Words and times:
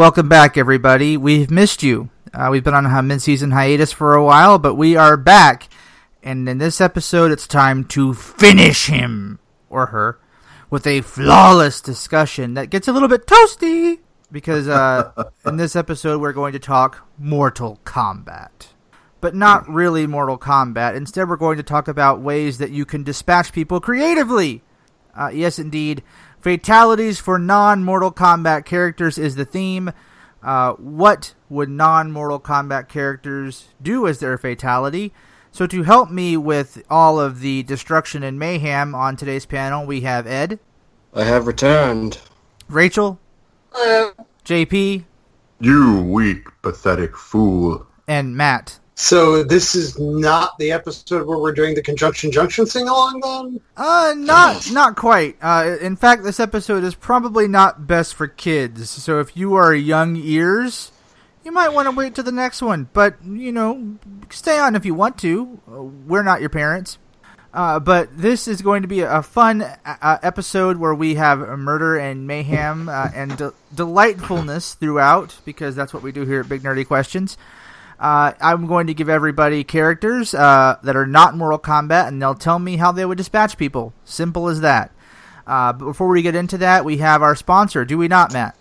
Welcome 0.00 0.30
back, 0.30 0.56
everybody. 0.56 1.18
We've 1.18 1.50
missed 1.50 1.82
you. 1.82 2.08
Uh, 2.32 2.48
we've 2.50 2.64
been 2.64 2.72
on 2.72 2.86
a 2.86 3.02
mid-season 3.02 3.50
hiatus 3.50 3.92
for 3.92 4.14
a 4.14 4.24
while, 4.24 4.58
but 4.58 4.76
we 4.76 4.96
are 4.96 5.18
back. 5.18 5.68
And 6.22 6.48
in 6.48 6.56
this 6.56 6.80
episode, 6.80 7.30
it's 7.30 7.46
time 7.46 7.84
to 7.88 8.14
finish 8.14 8.86
him 8.86 9.40
or 9.68 9.88
her 9.88 10.18
with 10.70 10.86
a 10.86 11.02
flawless 11.02 11.82
discussion 11.82 12.54
that 12.54 12.70
gets 12.70 12.88
a 12.88 12.94
little 12.94 13.10
bit 13.10 13.26
toasty 13.26 13.98
because 14.32 14.68
uh, 14.68 15.12
in 15.44 15.58
this 15.58 15.76
episode, 15.76 16.18
we're 16.18 16.32
going 16.32 16.54
to 16.54 16.58
talk 16.58 17.06
Mortal 17.18 17.78
Kombat. 17.84 18.68
But 19.20 19.34
not 19.34 19.68
really 19.68 20.06
Mortal 20.06 20.38
Kombat. 20.38 20.96
Instead, 20.96 21.28
we're 21.28 21.36
going 21.36 21.58
to 21.58 21.62
talk 21.62 21.88
about 21.88 22.22
ways 22.22 22.56
that 22.56 22.70
you 22.70 22.86
can 22.86 23.04
dispatch 23.04 23.52
people 23.52 23.80
creatively. 23.80 24.62
Uh, 25.14 25.28
yes, 25.28 25.58
indeed. 25.58 26.02
Fatalities 26.40 27.20
for 27.20 27.38
non 27.38 27.84
Mortal 27.84 28.10
Kombat 28.12 28.64
characters 28.64 29.18
is 29.18 29.36
the 29.36 29.44
theme. 29.44 29.92
Uh, 30.42 30.72
what 30.74 31.34
would 31.50 31.68
non 31.68 32.10
Mortal 32.10 32.40
Kombat 32.40 32.88
characters 32.88 33.68
do 33.82 34.06
as 34.06 34.20
their 34.20 34.38
fatality? 34.38 35.12
So, 35.52 35.66
to 35.66 35.82
help 35.82 36.10
me 36.10 36.36
with 36.36 36.82
all 36.88 37.20
of 37.20 37.40
the 37.40 37.62
destruction 37.64 38.22
and 38.22 38.38
mayhem 38.38 38.94
on 38.94 39.16
today's 39.16 39.44
panel, 39.44 39.84
we 39.84 40.00
have 40.02 40.26
Ed. 40.26 40.58
I 41.12 41.24
have 41.24 41.46
returned. 41.46 42.18
Rachel. 42.68 43.18
Hello. 43.72 44.12
JP. 44.44 45.04
You 45.60 46.02
weak, 46.02 46.46
pathetic 46.62 47.16
fool. 47.16 47.86
And 48.08 48.36
Matt. 48.36 48.78
So 49.00 49.42
this 49.42 49.74
is 49.74 49.98
not 49.98 50.58
the 50.58 50.72
episode 50.72 51.26
where 51.26 51.38
we're 51.38 51.52
doing 51.52 51.74
the 51.74 51.80
conjunction 51.80 52.30
junction 52.30 52.66
sing 52.66 52.86
along 52.86 53.20
then? 53.20 53.60
Uh 53.74 54.14
not 54.14 54.70
not 54.72 54.94
quite. 54.94 55.38
Uh 55.40 55.78
in 55.80 55.96
fact 55.96 56.22
this 56.22 56.38
episode 56.38 56.84
is 56.84 56.94
probably 56.94 57.48
not 57.48 57.86
best 57.86 58.14
for 58.14 58.26
kids. 58.28 58.90
So 58.90 59.18
if 59.18 59.34
you 59.34 59.54
are 59.54 59.74
young 59.74 60.16
ears, 60.16 60.92
you 61.42 61.50
might 61.50 61.70
want 61.70 61.86
to 61.86 61.96
wait 61.96 62.14
to 62.16 62.22
the 62.22 62.30
next 62.30 62.60
one. 62.60 62.90
But, 62.92 63.24
you 63.24 63.52
know, 63.52 63.96
stay 64.28 64.58
on 64.58 64.76
if 64.76 64.84
you 64.84 64.94
want 64.94 65.16
to. 65.20 65.44
We're 66.06 66.22
not 66.22 66.40
your 66.40 66.50
parents. 66.50 66.98
Uh, 67.54 67.80
but 67.80 68.16
this 68.16 68.46
is 68.46 68.60
going 68.60 68.82
to 68.82 68.88
be 68.88 69.00
a 69.00 69.22
fun 69.22 69.62
uh, 69.62 70.18
episode 70.22 70.76
where 70.76 70.94
we 70.94 71.14
have 71.14 71.38
murder 71.58 71.96
and 71.96 72.26
mayhem 72.26 72.88
uh, 72.90 73.08
and 73.14 73.36
de- 73.38 73.54
delightfulness 73.74 74.74
throughout 74.74 75.38
because 75.46 75.74
that's 75.74 75.94
what 75.94 76.02
we 76.02 76.12
do 76.12 76.26
here 76.26 76.40
at 76.40 76.48
Big 76.50 76.62
Nerdy 76.62 76.86
Questions. 76.86 77.38
Uh, 78.00 78.32
I'm 78.40 78.66
going 78.66 78.86
to 78.86 78.94
give 78.94 79.10
everybody 79.10 79.62
characters 79.62 80.32
uh, 80.34 80.78
that 80.82 80.96
are 80.96 81.06
not 81.06 81.36
Mortal 81.36 81.58
Kombat, 81.58 82.08
and 82.08 82.20
they'll 82.20 82.34
tell 82.34 82.58
me 82.58 82.78
how 82.78 82.92
they 82.92 83.04
would 83.04 83.18
dispatch 83.18 83.58
people. 83.58 83.92
Simple 84.04 84.48
as 84.48 84.62
that. 84.62 84.90
Uh, 85.46 85.74
but 85.74 85.84
before 85.84 86.08
we 86.08 86.22
get 86.22 86.34
into 86.34 86.56
that, 86.58 86.84
we 86.84 86.96
have 86.98 87.22
our 87.22 87.36
sponsor, 87.36 87.84
do 87.84 87.98
we 87.98 88.08
not, 88.08 88.32
Matt? 88.32 88.56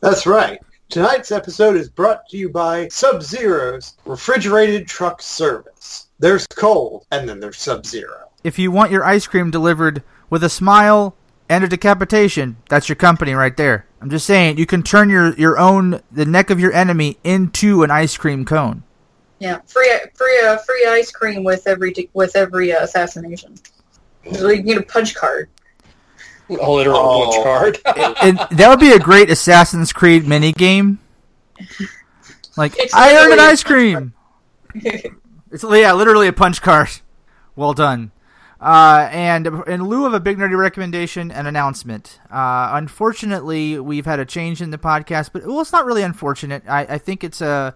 That's 0.00 0.26
right. 0.26 0.58
Tonight's 0.88 1.30
episode 1.30 1.76
is 1.76 1.88
brought 1.88 2.28
to 2.30 2.36
you 2.36 2.48
by 2.48 2.88
Sub 2.88 3.22
Zero's 3.22 3.94
Refrigerated 4.04 4.88
Truck 4.88 5.22
Service. 5.22 6.08
There's 6.18 6.48
cold, 6.48 7.06
and 7.12 7.28
then 7.28 7.38
there's 7.38 7.58
Sub 7.58 7.86
Zero. 7.86 8.30
If 8.42 8.58
you 8.58 8.72
want 8.72 8.90
your 8.90 9.04
ice 9.04 9.28
cream 9.28 9.52
delivered 9.52 10.02
with 10.28 10.42
a 10.42 10.48
smile 10.48 11.14
and 11.50 11.64
a 11.64 11.68
decapitation, 11.68 12.56
that's 12.68 12.88
your 12.88 12.96
company 12.96 13.34
right 13.34 13.56
there. 13.56 13.84
I'm 14.00 14.08
just 14.08 14.24
saying, 14.24 14.56
you 14.56 14.66
can 14.66 14.82
turn 14.84 15.10
your, 15.10 15.34
your 15.34 15.58
own, 15.58 16.00
the 16.12 16.24
neck 16.24 16.48
of 16.48 16.60
your 16.60 16.72
enemy 16.72 17.18
into 17.24 17.82
an 17.82 17.90
ice 17.90 18.16
cream 18.16 18.44
cone. 18.44 18.84
Yeah, 19.40 19.58
free 19.66 19.90
free 20.14 20.40
uh, 20.44 20.58
free 20.58 20.86
ice 20.86 21.10
cream 21.10 21.44
with 21.44 21.66
every 21.66 21.94
with 22.12 22.36
every 22.36 22.72
uh, 22.72 22.84
assassination. 22.84 23.56
So 24.32 24.50
you 24.50 24.62
get 24.62 24.76
a 24.76 24.82
punch 24.82 25.14
card. 25.14 25.48
A 26.50 26.70
literal 26.70 26.98
Oh. 26.98 27.30
punch 27.30 27.82
card. 27.82 28.16
and 28.22 28.38
that 28.58 28.68
would 28.68 28.80
be 28.80 28.92
a 28.92 28.98
great 28.98 29.30
Assassin's 29.30 29.94
Creed 29.94 30.28
mini 30.28 30.52
game. 30.52 30.98
Like 32.56 32.74
It's 32.76 32.92
I 32.92 33.16
earned 33.16 33.32
an 33.32 33.40
ice 33.40 33.64
cream. 33.64 34.14
It's 35.52 35.64
yeah, 35.64 35.94
literally 35.94 36.28
a 36.28 36.32
punch 36.32 36.62
card. 36.62 36.90
Well 37.56 37.72
done. 37.72 38.12
Uh, 38.60 39.08
and 39.10 39.46
in 39.66 39.84
lieu 39.84 40.04
of 40.04 40.12
a 40.12 40.20
big 40.20 40.36
nerdy 40.36 40.56
recommendation 40.56 41.30
and 41.30 41.48
announcement, 41.48 42.20
uh, 42.30 42.70
unfortunately, 42.74 43.78
we've 43.78 44.04
had 44.04 44.20
a 44.20 44.26
change 44.26 44.60
in 44.60 44.70
the 44.70 44.78
podcast. 44.78 45.30
But 45.32 45.46
well, 45.46 45.60
it's 45.60 45.72
not 45.72 45.86
really 45.86 46.02
unfortunate. 46.02 46.62
I, 46.68 46.80
I 46.82 46.98
think 46.98 47.24
it's 47.24 47.40
a 47.40 47.74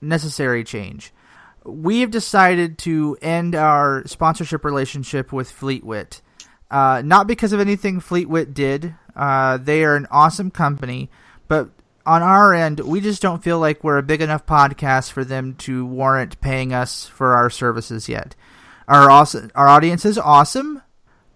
necessary 0.00 0.64
change. 0.64 1.12
We 1.64 2.00
have 2.00 2.10
decided 2.10 2.78
to 2.78 3.16
end 3.20 3.54
our 3.54 4.06
sponsorship 4.06 4.64
relationship 4.64 5.32
with 5.32 5.52
Fleetwit. 5.52 6.22
Uh, 6.70 7.02
not 7.04 7.26
because 7.26 7.52
of 7.52 7.60
anything 7.60 8.00
Fleetwit 8.00 8.54
did. 8.54 8.94
Uh, 9.14 9.58
they 9.58 9.84
are 9.84 9.94
an 9.94 10.06
awesome 10.10 10.50
company, 10.50 11.10
but 11.46 11.68
on 12.06 12.22
our 12.22 12.54
end, 12.54 12.80
we 12.80 13.00
just 13.00 13.22
don't 13.22 13.44
feel 13.44 13.58
like 13.58 13.84
we're 13.84 13.98
a 13.98 14.02
big 14.02 14.22
enough 14.22 14.46
podcast 14.46 15.12
for 15.12 15.24
them 15.24 15.54
to 15.56 15.84
warrant 15.84 16.40
paying 16.40 16.72
us 16.72 17.06
for 17.06 17.34
our 17.34 17.50
services 17.50 18.08
yet. 18.08 18.34
Our 18.88 19.10
awesome, 19.10 19.50
our 19.54 19.68
audience 19.68 20.04
is 20.04 20.18
awesome, 20.18 20.82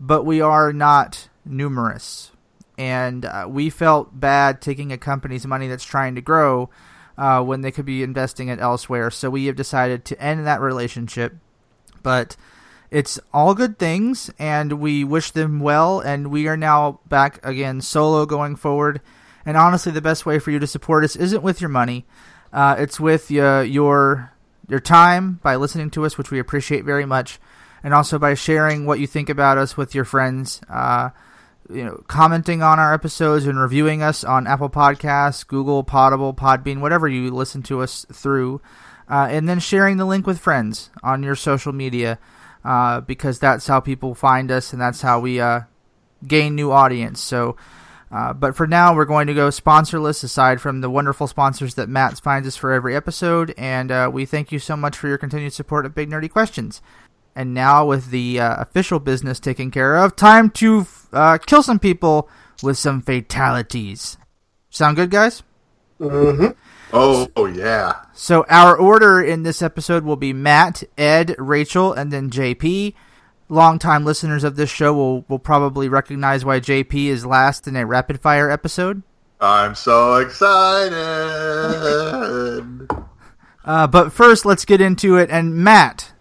but 0.00 0.24
we 0.24 0.40
are 0.40 0.72
not 0.72 1.28
numerous, 1.44 2.32
and 2.76 3.24
uh, 3.24 3.46
we 3.48 3.70
felt 3.70 4.18
bad 4.18 4.60
taking 4.60 4.90
a 4.92 4.98
company's 4.98 5.46
money 5.46 5.68
that's 5.68 5.84
trying 5.84 6.16
to 6.16 6.20
grow 6.20 6.70
uh, 7.16 7.42
when 7.42 7.60
they 7.60 7.70
could 7.70 7.86
be 7.86 8.02
investing 8.02 8.48
it 8.48 8.58
elsewhere. 8.58 9.10
So 9.10 9.30
we 9.30 9.46
have 9.46 9.56
decided 9.56 10.04
to 10.06 10.20
end 10.20 10.46
that 10.46 10.60
relationship, 10.60 11.36
but 12.02 12.36
it's 12.90 13.18
all 13.32 13.54
good 13.54 13.78
things, 13.78 14.30
and 14.38 14.74
we 14.74 15.04
wish 15.04 15.30
them 15.30 15.60
well. 15.60 16.00
And 16.00 16.30
we 16.30 16.48
are 16.48 16.56
now 16.56 17.00
back 17.08 17.44
again 17.44 17.80
solo 17.80 18.26
going 18.26 18.56
forward. 18.56 19.00
And 19.44 19.56
honestly, 19.56 19.92
the 19.92 20.00
best 20.00 20.26
way 20.26 20.40
for 20.40 20.50
you 20.50 20.58
to 20.58 20.66
support 20.66 21.04
us 21.04 21.14
isn't 21.14 21.42
with 21.42 21.60
your 21.60 21.70
money; 21.70 22.06
uh, 22.52 22.74
it's 22.78 22.98
with 22.98 23.30
uh, 23.30 23.60
your 23.60 24.32
your 24.69 24.81
time 24.81 25.41
by 25.43 25.56
listening 25.56 25.91
to 25.91 26.04
us, 26.04 26.19
which 26.19 26.31
we 26.31 26.38
appreciate 26.38 26.84
very 26.84 27.06
much, 27.06 27.38
and 27.82 27.94
also 27.94 28.19
by 28.19 28.34
sharing 28.34 28.87
what 28.87 28.99
you 28.99 29.06
think 29.06 29.28
about 29.28 29.59
us 29.59 29.77
with 29.77 29.94
your 29.94 30.04
friends. 30.04 30.60
Uh, 30.69 31.10
you 31.71 31.84
know, 31.84 32.03
commenting 32.06 32.62
on 32.62 32.78
our 32.78 32.94
episodes 32.94 33.47
and 33.47 33.59
reviewing 33.59 34.03
us 34.03 34.25
on 34.25 34.47
Apple 34.47 34.71
Podcasts, 34.71 35.47
Google, 35.47 35.82
Potable, 35.82 36.32
Podbean, 36.32 36.81
whatever 36.81 37.09
you 37.09 37.31
listen 37.31 37.62
to 37.65 37.81
us 37.81 38.06
through, 38.12 38.60
uh, 39.09 39.28
and 39.31 39.49
then 39.49 39.59
sharing 39.59 39.97
the 39.97 40.05
link 40.05 40.26
with 40.26 40.38
friends 40.38 40.91
on 41.03 41.22
your 41.22 41.34
social 41.34 41.72
media, 41.72 42.19
uh, 42.65 43.00
because 43.00 43.38
that's 43.38 43.66
how 43.66 43.81
people 43.81 44.15
find 44.15 44.50
us 44.50 44.72
and 44.72 44.81
that's 44.81 45.00
how 45.00 45.21
we 45.21 45.41
uh, 45.41 45.60
gain 46.26 46.55
new 46.55 46.71
audience. 46.72 47.21
So, 47.21 47.56
uh, 48.11 48.33
but 48.33 48.56
for 48.56 48.67
now, 48.67 48.94
we're 48.94 49.05
going 49.05 49.27
to 49.27 49.34
go 49.34 49.49
sponsorless, 49.49 50.22
aside 50.22 50.61
from 50.61 50.81
the 50.81 50.91
wonderful 50.91 51.27
sponsors 51.27 51.75
that 51.75 51.89
Matt 51.89 52.21
finds 52.21 52.47
us 52.47 52.56
for 52.56 52.72
every 52.72 52.94
episode, 52.94 53.53
and 53.59 53.91
uh, 53.91 54.11
we 54.12 54.25
thank 54.25 54.53
you 54.53 54.59
so 54.59 54.77
much 54.77 54.97
for 54.97 55.09
your 55.09 55.19
continued 55.19 55.53
support 55.53 55.84
of 55.84 55.94
Big 55.94 56.09
Nerdy 56.09 56.31
Questions. 56.31 56.81
And 57.34 57.53
now, 57.53 57.84
with 57.84 58.11
the 58.11 58.41
uh, 58.41 58.62
official 58.62 59.00
business 59.00 59.41
taken 59.41 59.71
care 59.71 59.97
of, 59.97 60.17
time 60.17 60.50
to 60.50 60.87
uh, 61.12 61.39
kill 61.39 61.62
some 61.62 61.78
people 61.78 62.28
with 62.62 62.78
some 62.78 63.03
fatalities. 63.03 64.17
Sound 64.71 64.97
good, 64.97 65.11
guys? 65.11 65.43
Mm-hmm. 66.00 66.59
Oh, 66.93 67.28
oh, 67.37 67.47
yeah. 67.47 67.97
So 68.15 68.47
our 68.49 68.76
order 68.76 69.20
in 69.20 69.43
this 69.43 69.61
episode 69.61 70.05
will 70.05 70.17
be 70.17 70.32
Matt, 70.32 70.85
Ed, 70.97 71.35
Rachel, 71.38 71.93
and 71.93 72.12
then 72.12 72.31
JP. 72.31 72.94
Longtime 73.48 74.04
listeners 74.04 74.43
of 74.44 74.56
this 74.56 74.69
show 74.70 74.93
will, 74.93 75.25
will 75.28 75.38
probably 75.38 75.88
recognize 75.88 76.44
why 76.44 76.58
JP 76.60 77.06
is 77.06 77.25
last 77.25 77.66
in 77.69 77.76
a 77.76 77.87
rapid 77.87 78.20
fire 78.20 78.50
episode. 78.50 79.02
I'm 79.40 79.75
so 79.75 80.16
excited. 80.16 80.96
Uh, 83.64 83.84
but 83.84 84.12
first, 84.12 84.46
let's 84.46 84.64
get 84.64 84.81
into 84.81 85.16
it. 85.16 85.28
And 85.28 85.56
Matt, 85.56 86.12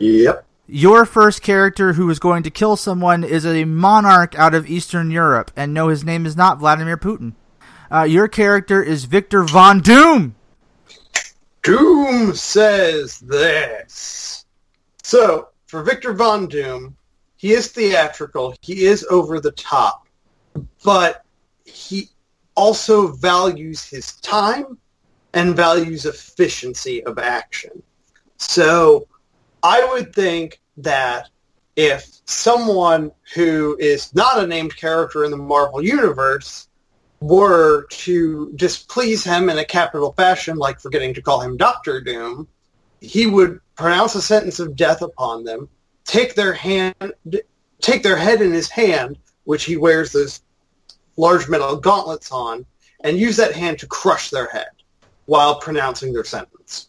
Yep. 0.00 0.44
your 0.66 1.06
first 1.06 1.40
character 1.40 1.94
who 1.94 2.10
is 2.10 2.18
going 2.18 2.42
to 2.42 2.50
kill 2.50 2.76
someone 2.76 3.24
is 3.24 3.46
a 3.46 3.64
monarch 3.64 4.38
out 4.38 4.54
of 4.54 4.68
Eastern 4.68 5.10
Europe, 5.10 5.50
and 5.56 5.72
no, 5.72 5.88
his 5.88 6.04
name 6.04 6.26
is 6.26 6.36
not 6.36 6.58
Vladimir 6.58 6.98
Putin. 6.98 7.32
Uh, 7.90 8.02
your 8.02 8.28
character 8.28 8.82
is 8.82 9.06
Victor 9.06 9.44
Von 9.44 9.80
Doom. 9.80 10.34
Doom 11.62 12.34
says 12.34 13.18
this. 13.20 14.44
So, 15.02 15.48
for 15.70 15.84
Victor 15.84 16.12
Von 16.12 16.48
Doom, 16.48 16.96
he 17.36 17.52
is 17.52 17.68
theatrical, 17.68 18.56
he 18.60 18.86
is 18.86 19.06
over 19.08 19.38
the 19.38 19.52
top, 19.52 20.08
but 20.84 21.24
he 21.64 22.08
also 22.56 23.06
values 23.12 23.84
his 23.84 24.16
time 24.16 24.76
and 25.32 25.54
values 25.54 26.06
efficiency 26.06 27.04
of 27.04 27.18
action. 27.18 27.84
So, 28.36 29.06
I 29.62 29.88
would 29.92 30.12
think 30.12 30.60
that 30.78 31.28
if 31.76 32.20
someone 32.24 33.12
who 33.34 33.76
is 33.78 34.12
not 34.12 34.42
a 34.42 34.46
named 34.48 34.76
character 34.76 35.24
in 35.24 35.30
the 35.30 35.36
Marvel 35.36 35.84
Universe 35.84 36.66
were 37.20 37.84
to 37.90 38.50
displease 38.56 39.22
him 39.22 39.48
in 39.48 39.58
a 39.58 39.64
capital 39.64 40.12
fashion, 40.14 40.56
like 40.56 40.80
forgetting 40.80 41.14
to 41.14 41.22
call 41.22 41.40
him 41.40 41.56
Doctor 41.56 42.00
Doom, 42.00 42.48
he 43.00 43.26
would 43.26 43.60
pronounce 43.80 44.14
a 44.14 44.20
sentence 44.20 44.60
of 44.60 44.76
death 44.76 45.00
upon 45.00 45.44
them, 45.44 45.68
take 46.04 46.34
their 46.34 46.52
hand, 46.52 46.94
take 47.80 48.02
their 48.02 48.16
head 48.16 48.42
in 48.42 48.52
his 48.52 48.68
hand, 48.68 49.18
which 49.44 49.64
he 49.64 49.78
wears 49.78 50.12
those 50.12 50.42
large 51.16 51.48
metal 51.48 51.76
gauntlets 51.76 52.30
on, 52.30 52.66
and 53.02 53.16
use 53.16 53.38
that 53.38 53.54
hand 53.54 53.78
to 53.78 53.86
crush 53.86 54.28
their 54.28 54.48
head 54.48 54.68
while 55.24 55.58
pronouncing 55.58 56.12
their 56.12 56.24
sentence. 56.24 56.88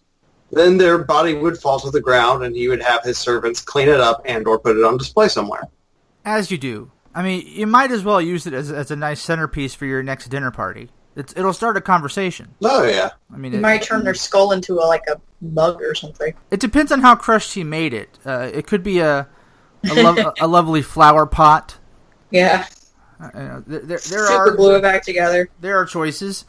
Then 0.51 0.77
their 0.77 0.97
body 0.97 1.33
would 1.33 1.57
fall 1.57 1.79
to 1.79 1.91
the 1.91 2.01
ground, 2.01 2.43
and 2.43 2.53
he 2.53 2.67
would 2.67 2.81
have 2.81 3.03
his 3.03 3.17
servants 3.17 3.61
clean 3.61 3.87
it 3.87 4.01
up 4.01 4.21
and 4.25 4.45
or 4.45 4.59
put 4.59 4.75
it 4.75 4.83
on 4.83 4.97
display 4.97 5.29
somewhere. 5.29 5.63
As 6.25 6.51
you 6.51 6.57
do. 6.57 6.91
I 7.15 7.23
mean, 7.23 7.45
you 7.47 7.67
might 7.67 7.91
as 7.91 8.03
well 8.03 8.21
use 8.21 8.45
it 8.45 8.53
as, 8.53 8.69
as 8.69 8.91
a 8.91 8.97
nice 8.97 9.21
centerpiece 9.21 9.75
for 9.75 9.85
your 9.85 10.03
next 10.03 10.27
dinner 10.27 10.51
party. 10.51 10.89
It's, 11.15 11.33
it'll 11.35 11.53
start 11.53 11.75
a 11.77 11.81
conversation. 11.81 12.53
Oh 12.63 12.83
yeah, 12.85 13.09
I 13.33 13.37
mean, 13.37 13.51
You 13.51 13.57
it, 13.59 13.61
might 13.61 13.81
turn 13.83 14.03
their 14.03 14.13
skull 14.13 14.53
into 14.53 14.75
a, 14.75 14.85
like 14.87 15.03
a 15.09 15.19
mug 15.41 15.81
or 15.81 15.93
something. 15.93 16.33
it 16.51 16.59
depends 16.61 16.91
on 16.91 17.01
how 17.01 17.15
crushed 17.15 17.53
he 17.53 17.63
made 17.65 17.93
it. 17.93 18.17
Uh, 18.25 18.49
it 18.53 18.65
could 18.67 18.81
be 18.83 18.99
a 18.99 19.27
a, 19.89 19.93
lo- 19.93 20.31
a 20.39 20.47
lovely 20.47 20.81
flower 20.81 21.25
pot. 21.25 21.77
Yeah, 22.29 22.65
Uh, 23.19 23.59
there, 23.67 23.79
there, 23.79 23.83
there 23.87 23.99
super 23.99 24.31
are 24.33 24.51
glue 24.55 24.75
it 24.75 24.81
back 24.81 25.03
together. 25.03 25.49
there 25.59 25.77
are 25.77 25.85
choices. 25.85 26.45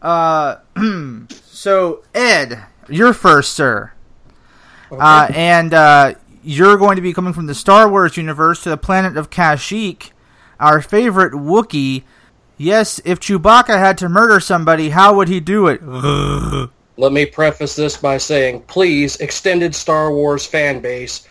Uh, 0.00 0.56
so 1.44 2.02
Ed, 2.14 2.64
you're 2.88 3.12
first, 3.12 3.52
sir, 3.52 3.92
uh, 4.90 5.28
and 5.34 5.74
uh, 5.74 6.14
you're 6.42 6.78
going 6.78 6.96
to 6.96 7.02
be 7.02 7.12
coming 7.12 7.32
from 7.34 7.46
the 7.46 7.54
Star 7.54 7.86
Wars 7.88 8.16
universe 8.16 8.62
to 8.62 8.70
the 8.70 8.76
planet 8.78 9.16
of 9.18 9.28
Kashyyyk, 9.28 10.12
our 10.58 10.80
favorite 10.80 11.34
Wookiee. 11.34 12.04
Yes, 12.60 13.00
if 13.06 13.20
Chewbacca 13.20 13.78
had 13.78 13.96
to 13.98 14.08
murder 14.10 14.38
somebody, 14.38 14.90
how 14.90 15.14
would 15.14 15.28
he 15.28 15.40
do 15.40 15.68
it? 15.68 15.82
Let 16.98 17.10
me 17.10 17.24
preface 17.24 17.74
this 17.74 17.96
by 17.96 18.18
saying, 18.18 18.64
please, 18.64 19.16
extended 19.16 19.74
Star 19.74 20.12
Wars 20.12 20.44
fan 20.44 20.80
base, 20.80 21.26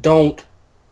don't 0.00 0.44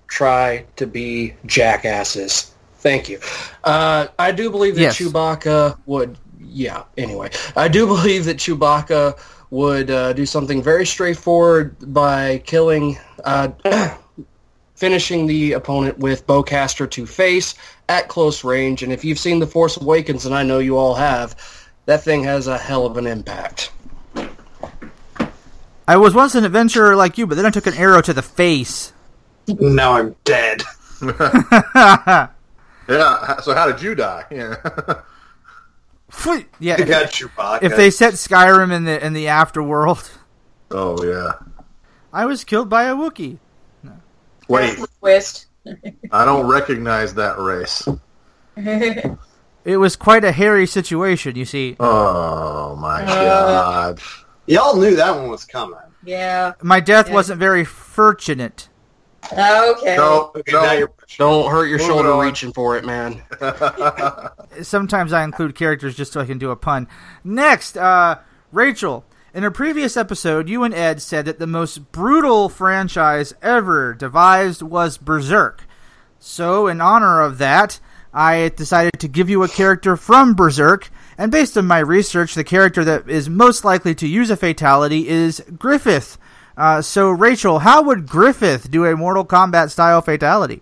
try 0.07 0.65
to 0.77 0.87
be 0.87 1.35
jackasses. 1.47 2.55
Thank 2.77 3.09
you. 3.09 3.19
Uh, 3.65 4.07
I 4.21 4.31
do 4.31 4.51
believe 4.51 4.77
that 4.77 4.83
Yes. 4.83 5.01
Chewbacca 5.01 5.77
would. 5.87 6.17
Yeah. 6.39 6.85
Anyway, 6.97 7.31
I 7.57 7.67
do 7.67 7.85
believe 7.89 8.25
that 8.27 8.37
Chewbacca 8.37 9.19
would 9.51 9.91
uh, 9.91 10.13
do 10.13 10.25
something 10.25 10.63
very 10.63 10.87
straightforward 10.87 11.75
by 11.93 12.39
killing, 12.47 13.01
uh, 13.25 13.49
finishing 14.77 15.27
the 15.27 15.55
opponent 15.55 15.99
with 15.99 16.25
bowcaster 16.25 16.89
to 16.89 17.05
face 17.05 17.57
at 17.93 18.09
close 18.09 18.45
range. 18.45 18.83
And 18.83 18.93
if 18.93 19.05
you've 19.05 19.19
seen 19.19 19.39
The 19.39 19.47
Force 19.47 19.77
Awakens, 19.77 20.27
and 20.27 20.35
I 20.35 20.43
know 20.43 20.59
you 20.59 20.77
all 20.77 20.95
have, 20.95 21.37
that 21.87 22.03
thing 22.03 22.25
has 22.25 22.47
a 22.47 22.59
hell 22.59 22.87
of 22.87 22.97
an 22.97 23.07
impact. 23.07 23.73
I 25.87 25.97
was 25.97 26.15
once 26.15 26.35
an 26.35 26.45
adventurer 26.45 26.97
like 26.97 27.19
you, 27.19 27.27
but 27.27 27.35
then 27.35 27.47
I 27.47 27.51
took 27.51 27.67
an 27.67 27.75
arrow 27.75 28.01
to 28.03 28.13
the 28.13 28.23
face. 28.23 28.93
now 29.47 29.95
I'm 29.95 30.15
dead. 30.25 30.63
Yeah. 32.89 33.41
So 33.41 33.55
how 33.55 33.71
did 33.71 33.83
you 33.83 33.95
die? 33.95 34.25
Yeah. 34.31 34.57
Phew. 36.11 36.45
yeah, 36.59 36.77
I 36.79 36.83
if, 36.83 36.89
got 36.89 37.07
Chewbacca. 37.07 37.63
if 37.63 37.77
they 37.77 37.91
set 37.91 38.15
Skyrim 38.15 38.71
in 38.71 38.85
the 38.85 39.05
in 39.05 39.15
the 39.15 39.27
afterworld, 39.27 40.11
oh 40.71 41.03
yeah. 41.03 41.33
I 42.13 42.27
was 42.27 42.45
killed 42.45 42.69
by 42.69 42.85
a 42.85 42.95
Wookiee. 42.95 43.39
Wait, 44.49 44.79
Twist. 45.01 45.47
I 46.13 46.25
don't 46.25 46.47
recognize 46.47 47.15
that 47.15 47.39
race. 47.39 47.87
It 49.65 49.77
was 49.77 49.95
quite 49.95 50.25
a 50.25 50.33
hairy 50.33 50.67
situation, 50.67 51.37
you 51.37 51.45
see. 51.45 51.77
Oh 51.79 52.75
my 52.75 53.03
Uh. 53.05 53.07
god. 53.07 54.01
Y'all 54.49 54.77
knew 54.77 54.97
that 54.97 55.15
one 55.15 55.29
was 55.29 55.45
coming. 55.45 55.79
yeah. 56.05 56.55
My 56.63 56.81
death 56.81 57.07
Yeah. 57.07 57.15
wasn't 57.15 57.39
very 57.39 57.65
fortunate. 57.65 58.69
Okay. 59.33 59.97
No, 59.97 60.33
Okay, 60.35 60.51
now 60.53 60.63
no. 60.65 60.73
you're 60.73 60.93
Don't 61.17 61.49
hurt 61.49 61.67
your 61.67 61.79
Moving 61.79 61.87
shoulder 61.95 62.11
on. 62.13 62.27
reaching 62.27 62.53
for 62.53 62.77
it, 62.77 62.85
man. 62.85 63.23
Sometimes 64.63 65.13
I 65.13 65.23
include 65.23 65.55
characters 65.55 65.95
just 65.95 66.13
so 66.13 66.21
I 66.21 66.25
can 66.27 66.39
do 66.39 66.51
a 66.51 66.57
pun. 66.57 66.89
Next, 67.23 67.77
uh, 67.77 68.17
Rachel. 68.51 69.05
In 69.35 69.45
a 69.45 69.51
previous 69.51 69.97
episode, 69.97 70.51
you 70.51 70.63
and 70.63 70.75
Ed 70.75 71.01
said 71.01 71.25
that 71.25 71.39
the 71.39 71.47
most 71.47 71.91
brutal 71.91 72.51
franchise 72.51 73.33
ever 73.41 73.95
devised 73.95 74.61
was 74.61 74.99
Berserk. 74.99 75.65
So, 76.19 76.67
in 76.67 76.83
honor 76.83 77.23
of 77.23 77.39
that, 77.39 77.81
I 78.13 78.53
decided 78.55 79.01
to 79.01 79.09
give 79.09 79.31
you 79.31 79.43
a 79.43 79.49
character 79.49 79.97
from 79.97 80.35
Berserk, 80.35 80.91
and 81.17 81.33
based 81.33 81.57
on 81.57 81.67
my 81.67 81.79
research, 81.79 82.35
the 82.35 82.45
character 82.45 82.85
that 82.85 83.09
is 83.09 83.31
most 83.31 83.65
likely 83.65 83.95
to 83.95 84.07
use 84.07 84.29
a 84.29 84.37
fatality 84.37 85.09
is 85.09 85.43
Griffith. 85.59 86.19
Uh, 86.55 86.83
so, 86.83 87.11
Rachel, 87.11 87.61
how 87.61 87.81
would 87.85 88.07
Griffith 88.07 88.71
do 88.71 88.85
a 88.85 88.95
Mortal 88.99 89.25
Kombat 89.25 89.71
style 89.71 90.03
fatality? 90.03 90.61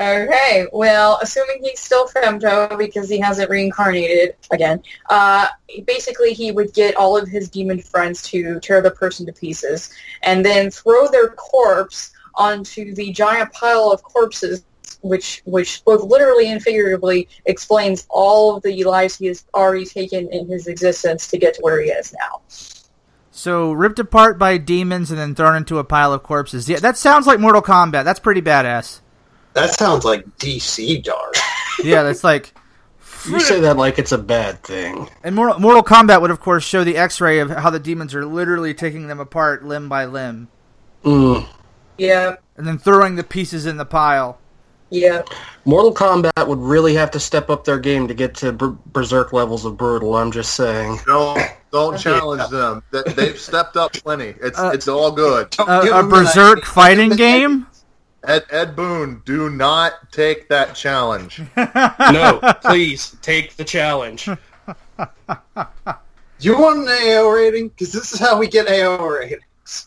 Okay, 0.00 0.66
well, 0.72 1.18
assuming 1.22 1.62
he's 1.62 1.78
still 1.78 2.08
femto 2.08 2.76
because 2.78 3.08
he 3.08 3.20
hasn't 3.20 3.50
reincarnated 3.50 4.34
again, 4.50 4.82
uh, 5.10 5.48
basically 5.86 6.32
he 6.32 6.50
would 6.50 6.72
get 6.72 6.96
all 6.96 7.16
of 7.16 7.28
his 7.28 7.48
demon 7.50 7.80
friends 7.80 8.22
to 8.22 8.58
tear 8.60 8.80
the 8.80 8.90
person 8.90 9.26
to 9.26 9.32
pieces 9.32 9.92
and 10.22 10.44
then 10.44 10.70
throw 10.70 11.08
their 11.08 11.28
corpse 11.30 12.12
onto 12.34 12.94
the 12.94 13.12
giant 13.12 13.52
pile 13.52 13.92
of 13.92 14.02
corpses, 14.02 14.64
which, 15.02 15.42
which 15.44 15.84
both 15.84 16.02
literally 16.02 16.50
and 16.50 16.62
figuratively 16.62 17.28
explains 17.44 18.06
all 18.08 18.56
of 18.56 18.62
the 18.62 18.82
lives 18.84 19.18
he 19.18 19.26
has 19.26 19.44
already 19.54 19.84
taken 19.84 20.26
in 20.32 20.48
his 20.48 20.68
existence 20.68 21.28
to 21.28 21.38
get 21.38 21.54
to 21.54 21.60
where 21.60 21.82
he 21.82 21.90
is 21.90 22.14
now. 22.14 22.40
So 23.30 23.72
ripped 23.72 23.98
apart 23.98 24.38
by 24.38 24.56
demons 24.56 25.10
and 25.10 25.18
then 25.18 25.34
thrown 25.34 25.56
into 25.56 25.78
a 25.78 25.84
pile 25.84 26.12
of 26.12 26.22
corpses. 26.22 26.68
Yeah, 26.68 26.80
that 26.80 26.96
sounds 26.96 27.26
like 27.26 27.40
Mortal 27.40 27.62
Kombat. 27.62 28.04
That's 28.04 28.20
pretty 28.20 28.42
badass. 28.42 29.00
That 29.54 29.70
sounds 29.74 30.04
like 30.04 30.24
DC 30.38 31.02
dark. 31.02 31.34
Yeah, 31.82 32.02
that's 32.02 32.22
like. 32.22 32.54
You 33.26 33.40
say 33.40 33.60
that 33.60 33.76
like 33.78 33.98
it's 33.98 34.12
a 34.12 34.18
bad 34.18 34.62
thing. 34.62 35.08
And 35.24 35.34
Mortal, 35.34 35.58
Mortal 35.58 35.82
Kombat 35.82 36.20
would, 36.20 36.30
of 36.30 36.38
course, 36.40 36.64
show 36.64 36.84
the 36.84 36.96
X-ray 36.98 37.38
of 37.38 37.48
how 37.50 37.70
the 37.70 37.78
demons 37.80 38.14
are 38.14 38.26
literally 38.26 38.74
taking 38.74 39.06
them 39.08 39.18
apart 39.20 39.64
limb 39.64 39.88
by 39.88 40.04
limb, 40.04 40.48
Mm. 41.02 41.46
Yeah, 41.96 42.36
and 42.56 42.66
then 42.66 42.78
throwing 42.78 43.16
the 43.16 43.24
pieces 43.24 43.64
in 43.64 43.78
the 43.78 43.84
pile. 43.86 44.38
yeah. 44.90 45.22
Mortal 45.64 45.94
Kombat 45.94 46.46
would 46.46 46.58
really 46.58 46.94
have 46.94 47.10
to 47.12 47.20
step 47.20 47.48
up 47.48 47.64
their 47.64 47.78
game 47.78 48.06
to 48.08 48.14
get 48.14 48.34
to 48.36 48.52
ber- 48.52 48.76
berserk 48.86 49.32
levels 49.32 49.64
of 49.64 49.76
brutal. 49.78 50.14
I'm 50.16 50.30
just 50.30 50.54
saying. 50.54 50.98
Don't 51.06 51.40
don't 51.72 51.98
challenge 51.98 52.48
them. 52.50 52.82
They've 53.16 53.38
stepped 53.38 53.76
up 53.78 53.92
plenty. 53.94 54.34
It's 54.42 54.58
Uh, 54.58 54.72
it's 54.74 54.88
all 54.88 55.10
good. 55.10 55.48
Don't 55.50 55.68
A, 55.68 56.00
a 56.00 56.02
Berserk 56.02 56.64
fighting 56.64 57.10
game? 57.10 57.66
Ed 58.24 58.44
Ed 58.50 58.76
Boon, 58.76 59.20
do 59.24 59.50
not 59.50 60.12
take 60.12 60.48
that 60.48 60.74
challenge. 60.74 61.40
No, 61.56 62.40
please 62.62 63.16
take 63.22 63.56
the 63.56 63.64
challenge. 63.64 64.28
You 66.40 66.58
want 66.58 66.80
an 66.80 66.88
AO 66.88 67.28
rating? 67.30 67.68
Because 67.68 67.92
this 67.92 68.12
is 68.12 68.18
how 68.18 68.36
we 68.36 68.48
get 68.48 68.68
AO 68.68 69.06
ratings. 69.06 69.42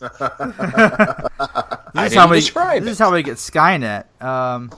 This 1.94 2.12
is 2.12 2.14
how 2.14 2.28
we. 2.30 2.36
describe 2.36 2.82
This 2.82 2.88
it. 2.88 2.92
is 2.92 2.98
how 2.98 3.12
we 3.12 3.22
get 3.22 3.36
Skynet. 3.36 4.04
Um, 4.22 4.70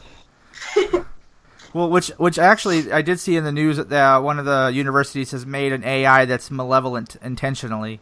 well, 1.73 1.89
which 1.91 2.09
which 2.19 2.39
actually 2.39 2.91
I 2.93 3.03
did 3.03 3.21
see 3.21 3.37
in 3.37 3.45
the 3.45 3.53
news 3.53 3.77
that 3.77 3.93
uh, 3.93 4.21
one 4.21 4.39
of 4.41 4.45
the 4.45 4.71
universities 4.75 5.31
has 5.31 5.47
made 5.47 5.73
an 5.73 5.85
AI 5.85 6.25
that's 6.25 6.51
malevolent 6.51 7.15
intentionally. 7.23 8.01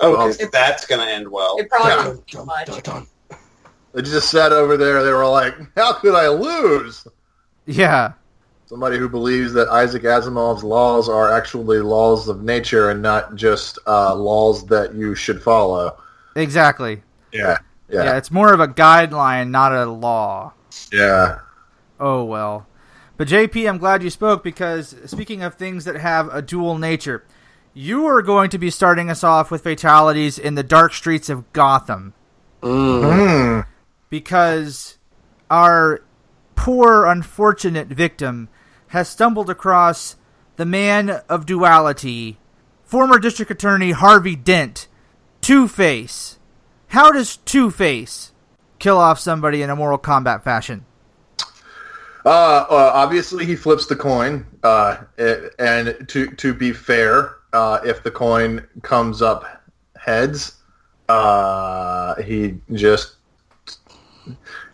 Oh, 0.00 0.16
Well, 0.16 0.26
'cause 0.26 0.38
that's 0.50 0.84
going 0.86 1.00
to 1.00 1.06
end 1.06 1.28
well. 1.30 1.56
It 1.58 1.68
probably 1.70 1.90
Yeah. 1.92 2.08
wouldn't 2.08 2.26
be 2.26 2.38
much. 2.38 2.68
They 3.92 4.02
just 4.02 4.30
sat 4.30 4.52
over 4.52 4.76
there. 4.76 5.02
They 5.04 5.12
were 5.12 5.26
like, 5.26 5.54
"How 5.76 5.92
could 5.94 6.14
I 6.14 6.28
lose?" 6.28 7.06
Yeah. 7.66 8.12
Somebody 8.66 8.96
who 8.96 9.08
believes 9.08 9.52
that 9.52 9.68
Isaac 9.68 10.02
Asimov's 10.04 10.64
laws 10.64 11.08
are 11.08 11.30
actually 11.30 11.80
laws 11.80 12.26
of 12.28 12.42
nature 12.42 12.88
and 12.90 13.02
not 13.02 13.34
just 13.34 13.78
uh, 13.86 14.14
laws 14.14 14.64
that 14.66 14.94
you 14.94 15.14
should 15.14 15.42
follow. 15.42 15.98
Exactly. 16.36 17.02
Yeah, 17.32 17.58
Yeah. 17.90 18.04
yeah, 18.04 18.16
it's 18.16 18.30
more 18.30 18.52
of 18.54 18.60
a 18.60 18.68
guideline, 18.68 19.50
not 19.50 19.72
a 19.72 19.84
law. 19.84 20.54
yeah. 20.90 21.40
Oh 22.00 22.24
well. 22.24 22.66
But 23.18 23.28
JP, 23.28 23.68
I'm 23.68 23.76
glad 23.78 24.02
you 24.02 24.08
spoke 24.10 24.42
because 24.42 24.96
speaking 25.04 25.42
of 25.42 25.54
things 25.54 25.84
that 25.84 25.96
have 25.96 26.32
a 26.34 26.40
dual 26.40 26.78
nature, 26.78 27.24
you 27.74 28.06
are 28.06 28.22
going 28.22 28.48
to 28.50 28.58
be 28.58 28.70
starting 28.70 29.10
us 29.10 29.22
off 29.22 29.50
with 29.50 29.62
fatalities 29.62 30.38
in 30.38 30.54
the 30.54 30.62
dark 30.62 30.94
streets 30.94 31.28
of 31.28 31.52
Gotham 31.52 32.14
Mm. 32.62 33.66
Because 34.12 34.98
our 35.50 36.02
poor 36.54 37.06
unfortunate 37.06 37.88
victim 37.88 38.50
has 38.88 39.08
stumbled 39.08 39.48
across 39.48 40.16
the 40.56 40.66
man 40.66 41.22
of 41.30 41.46
duality, 41.46 42.38
former 42.84 43.18
district 43.18 43.50
attorney 43.50 43.92
Harvey 43.92 44.36
Dent, 44.36 44.86
Two-Face. 45.40 46.38
How 46.88 47.10
does 47.10 47.38
Two-Face 47.38 48.32
kill 48.78 48.98
off 48.98 49.18
somebody 49.18 49.62
in 49.62 49.70
a 49.70 49.76
Mortal 49.76 49.98
Kombat 49.98 50.44
fashion? 50.44 50.84
Uh, 52.26 52.28
uh, 52.28 52.90
obviously, 52.92 53.46
he 53.46 53.56
flips 53.56 53.86
the 53.86 53.96
coin, 53.96 54.46
uh, 54.62 54.98
and 55.58 56.06
to 56.08 56.26
to 56.32 56.52
be 56.52 56.70
fair, 56.74 57.36
uh, 57.54 57.80
if 57.82 58.02
the 58.02 58.10
coin 58.10 58.68
comes 58.82 59.22
up 59.22 59.64
heads, 59.96 60.58
uh, 61.08 62.20
he 62.20 62.60
just 62.74 63.16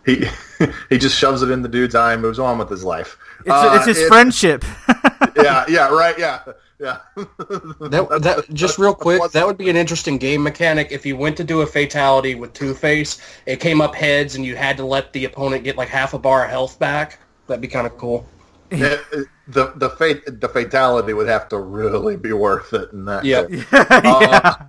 he 0.09 0.25
he 0.91 0.99
just 0.99 1.17
shoves 1.17 1.43
it 1.43 1.51
in 1.51 1.63
the 1.63 1.69
dude's 1.69 1.95
eye 1.95 2.13
and 2.15 2.23
moves 2.23 2.39
on 2.39 2.59
with 2.59 2.69
his 2.71 2.83
life. 2.85 3.19
It's, 3.41 3.51
Uh, 3.51 3.73
it's 3.77 3.87
his 3.87 3.99
if- 3.99 4.09
friendship. 4.09 4.65
yeah, 5.37 5.65
yeah, 5.69 5.89
right, 5.89 6.19
yeah, 6.19 6.41
yeah. 6.81 6.99
That, 7.17 8.19
that 8.23 8.47
just 8.53 8.79
real 8.79 8.95
quick, 8.95 9.21
that 9.33 9.47
would 9.47 9.59
be 9.59 9.69
an 9.71 9.77
interesting 9.77 10.19
game 10.19 10.43
mechanic 10.43 10.89
if 10.91 11.05
you 11.07 11.17
went 11.17 11.37
to 11.37 11.45
do 11.45 11.61
a 11.61 11.67
fatality 11.67 12.35
with 12.35 12.53
Two 12.53 12.75
Face. 12.75 13.21
It 13.47 13.61
came 13.61 13.81
up 13.81 13.95
heads, 13.95 14.35
and 14.37 14.45
you 14.45 14.57
had 14.57 14.77
to 14.79 14.85
let 14.85 15.13
the 15.13 15.25
opponent 15.27 15.65
get 15.65 15.77
like 15.77 15.89
half 15.89 16.15
a 16.15 16.19
bar 16.19 16.45
of 16.45 16.51
health 16.51 16.79
back. 16.79 17.21
That'd 17.47 17.61
be 17.63 17.69
kind 17.69 17.87
of 17.87 17.97
cool. 17.99 18.27
It- 18.71 19.01
it- 19.13 19.29
the 19.51 19.73
the 19.77 19.89
fate 19.89 20.41
the 20.43 20.49
fatality 20.49 21.15
would 21.15 21.27
have 21.29 21.49
to 21.49 21.59
really 21.59 22.17
be 22.19 22.35
worth 22.35 22.75
it 22.75 22.93
in 22.93 23.07
that. 23.07 23.25
Yep. 23.25 23.49
case. 23.49 23.65
yeah. 23.73 24.67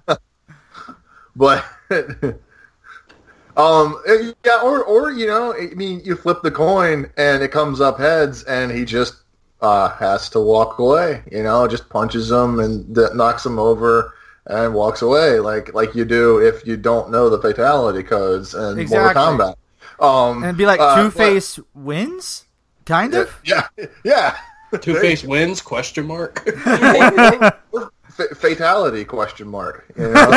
but 1.35 1.65
um 3.59 4.01
yeah 4.45 4.61
or 4.63 4.83
or 4.83 5.11
you 5.11 5.27
know 5.27 5.53
i 5.53 5.67
mean 5.75 6.01
you 6.05 6.15
flip 6.15 6.41
the 6.43 6.51
coin 6.51 7.09
and 7.17 7.43
it 7.43 7.51
comes 7.51 7.81
up 7.81 7.97
heads 7.99 8.43
and 8.43 8.71
he 8.71 8.85
just 8.85 9.15
uh 9.61 9.89
has 9.89 10.29
to 10.29 10.39
walk 10.39 10.79
away 10.79 11.21
you 11.31 11.43
know 11.43 11.67
just 11.67 11.89
punches 11.89 12.31
him 12.31 12.59
and 12.59 12.93
d- 12.95 13.07
knocks 13.13 13.45
him 13.45 13.59
over 13.59 14.13
and 14.45 14.73
walks 14.73 15.01
away 15.01 15.39
like 15.39 15.73
like 15.73 15.93
you 15.95 16.05
do 16.05 16.37
if 16.39 16.65
you 16.65 16.77
don't 16.77 17.11
know 17.11 17.29
the 17.29 17.39
fatality 17.41 18.03
codes 18.03 18.53
and 18.53 18.79
Exactly. 18.79 19.21
Mortal 19.21 19.55
Kombat 19.99 20.03
um 20.03 20.43
and 20.43 20.57
be 20.57 20.65
like 20.65 20.79
uh, 20.79 20.95
Two 21.03 21.11
Face 21.11 21.59
wins, 21.75 22.45
kind 22.85 23.13
of. 23.13 23.27
yeah 23.43 23.67
yeah 24.05 24.37
Two 24.81 24.95
Face 24.99 25.23
wins? 25.23 25.61
Question 25.61 26.05
mark. 26.05 26.47
Fa- 28.09 28.35
fatality 28.35 29.03
question 29.05 29.47
mark. 29.47 29.85
You 29.97 30.09
know, 30.09 30.29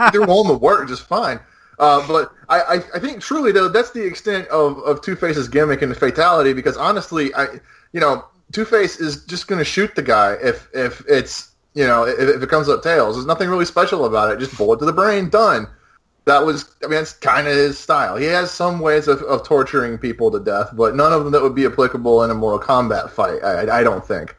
either 0.00 0.20
one 0.22 0.48
would 0.48 0.60
work 0.60 0.86
just 0.88 1.02
fine. 1.06 1.40
Uh, 1.78 2.06
but 2.06 2.32
I, 2.48 2.82
I, 2.94 2.98
think 2.98 3.20
truly 3.20 3.50
though 3.50 3.68
that's 3.68 3.90
the 3.90 4.04
extent 4.04 4.46
of, 4.48 4.78
of 4.80 5.00
Two 5.02 5.16
Face's 5.16 5.48
gimmick 5.48 5.82
and 5.82 5.90
the 5.90 5.96
fatality 5.96 6.52
because 6.52 6.76
honestly 6.76 7.34
I 7.34 7.60
you 7.92 8.00
know 8.00 8.24
Two 8.52 8.64
Face 8.64 9.00
is 9.00 9.24
just 9.24 9.48
going 9.48 9.58
to 9.58 9.64
shoot 9.64 9.94
the 9.94 10.02
guy 10.02 10.34
if 10.42 10.68
if 10.72 11.02
it's 11.08 11.52
you 11.74 11.86
know 11.86 12.04
if, 12.04 12.18
if 12.18 12.42
it 12.42 12.48
comes 12.48 12.68
up 12.68 12.82
tails. 12.82 13.16
There's 13.16 13.26
nothing 13.26 13.48
really 13.48 13.64
special 13.64 14.04
about 14.04 14.32
it. 14.32 14.38
Just 14.38 14.56
bullet 14.56 14.78
to 14.80 14.84
the 14.84 14.92
brain, 14.92 15.30
done. 15.30 15.66
That 16.26 16.46
was 16.46 16.74
I 16.82 16.86
mean 16.86 16.96
that's 16.96 17.14
kind 17.14 17.46
of 17.48 17.54
his 17.54 17.78
style. 17.78 18.16
He 18.16 18.26
has 18.26 18.50
some 18.50 18.78
ways 18.78 19.08
of, 19.08 19.22
of 19.22 19.44
torturing 19.44 19.98
people 19.98 20.30
to 20.30 20.40
death, 20.40 20.70
but 20.74 20.94
none 20.94 21.12
of 21.12 21.24
them 21.24 21.32
that 21.32 21.42
would 21.42 21.54
be 21.54 21.66
applicable 21.66 22.22
in 22.22 22.30
a 22.30 22.34
Mortal 22.34 22.60
Kombat 22.64 23.10
fight. 23.10 23.42
I, 23.42 23.80
I 23.80 23.82
don't 23.82 24.06
think. 24.06 24.36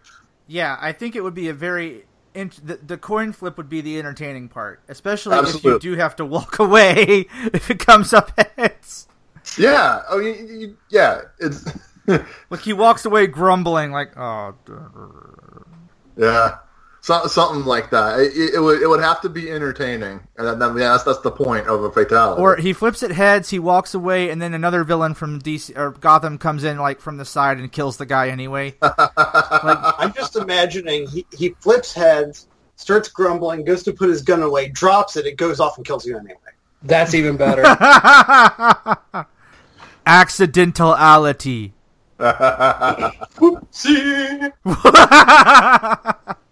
Yeah, 0.48 0.78
I 0.80 0.92
think 0.92 1.16
it 1.16 1.22
would 1.22 1.34
be 1.34 1.50
a 1.50 1.54
very 1.54 2.05
int- 2.36 2.66
the, 2.66 2.78
the 2.78 2.98
coin 2.98 3.32
flip 3.32 3.58
would 3.58 3.70
be 3.70 3.82
the 3.82 3.98
entertaining 3.98 4.50
part, 4.50 4.82
especially 4.90 5.36
Absolutely. 5.36 5.72
if 5.72 5.84
you 5.84 5.92
do 5.92 5.98
have 5.98 6.16
to 6.18 6.26
walk 6.26 6.60
away 6.60 7.28
if 7.54 7.70
it 7.72 7.80
comes 7.80 8.14
up 8.14 8.32
heads. 8.58 9.08
Yeah. 9.58 10.02
Oh, 10.10 10.20
you, 10.20 10.34
you, 10.34 10.78
yeah. 10.90 11.22
It's 11.40 11.66
Like 12.50 12.62
he 12.62 12.74
walks 12.74 13.06
away 13.06 13.26
grumbling, 13.28 13.92
like, 13.92 14.16
"Oh, 14.18 14.56
yeah. 16.18 16.58
So, 17.06 17.28
something 17.28 17.66
like 17.66 17.92
that. 17.92 18.20
It, 18.20 18.56
it 18.56 18.60
would 18.60 18.82
it 18.82 18.88
would 18.88 19.00
have 19.00 19.22
to 19.22 19.30
be 19.30 19.52
entertaining, 19.52 20.22
and 20.40 20.48
that, 20.48 20.58
that- 20.58 20.76
yeah, 20.76 20.94
that's 20.94 21.04
that's 21.04 21.20
the 21.20 21.30
point 21.30 21.68
of 21.68 21.84
a 21.84 21.92
fatality. 21.92 22.42
Or 22.42 22.56
he 22.56 22.74
flips 22.74 23.04
it 23.04 23.12
heads, 23.12 23.52
he 23.52 23.60
walks 23.60 23.94
away, 23.94 24.32
and 24.32 24.42
then 24.42 24.56
another 24.56 24.84
villain 24.84 25.14
from 25.14 25.40
DC 25.40 25.78
or 25.78 25.92
Gotham 25.92 26.40
comes 26.40 26.64
in 26.64 26.80
like 26.80 27.00
from 27.00 27.18
the 27.18 27.26
side 27.26 27.60
and 27.60 27.72
kills 27.72 27.98
the 27.98 28.08
guy 28.08 28.30
anyway. 28.30 28.74
like, 28.82 28.98
I'm 29.16 30.14
just 30.14 30.36
imagining 30.36 31.08
he, 31.08 31.28
he 31.38 31.50
flips 31.60 31.94
heads, 31.94 32.48
starts 32.76 33.08
grumbling, 33.08 33.66
goes 33.66 33.84
to 33.84 33.94
put 33.94 34.10
his 34.10 34.24
gun 34.24 34.42
away, 34.42 34.70
drops 34.70 35.16
it, 35.16 35.28
it 35.28 35.38
goes 35.38 35.60
off 35.60 35.78
and 35.78 35.86
kills 35.86 36.08
you 36.08 36.18
anyway. 36.18 36.40
That's 36.82 37.14
even 37.14 37.38
better. 37.38 37.62
accidentality. 40.08 41.72
See? 43.70 44.40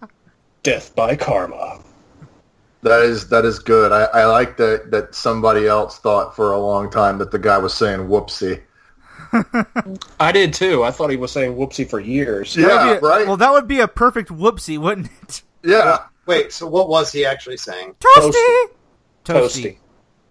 Death 0.63 0.95
by 0.95 1.15
karma. 1.15 1.79
that 2.81 3.01
is 3.01 3.29
that 3.29 3.45
is 3.45 3.59
good. 3.59 3.91
I, 3.91 4.03
I 4.05 4.25
like 4.25 4.57
that 4.57 4.91
that 4.91 5.13
somebody 5.15 5.67
else 5.67 5.99
thought 5.99 6.35
for 6.35 6.51
a 6.51 6.57
long 6.59 6.89
time 6.89 7.17
that 7.19 7.31
the 7.31 7.39
guy 7.39 7.57
was 7.57 7.73
saying 7.73 8.01
whoopsie. 8.07 8.61
I 10.19 10.31
did 10.31 10.53
too. 10.53 10.83
I 10.83 10.91
thought 10.91 11.09
he 11.09 11.17
was 11.17 11.31
saying 11.31 11.55
whoopsie 11.55 11.89
for 11.89 11.99
years. 11.99 12.55
Yeah, 12.55 12.93
a- 12.97 12.99
right. 12.99 13.27
Well, 13.27 13.37
that 13.37 13.51
would 13.51 13.67
be 13.67 13.79
a 13.79 13.87
perfect 13.87 14.29
whoopsie, 14.29 14.77
wouldn't 14.77 15.09
it? 15.23 15.41
yeah, 15.63 15.99
Wait, 16.25 16.53
so 16.53 16.67
what 16.67 16.87
was 16.87 17.11
he 17.11 17.25
actually 17.25 17.57
saying? 17.57 17.95
Toasty. 17.99 18.65
Toasty. 19.25 19.77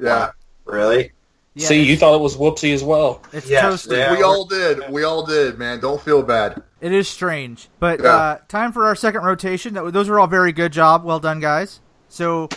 yeah. 0.01 0.31
Really? 0.65 1.13
Yeah, 1.55 1.69
See, 1.69 1.83
you 1.83 1.97
thought 1.99 2.15
it 2.15 2.21
was 2.21 2.37
whoopsie 2.37 2.73
as 2.73 2.83
well. 2.83 3.21
it's 3.33 3.49
Yes, 3.49 3.87
toasty. 3.87 3.99
yeah. 3.99 4.17
We 4.17 4.23
all 4.23 4.47
did. 4.47 4.91
We 4.91 5.05
all 5.05 5.27
did, 5.27 5.59
man. 5.59 5.81
Don't 5.81 6.01
feel 6.01 6.23
bad. 6.23 6.63
It 6.81 6.93
is 6.93 7.09
strange, 7.09 7.69
but 7.79 8.01
Yeah. 8.01 8.09
uh, 8.17 8.39
time 8.49 8.73
for 8.73 8.87
our 8.87 8.95
second 8.97 9.23
rotation. 9.23 9.75
Those 9.75 10.09
are 10.09 10.19
all 10.19 10.27
very 10.27 10.53
good 10.53 10.73
job, 10.73 11.05
well 11.05 11.21
done, 11.21 11.41
guys. 11.41 11.81
So, 12.09 12.49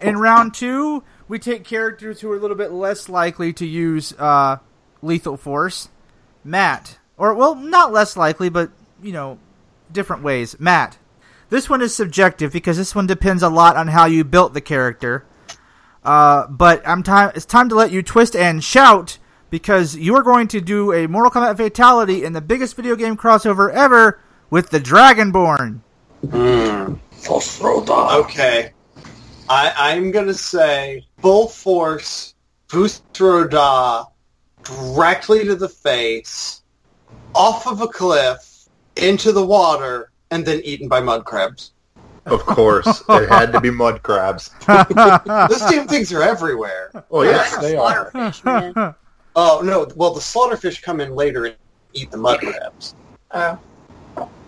in 0.00 0.18
round 0.18 0.52
two, 0.54 1.04
we 1.28 1.38
take 1.38 1.62
characters 1.64 2.20
who 2.20 2.32
are 2.32 2.36
a 2.36 2.40
little 2.40 2.56
bit 2.56 2.72
less 2.72 3.08
likely 3.08 3.52
to 3.52 3.64
use 3.66 4.12
uh, 4.18 4.56
lethal 5.00 5.36
force. 5.36 5.88
Matt, 6.42 6.98
or 7.16 7.34
well, 7.34 7.54
not 7.54 7.92
less 7.92 8.16
likely, 8.16 8.48
but 8.48 8.70
you 9.02 9.12
know, 9.12 9.38
different 9.92 10.22
ways. 10.24 10.56
Matt, 10.58 10.98
this 11.50 11.70
one 11.70 11.82
is 11.82 11.94
subjective 11.94 12.52
because 12.52 12.76
this 12.78 12.94
one 12.96 13.06
depends 13.06 13.42
a 13.44 13.48
lot 13.48 13.76
on 13.76 13.88
how 13.88 14.06
you 14.06 14.24
built 14.24 14.54
the 14.54 14.60
character. 14.60 15.24
Uh, 16.04 16.46
but 16.46 16.86
I'm 16.86 17.02
time. 17.02 17.32
It's 17.34 17.44
time 17.44 17.68
to 17.68 17.74
let 17.74 17.90
you 17.90 18.02
twist 18.02 18.34
and 18.34 18.62
shout 18.64 19.18
because 19.50 19.96
you 19.96 20.16
are 20.16 20.22
going 20.22 20.48
to 20.48 20.60
do 20.60 20.92
a 20.92 21.06
Mortal 21.06 21.30
Kombat 21.30 21.56
fatality 21.56 22.24
in 22.24 22.32
the 22.32 22.40
biggest 22.40 22.76
video 22.76 22.96
game 22.96 23.16
crossover 23.16 23.72
ever 23.72 24.20
with 24.48 24.70
the 24.70 24.80
Dragonborn. 24.80 25.80
Okay. 28.20 28.72
I, 29.48 29.72
I'm 29.76 30.10
going 30.10 30.28
to 30.28 30.34
say 30.34 31.04
full 31.18 31.48
force, 31.48 32.34
Fus 32.68 33.02
Ro 33.18 33.46
Dah, 33.46 34.06
directly 34.62 35.44
to 35.44 35.56
the 35.56 35.68
face, 35.68 36.62
off 37.34 37.66
of 37.66 37.80
a 37.80 37.88
cliff, 37.88 38.68
into 38.96 39.32
the 39.32 39.44
water, 39.44 40.12
and 40.30 40.46
then 40.46 40.60
eaten 40.64 40.88
by 40.88 41.00
mud 41.00 41.24
crabs. 41.24 41.72
Of 42.26 42.44
course, 42.46 43.02
it 43.08 43.28
had 43.28 43.52
to 43.52 43.60
be 43.60 43.70
mud 43.70 44.02
crabs. 44.02 44.50
Those 44.66 45.60
damn 45.70 45.88
things 45.88 46.12
are 46.12 46.22
everywhere. 46.22 46.90
Oh 47.10 47.22
They're 47.22 47.32
yes, 47.32 47.52
like 47.54 47.62
they 47.62 47.76
are. 47.76 48.10
slaughterfish, 48.12 48.44
man. 48.44 48.94
Oh, 49.36 49.60
no. 49.64 49.88
Well, 49.96 50.12
the 50.12 50.20
slaughterfish 50.20 50.82
come 50.82 51.00
in 51.00 51.14
later 51.14 51.46
and 51.46 51.56
eat 51.94 52.10
the 52.10 52.18
mud 52.18 52.40
crabs. 52.40 52.94
Oh. 53.32 53.58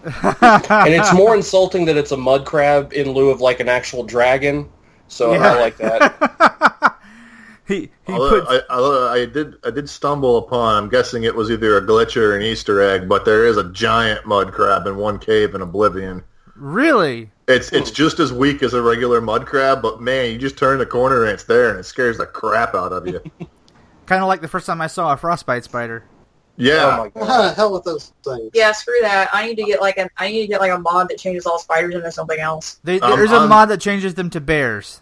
And 0.05 0.93
it's 0.93 1.15
more 1.15 1.35
insulting 1.35 1.85
that 1.87 1.97
it's 1.97 2.13
a 2.13 2.17
mud 2.17 2.45
crab 2.45 2.93
in 2.93 3.11
lieu 3.13 3.31
of 3.31 3.41
like 3.41 3.61
an 3.61 3.69
actual 3.69 4.03
dragon. 4.05 4.69
So 5.09 5.33
Yeah. 5.33 5.53
I 5.53 5.61
like 5.61 5.77
that. 5.79 6.97
he 7.67 7.91
he 8.07 8.13
Although 8.13 8.45
put 8.45 8.49
I, 8.69 8.75
although 8.75 9.09
I 9.09 9.25
did 9.27 9.57
I 9.65 9.71
did 9.71 9.89
stumble 9.89 10.39
upon. 10.39 10.75
I'm 10.85 10.89
guessing 10.91 11.25
it 11.25 11.35
was 11.35 11.51
either 11.51 11.77
a 11.79 11.83
glitch 11.87 12.17
or 12.17 12.37
an 12.37 12.43
Easter 12.43 12.81
egg, 12.83 13.09
but 13.09 13.25
there 13.25 13.47
is 13.47 13.57
a 13.57 13.71
giant 13.73 14.27
mud 14.27 14.53
crab 14.53 14.87
in 14.87 14.97
one 14.97 15.19
cave 15.19 15.55
in 15.55 15.63
Oblivion. 15.63 16.23
really. 16.57 17.31
It's 17.49 17.73
it's 17.73 17.91
just 17.91 18.21
as 18.21 18.33
weak 18.33 18.63
as 18.63 18.73
a 18.73 18.83
regular 18.83 19.21
mud 19.21 19.47
crab, 19.47 19.83
but 19.83 20.01
man, 20.01 20.31
you 20.31 20.39
just 20.39 20.57
turn 20.57 20.79
the 20.79 20.87
corner 20.87 21.23
and 21.25 21.33
it's 21.33 21.45
there, 21.45 21.71
and 21.71 21.79
it 21.79 21.85
scares 21.85 22.19
the 22.19 22.27
crap 22.27 22.75
out 22.75 22.93
of 22.93 23.07
you. 23.07 23.21
Kind 24.07 24.23
of 24.23 24.29
like 24.29 24.41
the 24.41 24.49
first 24.49 24.67
time 24.67 24.81
I 24.81 24.87
saw 24.89 25.13
a 25.13 25.17
frostbite 25.17 25.65
spider. 25.65 26.05
Yeah, 26.57 26.85
Oh 26.87 26.99
my 26.99 27.09
god. 27.09 27.51
the 27.51 27.55
hell 27.55 27.73
with 27.73 27.85
those 27.85 28.13
things? 28.25 28.51
Yeah, 28.55 28.73
screw 28.73 28.99
that. 29.01 29.29
I 29.33 29.47
need 29.47 29.57
to 29.57 29.65
get 29.65 29.81
like 29.81 29.99
an 29.99 30.09
I 30.19 30.31
need 30.31 30.43
to 30.43 30.47
get 30.47 30.61
like 30.61 30.73
a 30.73 30.79
mod 30.79 31.09
that 31.09 31.19
changes 31.19 31.47
all 31.47 31.59
spiders 31.59 31.95
into 31.95 32.13
something 32.13 32.39
else. 32.39 32.79
They, 32.85 32.99
Um, 33.01 33.13
there's 33.15 33.33
a 33.33 33.41
um, 33.41 33.49
mod 33.49 33.69
that 33.71 33.81
changes 33.81 34.15
them 34.15 34.31
to 34.31 34.41
bears. 34.41 35.01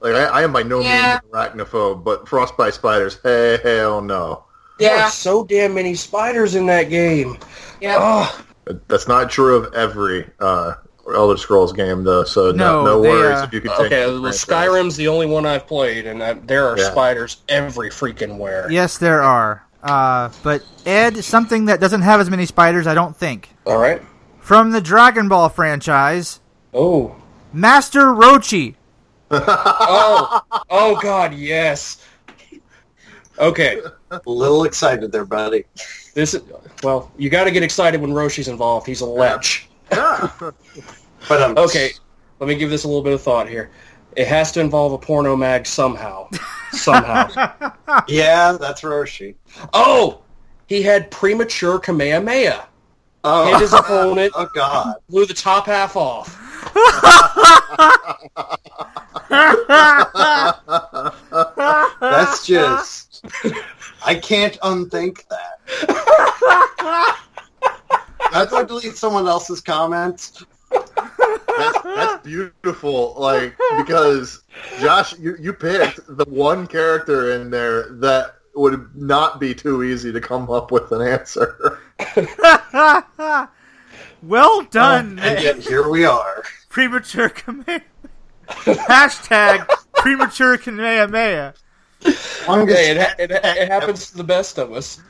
like 0.00 0.14
I, 0.14 0.24
I 0.24 0.42
am 0.42 0.52
by 0.52 0.62
no 0.62 0.82
Yeah. 0.82 1.18
means 1.18 1.22
an 1.22 1.30
arachnophobe, 1.32 2.04
but 2.04 2.28
frostbite 2.28 2.74
spiders, 2.74 3.18
hey, 3.22 3.58
hell 3.62 4.00
no. 4.00 4.44
There 4.78 4.90
Yeah, 4.90 5.04
are 5.06 5.10
so 5.10 5.44
damn 5.44 5.74
many 5.74 5.94
spiders 5.94 6.54
in 6.54 6.66
that 6.66 6.84
game. 6.84 7.38
yeah. 7.80 7.96
Oh, 7.98 8.44
That's 8.88 9.08
not 9.08 9.30
true 9.30 9.56
of 9.56 9.72
every 9.74 10.30
uh, 10.40 10.74
Elder 11.14 11.36
Scrolls 11.36 11.72
game, 11.72 12.04
though. 12.04 12.24
So 12.24 12.50
No, 12.52 12.82
no, 12.82 12.84
no 12.84 13.02
they, 13.02 13.08
worries 13.08 13.38
uh, 13.40 13.44
if 13.46 13.52
you 13.52 13.60
can. 13.60 13.70
change 13.70 13.80
okay. 13.92 14.06
Well. 14.06 14.32
Skyrim's 14.32 14.96
the 14.96 15.08
only 15.08 15.26
one 15.26 15.46
I've 15.46 15.66
played, 15.66 16.06
and 16.06 16.20
uh, 16.22 16.34
there 16.44 16.66
are 16.68 16.78
Yeah. 16.78 16.90
spiders 16.90 17.38
every 17.48 17.90
freaking 17.90 18.38
where. 18.38 18.70
Yes, 18.70 18.98
there 18.98 19.22
are. 19.22 19.64
Uh, 19.82 20.30
but 20.42 20.62
Ed, 20.86 21.22
something 21.24 21.66
that 21.66 21.80
doesn't 21.80 22.02
have 22.02 22.20
as 22.20 22.28
many 22.30 22.46
spiders, 22.46 22.86
I 22.86 22.94
don't 22.94 23.16
think. 23.16 23.54
All 23.66 23.78
right. 23.78 24.02
From 24.40 24.70
the 24.72 24.80
Dragon 24.80 25.28
Ball 25.28 25.48
franchise, 25.48 26.40
Oh. 26.74 27.14
Master 27.52 28.06
Roshi. 28.06 28.74
Oh. 29.30 30.40
oh 30.70 30.98
God. 31.02 31.34
Yes. 31.34 32.04
Okay. 33.38 33.80
A 34.10 34.20
little 34.26 34.64
excited 34.64 35.12
there, 35.12 35.24
buddy. 35.24 35.64
This 36.14 36.34
is 36.34 36.42
well. 36.82 37.12
You 37.18 37.28
got 37.30 37.44
to 37.44 37.50
get 37.50 37.62
excited 37.62 38.00
when 38.00 38.10
Roshi's 38.12 38.48
involved. 38.48 38.86
He's 38.86 39.00
a 39.02 39.06
lech. 39.06 39.68
Yeah. 39.92 40.30
But 41.28 41.42
um, 41.42 41.58
Okay. 41.58 41.92
Let 42.40 42.48
me 42.48 42.54
give 42.54 42.70
this 42.70 42.84
a 42.84 42.88
little 42.88 43.02
bit 43.02 43.12
of 43.14 43.20
thought 43.22 43.48
here. 43.48 43.70
It 44.16 44.26
has 44.28 44.52
to 44.52 44.60
involve 44.60 44.92
a 44.92 44.98
porno 44.98 45.36
mag 45.36 45.66
somehow. 45.66 46.28
somehow. 46.72 47.28
Yeah, 48.06 48.52
that's 48.52 48.82
Roshi. 48.82 49.34
Oh, 49.72 50.20
he 50.66 50.82
had 50.82 51.10
premature 51.10 51.78
Kamehameha. 51.78 52.68
Oh, 53.24 53.50
hit 53.50 53.60
his 53.60 53.72
opponent, 53.72 54.32
oh 54.36 54.48
God. 54.54 54.96
blew 55.08 55.26
the 55.26 55.34
top 55.34 55.66
half 55.66 55.96
off. 55.96 56.34
That's 62.00 62.46
just. 62.46 63.24
I 64.04 64.14
can't 64.14 64.56
unthink 64.62 65.26
that. 65.28 67.16
That's 68.32 68.52
why 68.52 68.64
delete 68.64 68.96
someone 68.96 69.26
else's 69.26 69.60
comments. 69.60 70.44
That's, 70.70 71.82
that's 71.82 72.22
beautiful. 72.24 73.14
Like 73.18 73.56
because 73.76 74.42
Josh, 74.80 75.18
you, 75.18 75.36
you 75.40 75.52
picked 75.52 76.00
the 76.08 76.24
one 76.28 76.66
character 76.66 77.32
in 77.32 77.50
there 77.50 77.88
that 78.00 78.34
would 78.54 78.94
not 78.96 79.38
be 79.40 79.54
too 79.54 79.82
easy 79.82 80.12
to 80.12 80.20
come 80.20 80.50
up 80.50 80.70
with 80.72 80.90
an 80.92 81.02
answer. 81.02 81.78
well 84.22 84.62
done, 84.70 85.18
And 85.20 85.42
yet 85.42 85.58
here 85.58 85.88
we 85.88 86.04
are. 86.04 86.42
premature 86.68 87.28
Kamehameha. 87.28 87.84
Hashtag 88.48 89.68
premature 89.94 90.56
Kamehameha. 90.58 91.54
Hey, 92.02 92.12
it, 92.90 92.96
ha- 92.96 93.14
it, 93.18 93.30
ha- 93.30 93.40
it 93.42 93.68
happens 93.68 94.10
to 94.10 94.16
the 94.16 94.24
best 94.24 94.58
of 94.58 94.72
us. 94.72 95.00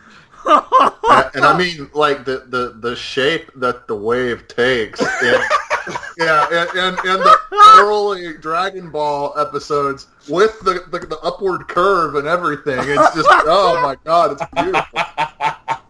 And, 0.47 1.37
and 1.37 1.45
I 1.45 1.57
mean, 1.57 1.91
like 1.95 2.25
the, 2.25 2.45
the, 2.49 2.77
the 2.81 2.97
shape 2.97 3.51
that 3.57 3.87
the 3.89 3.95
wave 3.97 4.49
takes. 4.49 5.01
In, 5.01 5.07
yeah, 6.19 6.47
and, 6.51 6.69
and, 6.71 6.99
and 6.99 7.23
the 7.23 7.39
early 7.81 8.35
Dragon 8.39 8.91
Ball 8.91 9.35
episodes 9.39 10.07
with 10.29 10.59
the, 10.61 10.85
the, 10.91 11.01
the 11.07 11.19
upward 11.21 11.69
curve 11.69 12.15
and 12.17 12.27
everything. 12.27 12.79
It's 12.81 13.15
just, 13.15 13.29
oh 13.31 13.81
my 13.83 13.97
god, 14.05 14.33
it's 14.33 14.45
beautiful. 14.55 15.01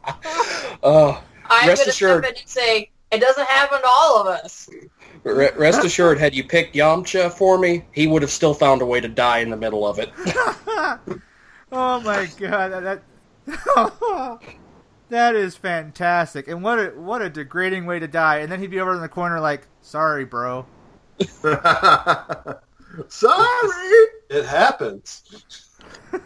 Oh, 0.81 1.23
I'm 1.51 1.69
Rest 1.69 1.81
going 1.81 1.85
to 1.87 1.91
assured. 1.91 2.25
in 2.25 2.31
and 2.37 2.43
say 2.47 2.91
it 3.11 3.21
doesn't 3.21 3.49
happen 3.49 3.81
to 3.81 3.89
all 3.89 4.21
of 4.21 4.29
us. 4.29 4.69
rest 5.25 5.85
assured, 5.85 6.19
had 6.19 6.35
you 6.37 6.45
picked 6.45 6.77
Yamcha 6.77 7.33
for 7.33 7.59
me, 7.59 7.85
he 7.93 8.07
would 8.07 8.23
have 8.23 8.31
still 8.31 8.55
found 8.55 8.81
a 8.81 8.87
way 8.87 9.01
to 9.01 9.09
die 9.09 9.39
in 9.39 9.51
the 9.51 9.57
middle 9.57 9.87
of 9.87 9.99
it. 9.99 10.11
Oh 11.71 12.01
my 12.01 12.27
god, 12.39 12.71
that 12.83 13.03
that, 13.49 14.39
that 15.11 15.35
is 15.35 15.55
fantastic. 15.57 16.49
And 16.49 16.63
what 16.63 16.79
a 16.79 16.87
what 16.97 17.23
a 17.23 17.31
degrading 17.31 17.87
way 17.87 17.99
to 17.99 18.09
die. 18.09 18.39
And 18.39 18.51
then 18.53 18.61
he'd 18.61 18.71
be 18.71 18.81
over 18.81 18.95
in 18.95 19.01
the 19.01 19.09
corner 19.09 19.41
like, 19.41 19.67
"Sorry, 19.83 20.25
bro." 20.25 20.67
Sorry. 23.09 24.07
it 24.31 24.45
happens. 24.47 25.23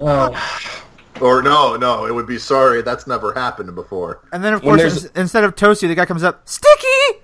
Oh. 0.00 0.68
Or 1.20 1.42
no, 1.42 1.76
no, 1.76 2.04
it 2.06 2.14
would 2.14 2.26
be 2.26 2.38
sorry. 2.38 2.82
That's 2.82 3.06
never 3.06 3.32
happened 3.32 3.74
before. 3.74 4.20
And 4.32 4.44
then 4.44 4.52
of 4.52 4.62
When 4.62 4.78
course 4.78 5.00
there's- 5.02 5.12
instead 5.16 5.44
of 5.44 5.54
Toasty, 5.54 5.88
the 5.88 5.94
guy 5.94 6.04
comes 6.04 6.22
up, 6.22 6.46
"Sticky." 6.46 7.22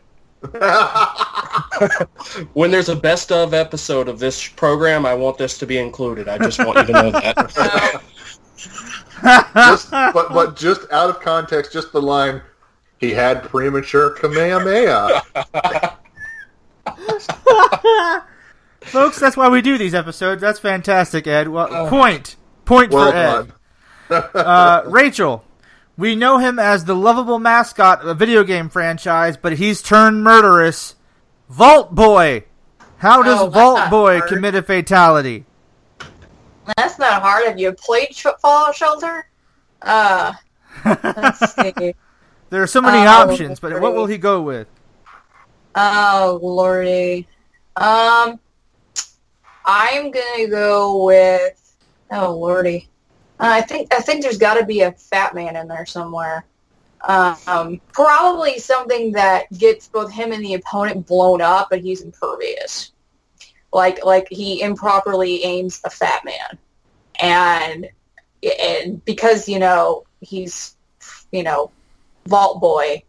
When 2.55 2.71
there's 2.71 2.89
a 2.89 2.97
best 2.97 3.31
of 3.33 3.53
episode 3.53 4.09
of 4.09 4.19
this 4.19 4.49
program, 4.49 5.05
I 5.05 5.13
want 5.15 5.37
this 5.39 5.59
to 5.59 5.67
be 5.67 5.77
included. 5.79 6.29
I 6.29 6.39
just 6.39 6.59
want 6.65 6.79
you 6.79 6.85
to 6.87 6.93
know 6.93 7.11
that. 7.11 8.03
Just, 9.55 9.91
but 9.91 10.29
but 10.31 10.57
just 10.57 10.83
out 10.93 11.11
of 11.11 11.21
context, 11.21 11.73
just 11.73 11.93
the 11.93 12.03
line. 12.03 12.41
He 12.99 13.11
had 13.11 13.43
premature 13.43 14.11
Kamehameha. 14.11 15.23
Folks, 18.83 19.19
that's 19.19 19.37
why 19.37 19.49
we 19.49 19.61
do 19.63 19.79
these 19.79 19.95
episodes. 19.95 20.41
That's 20.41 20.59
fantastic, 20.59 21.27
Ed. 21.27 21.49
Well, 21.49 21.89
point. 21.89 22.37
Point 22.65 22.93
Well 22.93 23.11
for 23.11 23.17
Ed. 23.17 23.53
Uh, 24.35 24.83
Rachel, 24.87 25.43
we 25.97 26.15
know 26.15 26.37
him 26.37 26.59
as 26.59 26.85
the 26.85 26.95
lovable 26.95 27.39
mascot 27.39 28.03
of 28.03 28.09
a 28.09 28.15
video 28.15 28.45
game 28.45 28.69
franchise, 28.69 29.39
but 29.39 29.55
he's 29.55 29.81
turned 29.81 30.23
murderous. 30.23 30.97
Vault 31.49 31.95
Boy. 31.95 32.45
How 32.99 33.23
does 33.23 33.41
Oh, 33.41 33.49
Vault 33.49 33.89
Boy 33.89 34.19
hard. 34.19 34.29
commit 34.29 34.55
a 34.55 34.63
fatality? 34.63 35.47
That's 36.77 36.99
not 36.99 37.23
hard. 37.23 37.47
Have 37.47 37.59
you 37.59 37.73
played 37.73 38.15
Sh- 38.15 38.27
Fallout 38.41 38.75
Shelter? 38.75 39.27
Uh, 39.83 40.33
let's 40.85 41.55
see. 41.55 41.95
There 42.51 42.63
are 42.63 42.67
so 42.67 42.81
many 42.81 42.99
Oh, 43.07 43.11
options, 43.11 43.61
but 43.61 43.81
what 43.81 43.95
will 43.95 44.07
he 44.07 44.19
go 44.19 44.43
with? 44.43 44.69
Oh 45.75 46.39
lordy. 46.43 47.27
Um, 47.77 48.39
I'm 49.65 50.11
gonna 50.11 50.49
go 50.49 51.05
with. 51.05 51.59
Oh 52.11 52.37
lordy. 52.37 52.89
Uh, 53.41 53.49
I 53.51 53.61
think 53.63 53.93
I 53.95 54.01
think 54.01 54.23
there's 54.23 54.39
got 54.39 54.55
to 54.55 54.65
be 54.67 54.83
a 54.83 54.93
fat 54.93 55.35
man 55.35 55.57
in 55.57 55.67
there 55.67 55.87
somewhere. 55.87 56.45
Um, 57.05 57.81
probably 57.93 58.59
something 58.59 59.11
that 59.13 59.51
gets 59.59 59.89
both 59.89 60.13
him 60.13 60.31
and 60.31 60.45
the 60.45 60.55
opponent 60.55 61.05
blown 61.07 61.41
up, 61.41 61.69
but 61.71 61.81
he's 61.81 62.03
impervious. 62.03 62.93
Like 63.73 64.05
like 64.05 64.29
he 64.31 64.61
improperly 64.61 65.45
aims 65.45 65.81
a 65.85 65.91
fat 65.91 66.25
man, 66.25 66.59
and 67.21 67.89
and 68.61 69.05
because 69.05 69.49
you 69.49 69.59
know 69.59 70.05
he's 70.21 70.77
you 71.31 71.43
know 71.43 71.71
Vault 72.27 72.61
Boy, 72.61 73.03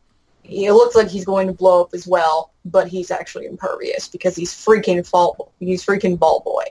it 0.43 0.71
looks 0.71 0.95
like 0.95 1.07
he's 1.09 1.25
going 1.25 1.47
to 1.47 1.53
blow 1.53 1.81
up 1.81 1.93
as 1.93 2.07
well, 2.07 2.51
but 2.65 2.87
he's 2.87 3.11
actually 3.11 3.45
impervious 3.45 4.07
because 4.07 4.35
he's 4.35 4.53
freaking 4.53 5.05
fault. 5.05 5.51
He's 5.59 5.85
freaking 5.85 6.17
Vault 6.17 6.43
Boy. 6.43 6.65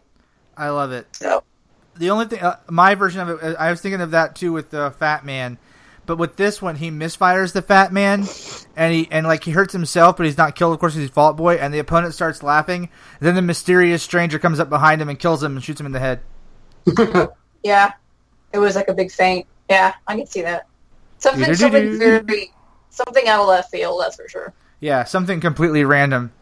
I 0.56 0.70
love 0.70 0.92
it. 0.92 1.06
So 1.14 1.42
The 1.96 2.10
only 2.10 2.26
thing, 2.26 2.40
uh, 2.40 2.58
my 2.68 2.94
version 2.94 3.20
of 3.20 3.42
it, 3.42 3.56
I 3.58 3.70
was 3.70 3.80
thinking 3.80 4.00
of 4.00 4.12
that 4.12 4.36
too 4.36 4.52
with 4.52 4.70
the 4.70 4.90
Fat 4.92 5.24
Man, 5.24 5.58
but 6.04 6.18
with 6.18 6.36
this 6.36 6.60
one, 6.60 6.76
he 6.76 6.90
misfires 6.90 7.52
the 7.52 7.62
Fat 7.62 7.92
Man, 7.92 8.26
and 8.76 8.92
he 8.92 9.08
and 9.10 9.26
like 9.26 9.44
he 9.44 9.52
hurts 9.52 9.72
himself, 9.72 10.16
but 10.16 10.26
he's 10.26 10.38
not 10.38 10.56
killed. 10.56 10.74
Of 10.74 10.80
course, 10.80 10.94
he's 10.94 11.10
Vault 11.10 11.36
Boy, 11.36 11.54
and 11.54 11.72
the 11.72 11.78
opponent 11.78 12.14
starts 12.14 12.42
laughing. 12.42 12.88
then 13.20 13.34
the 13.34 13.42
mysterious 13.42 14.02
stranger 14.02 14.38
comes 14.38 14.58
up 14.58 14.68
behind 14.68 15.00
him 15.00 15.08
and 15.08 15.18
kills 15.18 15.42
him 15.42 15.54
and 15.54 15.64
shoots 15.64 15.80
him 15.80 15.86
in 15.86 15.92
the 15.92 16.00
head. 16.00 16.20
yeah, 17.62 17.92
it 18.52 18.58
was 18.58 18.74
like 18.74 18.88
a 18.88 18.94
big 18.94 19.12
feint. 19.12 19.46
Yeah, 19.70 19.94
I 20.06 20.16
can 20.16 20.26
see 20.26 20.42
that. 20.42 20.66
Something 21.18 21.54
something 21.54 21.98
very 21.98 22.52
something 22.90 23.28
out 23.28 23.40
of 23.40 23.48
left 23.48 23.70
field. 23.70 24.00
That's 24.02 24.16
for 24.16 24.28
sure. 24.28 24.52
Yeah, 24.80 25.04
something 25.04 25.40
completely 25.40 25.84
random. 25.84 26.32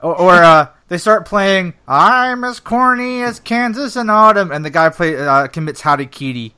Or, 0.00 0.16
or 0.16 0.34
uh, 0.34 0.68
they 0.88 0.98
start 0.98 1.26
playing 1.26 1.74
"I'm 1.88 2.44
as 2.44 2.60
corny 2.60 3.22
as 3.22 3.40
Kansas 3.40 3.96
in 3.96 4.10
autumn," 4.10 4.52
and 4.52 4.64
the 4.64 4.70
guy 4.70 4.90
play 4.90 5.16
uh, 5.16 5.48
commits 5.48 5.80
Howdy 5.80 6.06
Kitty. 6.06 6.54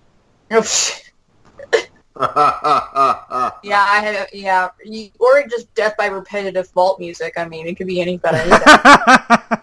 yeah, 3.62 3.86
I 3.88 4.00
had 4.02 4.28
yeah, 4.32 4.68
you- 4.84 5.10
or 5.18 5.42
just 5.48 5.72
death 5.74 5.96
by 5.96 6.06
repetitive 6.06 6.68
vault 6.72 7.00
music. 7.00 7.34
I 7.38 7.46
mean, 7.48 7.66
it 7.66 7.76
could 7.76 7.86
be 7.86 8.00
any 8.00 8.18
better. 8.18 9.62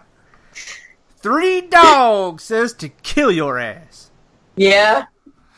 Three 1.18 1.60
dogs 1.62 2.42
says 2.42 2.72
to 2.74 2.88
kill 2.88 3.30
your 3.30 3.58
ass. 3.58 4.10
yeah. 4.56 5.04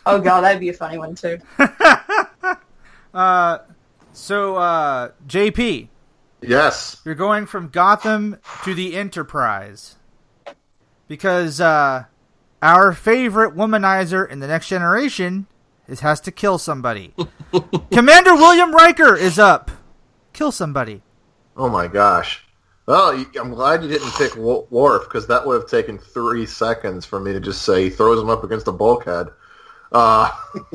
Oh 0.07 0.21
god, 0.21 0.41
that'd 0.43 0.61
be 0.61 0.69
a 0.71 0.75
funny 0.75 0.99
one 0.99 1.15
too. 1.15 1.39
Uh, 3.13 3.59
so 4.13 4.55
uh, 4.55 5.11
JP, 5.27 5.89
yes. 6.43 7.01
you're 7.05 7.17
going 7.17 7.45
from 7.47 7.69
Gotham 7.69 8.39
to 8.63 8.73
the 8.73 8.95
Enterprise 8.95 9.97
because 11.09 11.61
uh, 11.61 12.05
our 12.63 12.93
favorite 12.93 13.57
womanizer 13.57 14.31
in 14.31 14.39
the 14.39 14.47
next 14.47 14.69
generation 14.69 15.49
is 15.91 16.01
has 16.01 16.21
to 16.23 16.31
kill 16.31 16.57
somebody. 16.59 17.15
Commander 17.91 18.35
William 18.35 18.73
Riker 18.73 19.17
is 19.17 19.39
up. 19.39 19.71
Kill 20.33 20.53
somebody. 20.53 21.03
Oh 21.57 21.69
my 21.69 21.89
gosh. 21.89 22.45
Well, 22.87 23.25
I'm 23.39 23.51
glad 23.51 23.83
you 23.83 23.89
didn't 23.89 24.13
pick 24.15 24.37
Wo- 24.37 24.67
Worf 24.71 25.05
because 25.05 25.27
that 25.27 25.47
would 25.47 25.61
have 25.61 25.71
taken 25.71 25.99
three 25.99 26.47
seconds 26.47 27.05
for 27.05 27.21
me 27.21 27.33
to 27.33 27.41
just 27.41 27.63
say 27.63 27.85
he 27.85 27.91
throws 27.91 28.21
him 28.21 28.31
up 28.31 28.43
against 28.45 28.69
a 28.69 28.73
bulkhead. 28.73 29.29
Uh, 29.93 30.31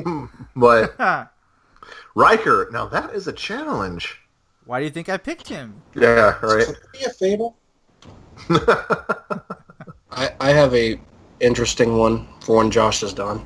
but 0.56 0.94
Huh. 0.98 1.26
Riker, 2.14 2.68
now 2.72 2.86
that 2.86 3.14
is 3.14 3.26
a 3.28 3.32
challenge. 3.32 4.18
Why 4.64 4.78
do 4.78 4.84
you 4.84 4.90
think 4.90 5.08
I 5.08 5.16
picked 5.16 5.48
him? 5.48 5.74
Yeah, 5.94 6.38
right. 6.42 6.66
Be 6.92 7.04
a 7.04 7.10
fable. 7.10 7.56
I, 10.10 10.32
I 10.40 10.50
have 10.50 10.74
a 10.74 11.00
interesting 11.40 11.98
one 11.98 12.26
for 12.40 12.56
when 12.56 12.70
Josh 12.70 13.02
is 13.02 13.12
done. 13.12 13.44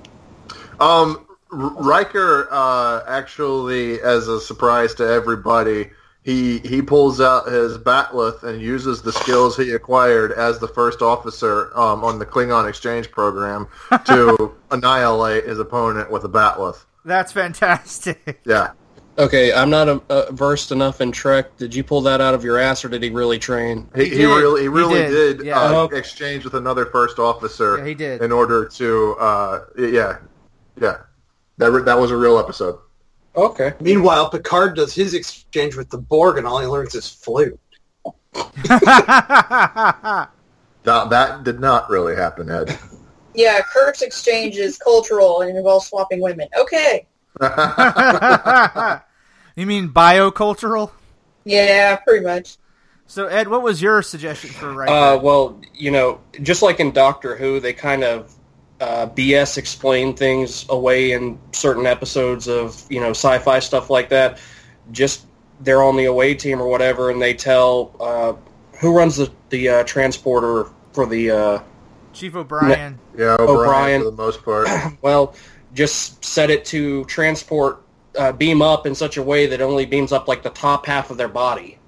Um, 0.79 1.27
R- 1.29 1.30
Riker 1.53 2.49
uh, 2.51 3.03
actually, 3.07 4.01
as 4.01 4.29
a 4.29 4.41
surprise 4.41 4.95
to 4.97 5.05
everybody, 5.09 5.91
he 6.23 6.59
he 6.59 6.83
pulls 6.83 7.21
out 7.21 7.47
his 7.47 7.79
bat'leth 7.79 8.43
and 8.43 8.61
uses 8.61 9.03
the 9.03 9.13
skills 9.13 9.57
he 9.57 9.71
acquired 9.73 10.33
as 10.33 10.59
the 10.59 10.69
first 10.69 11.03
officer 11.03 11.71
um, 11.79 12.05
on 12.05 12.19
the 12.19 12.27
Klingon 12.27 12.69
exchange 12.69 13.11
program 13.11 13.67
to 14.05 14.55
annihilate 14.71 15.45
his 15.47 15.59
opponent 15.59 16.11
with 16.11 16.25
a 16.25 16.29
bat'leth. 16.29 16.85
That's 17.05 17.33
fantastic. 17.33 18.41
Yeah. 18.45 18.73
Okay, 19.19 19.53
I'm 19.53 19.69
not 19.71 19.89
uh, 19.89 20.01
uh, 20.09 20.33
versed 20.33 20.73
enough 20.73 21.01
in 21.01 21.11
Trek. 21.13 21.57
Did 21.57 21.75
you 21.75 21.83
pull 21.83 22.01
that 22.03 22.21
out 22.23 22.33
of 22.33 22.43
your 22.45 22.59
ass, 22.59 22.85
or 22.85 22.89
did 22.89 23.03
he 23.03 23.11
really 23.11 23.39
train? 23.39 23.89
He, 23.95 24.05
He 24.05 24.17
he, 24.19 24.25
really 24.25 24.63
he 24.63 24.69
He 24.69 24.95
did. 25.11 25.39
did, 25.39 25.47
Yeah. 25.47 25.61
uh, 25.61 25.75
Okay. 25.83 25.99
exchange 25.99 26.45
with 26.45 26.55
another 26.55 26.87
first 26.87 27.19
officer 27.19 27.79
Yeah, 27.79 27.85
he 27.87 27.95
did. 27.95 28.23
in 28.23 28.31
order 28.33 28.67
to 28.67 29.17
uh, 29.19 29.61
yeah 29.77 30.19
yeah 30.81 30.99
that 31.61 31.71
re- 31.71 31.83
that 31.83 31.99
was 31.99 32.11
a 32.11 32.17
real 32.17 32.39
episode. 32.39 32.79
Okay. 33.37 33.75
Meanwhile, 33.81 34.31
Picard 34.31 34.75
does 34.75 34.95
his 34.95 35.15
exchange 35.15 35.77
with 35.77 35.89
the 35.91 35.99
Borg, 35.99 36.39
and 36.39 36.47
all 36.47 36.59
he 36.61 36.67
learns 36.67 36.95
is 36.95 37.09
flute. 37.09 37.61
That, 40.85 41.11
that 41.11 41.45
did 41.45 41.61
not 41.61 41.91
really 41.91 42.17
happen, 42.17 42.51
Ed. 42.51 42.79
Yeah, 43.35 43.61
Kirk's 43.61 44.01
exchange 44.01 44.57
is 44.57 44.79
cultural 44.79 45.43
and 45.43 45.55
involves 45.57 45.87
swapping 45.87 46.23
women. 46.23 46.49
Okay. 46.59 47.07
you 49.57 49.67
mean 49.67 49.91
biocultural? 49.91 50.91
Yeah, 51.45 51.97
pretty 51.97 52.25
much. 52.25 52.57
So 53.07 53.27
Ed, 53.27 53.49
what 53.49 53.63
was 53.63 53.83
your 53.83 54.03
suggestion 54.03 54.51
for 54.51 54.73
right? 54.73 54.89
Uh, 54.89 55.19
well, 55.19 55.61
you 55.75 55.91
know, 55.91 56.21
just 56.43 56.63
like 56.63 56.81
in 56.81 56.93
Doctor 56.93 57.37
Who, 57.37 57.61
they 57.61 57.73
kind 57.73 58.05
of 58.05 58.35
uh, 58.81 59.07
BS 59.09 59.59
explain 59.59 60.15
things 60.15 60.65
away 60.69 61.13
in 61.13 61.39
certain 61.53 61.87
episodes 61.87 62.49
of 62.49 62.83
you 62.91 63.01
know 63.01 63.11
sci-fi 63.11 63.59
stuff 63.59 63.91
like 63.91 64.09
that. 64.09 64.39
Just 64.93 65.27
they're 65.61 65.83
on 65.83 65.97
the 65.97 66.07
away 66.07 66.35
team 66.35 66.61
or 66.61 66.69
whatever, 66.69 67.11
and 67.11 67.21
they 67.21 67.35
tell 67.35 67.95
uh, 68.01 68.33
who 68.79 68.97
runs 68.97 69.17
the 69.17 69.31
the 69.51 69.69
uh, 69.69 69.85
transporter 69.85 70.71
for 70.93 71.07
the 71.07 71.31
uh, 71.31 71.63
Chief 72.13 72.35
O'Brien. 72.35 72.99
yeah, 73.17 73.35
O'Brien, 73.39 73.49
O'Brien. 73.49 74.01
for 74.03 74.11
the 74.11 74.17
most 74.17 74.43
part. 74.43 74.69
well, 75.03 75.35
just 75.75 76.25
set 76.25 76.51
it 76.51 76.65
to 76.67 77.05
transport 77.05 77.83
uh, 78.19 78.33
beam 78.33 78.63
up 78.63 78.87
in 78.87 78.95
such 78.95 79.17
a 79.19 79.23
way 79.23 79.47
that 79.47 79.61
it 79.61 79.63
only 79.63 79.87
beams 79.87 80.11
up 80.13 80.27
like 80.27 80.43
the 80.43 80.51
top 80.51 80.87
half 80.87 81.11
of 81.11 81.17
their 81.17 81.29
body. 81.29 81.79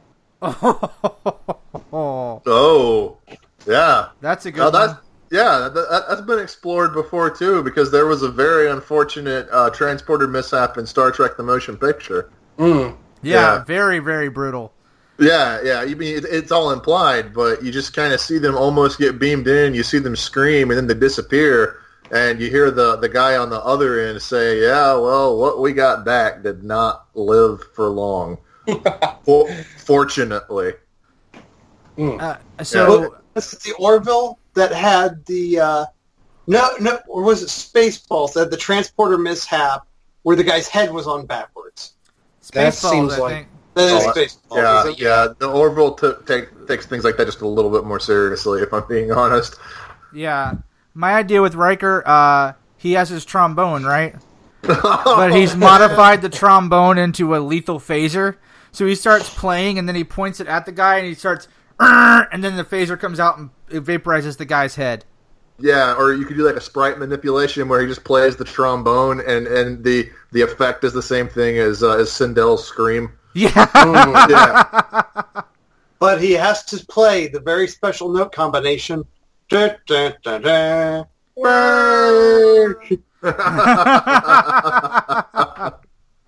Oh, 0.40 1.50
Oh, 2.46 3.18
yeah. 3.66 4.08
that's 4.20 4.46
a 4.46 4.50
good 4.50 4.72
that's 4.72 4.94
one. 4.94 4.98
Yeah. 5.32 5.58
That, 5.58 5.74
that, 5.74 6.04
that's 6.08 6.20
been 6.20 6.38
explored 6.38 6.92
before 6.92 7.30
too, 7.30 7.62
because 7.62 7.90
there 7.90 8.06
was 8.06 8.22
a 8.22 8.30
very 8.30 8.70
unfortunate 8.70 9.48
uh, 9.50 9.70
transporter 9.70 10.28
mishap 10.28 10.78
in 10.78 10.86
Star 10.86 11.10
Trek: 11.10 11.36
The 11.36 11.42
Motion 11.42 11.76
Picture. 11.76 12.30
Mm. 12.58 12.96
Yeah, 13.22 13.40
yeah. 13.40 13.64
very 13.64 13.98
very 13.98 14.28
brutal. 14.28 14.72
Yeah, 15.18 15.60
yeah. 15.62 15.82
You 15.82 15.96
mean 15.96 16.16
it, 16.18 16.24
it's 16.24 16.52
all 16.52 16.70
implied, 16.70 17.32
but 17.32 17.62
you 17.62 17.72
just 17.72 17.94
kind 17.94 18.12
of 18.12 18.20
see 18.20 18.38
them 18.38 18.56
almost 18.56 18.98
get 18.98 19.18
beamed 19.18 19.48
in. 19.48 19.74
You 19.74 19.82
see 19.82 19.98
them 19.98 20.16
scream, 20.16 20.70
and 20.70 20.78
then 20.78 20.86
they 20.86 20.94
disappear, 20.94 21.78
and 22.10 22.40
you 22.40 22.50
hear 22.50 22.70
the 22.70 22.96
the 22.96 23.08
guy 23.08 23.36
on 23.36 23.50
the 23.50 23.60
other 23.64 24.00
end 24.00 24.20
say, 24.20 24.60
"Yeah, 24.62 24.94
well, 24.94 25.38
what 25.38 25.60
we 25.60 25.72
got 25.72 26.04
back 26.04 26.42
did 26.42 26.62
not 26.62 27.06
live 27.14 27.62
for 27.74 27.88
long." 27.88 28.38
For, 29.24 29.48
fortunately, 29.76 30.74
Uh, 31.98 32.36
so 32.62 33.16
Was 33.34 33.52
it 33.52 33.60
the 33.60 33.72
Orville 33.72 34.38
that 34.54 34.72
had 34.72 35.24
the 35.26 35.58
uh, 35.60 35.86
no 36.46 36.68
no 36.80 36.98
or 37.08 37.22
was 37.22 37.42
it 37.42 37.46
Spaceballs 37.48 38.32
that 38.34 38.40
had 38.40 38.50
the 38.50 38.56
transporter 38.56 39.18
mishap 39.18 39.86
where 40.22 40.36
the 40.36 40.44
guy's 40.44 40.68
head 40.68 40.92
was 40.92 41.06
on 41.06 41.26
backwards? 41.26 41.94
That 42.52 42.74
seems 42.74 43.14
I 43.14 43.18
like- 43.18 43.34
think. 43.34 43.48
That 43.74 43.84
is 43.88 44.04
Oh, 44.04 44.12
Spaceballs. 44.12 44.56
yeah, 44.56 44.80
is 44.82 44.86
it? 44.90 45.00
yeah. 45.00 45.28
The 45.38 45.48
Orville 45.50 45.94
t- 45.94 46.12
take, 46.26 46.66
takes 46.68 46.84
things 46.84 47.04
like 47.04 47.16
that 47.16 47.24
just 47.24 47.40
a 47.40 47.48
little 47.48 47.70
bit 47.70 47.84
more 47.86 47.98
seriously, 47.98 48.60
if 48.60 48.70
I'm 48.74 48.86
being 48.86 49.10
honest. 49.10 49.56
Yeah, 50.14 50.56
my 50.92 51.14
idea 51.14 51.40
with 51.40 51.54
Riker, 51.54 52.02
uh, 52.04 52.52
he 52.76 52.92
has 52.92 53.08
his 53.08 53.24
trombone, 53.24 53.82
right? 53.84 54.14
But 54.62 55.32
he's 55.32 55.56
modified 55.56 56.20
the 56.20 56.28
trombone 56.28 56.98
into 56.98 57.34
a 57.34 57.38
lethal 57.38 57.80
phaser. 57.80 58.36
So 58.72 58.84
he 58.86 58.94
starts 58.94 59.28
playing, 59.30 59.78
and 59.78 59.88
then 59.88 59.94
he 59.96 60.04
points 60.04 60.38
it 60.40 60.48
at 60.48 60.66
the 60.66 60.72
guy, 60.72 60.98
and 60.98 61.06
he 61.06 61.14
starts, 61.14 61.46
"Arr!" 61.48 61.52
And 61.82 62.42
then 62.42 62.56
the 62.56 62.64
phaser 62.64 62.98
comes 62.98 63.20
out 63.20 63.38
and 63.38 63.50
it 63.70 63.84
vaporizes 63.84 64.36
the 64.36 64.44
guy's 64.44 64.76
head. 64.76 65.04
Yeah, 65.58 65.94
or 65.94 66.12
you 66.12 66.24
could 66.24 66.36
do 66.36 66.44
like 66.44 66.56
a 66.56 66.60
sprite 66.60 66.98
manipulation 66.98 67.68
where 67.68 67.80
he 67.80 67.86
just 67.86 68.04
plays 68.04 68.36
the 68.36 68.44
trombone, 68.44 69.20
and, 69.20 69.46
and 69.46 69.84
the 69.84 70.10
the 70.32 70.42
effect 70.42 70.82
is 70.82 70.92
the 70.92 71.02
same 71.02 71.28
thing 71.28 71.58
as 71.58 71.82
uh, 71.82 71.96
as 71.98 72.10
Sindel's 72.10 72.66
scream. 72.66 73.12
Yeah, 73.34 73.50
Yeah, 74.28 75.42
But 75.98 76.20
he 76.20 76.32
has 76.32 76.64
to 76.64 76.84
play 76.86 77.28
the 77.28 77.38
very 77.38 77.68
special 77.68 78.08
note 78.12 78.32
combination. 78.32 79.04
Da, 79.48 79.76
da, 79.86 80.12
da, 80.24 80.38
da. 80.38 81.04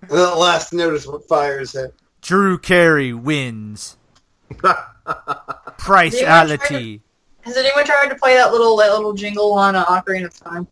The 0.07 0.35
last 0.37 0.71
note 0.71 0.93
is 0.93 1.05
what 1.07 1.27
fires 1.27 1.75
it. 1.75 1.93
Drew 2.21 2.57
Carey 2.57 3.13
wins. 3.13 3.97
Did 5.27 5.77
Priceality. 5.77 7.01
Has 7.41 7.57
anyone 7.57 7.85
tried 7.85 8.07
to 8.09 8.15
play 8.15 8.33
that 8.35 8.51
little 8.51 8.75
that 8.77 8.91
little 8.91 9.13
jingle 9.13 9.53
on 9.53 9.75
uh, 9.75 9.85
Ocarina 9.85 10.25
of 10.25 10.39
Time? 10.39 10.67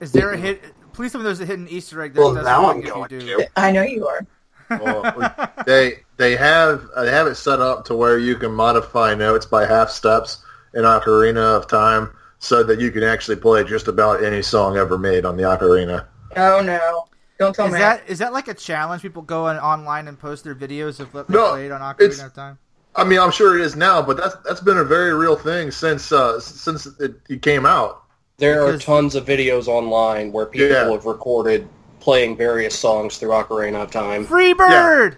Is 0.00 0.12
there 0.12 0.32
a 0.32 0.36
hit? 0.36 0.62
Please 0.92 1.10
tell 1.12 1.20
me 1.20 1.24
there's 1.24 1.40
a 1.40 1.46
hidden 1.46 1.68
Easter 1.68 2.00
egg. 2.02 2.14
That 2.14 2.20
Well, 2.20 2.34
now 2.34 2.70
I'm 2.70 2.80
going 2.80 3.08
to. 3.08 3.48
I 3.56 3.72
know 3.72 3.82
you 3.82 4.06
are. 4.06 4.26
Well, 4.70 5.42
they 5.66 6.00
they 6.16 6.36
have 6.36 6.88
uh, 6.94 7.04
they 7.04 7.10
have 7.10 7.26
it 7.26 7.34
set 7.34 7.60
up 7.60 7.84
to 7.86 7.94
where 7.96 8.18
you 8.18 8.36
can 8.36 8.52
modify 8.52 9.14
notes 9.14 9.44
by 9.46 9.66
half 9.66 9.90
steps 9.90 10.44
in 10.74 10.82
Ocarina 10.82 11.56
of 11.56 11.66
Time, 11.68 12.14
so 12.38 12.62
that 12.62 12.80
you 12.80 12.90
can 12.90 13.02
actually 13.02 13.36
play 13.36 13.64
just 13.64 13.88
about 13.88 14.22
any 14.24 14.42
song 14.42 14.76
ever 14.76 14.96
made 14.96 15.24
on 15.24 15.36
the 15.36 15.42
Ocarina. 15.42 16.06
Oh 16.36 16.62
no! 16.62 17.06
Don't 17.38 17.54
tell 17.54 17.66
Is 17.66 17.72
me. 17.72 17.78
that 17.80 18.02
is 18.08 18.18
that 18.20 18.32
like 18.32 18.48
a 18.48 18.54
challenge? 18.54 19.02
People 19.02 19.22
go 19.22 19.46
on 19.46 19.58
online 19.58 20.08
and 20.08 20.18
post 20.18 20.44
their 20.44 20.54
videos 20.54 21.00
of 21.00 21.12
what 21.12 21.26
they 21.28 21.34
No, 21.34 21.50
played 21.50 21.70
on 21.72 21.82
it's- 22.00 22.18
Ocarina 22.20 22.26
of 22.26 22.32
Time. 22.34 22.58
I 22.94 23.04
mean, 23.04 23.18
I'm 23.18 23.30
sure 23.30 23.58
it 23.58 23.62
is 23.64 23.74
now, 23.76 24.02
but 24.02 24.16
that's 24.16 24.34
that's 24.44 24.60
been 24.60 24.78
a 24.78 24.84
very 24.84 25.14
real 25.14 25.36
thing 25.36 25.70
since 25.70 26.12
uh, 26.12 26.38
since 26.40 26.86
it, 27.00 27.14
it 27.28 27.42
came 27.42 27.64
out. 27.64 28.02
There 28.38 28.64
are 28.66 28.76
tons 28.76 29.14
of 29.14 29.24
videos 29.24 29.66
online 29.68 30.32
where 30.32 30.46
people 30.46 30.68
Yeah. 30.68 30.90
have 30.90 31.04
recorded 31.06 31.68
playing 32.00 32.36
various 32.36 32.76
songs 32.78 33.16
through 33.18 33.30
Ocarina 33.30 33.82
of 33.84 33.90
Time. 33.90 34.26
Freebird. 34.26 35.16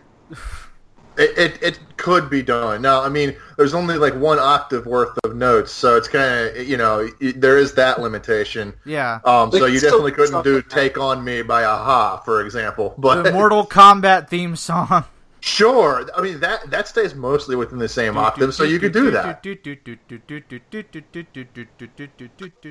It, 1.17 1.39
it 1.39 1.63
it 1.63 1.79
could 1.97 2.29
be 2.29 2.43
done. 2.43 2.83
Now, 2.83 3.01
I 3.03 3.09
mean, 3.09 3.37
there's 3.57 3.73
only 3.73 3.97
like 3.99 4.15
one 4.17 4.41
octave 4.41 4.85
worth 4.85 5.17
of 5.23 5.37
notes, 5.37 5.71
so 5.71 5.97
it's 5.97 6.09
kind 6.09 6.49
of 6.57 6.69
you 6.69 6.77
know 6.77 7.09
y- 7.21 7.33
there 7.37 7.57
is 7.57 7.73
that 7.75 8.01
limitation. 8.01 8.75
Yeah. 8.85 9.21
Um, 9.25 9.51
They 9.51 9.61
so 9.61 9.67
you 9.67 9.79
definitely 9.81 10.11
couldn't 10.11 10.43
do 10.43 10.57
like 10.57 10.69
"Take 10.69 10.99
on 10.99 11.23
Me" 11.23 11.43
by 11.43 11.63
a-ha, 11.63 12.21
for 12.25 12.41
example. 12.45 12.95
But 12.99 13.23
The 13.23 13.31
Mortal 13.33 13.65
Kombat 13.65 14.29
theme 14.29 14.57
song. 14.57 15.05
Sure, 15.47 16.09
I 16.17 16.23
mean 16.23 16.41
that 16.41 16.71
that 16.71 16.89
stays 16.89 17.15
mostly 17.15 17.55
within 17.55 17.79
the 17.79 17.87
same 17.87 18.17
octave, 18.17 18.55
so 18.55 18.65
you 18.65 18.81
could 18.81 18.95
do 18.95 19.11
that. 19.11 19.43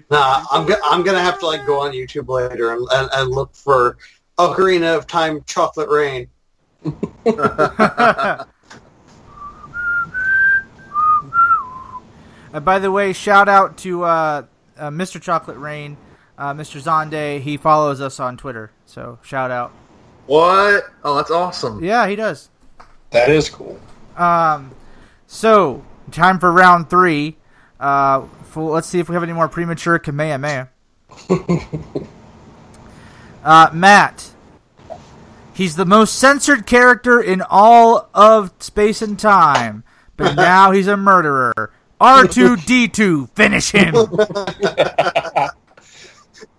Nah, 0.10 0.44
I'm 0.52 0.66
go- 0.66 0.80
I'm 0.84 1.04
gonna 1.04 1.22
have 1.22 1.38
to 1.42 1.46
like 1.46 1.68
go 1.68 1.82
on 1.82 1.92
YouTube 1.92 2.28
later 2.28 2.74
and, 2.74 2.88
and, 2.92 3.10
and 3.14 3.30
look 3.30 3.54
for 3.54 3.98
Ocarina 4.40 4.98
of 4.98 5.06
Time 5.06 5.44
Chocolate 5.46 5.88
Rain. 5.88 6.28
Uh, 12.54 12.60
by 12.60 12.78
the 12.78 12.92
way, 12.92 13.12
shout 13.14 13.50
out 13.50 13.78
to 13.80 14.04
uh, 14.04 14.44
uh, 14.78 14.90
Mr. 14.92 15.20
Chocolate 15.20 15.58
Rain, 15.58 15.98
uh, 16.38 16.54
Mr. 16.54 16.80
Zonday. 16.80 17.40
He 17.42 17.58
follows 17.58 18.00
us 18.00 18.20
on 18.20 18.38
Twitter, 18.38 18.72
so 18.86 19.18
shout 19.24 19.50
out. 19.50 19.72
What? 20.28 20.84
Oh, 21.04 21.16
that's 21.16 21.32
awesome. 21.32 21.84
Yeah, 21.84 22.08
he 22.08 22.16
does. 22.16 22.52
That 23.14 23.30
is 23.30 23.50
cool. 23.50 23.80
Um, 24.18 24.72
so 25.28 25.84
time 26.12 26.40
for 26.40 26.52
round 26.52 26.90
three. 26.90 27.38
Uh, 27.80 28.26
for, 28.46 28.72
let's 28.72 28.88
see 28.88 29.00
if 29.00 29.08
we 29.08 29.14
have 29.14 29.24
any 29.24 29.34
more 29.34 29.48
premature 29.48 30.00
Kamehameha. 30.00 30.70
uh, 33.44 33.70
Matt. 33.72 34.32
He's 35.54 35.76
the 35.76 35.86
most 35.86 36.18
censored 36.18 36.66
character 36.66 37.22
in 37.22 37.44
all 37.48 38.10
of 38.16 38.52
space 38.60 39.04
and 39.04 39.20
time, 39.20 39.84
but 40.18 40.34
now 40.36 40.72
he's 40.72 40.88
a 40.88 40.98
murderer. 40.98 41.72
R2D2, 42.02 43.30
finish 43.36 43.72
him. 43.72 43.94
As 43.96 45.52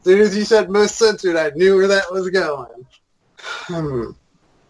soon 0.04 0.20
as 0.20 0.36
you 0.36 0.44
said 0.44 0.70
most 0.70 0.96
censored, 0.96 1.34
I 1.34 1.50
knew 1.56 1.76
where 1.76 1.88
that 1.88 2.12
was 2.12 2.30
going. 2.30 2.86
Hmm. 3.38 4.10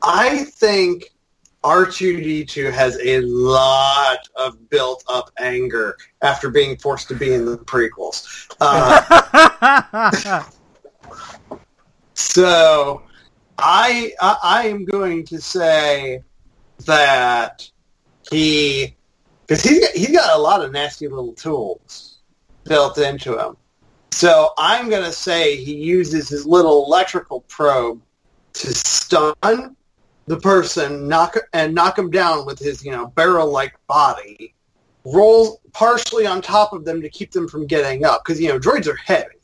I 0.03 0.45
think 0.45 1.14
R2D2 1.65 2.71
has 2.73 2.99
a 3.03 3.21
lot 3.23 4.19
of 4.37 4.69
built-up 4.69 5.31
anger 5.39 5.97
after 6.21 6.51
being 6.51 6.77
forced 6.77 7.09
to 7.09 7.15
be 7.15 7.33
in 7.33 7.47
the 7.47 7.57
prequels. 7.57 8.49
Uh, 8.61 10.45
so 12.15 13.03
I, 13.59 14.13
I 14.21 14.37
I 14.43 14.67
am 14.67 14.85
going 14.85 15.25
to 15.27 15.41
say 15.41 16.23
that 16.85 17.71
he 18.31 18.95
because 19.47 19.63
he's 19.63 19.81
got, 19.81 19.91
he's 19.95 20.13
got 20.13 20.37
a 20.37 20.41
lot 20.41 20.63
of 20.63 20.71
nasty 20.71 21.09
little 21.09 21.33
tools 21.33 22.19
built 22.65 22.99
into 22.99 23.39
him. 23.39 23.57
So 24.11 24.51
I'm 24.59 24.91
going 24.91 25.05
to 25.05 25.13
say 25.13 25.57
he 25.57 25.75
uses 25.75 26.29
his 26.29 26.47
little 26.47 26.85
electrical 26.85 27.41
probe 27.43 28.03
to 28.55 28.75
stun 28.75 29.77
the 30.27 30.39
person, 30.39 31.09
knock 31.09 31.37
and 31.53 31.75
knock 31.75 31.99
him 31.99 32.11
down 32.11 32.47
with 32.47 32.59
his 32.59 32.85
you 32.85 32.93
know 32.93 33.09
barrel-like 33.09 33.75
body. 33.87 34.55
Rolls 35.05 35.59
partially 35.73 36.27
on 36.27 36.41
top 36.41 36.73
of 36.73 36.85
them 36.85 37.03
to 37.03 37.11
keep 37.11 37.31
them 37.33 37.47
from 37.47 37.67
getting 37.67 38.05
up 38.05 38.25
because 38.25 38.41
you 38.41 38.49
know 38.49 38.59
droids 38.59 38.87
are 38.87 38.97
heavy. 38.97 39.37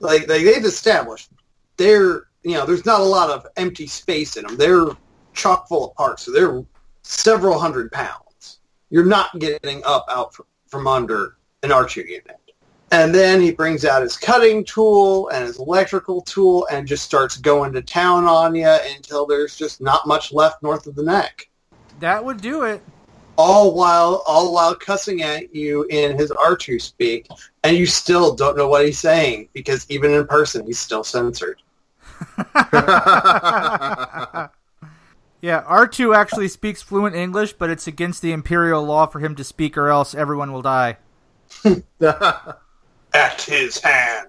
Like, 0.00 0.28
like 0.28 0.42
they've 0.42 0.64
established, 0.64 1.30
they're 1.76 2.28
you 2.42 2.54
know, 2.54 2.64
there's 2.64 2.86
not 2.86 3.00
a 3.00 3.04
lot 3.04 3.30
of 3.30 3.46
empty 3.56 3.86
space 3.86 4.36
in 4.36 4.46
them. 4.46 4.56
They're 4.56 4.86
chock 5.34 5.68
full 5.68 5.90
of 5.90 5.94
parts, 5.96 6.22
so 6.22 6.32
they're 6.32 6.64
several 7.02 7.58
hundred 7.58 7.92
pounds. 7.92 8.60
You're 8.90 9.04
not 9.04 9.38
getting 9.38 9.82
up 9.84 10.06
out 10.08 10.34
from, 10.34 10.46
from 10.66 10.86
under 10.86 11.36
an 11.62 11.70
R2 11.70 11.96
unit. 11.96 12.37
And 12.90 13.14
then 13.14 13.40
he 13.40 13.50
brings 13.50 13.84
out 13.84 14.02
his 14.02 14.16
cutting 14.16 14.64
tool 14.64 15.28
and 15.28 15.44
his 15.44 15.58
electrical 15.58 16.22
tool 16.22 16.66
and 16.70 16.88
just 16.88 17.04
starts 17.04 17.36
going 17.36 17.72
to 17.74 17.82
town 17.82 18.24
on 18.24 18.54
you 18.54 18.74
until 18.96 19.26
there's 19.26 19.56
just 19.56 19.80
not 19.80 20.06
much 20.06 20.32
left 20.32 20.62
north 20.62 20.86
of 20.86 20.94
the 20.94 21.02
neck. 21.02 21.48
That 22.00 22.24
would 22.24 22.40
do 22.40 22.62
it. 22.62 22.82
All 23.36 23.74
while, 23.74 24.22
all 24.26 24.52
while 24.52 24.74
cussing 24.74 25.22
at 25.22 25.54
you 25.54 25.84
in 25.90 26.18
his 26.18 26.30
R2 26.30 26.80
speak, 26.80 27.28
and 27.62 27.76
you 27.76 27.86
still 27.86 28.34
don't 28.34 28.56
know 28.56 28.68
what 28.68 28.84
he's 28.84 28.98
saying 28.98 29.48
because 29.52 29.86
even 29.90 30.12
in 30.12 30.26
person, 30.26 30.66
he's 30.66 30.78
still 30.78 31.04
censored. 31.04 31.60
Yeah, 35.40 35.62
R2 35.62 36.16
actually 36.16 36.48
speaks 36.48 36.82
fluent 36.82 37.14
English, 37.14 37.52
but 37.52 37.70
it's 37.70 37.86
against 37.86 38.22
the 38.22 38.32
imperial 38.32 38.82
law 38.82 39.06
for 39.06 39.20
him 39.20 39.36
to 39.36 39.44
speak 39.44 39.76
or 39.76 39.88
else 39.88 40.14
everyone 40.14 40.52
will 40.52 40.62
die. 40.62 40.96
At 43.14 43.42
his 43.42 43.78
hand. 43.78 44.28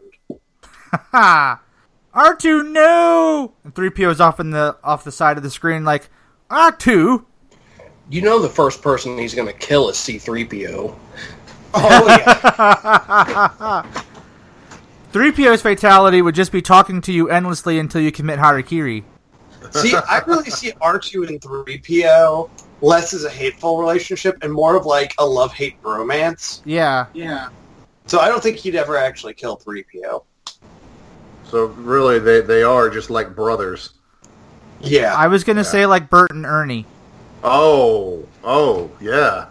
Ha! 0.91 1.61
R2 2.15 2.71
no! 2.71 3.53
And 3.63 3.73
3PO's 3.73 4.19
off 4.19 4.39
in 4.39 4.49
the 4.51 4.77
off 4.83 5.03
the 5.03 5.11
side 5.11 5.37
of 5.37 5.43
the 5.43 5.49
screen 5.49 5.83
like 5.83 6.09
R2 6.49 7.23
You 8.09 8.21
know 8.21 8.39
the 8.39 8.49
first 8.49 8.81
person 8.81 9.17
he's 9.17 9.35
going 9.35 9.47
to 9.47 9.53
kill 9.53 9.89
is 9.89 9.97
C-3PO. 9.97 10.95
Oh 11.71 12.07
yeah. 12.07 13.83
3PO's 15.13 15.61
fatality 15.61 16.21
would 16.23 16.33
just 16.33 16.51
be 16.51 16.63
talking 16.63 16.99
to 17.01 17.13
you 17.13 17.29
endlessly 17.29 17.77
until 17.77 18.01
you 18.01 18.11
commit 18.11 18.39
harakiri. 18.39 19.03
see, 19.71 19.95
I 19.95 20.23
really 20.25 20.49
see 20.49 20.71
R2 20.71 21.27
and 21.27 21.39
3PO 21.39 22.49
less 22.81 23.13
as 23.13 23.23
a 23.23 23.29
hateful 23.29 23.79
relationship 23.79 24.37
and 24.41 24.51
more 24.51 24.75
of 24.75 24.85
like 24.85 25.13
a 25.19 25.25
love-hate 25.25 25.75
romance. 25.83 26.61
Yeah. 26.65 27.05
Yeah. 27.13 27.49
So 28.09 28.19
I 28.19 28.27
don't 28.27 28.41
think 28.41 28.57
he'd 28.57 28.73
ever 28.75 28.97
actually 28.97 29.35
kill 29.35 29.55
3PO. 29.55 30.23
so 31.43 31.65
really, 31.65 32.17
they, 32.17 32.41
they 32.41 32.63
are 32.63 32.89
just 32.89 33.11
like 33.11 33.35
brothers. 33.35 33.91
Yeah. 34.81 35.13
I 35.15 35.27
was 35.27 35.43
gonna 35.43 35.63
say 35.63 35.85
like 35.85 36.09
Bert 36.09 36.31
and 36.31 36.43
Ernie. 36.43 36.87
Oh, 37.43 38.25
oh, 38.43 38.89
yeah. 38.99 39.45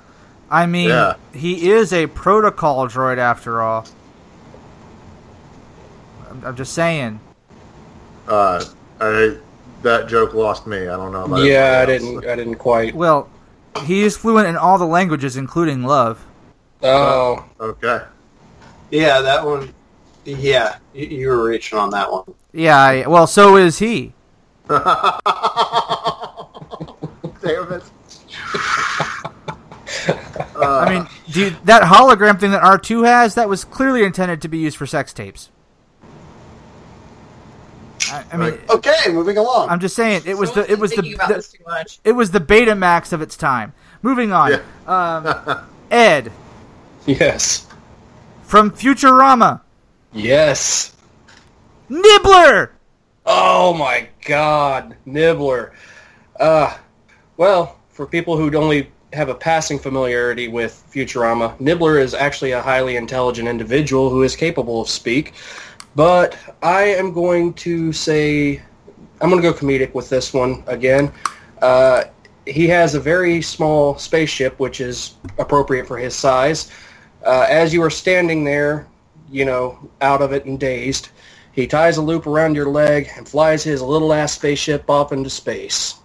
I 0.51 0.66
mean, 0.66 0.88
Yeah. 0.88 1.14
he 1.33 1.71
is 1.71 1.92
a 1.92 2.09
protocol 2.09 2.88
droid 2.88 3.18
after 3.18 3.62
all. 3.62 3.87
I'm, 6.29 6.44
I'm 6.44 6.57
just 6.57 6.73
saying. 6.73 7.21
Uh, 8.27 8.64
I, 9.01 9.37
that 9.83 10.09
joke 10.09 10.35
lost 10.35 10.66
me. 10.66 10.79
I 10.88 10.97
don't 10.97 11.12
know. 11.12 11.27
About 11.27 11.44
Yeah, 11.44 11.79
I 11.81 11.87
didn't. 11.87 12.27
I 12.27 12.35
didn't 12.35 12.57
quite. 12.57 12.92
Well, 12.94 13.31
he 13.85 14.03
is 14.03 14.16
fluent 14.16 14.49
in 14.49 14.57
all 14.57 14.79
the 14.79 14.87
languages, 14.87 15.37
including 15.37 15.85
love. 15.85 16.25
Oh, 16.83 17.44
Okay. 17.61 18.01
Yeah, 18.90 19.20
that 19.20 19.44
one. 19.44 19.72
Yeah, 20.24 20.77
you, 20.94 21.07
you 21.07 21.29
were 21.29 21.44
reaching 21.44 21.79
on 21.79 21.90
that 21.90 22.11
one. 22.11 22.24
Yeah, 22.53 22.77
I, 22.79 23.07
well, 23.07 23.27
so 23.27 23.57
is 23.57 23.79
he. 23.79 24.12
Damn 24.68 24.83
it. 27.72 27.83
Uh, 30.55 30.57
I 30.57 30.87
mean, 30.88 31.09
dude, 31.31 31.57
that 31.64 31.83
hologram 31.83 32.38
thing 32.38 32.51
that 32.51 32.62
R2 32.62 33.07
has, 33.07 33.35
that 33.35 33.48
was 33.48 33.64
clearly 33.64 34.05
intended 34.05 34.42
to 34.42 34.48
be 34.48 34.59
used 34.59 34.77
for 34.77 34.87
sex 34.87 35.12
tapes. 35.12 35.51
I, 38.11 38.24
I 38.33 38.37
mean, 38.37 38.59
Okay, 38.70 39.12
moving 39.12 39.37
along. 39.38 39.68
I'm 39.68 39.81
just 39.81 39.94
saying, 39.96 40.22
it 40.24 40.37
was 40.37 40.53
the 40.53 40.70
it 40.70 40.79
was 40.79 40.90
the, 40.90 40.96
thinking 40.96 41.14
about 41.14 41.29
the 41.29 41.42
too 41.42 41.64
much. 41.66 41.98
it 42.05 42.12
was 42.12 42.31
the 42.31 42.40
Betamax 42.40 43.12
of 43.12 43.20
its 43.20 43.37
time. 43.37 43.72
Moving 44.03 44.33
on, 44.33 44.61
um, 44.87 45.66
Ed 45.90 46.33
yes, 47.07 47.66
from 48.48 48.70
Futurama, 48.70 49.61
yes. 50.11 50.96
Nibbler. 51.90 52.72
Oh 53.26 53.74
my 53.74 54.08
God, 54.24 54.96
Nibbler. 55.04 55.74
Uh, 56.40 56.74
well, 57.37 57.78
for 57.90 58.06
people 58.06 58.38
who 58.38 58.56
only 58.56 58.90
have 59.12 59.28
a 59.28 59.34
passing 59.34 59.78
familiarity 59.78 60.48
with 60.48 60.82
Futurama, 60.90 61.61
Nibbler 61.61 61.98
is 61.98 62.14
actually 62.14 62.52
a 62.52 62.62
highly 62.62 62.96
intelligent 62.96 63.48
individual 63.48 64.08
who 64.08 64.22
is 64.22 64.34
capable 64.34 64.80
of 64.80 64.88
speak. 64.88 65.34
But 65.94 66.38
I 66.62 66.84
am 66.84 67.12
going 67.12 67.52
to 67.54 67.92
say, 67.92 68.62
I'm 69.20 69.28
going 69.28 69.42
to 69.42 69.52
go 69.52 69.54
comedic 69.54 69.92
with 69.92 70.08
this 70.08 70.32
one 70.32 70.64
again. 70.66 71.12
Uh, 71.61 72.04
he 72.46 72.66
has 72.68 72.94
a 72.94 73.00
very 73.00 73.42
small 73.42 73.98
spaceship, 73.98 74.58
which 74.58 74.80
is 74.80 75.16
appropriate 75.37 75.87
for 75.87 75.98
his 75.98 76.14
size. 76.14 76.70
Uh, 77.29 77.47
as 77.49 77.75
you 77.75 77.83
are 77.83 77.91
standing 77.91 78.43
there, 78.43 78.87
you 79.31 79.45
know, 79.45 79.79
out 80.01 80.23
of 80.23 80.33
it 80.33 80.47
and 80.47 80.59
dazed, 80.59 81.11
he 81.53 81.67
ties 81.67 81.99
a 81.99 82.03
loop 82.03 82.27
around 82.27 82.55
your 82.55 82.71
leg 82.71 83.11
and 83.19 83.29
flies 83.29 83.62
his 83.62 83.83
little 83.83 84.14
ass 84.14 84.33
spaceship 84.33 84.88
off 84.88 85.12
into 85.12 85.29
space. 85.29 85.97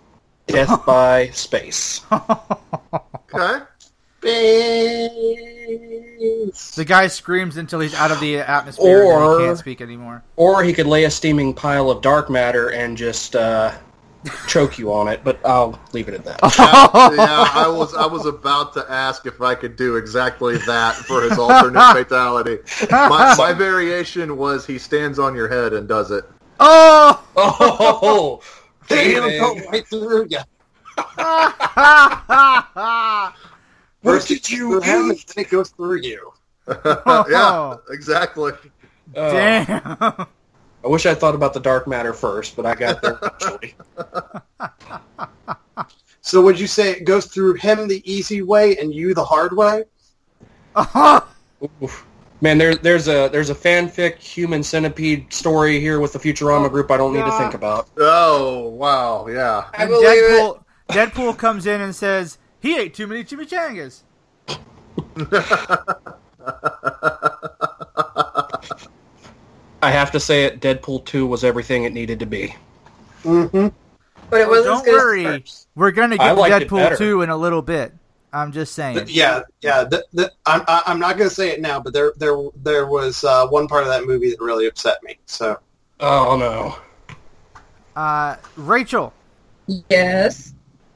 Death 0.48 0.86
by 0.86 1.30
space. 1.30 2.02
okay. 2.12 3.64
The 6.76 6.84
guy 6.86 7.08
screams 7.08 7.56
until 7.58 7.80
he's 7.80 7.94
out 7.94 8.12
of 8.12 8.20
the 8.20 8.40
atmosphere 8.40 9.04
and 9.04 9.14
Or- 9.14 9.40
he 9.40 9.46
can't 9.46 9.58
speak 9.58 9.80
anymore. 9.82 10.24
Or 10.36 10.62
he 10.64 10.74
could 10.74 10.88
lay 10.88 11.06
a 11.06 11.12
steaming 11.12 11.54
pile 11.54 11.90
of 11.90 12.02
dark 12.02 12.30
matter 12.30 12.70
and 12.72 12.98
just 12.98 13.36
uh, 13.38 13.72
choke 14.48 14.78
you 14.78 14.92
on 14.94 15.08
it, 15.08 15.24
but 15.24 15.40
I'll 15.46 15.80
leave 15.92 16.08
it 16.08 16.14
at 16.14 16.24
that. 16.26 16.40
yeah, 17.18 17.50
I 17.54 17.68
was 17.68 17.94
I 17.94 18.06
was 18.06 18.26
about 18.26 18.74
to 18.74 18.86
ask 18.90 19.26
if 19.26 19.42
I 19.42 19.56
could 19.56 19.76
do 19.76 19.96
exactly 19.98 20.58
that 20.60 20.96
for 20.96 21.22
his 21.22 21.38
alternate 21.38 21.94
fatality. 21.94 22.60
My, 22.90 23.36
my 23.38 23.54
variation 23.54 24.38
was 24.38 24.66
he 24.66 24.78
stands 24.78 25.20
on 25.20 25.36
your 25.36 25.48
head 25.48 25.74
and 25.74 25.88
does 25.88 26.12
it. 26.12 26.26
Oh! 26.60 27.20
Oh, 28.86 28.90
Damn, 28.90 29.28
dang. 29.30 29.40
go 29.40 29.56
right 29.72 29.88
through 29.88 30.28
you. 30.30 30.40
What 34.02 34.26
did 34.28 34.50
you 34.50 34.82
him, 34.82 35.12
and 35.12 35.24
it 35.38 35.50
goes 35.50 35.70
through 35.70 36.02
you. 36.02 36.34
yeah, 36.86 37.78
exactly. 37.90 38.52
Uh, 39.16 39.32
Damn. 39.32 40.28
I 40.84 40.88
wish 40.88 41.06
I 41.06 41.14
thought 41.14 41.36
about 41.36 41.54
the 41.54 41.60
dark 41.60 41.88
matter 41.88 42.14
first, 42.14 42.56
but 42.56 42.66
I 42.66 42.76
got 42.76 43.02
there 43.02 43.20
eventually. 43.22 43.76
So 46.26 46.42
would 46.42 46.58
you 46.58 46.68
say 46.68 46.92
it 46.92 47.04
goes 47.04 47.26
through 47.26 47.56
him 47.56 47.90
the 47.90 48.02
easy 48.10 48.42
way 48.42 48.78
and 48.78 48.94
you 48.94 49.14
the 49.14 49.26
hard 49.26 49.58
way? 49.58 49.84
Oof. 51.84 52.06
Man, 52.40 52.58
there, 52.58 52.76
there's 52.76 53.10
a 53.10 53.28
there's 53.28 53.50
a 53.50 53.56
fanfic 53.56 54.20
human 54.20 54.64
centipede 54.64 55.34
story 55.34 55.82
here 55.82 56.00
with 56.00 56.14
the 56.14 56.20
Futurama 56.20 56.70
group 56.70 56.92
I 56.92 56.98
don't 56.98 57.14
need 57.14 57.26
to 57.26 57.34
oh, 57.34 57.38
think 57.38 57.54
about. 57.54 57.90
Oh 57.98 58.70
wow, 58.70 59.28
yeah. 59.28 59.70
I 59.74 59.84
And 59.84 59.90
believe 59.90 60.08
it. 60.08 60.32
Deadpool, 60.32 60.64
Deadpool 60.90 61.38
comes 61.38 61.68
in 61.68 61.82
and 61.82 61.94
says, 61.94 62.38
he 62.62 62.78
ate 62.78 62.94
too 62.94 63.06
many 63.06 63.26
chimichangas. 63.26 64.04
I 69.84 69.92
have 69.92 70.12
to 70.12 70.20
say 70.20 70.46
it, 70.46 70.60
Deadpool 70.62 71.06
2 71.06 71.26
was 71.28 71.44
everything 71.44 71.84
it 71.84 71.94
needed 71.94 72.20
to 72.20 72.26
be. 72.26 72.56
Mm-hmm. 73.24 73.68
But 74.30 74.42
it 74.42 74.48
wasn't 74.48 74.66
don't 74.66 74.78
as 74.80 74.84
good 74.86 74.94
worry. 74.94 75.26
as. 75.26 75.68
We're 75.76 75.92
going 75.92 76.12
to 76.12 76.22
I 76.22 76.28
get 76.30 76.38
liked 76.38 76.68
Deadpool 76.70 76.98
2 76.98 77.22
in 77.22 77.30
a 77.30 77.38
little 77.38 77.62
bit. 77.62 77.94
I'm 78.32 78.52
just 78.52 78.74
saying. 78.74 79.06
Yeah, 79.08 79.42
yeah. 79.62 79.84
The, 79.84 80.04
the, 80.14 80.32
I'm, 80.46 80.62
I- 80.68 80.84
I'm 80.88 81.00
not 81.00 81.18
going 81.18 81.30
to 81.30 81.36
say 81.36 81.50
it 81.52 81.62
now, 81.62 81.80
but 81.80 81.94
there, 81.94 82.14
there, 82.18 82.36
there 82.64 82.88
was 82.88 83.24
uh, 83.24 83.46
one 83.48 83.68
part 83.68 83.84
of 83.84 83.90
that 83.90 84.06
movie 84.06 84.32
that 84.32 84.40
really 84.42 84.66
upset 84.68 84.98
me. 85.04 85.20
So 85.26 85.60
Oh 86.00 86.36
no. 86.38 86.78
Uh, 87.96 88.38
Rachel, 88.56 89.14
Yes. 89.90 90.54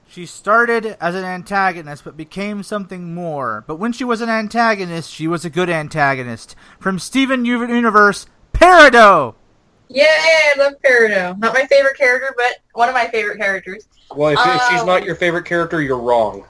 she 0.07 0.25
started 0.25 0.97
as 0.99 1.13
an 1.15 1.23
antagonist 1.23 2.03
but 2.03 2.17
became 2.17 2.63
something 2.63 3.13
more. 3.13 3.63
But 3.67 3.75
when 3.75 3.93
she 3.93 4.03
was 4.03 4.21
an 4.21 4.29
antagonist, 4.29 5.11
she 5.11 5.27
was 5.27 5.45
a 5.45 5.49
good 5.49 5.69
antagonist. 5.69 6.55
From 6.79 6.97
Steven 6.97 7.45
Universe, 7.45 8.25
Peridot! 8.57 9.35
Yay, 9.89 10.03
I 10.03 10.53
love 10.57 10.73
Peridot. 10.83 11.39
Not 11.39 11.53
my 11.53 11.65
favorite 11.65 11.97
character, 11.97 12.33
but 12.37 12.57
one 12.73 12.89
of 12.89 12.95
my 12.95 13.07
favorite 13.07 13.37
characters. 13.37 13.87
Well, 14.13 14.31
if, 14.31 14.39
if 14.39 14.61
she's 14.69 14.81
Um, 14.81 14.87
not 14.87 15.03
your 15.03 15.15
favorite 15.15 15.45
character, 15.45 15.81
you're 15.81 15.99
wrong. 15.99 16.43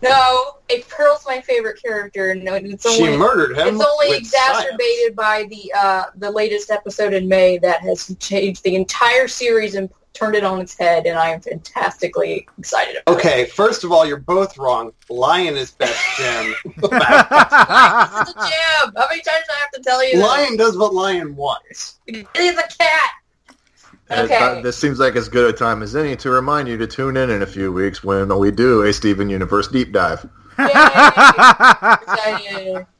No, 0.00 0.58
a 0.70 0.82
Pearl's 0.82 1.24
my 1.26 1.40
favorite 1.40 1.82
character, 1.82 2.30
and 2.30 2.46
it's 2.46 2.86
only 2.86 2.98
she 2.98 3.16
murdered 3.16 3.56
him. 3.58 3.74
it's 3.74 3.84
only 3.84 4.08
with 4.10 4.18
exacerbated 4.18 5.16
by 5.16 5.46
the 5.50 5.72
uh, 5.76 6.04
the 6.16 6.30
latest 6.30 6.70
episode 6.70 7.12
in 7.14 7.26
May 7.26 7.58
that 7.58 7.80
has 7.80 8.14
changed 8.20 8.62
the 8.62 8.76
entire 8.76 9.26
series 9.26 9.74
and 9.74 9.90
turned 10.18 10.34
it 10.34 10.44
on 10.44 10.60
its 10.60 10.76
head, 10.76 11.06
and 11.06 11.18
I 11.18 11.30
am 11.30 11.40
fantastically 11.40 12.46
excited 12.58 12.96
about 12.96 13.20
science. 13.20 13.26
Okay, 13.26 13.46
first 13.46 13.84
of 13.84 13.92
all, 13.92 14.04
you're 14.06 14.18
both 14.18 14.58
wrong. 14.58 14.92
Lion 15.08 15.56
is 15.56 15.70
best 15.72 15.98
Jim. 16.16 16.54
it. 16.64 16.72
It's 16.74 16.82
a 16.82 18.34
gem. 18.34 18.92
How 18.96 19.06
many 19.08 19.22
times 19.22 19.44
do 19.46 19.52
I 19.52 19.58
have 19.60 19.70
to 19.74 19.80
tell 19.82 20.04
you 20.04 20.18
that? 20.18 20.26
Lion 20.26 20.56
does 20.56 20.76
what 20.76 20.92
Lion 20.94 21.36
wants. 21.36 22.00
He's 22.06 22.24
a 22.34 22.68
cat. 22.78 23.10
Okay. 24.10 24.38
th- 24.38 24.62
this 24.62 24.78
seems 24.78 24.98
like 24.98 25.16
as 25.16 25.28
good 25.28 25.54
a 25.54 25.56
time 25.56 25.82
as 25.82 25.94
any 25.94 26.16
to 26.16 26.30
remind 26.30 26.66
you 26.66 26.78
to 26.78 26.86
tune 26.86 27.18
in 27.18 27.28
in 27.28 27.42
a 27.42 27.46
few 27.46 27.70
weeks 27.70 28.02
when 28.02 28.34
we 28.38 28.50
do 28.50 28.80
a 28.82 28.92
Steven 28.92 29.28
Universe 29.28 29.68
deep 29.68 29.92
dive. 29.92 30.26
Yay! 30.58 32.86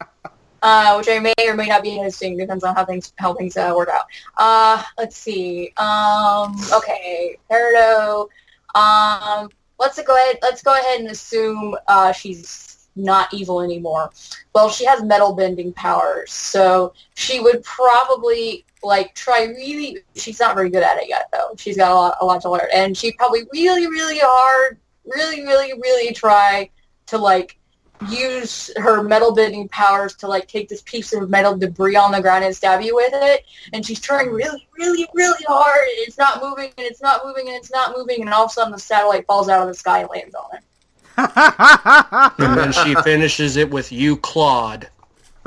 Uh, 0.61 0.97
which 0.97 1.09
I 1.09 1.21
may 1.21 1.35
or 1.47 1.55
may 1.55 1.66
not 1.66 1.83
be 1.83 1.97
hosting, 1.97 2.37
depends 2.37 2.64
on 2.64 2.75
how 2.75 2.85
things 2.85 3.12
how 3.16 3.33
things 3.35 3.57
uh, 3.57 3.73
work 3.77 3.90
out. 3.90 4.07
Uh, 4.37 4.83
let's 4.97 5.16
see. 5.16 5.73
Um, 5.77 6.57
okay, 6.73 7.38
Peridot. 7.51 8.29
Um, 8.75 9.51
let's 9.79 10.03
go 10.03 10.16
ahead. 10.16 10.38
Let's 10.42 10.62
go 10.62 10.73
ahead 10.73 11.01
and 11.01 11.11
assume 11.11 11.77
uh, 11.87 12.12
she's 12.12 12.88
not 12.97 13.33
evil 13.33 13.62
anymore. 13.62 14.11
Well, 14.55 14.68
she 14.68 14.85
has 14.85 15.03
metal 15.03 15.33
bending 15.33 15.73
powers, 15.73 16.33
so 16.33 16.92
she 17.14 17.38
would 17.40 17.62
probably 17.62 18.64
like 18.83 19.14
try 19.14 19.44
really. 19.44 19.99
She's 20.16 20.40
not 20.40 20.57
very 20.57 20.71
good 20.71 20.83
at 20.83 21.01
it 21.01 21.09
yet, 21.09 21.29
though. 21.33 21.55
She's 21.57 21.77
got 21.77 21.92
a 21.92 21.94
lot, 21.94 22.16
a 22.21 22.27
lot 22.27 22.42
to 22.42 22.51
learn, 22.51 22.68
and 22.75 22.97
she 22.97 23.12
probably 23.12 23.44
really, 23.53 23.87
really 23.87 24.18
hard, 24.21 24.79
really, 25.05 25.42
really, 25.42 25.73
really 25.75 26.12
try 26.12 26.68
to 27.07 27.18
like 27.18 27.58
use 28.09 28.71
her 28.77 29.03
metal 29.03 29.35
bending 29.35 29.69
powers 29.69 30.15
to 30.17 30.29
like 30.29 30.47
take 30.49 30.69
this 30.69 30.83
piece 30.83 31.13
of 31.13 31.29
metal 31.31 31.57
debris 31.57 31.97
on 31.97 32.13
the 32.13 32.21
ground 32.21 32.45
and 32.45 32.55
stab 32.55 32.81
you 32.83 32.95
with 32.95 33.13
it. 33.13 33.45
And 33.73 33.85
she's 33.85 34.01
trying 34.01 34.31
really, 34.31 34.69
really, 34.77 35.07
really 35.15 35.45
hard. 35.47 35.87
It's 35.87 36.19
not 36.19 36.43
moving 36.43 36.73
and 36.77 36.87
it's 36.87 37.03
not 37.03 37.25
moving 37.25 37.49
and 37.49 37.57
it's 37.57 37.71
not 37.71 37.97
moving. 37.97 38.21
And 38.21 38.31
all 38.31 38.45
of 38.45 38.51
a 38.51 38.55
sudden 38.55 38.73
the 38.73 38.79
satellite 38.79 39.27
falls 39.27 39.49
out 39.49 39.63
of 39.63 39.69
the 39.69 39.75
sky 39.75 40.01
and 40.01 40.11
lands 40.11 40.35
on 40.35 40.57
it. 40.57 40.63
And 42.39 42.57
then 42.57 42.73
she 42.73 42.95
finishes 43.03 43.57
it 43.57 43.71
with 43.71 43.91
you, 43.91 44.17
Claude. 44.19 44.89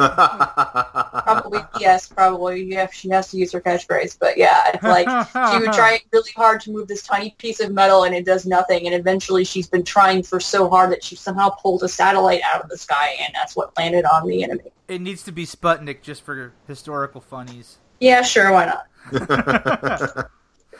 Probably 0.02 1.62
yes, 1.80 2.08
probably 2.08 2.64
yeah. 2.64 2.88
She 2.92 3.10
has 3.10 3.32
to 3.32 3.38
use 3.38 3.52
her 3.54 3.62
catchphrase, 3.62 4.18
but 4.20 4.38
yeah, 4.38 4.72
it's 4.74 4.84
like 4.84 5.08
she 5.52 5.60
would 5.60 5.74
try 5.74 6.00
really 6.12 6.32
hard 6.36 6.62
to 6.62 6.72
move 6.72 6.88
this 6.88 7.04
tiny 7.04 7.36
piece 7.38 7.60
of 7.60 7.72
metal 7.72 8.04
and 8.04 8.16
it 8.16 8.26
does 8.26 8.46
nothing. 8.46 8.86
And 8.86 8.96
eventually 8.96 9.44
she's 9.44 9.68
been 9.68 9.84
trying 9.84 10.24
for 10.24 10.40
so 10.40 10.70
hard 10.70 10.92
that 10.92 11.04
she 11.04 11.16
somehow 11.16 11.50
pulled 11.50 11.84
a 11.84 11.90
satellite 11.90 12.42
out 12.44 12.64
of 12.64 12.70
the 12.70 12.78
sky, 12.78 13.16
and 13.22 13.34
that's 13.34 13.56
what 13.56 13.78
landed 13.78 14.06
on 14.06 14.28
the 14.28 14.44
enemy. 14.44 14.72
it 14.88 15.02
needs 15.02 15.24
to 15.24 15.32
be 15.32 15.46
Sputnik 15.46 16.02
just 16.02 16.24
for 16.24 16.54
historical 16.68 17.22
funnies. 17.22 17.78
Yeah, 18.00 18.22
sure, 18.24 18.52
why 18.52 18.66
not? 18.66 18.88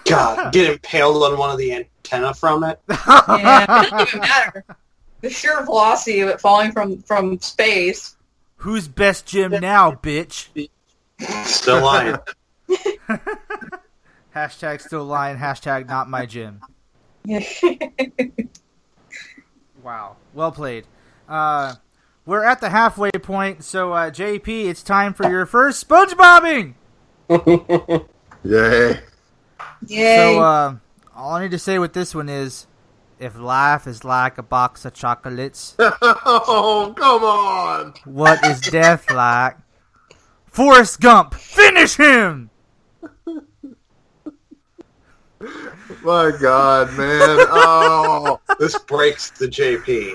God, 0.06 0.52
get 0.52 0.70
impaled 0.72 1.22
on 1.24 1.38
one 1.38 1.52
of 1.52 1.58
the 1.58 1.74
antenna 1.74 2.34
from 2.34 2.64
it. 2.64 2.80
Yeah, 2.90 3.64
it 3.64 3.68
doesn't 3.68 4.08
even 4.08 4.20
matter. 4.20 4.66
The 5.22 5.30
sheer 5.30 5.64
velocity 5.64 6.22
of 6.22 6.30
it 6.30 6.42
falling 6.42 6.72
from 6.72 7.02
from 7.04 7.40
space. 7.40 8.16
Who's 8.62 8.88
best 8.88 9.26
Jim 9.26 9.52
now, 9.52 9.92
bitch? 9.92 10.70
Still 11.46 11.82
lying. 11.82 12.18
Hashtag 14.36 14.82
still 14.82 15.04
lying. 15.04 15.38
Hashtag 15.38 15.88
not 15.88 16.10
my 16.10 16.26
gym. 16.26 16.62
Wow. 19.84 20.18
Well 20.34 20.52
played. 20.52 20.86
Uh, 21.28 21.76
we're 22.26 22.44
at 22.44 22.62
the 22.62 22.70
halfway 22.70 23.12
point, 23.12 23.64
so 23.64 23.94
uh, 23.94 24.12
JP, 24.12 24.48
it's 24.66 24.84
time 24.84 25.14
for 25.14 25.28
your 25.28 25.46
first 25.46 25.88
SpongeBobbing. 25.88 26.76
Yay. 28.44 29.00
Yay! 29.88 30.16
So 30.16 30.40
uh, 30.40 30.76
all 31.16 31.32
I 31.34 31.42
need 31.42 31.52
to 31.52 31.60
say 31.60 31.80
with 31.80 31.94
this 31.94 32.14
one 32.14 32.30
is, 32.30 32.68
if 33.22 33.38
life 33.38 33.86
is 33.86 34.04
like 34.04 34.38
a 34.40 34.44
box 34.44 34.84
of 34.84 34.94
chocolates, 34.94 35.76
oh, 35.80 36.94
come 36.98 37.24
on. 37.24 37.94
what 38.06 38.44
is 38.46 38.60
death 38.62 39.10
like? 39.12 39.56
Forrest 40.48 41.00
Gump, 41.00 41.36
finish 41.36 41.96
him! 41.96 42.50
My 46.04 46.32
God, 46.42 46.88
man. 46.98 47.46
Oh, 47.52 48.40
This 48.60 48.78
breaks 48.80 49.30
the 49.32 49.48
JP. 49.48 50.14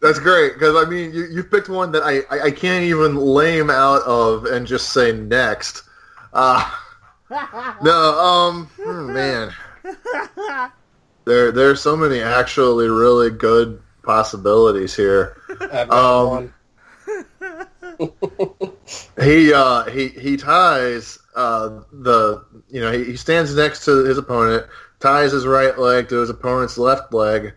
that's 0.00 0.18
great 0.18 0.54
because 0.54 0.74
I 0.76 0.88
mean 0.88 1.12
you 1.12 1.26
you 1.26 1.44
picked 1.44 1.68
one 1.68 1.92
that 1.92 2.02
I, 2.02 2.20
I 2.34 2.46
I 2.46 2.50
can't 2.50 2.84
even 2.84 3.16
lame 3.16 3.70
out 3.70 4.02
of 4.02 4.44
and 4.46 4.66
just 4.66 4.92
say 4.92 5.12
next. 5.12 5.82
Uh, 6.32 6.68
no, 7.82 8.18
um, 8.18 8.66
hmm, 8.80 9.12
man. 9.12 9.52
There 11.26 11.52
there 11.52 11.70
are 11.70 11.76
so 11.76 11.96
many 11.96 12.20
actually 12.20 12.88
really 12.88 13.30
good 13.30 13.80
possibilities 14.02 14.96
here. 14.96 15.36
Um, 15.90 16.28
one. 16.28 16.54
he 19.22 19.52
uh 19.52 19.84
he 19.84 20.08
he 20.08 20.36
ties 20.36 21.18
uh 21.36 21.80
the 21.92 22.44
you 22.70 22.80
know 22.80 22.90
he, 22.92 23.04
he 23.04 23.16
stands 23.16 23.54
next 23.54 23.84
to 23.84 24.04
his 24.04 24.16
opponent 24.18 24.66
ties 25.00 25.32
his 25.32 25.46
right 25.46 25.78
leg 25.78 26.08
to 26.08 26.16
his 26.16 26.30
opponent's 26.30 26.78
left 26.78 27.12
leg 27.12 27.52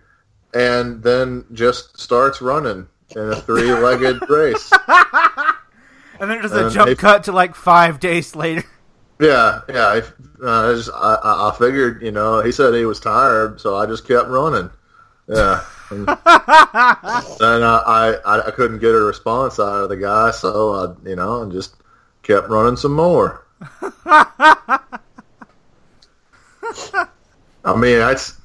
and 0.53 1.01
then 1.01 1.45
just 1.53 1.97
starts 1.99 2.41
running 2.41 2.87
in 3.15 3.29
a 3.31 3.35
three-legged 3.41 4.29
race 4.29 4.69
And 6.19 6.29
then 6.29 6.39
there's 6.41 6.51
a 6.51 6.65
And 6.65 6.73
jump 6.73 6.87
they- 6.87 6.95
cut 6.95 7.23
to 7.25 7.31
like 7.31 7.55
five 7.55 7.99
days 7.99 8.35
later. 8.35 8.63
Yeah 9.19 9.61
yeah 9.69 9.87
I, 9.87 10.01
uh, 10.43 10.71
I 10.71 10.73
just 10.73 10.89
I, 10.93 11.15
I 11.15 11.49
I 11.49 11.55
figured 11.57 12.01
you 12.01 12.11
know 12.11 12.41
he 12.41 12.51
said 12.51 12.73
he 12.73 12.85
was 12.85 12.99
tired 12.99 13.59
so 13.59 13.75
I 13.75 13.85
just 13.85 14.07
kept 14.07 14.27
running 14.29 14.69
yeah 15.27 15.63
and, 15.89 16.07
and 16.07 16.17
I, 17.65 18.15
I 18.25 18.47
I 18.47 18.51
couldn't 18.51 18.79
get 18.79 18.95
a 18.95 18.99
response 18.99 19.59
out 19.59 19.83
of 19.83 19.89
the 19.89 19.97
guy 19.97 20.31
so 20.31 20.73
I 20.73 21.09
you 21.09 21.15
know 21.15 21.49
just 21.51 21.75
kept 22.23 22.49
running 22.49 22.77
some 22.77 22.93
more 22.93 23.45
I 27.65 27.75
mean, 27.77 27.97
that's 27.99 28.39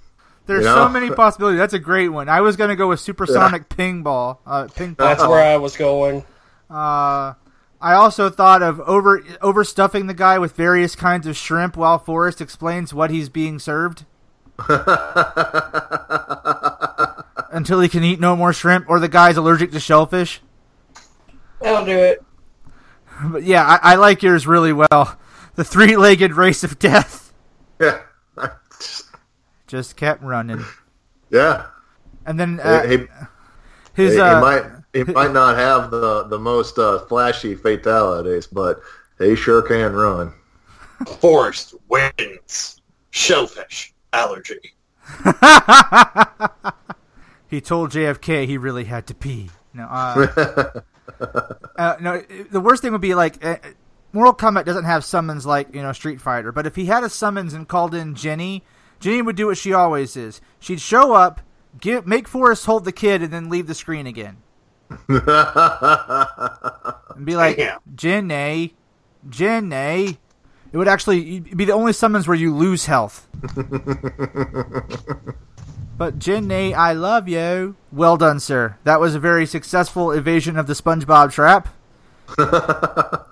There's 0.47 0.65
You 0.65 0.71
so 0.71 0.89
many 0.89 1.11
possibilities. 1.11 1.59
That's 1.59 1.75
a 1.75 1.79
great 1.79 2.09
one. 2.09 2.29
I 2.29 2.41
was 2.41 2.57
gonna 2.57 2.77
go 2.77 2.89
with 2.89 3.01
supersonic 3.01 3.69
ping 3.69 4.03
ball, 4.03 4.41
uh, 4.47 4.69
ping 4.75 4.95
pong. 4.95 5.07
That's 5.07 5.27
where 5.27 5.43
I 5.43 5.57
was 5.57 5.77
going. 5.77 6.25
Uh, 6.71 7.35
I 7.81 7.95
also 7.95 8.29
thought 8.29 8.63
of 8.63 8.81
over 8.81 9.21
overstuffing 9.21 10.09
the 10.09 10.15
guy 10.15 10.39
with 10.39 10.57
various 10.57 10.97
kinds 10.97 11.27
of 11.27 11.37
shrimp 11.37 11.77
while 11.77 11.99
Forrest 11.99 12.41
explains 12.41 12.93
what 12.93 13.11
he's 13.11 13.29
being 13.29 13.59
served 13.59 14.05
until 17.53 17.81
he 17.81 17.89
can 17.89 18.03
eat 18.03 18.19
no 18.19 18.35
more 18.35 18.53
shrimp, 18.53 18.89
or 18.89 18.99
the 18.99 19.09
guy's 19.09 19.37
allergic 19.37 19.71
to 19.73 19.81
shellfish. 19.81 20.41
That'll 21.61 21.85
do 21.85 21.99
it. 21.99 22.25
But 23.25 23.45
yeah, 23.45 23.65
I, 23.65 23.93
I 23.93 23.95
like 23.95 24.23
yours 24.23 24.47
really 24.47 24.73
well. 24.73 25.17
The 25.55 25.65
three-legged 25.65 26.35
race 26.35 26.63
of 26.63 26.79
death 26.79 27.29
yeah, 27.81 28.01
just 29.67 29.97
kept 29.97 30.23
running, 30.23 30.65
yeah. 31.31 31.67
and 32.27 32.39
then 32.39 32.61
uh, 32.61 32.87
he, 32.87 32.97
he, 32.97 33.07
his 33.95 34.15
he 34.15 34.21
uh, 34.21 34.41
might 34.41 34.65
he 34.93 35.05
might 35.05 35.33
not 35.33 35.57
have 35.57 35.91
the 35.91 36.25
the 36.25 36.39
most 36.39 36.79
uh, 36.79 36.99
flashy 37.01 37.55
fatalities, 37.55 38.47
but 38.47 38.81
he 39.19 39.37
sure 39.37 39.63
can 39.63 39.93
run. 39.93 40.33
Forrest 41.21 41.75
wins. 41.89 42.81
Shellfish 43.11 43.95
allergy. 44.13 44.75
he 47.49 47.61
told 47.61 47.91
JFK 47.91 48.47
he 48.47 48.59
really 48.59 48.85
had 48.85 49.07
to 49.07 49.15
pee. 49.15 49.51
No, 49.73 49.85
uh, 49.91 50.81
uh, 51.77 51.97
no. 52.01 52.23
The 52.51 52.61
worst 52.61 52.83
thing 52.83 52.93
would 52.93 53.01
be 53.01 53.15
like 53.15 53.45
uh, 53.45 53.57
Mortal 54.13 54.35
Kombat 54.35 54.65
doesn't 54.65 54.85
have 54.85 55.05
summons 55.05 55.47
like 55.47 55.75
you 55.75 55.83
know 55.83 55.93
Street 55.93 56.21
Fighter, 56.21 56.53
but 56.53 56.67
if 56.67 56.77
he 56.77 56.87
had 56.87 57.05
a 57.05 57.09
summons 57.09 57.55
and 57.55 57.69
called 57.69 57.95
in 57.95 58.15
Jenny, 58.15 58.65
Jenny 59.01 59.23
would 59.23 59.37
do 59.37 59.47
what 59.47 59.59
she 59.59 59.73
always 59.73 60.17
is. 60.17 60.41
She'd 60.59 60.81
show 60.81 61.15
up, 61.15 61.41
give 61.81 62.07
make 62.07 62.29
Forrest 62.29 62.67
hold 62.67 62.85
the 62.85 62.93
kid, 62.93 63.23
and 63.23 63.33
then 63.33 63.51
leave 63.51 63.67
the 63.67 63.75
screen 63.75 64.07
again, 64.07 64.39
and 65.09 65.27
be 67.25 67.37
like, 67.37 67.57
Damn. 67.57 67.81
Jenny, 67.95 68.75
Jenny. 69.29 70.19
It 70.71 70.77
would 70.77 70.89
actually 70.89 71.41
be 71.41 71.65
the 71.65 71.73
only 71.73 71.95
summons 71.95 72.29
where 72.29 72.37
you 72.37 72.55
lose 72.55 72.85
health. 72.87 73.27
But 75.99 76.21
Jenny, 76.21 76.73
I 76.75 76.93
love 76.93 77.29
you. 77.29 77.75
Well 77.91 78.17
done, 78.17 78.39
sir. 78.39 78.77
That 78.85 79.01
was 79.01 79.17
a 79.17 79.19
very 79.21 79.45
successful 79.47 80.13
evasion 80.13 80.57
of 80.57 80.69
the 80.69 80.75
SpongeBob 80.75 81.33
trap. 81.33 81.69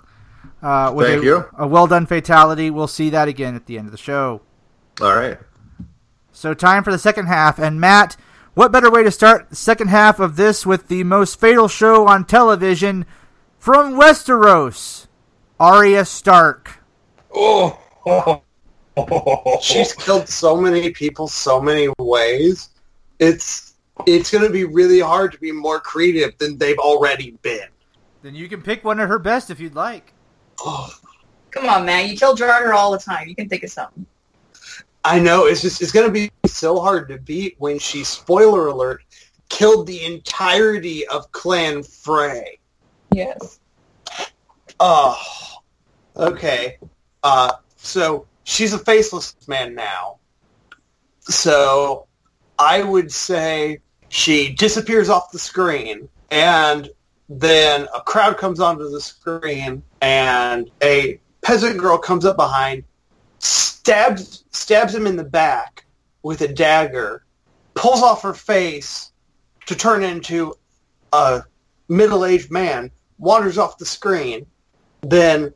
Uh, 0.63 0.91
Thank 0.99 1.23
a, 1.23 1.25
you. 1.25 1.45
A 1.57 1.67
well 1.67 1.87
done 1.87 2.07
fatality. 2.07 2.71
We'll 2.71 2.89
see 2.89 3.11
that 3.11 3.29
again 3.29 3.55
at 3.55 3.67
the 3.67 3.79
end 3.79 3.87
of 3.87 3.93
the 3.93 3.99
show. 3.99 4.41
All 5.01 5.15
right. 5.15 5.39
So 6.33 6.55
time 6.55 6.83
for 6.83 6.91
the 6.91 6.99
second 6.99 7.27
half. 7.27 7.61
And 7.61 7.79
Matt, 7.81 8.17
what 8.57 8.73
better 8.73 8.91
way 8.91 9.03
to 9.03 9.11
start 9.11 9.51
the 9.51 9.57
second 9.57 9.89
half 9.89 10.19
of 10.19 10.37
this 10.37 10.65
with 10.65 10.89
the 10.89 11.05
most 11.05 11.39
fatal 11.39 11.69
show 11.69 12.09
on 12.09 12.25
television 12.25 13.05
from 13.59 14.01
Westeros, 14.01 15.09
Arya 15.61 16.07
Stark. 16.07 16.81
Oh, 17.35 17.79
She's 19.61 19.93
killed 19.93 20.27
so 20.27 20.57
many 20.57 20.89
people 20.89 21.29
so 21.29 21.61
many 21.61 21.89
ways. 21.99 22.71
It's 23.19 23.75
it's 24.07 24.31
going 24.31 24.45
to 24.45 24.51
be 24.51 24.65
really 24.65 25.01
hard 25.01 25.33
to 25.33 25.39
be 25.39 25.53
more 25.53 25.79
creative 25.79 26.39
than 26.39 26.57
they've 26.57 26.79
already 26.79 27.33
been. 27.43 27.69
Then 28.23 28.35
you 28.35 28.49
can 28.49 28.63
pick 28.63 28.85
one 28.85 29.01
of 29.01 29.11
her 29.11 29.19
best 29.19 29.51
if 29.51 29.61
you'd 29.61 29.75
like. 29.75 30.15
Oh, 30.61 30.89
Come 31.51 31.69
on, 31.69 31.85
man. 31.85 32.09
You 32.09 32.17
kill 32.17 32.35
Jarter 32.35 32.73
all 32.73 32.91
the 32.91 32.99
time. 32.99 33.29
You 33.29 33.35
can 33.35 33.51
think 33.51 33.65
of 33.65 33.71
something. 33.71 34.07
I 35.07 35.21
know 35.21 35.47
it's 35.47 35.63
just 35.63 35.81
it's 35.81 35.93
gonna 35.93 36.11
be 36.11 36.33
so 36.47 36.81
hard 36.81 37.09
to 37.11 37.19
beat 37.19 37.55
when 37.59 37.79
she 37.79 38.03
spoiler 38.03 38.67
alert 38.67 39.05
killed 39.49 39.87
the 39.87 40.05
entirety 40.05 41.07
of 41.07 41.31
Clan 41.31 41.85
Frey. 41.85 42.59
Yes. 43.13 43.61
Oh, 44.81 45.17
okay. 46.17 46.79
Uh, 47.23 47.53
so 47.77 48.27
she's 48.43 48.73
a 48.73 48.81
faceless 48.81 49.37
man 49.47 49.77
now. 49.77 50.19
So 51.21 52.09
I 52.59 52.83
would 52.83 53.13
say 53.13 53.79
she 54.09 54.55
disappears 54.55 55.09
off 55.09 55.31
the 55.31 55.39
screen, 55.39 56.09
and 56.33 56.91
then 57.29 57.87
a 57.95 58.01
crowd 58.01 58.39
comes 58.39 58.59
onto 58.59 58.91
the 58.91 59.01
screen, 59.01 59.85
and 60.01 60.69
a 60.83 61.21
peasant 61.43 61.79
girl 61.79 61.97
comes 61.97 62.25
up 62.25 62.37
behind, 62.37 62.83
stabs 63.39 64.43
stabs 64.57 64.95
him 64.95 65.07
in 65.07 65.17
the 65.17 65.25
back 65.25 65.85
with 66.23 66.41
a 66.41 66.49
dagger, 66.49 67.25
pulls 67.75 68.03
off 68.03 68.23
her 68.23 68.35
face 68.35 69.13
to 69.67 69.75
turn 69.75 70.03
into 70.03 70.55
a 71.13 71.43
middle-aged 71.89 72.51
man, 72.51 72.91
wanders 73.19 73.59
off 73.59 73.79
the 73.79 73.87
screen. 73.87 74.47
Then 75.03 75.53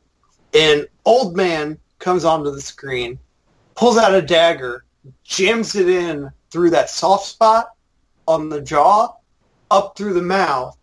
an 0.53 0.85
old 1.05 1.35
man 1.35 1.77
comes 1.99 2.23
onto 2.25 2.51
the 2.51 2.61
screen, 2.61 3.19
pulls 3.75 3.97
out 3.97 4.13
a 4.13 4.21
dagger, 4.21 4.85
jams 5.23 5.75
it 5.75 5.89
in 5.89 6.31
through 6.51 6.69
that 6.69 6.89
soft 6.89 7.25
spot 7.25 7.71
on 8.27 8.49
the 8.49 8.61
jaw, 8.61 9.13
up 9.71 9.97
through 9.97 10.13
the 10.13 10.21
mouth, 10.21 10.77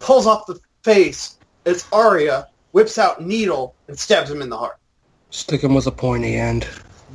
pulls 0.00 0.26
off 0.26 0.46
the 0.46 0.60
face. 0.82 1.38
It's 1.64 1.86
Arya, 1.92 2.48
whips 2.72 2.98
out 2.98 3.22
needle, 3.22 3.74
and 3.88 3.98
stabs 3.98 4.30
him 4.30 4.42
in 4.42 4.50
the 4.50 4.58
heart. 4.58 4.78
Stick 5.30 5.62
him 5.62 5.74
with 5.74 5.86
a 5.86 5.92
pointy 5.92 6.36
end. 6.36 6.66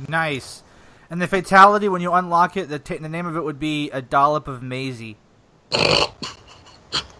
Nice. 0.06 0.62
And 1.10 1.22
the 1.22 1.26
fatality, 1.26 1.88
when 1.88 2.02
you 2.02 2.12
unlock 2.12 2.56
it, 2.56 2.68
the, 2.68 2.78
t- 2.78 2.98
the 2.98 3.08
name 3.08 3.26
of 3.26 3.36
it 3.36 3.42
would 3.42 3.58
be 3.58 3.90
a 3.90 4.02
dollop 4.02 4.46
of 4.46 4.62
Maisie. 4.62 5.16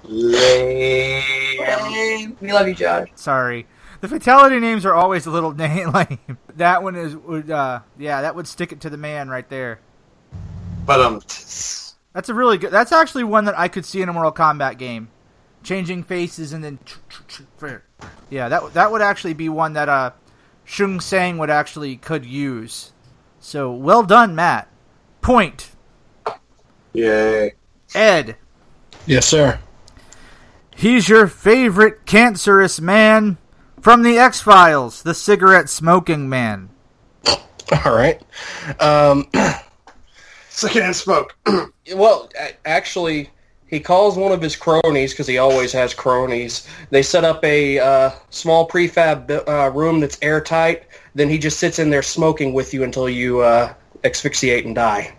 Lame. 0.05 1.23
We 2.41 2.53
love 2.53 2.69
you, 2.69 2.75
Josh. 2.75 3.09
Sorry. 3.15 3.67
The 4.01 4.09
fatality 4.09 4.61
names 4.61 4.87
are 4.87 4.95
always 4.95 5.27
a 5.27 5.31
little 5.31 5.51
lame. 5.55 6.39
That 6.57 6.83
one 6.83 6.97
is 6.97 7.17
would 7.17 7.51
uh 7.51 7.81
yeah, 7.99 8.23
that 8.23 8.35
would 8.37 8.47
stick 8.47 8.73
it 8.73 8.81
to 8.83 8.91
the 8.91 8.97
man 8.97 9.29
right 9.29 9.49
there. 9.49 9.81
But 10.87 11.01
um, 11.01 11.21
That's 12.13 12.29
a 12.29 12.35
really 12.35 12.59
good. 12.59 12.71
That's 12.71 12.93
actually 12.93 13.25
one 13.25 13.45
that 13.45 13.59
I 13.59 13.69
could 13.69 13.85
see 13.85 14.01
in 14.01 14.09
a 14.09 14.13
Mortal 14.13 14.33
Kombat 14.33 14.79
game, 14.79 15.09
changing 15.63 16.05
faces 16.05 16.53
and 16.53 16.65
then. 16.65 16.79
Yeah, 18.31 18.49
that 18.49 18.73
that 18.75 18.91
would 18.93 19.03
actually 19.03 19.35
be 19.35 19.49
one 19.49 19.75
that 19.75 19.89
uh, 19.89 20.13
Shang 20.69 21.01
Tsung 21.01 21.39
would 21.39 21.49
actually 21.49 21.97
could 21.97 22.27
use. 22.27 22.93
So 23.41 23.73
well 23.73 24.03
done, 24.03 24.35
Matt. 24.35 24.69
Point. 25.23 25.71
yay. 26.93 27.55
Ed, 27.95 28.37
Yes, 29.07 29.27
sir. 29.27 29.61
he's 30.77 31.09
your 31.09 31.27
favorite 31.27 32.05
cancerous 32.05 32.81
man 32.83 33.39
from 33.81 34.03
the 34.03 34.19
X 34.19 34.43
Files, 34.43 35.03
the 35.03 35.15
cigarette 35.15 35.71
smoking 35.71 36.29
man. 36.29 36.69
All 37.85 37.95
right. 37.97 38.21
Um, 38.79 39.27
Secondhand 40.51 40.97
smoke. 40.97 41.35
well, 41.95 42.29
actually, 42.67 43.31
he 43.69 43.81
calls 43.81 44.17
one 44.17 44.33
of 44.33 44.41
his 44.41 44.57
cronies 44.57 45.13
because 45.13 45.27
he 45.27 45.39
always 45.39 45.73
has 45.73 45.95
cronies. 45.95 46.67
They 46.91 47.03
set 47.03 47.25
up 47.25 47.45
a 47.45 47.79
uh, 47.79 48.11
small 48.31 48.67
prefab 48.67 49.31
uh, 49.31 49.71
room 49.71 50.01
that's 50.01 50.19
airtight. 50.23 50.85
Then 51.15 51.29
he 51.29 51.39
just 51.39 51.59
sits 51.59 51.79
in 51.79 51.91
there 51.91 52.03
smoking 52.03 52.55
with 52.55 52.73
you 52.73 52.83
until 52.83 53.09
you 53.09 53.41
uh, 53.41 53.75
asphyxiate 54.05 54.65
and 54.65 54.75
die. 54.75 55.15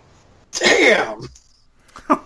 Damn. 0.52 1.28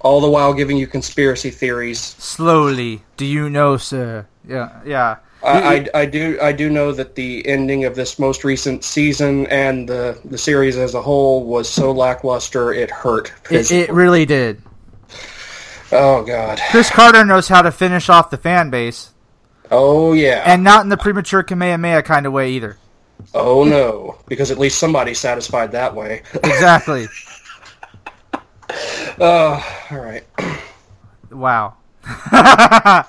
All 0.00 0.20
the 0.20 0.30
while 0.30 0.52
giving 0.52 0.76
you 0.76 0.86
conspiracy 0.86 1.50
theories. 1.50 2.00
Slowly, 2.00 3.02
do 3.16 3.24
you 3.24 3.50
know, 3.50 3.78
sir? 3.78 4.26
Yeah, 4.46 4.80
yeah. 4.84 5.16
I, 5.42 5.76
I, 5.94 6.00
I 6.00 6.06
do 6.06 6.38
I 6.42 6.52
do 6.52 6.68
know 6.68 6.92
that 6.92 7.14
the 7.14 7.46
ending 7.46 7.84
of 7.84 7.94
this 7.94 8.18
most 8.18 8.42
recent 8.42 8.82
season 8.82 9.46
and 9.46 9.88
the 9.88 10.20
the 10.24 10.38
series 10.38 10.76
as 10.76 10.94
a 10.94 11.02
whole 11.02 11.44
was 11.44 11.68
so 11.68 11.92
lackluster 11.92 12.72
it 12.72 12.90
hurt. 12.90 13.32
It, 13.50 13.70
it 13.70 13.92
really 13.92 14.26
did. 14.26 14.60
Oh 15.92 16.22
God. 16.24 16.60
Chris 16.70 16.90
Carter 16.90 17.24
knows 17.24 17.48
how 17.48 17.62
to 17.62 17.70
finish 17.72 18.08
off 18.08 18.30
the 18.30 18.36
fan 18.36 18.70
base, 18.70 19.10
Oh 19.70 20.12
yeah. 20.12 20.42
and 20.46 20.62
not 20.64 20.82
in 20.84 20.88
the 20.88 20.96
premature 20.96 21.42
Kamehameha 21.42 22.02
kind 22.02 22.26
of 22.26 22.32
way 22.32 22.50
either. 22.52 22.76
oh 23.34 23.64
no. 23.64 24.18
Because 24.26 24.50
at 24.50 24.58
least 24.58 24.78
somebody's 24.78 25.18
satisfied 25.18 25.72
that 25.72 25.94
way. 25.94 26.22
Exactly. 26.34 27.06
Uh, 29.20 29.60
all 29.90 29.98
right. 29.98 30.24
wow. 31.30 31.74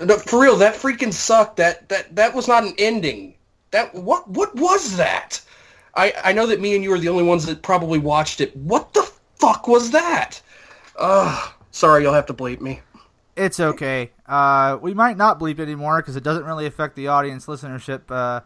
No, 0.00 0.18
for 0.18 0.40
real, 0.40 0.56
that 0.56 0.74
freaking 0.74 1.12
sucked. 1.12 1.56
That 1.58 1.88
that 1.88 2.14
that 2.16 2.34
was 2.34 2.48
not 2.48 2.64
an 2.64 2.74
ending. 2.78 3.36
That 3.70 3.94
what 3.94 4.28
what 4.28 4.52
was 4.56 4.96
that? 4.96 5.40
I 5.94 6.12
I 6.22 6.32
know 6.32 6.46
that 6.48 6.60
me 6.60 6.74
and 6.74 6.82
you 6.82 6.92
are 6.92 6.98
the 6.98 7.08
only 7.08 7.22
ones 7.22 7.46
that 7.46 7.62
probably 7.62 8.00
watched 8.00 8.40
it. 8.40 8.54
What 8.56 8.92
the 8.92 9.08
fuck 9.36 9.68
was 9.68 9.92
that? 9.92 10.42
Uh, 10.98 11.48
sorry, 11.74 12.02
you'll 12.02 12.14
have 12.14 12.26
to 12.26 12.34
bleep 12.34 12.60
me. 12.60 12.80
It's 13.36 13.58
okay. 13.58 14.12
Uh, 14.26 14.78
we 14.80 14.94
might 14.94 15.16
not 15.16 15.40
bleep 15.40 15.58
anymore 15.58 16.00
because 16.00 16.14
it 16.14 16.22
doesn't 16.22 16.44
really 16.44 16.66
affect 16.66 16.94
the 16.94 17.08
audience 17.08 17.46
listenership. 17.46 18.02
Uh, 18.08 18.40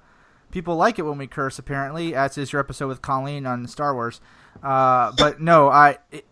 people 0.50 0.76
like 0.76 0.98
it 0.98 1.02
when 1.02 1.18
we 1.18 1.26
curse, 1.26 1.58
apparently, 1.58 2.14
as 2.14 2.38
is 2.38 2.52
your 2.52 2.60
episode 2.60 2.88
with 2.88 3.02
Colleen 3.02 3.44
on 3.46 3.66
Star 3.68 3.94
Wars. 3.94 4.20
Uh, 4.62 5.12
but 5.16 5.40
no, 5.40 5.68
I. 5.68 5.98
It, 6.10 6.24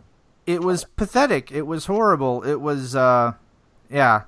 it 0.47 0.63
was 0.63 0.85
pathetic. 0.85 1.51
It 1.51 1.67
was 1.67 1.87
horrible. 1.87 2.45
It 2.45 2.61
was, 2.61 2.95
uh, 2.95 3.33
yeah. 3.91 4.23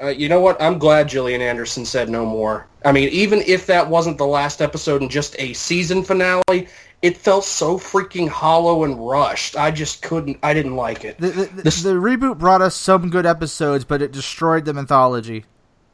Uh, 0.00 0.08
you 0.08 0.28
know 0.28 0.38
what? 0.40 0.60
I'm 0.60 0.78
glad 0.78 1.08
Gillian 1.08 1.40
Anderson 1.40 1.86
said 1.86 2.10
no 2.10 2.26
more. 2.26 2.66
I 2.84 2.92
mean, 2.92 3.08
even 3.08 3.40
if 3.46 3.64
that 3.66 3.88
wasn't 3.88 4.18
the 4.18 4.26
last 4.26 4.60
episode 4.60 5.00
and 5.00 5.10
just 5.10 5.34
a 5.38 5.54
season 5.54 6.04
finale, 6.04 6.68
it 7.04 7.18
felt 7.18 7.44
so 7.44 7.78
freaking 7.78 8.26
hollow 8.30 8.84
and 8.84 9.06
rushed. 9.06 9.58
I 9.58 9.70
just 9.70 10.00
couldn't. 10.00 10.38
I 10.42 10.54
didn't 10.54 10.74
like 10.74 11.04
it. 11.04 11.18
The, 11.18 11.28
the, 11.28 11.44
the, 11.44 11.62
the 11.62 11.94
reboot 12.00 12.38
brought 12.38 12.62
us 12.62 12.74
some 12.74 13.10
good 13.10 13.26
episodes, 13.26 13.84
but 13.84 14.00
it 14.00 14.10
destroyed 14.10 14.64
the 14.64 14.72
mythology. 14.72 15.44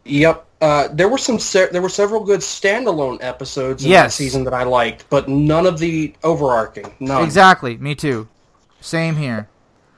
Yep. 0.04 0.46
Uh, 0.60 0.86
there 0.92 1.08
were 1.08 1.18
some. 1.18 1.40
Se- 1.40 1.70
there 1.72 1.82
were 1.82 1.88
several 1.88 2.22
good 2.22 2.38
standalone 2.38 3.18
episodes 3.22 3.84
in 3.84 3.90
Yes. 3.90 4.12
that 4.12 4.22
season 4.22 4.44
that 4.44 4.54
I 4.54 4.62
liked, 4.62 5.10
but 5.10 5.28
none 5.28 5.66
of 5.66 5.80
the 5.80 6.14
overarching. 6.22 6.92
None. 7.00 7.24
Exactly. 7.24 7.76
Me 7.76 7.96
too. 7.96 8.28
Same 8.80 9.16
here. 9.16 9.48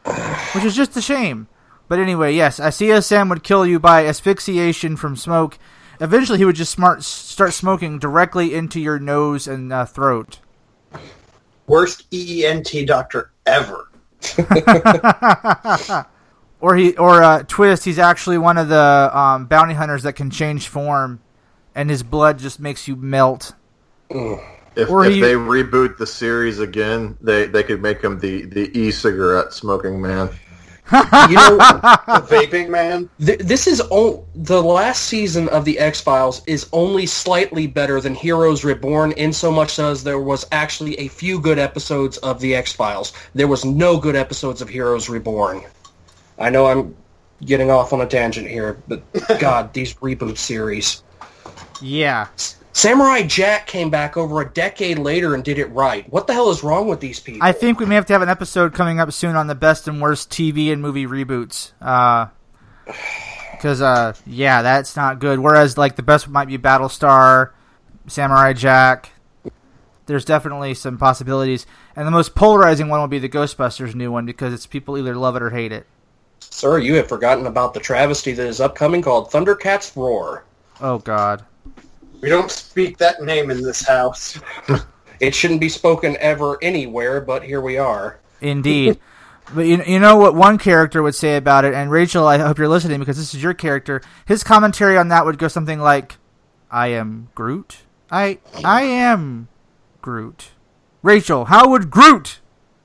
Which 0.55 0.65
is 0.65 0.75
just 0.75 0.97
a 0.97 1.03
shame. 1.03 1.47
But 1.89 1.99
anyway, 1.99 2.33
yes, 2.35 2.59
Sam 3.07 3.29
would 3.29 3.43
kill 3.43 3.67
you 3.67 3.79
by 3.79 4.07
asphyxiation 4.07 4.97
from 4.97 5.15
smoke. 5.17 5.59
Eventually, 6.01 6.39
he 6.39 6.47
would 6.47 6.57
just 6.57 6.73
smart, 6.73 7.03
start 7.03 7.53
smoking 7.53 7.99
directly 7.99 8.55
into 8.55 8.81
your 8.81 8.99
nose 8.99 9.47
and 9.47 9.71
uh, 9.71 9.85
throat. 9.85 10.39
Worst 11.67 12.11
EENT 12.11 12.87
doctor 12.87 13.33
ever. 13.47 13.89
Or 16.61 16.77
he, 16.77 16.97
or 16.97 17.25
uh, 17.25 17.43
twist, 17.49 17.85
he's 17.85 17.99
actually 17.99 18.39
one 18.39 18.57
of 18.57 18.69
the 18.69 19.11
um, 19.13 19.47
bounty 19.47 19.75
hunters 19.75 20.05
that 20.05 20.13
can 20.13 20.31
change 20.31 20.69
form, 20.69 21.19
and 21.75 21.91
his 21.91 22.05
blood 22.05 22.39
just 22.39 22.61
makes 22.61 22.87
you 22.87 22.95
melt. 22.95 23.53
If, 24.09 24.89
Or 24.89 25.05
if 25.05 25.13
he- 25.15 25.21
they 25.21 25.33
reboot 25.35 25.99
the 25.99 26.07
series 26.07 26.61
again, 26.61 27.19
they, 27.21 27.47
they 27.47 27.65
could 27.65 27.83
make 27.83 28.01
him 28.01 28.21
the, 28.21 28.45
the 28.45 28.79
e-cigarette 28.79 29.53
smoking 29.53 30.01
man. 30.01 30.31
You 30.91 30.99
know, 31.37 31.57
The 32.07 32.27
vaping 32.29 32.69
man. 32.69 33.09
th- 33.25 33.39
this 33.39 33.67
is 33.67 33.81
o- 33.91 34.27
the 34.35 34.63
last 34.63 35.05
season 35.05 35.49
of 35.51 35.65
the 35.65 35.79
X 35.79 36.01
Files 36.01 36.43
is 36.47 36.69
only 36.73 37.07
slightly 37.07 37.67
better 37.67 38.01
than 38.01 38.15
Heroes 38.15 38.65
Reborn, 38.65 39.13
in 39.13 39.33
so 39.33 39.51
much 39.53 39.79
as 39.79 40.03
there 40.05 40.19
was 40.21 40.47
actually 40.53 40.99
a 40.99 41.09
few 41.09 41.39
good 41.41 41.59
episodes 41.59 42.19
of 42.19 42.41
the 42.41 42.55
X 42.55 42.73
Files. 42.73 43.13
There 43.35 43.49
was 43.49 43.65
no 43.65 43.99
good 43.99 44.17
episodes 44.17 44.61
of 44.61 44.69
Heroes 44.69 45.09
Reborn. 45.09 45.63
I 46.39 46.51
know 46.51 46.67
I'm 46.67 46.97
getting 47.45 47.71
off 47.71 47.93
on 47.93 48.01
a 48.01 48.07
tangent 48.07 48.49
here, 48.49 48.79
but 48.89 49.03
God, 49.39 49.73
these 49.73 49.95
reboot 49.95 50.37
series. 50.37 51.03
Yeah. 51.81 52.29
Samurai 52.73 53.23
Jack 53.23 53.67
came 53.67 53.91
back 53.91 54.17
over 54.17 54.41
a 54.41 54.51
decade 54.51 54.99
later 54.99 55.35
and 55.35 55.45
did 55.45 55.59
it 55.59 55.67
right. 55.67 56.11
What 56.11 56.27
the 56.27 56.33
hell 56.33 56.51
is 56.51 56.63
wrong 56.63 56.89
with 56.89 57.01
these 57.01 57.21
people? 57.21 57.43
I 57.43 57.53
think 57.53 57.79
we 57.79 57.87
may 57.87 57.95
have 57.97 58.07
to 58.07 58.13
have 58.15 58.23
an 58.23 58.31
episode 58.31 58.73
coming 58.73 58.99
up 58.99 59.13
soon 59.13 59.37
on 59.37 59.47
the 59.47 59.55
best 59.55 59.87
and 59.89 60.01
worst 60.01 60.31
TV 60.31 60.73
and 60.73 60.81
movie 60.81 61.07
reboots. 61.07 61.73
Because, 63.53 63.83
uh, 63.83 64.15
yeah, 64.27 64.63
that's 64.63 64.97
not 64.97 65.19
good. 65.19 65.39
Whereas, 65.39 65.77
like, 65.77 65.97
the 65.97 66.03
best 66.03 66.29
might 66.29 66.49
be 66.49 66.57
Battlestar, 66.57 67.51
Samurai 68.07 68.55
Jack. 68.55 69.11
There's 70.07 70.25
definitely 70.25 70.75
some 70.75 70.99
possibilities. 70.99 71.67
And 71.95 72.07
the 72.07 72.11
most 72.11 72.35
polarizing 72.35 72.89
one 72.89 73.01
will 73.01 73.07
be 73.07 73.19
the 73.19 73.29
Ghostbusters 73.29 73.95
new 73.95 74.11
one 74.11 74.25
because 74.25 74.53
it's 74.53 74.67
people 74.67 74.97
either 74.97 75.15
love 75.15 75.37
it 75.37 75.43
or 75.43 75.51
hate 75.51 75.73
it. 75.73 75.87
Sir, 76.41 76.79
you 76.79 76.97
have 76.97 77.09
forgotten 77.09 77.47
about 77.47 77.75
the 77.75 77.81
travesty 77.81 78.33
that 78.33 78.47
is 78.47 78.61
upcoming 78.61 79.03
called 79.03 79.31
Thundercats 79.31 79.95
Roar. 79.95 80.45
Oh, 80.81 80.99
God. 80.99 81.45
We 82.23 82.29
don't 82.29 82.51
speak 82.51 82.97
that 82.99 83.21
name 83.21 83.51
in 83.51 83.61
this 83.63 83.87
house. 83.87 84.41
It 85.21 85.37
shouldn't 85.37 85.61
be 85.61 85.69
spoken 85.69 86.17
ever 86.19 86.59
anywhere, 86.63 87.21
but 87.21 87.45
here 87.45 87.61
we 87.61 87.79
are. 87.79 88.19
Indeed. 88.41 88.99
But 89.55 89.67
you, 89.67 89.83
you 89.85 89.99
know 89.99 90.17
what 90.17 90.35
one 90.35 90.57
character 90.57 91.03
would 91.03 91.17
say 91.17 91.37
about 91.37 91.65
it, 91.65 91.75
and 91.75 91.91
Rachel, 91.91 92.27
I 92.27 92.39
hope 92.39 92.59
you're 92.59 92.69
listening 92.69 93.01
because 93.01 93.19
this 93.19 93.35
is 93.35 93.43
your 93.43 93.53
character. 93.53 94.01
His 94.25 94.43
commentary 94.43 94.97
on 94.97 95.09
that 95.09 95.27
would 95.27 95.37
go 95.37 95.49
something 95.49 95.79
like, 95.79 96.17
"I 96.71 96.89
am 96.89 97.29
Groot. 97.35 97.79
I 98.11 98.39
I 98.65 98.83
am 98.83 99.49
Groot." 100.01 100.53
Rachel, 101.03 101.47
how 101.47 101.69
would 101.69 101.91
Groot 101.91 102.41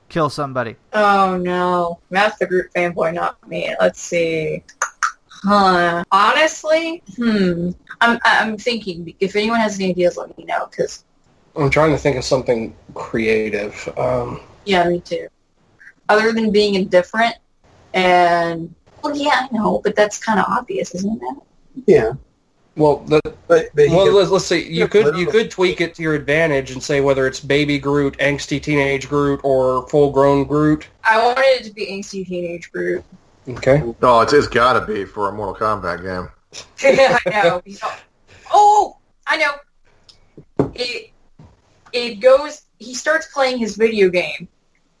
kill 0.08 0.28
somebody? 0.28 0.76
Oh 0.92 1.38
no, 1.40 2.00
Master 2.10 2.44
the 2.44 2.46
Groot 2.48 2.72
fanboy, 2.74 3.14
not 3.14 3.48
me. 3.48 3.74
Let's 3.80 4.00
see. 4.00 4.62
Huh. 5.42 6.04
Honestly, 6.10 7.02
hmm. 7.16 7.70
I'm 8.00 8.18
I'm 8.24 8.58
thinking. 8.58 9.14
If 9.20 9.36
anyone 9.36 9.60
has 9.60 9.78
any 9.78 9.90
ideas, 9.90 10.16
let 10.16 10.36
me 10.36 10.44
know. 10.44 10.66
Cause 10.66 11.04
I'm 11.56 11.70
trying 11.70 11.92
to 11.92 11.98
think 11.98 12.16
of 12.16 12.24
something 12.24 12.74
creative. 12.94 13.88
Um, 13.96 14.40
yeah, 14.64 14.88
me 14.88 15.00
too. 15.00 15.28
Other 16.08 16.32
than 16.32 16.50
being 16.50 16.74
indifferent, 16.74 17.36
and 17.94 18.74
well, 19.02 19.16
yeah, 19.16 19.46
I 19.50 19.56
know, 19.56 19.80
but 19.84 19.94
that's 19.96 20.18
kind 20.18 20.40
of 20.40 20.46
obvious, 20.48 20.94
isn't 20.94 21.20
it? 21.22 21.36
Yeah. 21.86 22.12
well, 22.76 22.98
the, 23.00 23.20
But, 23.46 23.68
but 23.74 23.88
well, 23.90 24.06
could- 24.06 24.14
let's, 24.14 24.30
let's 24.30 24.44
see. 24.46 24.68
You 24.72 24.88
could 24.88 25.16
you 25.16 25.26
could 25.26 25.50
tweak 25.50 25.80
it 25.80 25.94
to 25.96 26.02
your 26.02 26.14
advantage 26.14 26.70
and 26.70 26.82
say 26.82 27.00
whether 27.00 27.26
it's 27.26 27.40
baby 27.40 27.78
Groot, 27.78 28.16
angsty 28.18 28.60
teenage 28.62 29.08
Groot, 29.08 29.40
or 29.44 29.86
full 29.88 30.10
grown 30.10 30.44
Groot. 30.44 30.86
I 31.04 31.18
wanted 31.24 31.42
it 31.42 31.64
to 31.64 31.72
be 31.72 31.86
angsty 31.86 32.26
teenage 32.26 32.70
Groot. 32.72 33.04
Okay. 33.48 33.82
Oh, 34.02 34.20
it's, 34.20 34.32
it's 34.32 34.46
got 34.46 34.78
to 34.78 34.92
be 34.92 35.04
for 35.04 35.28
a 35.28 35.32
Mortal 35.32 35.54
Kombat 35.54 36.02
game. 36.02 36.28
yeah, 36.96 37.18
I 37.26 37.30
know. 37.30 37.62
Oh, 38.52 38.96
I 39.26 39.36
know. 39.38 40.68
It 40.74 41.12
it 41.92 42.20
goes. 42.20 42.62
He 42.78 42.94
starts 42.94 43.28
playing 43.32 43.58
his 43.58 43.76
video 43.76 44.10
game, 44.10 44.48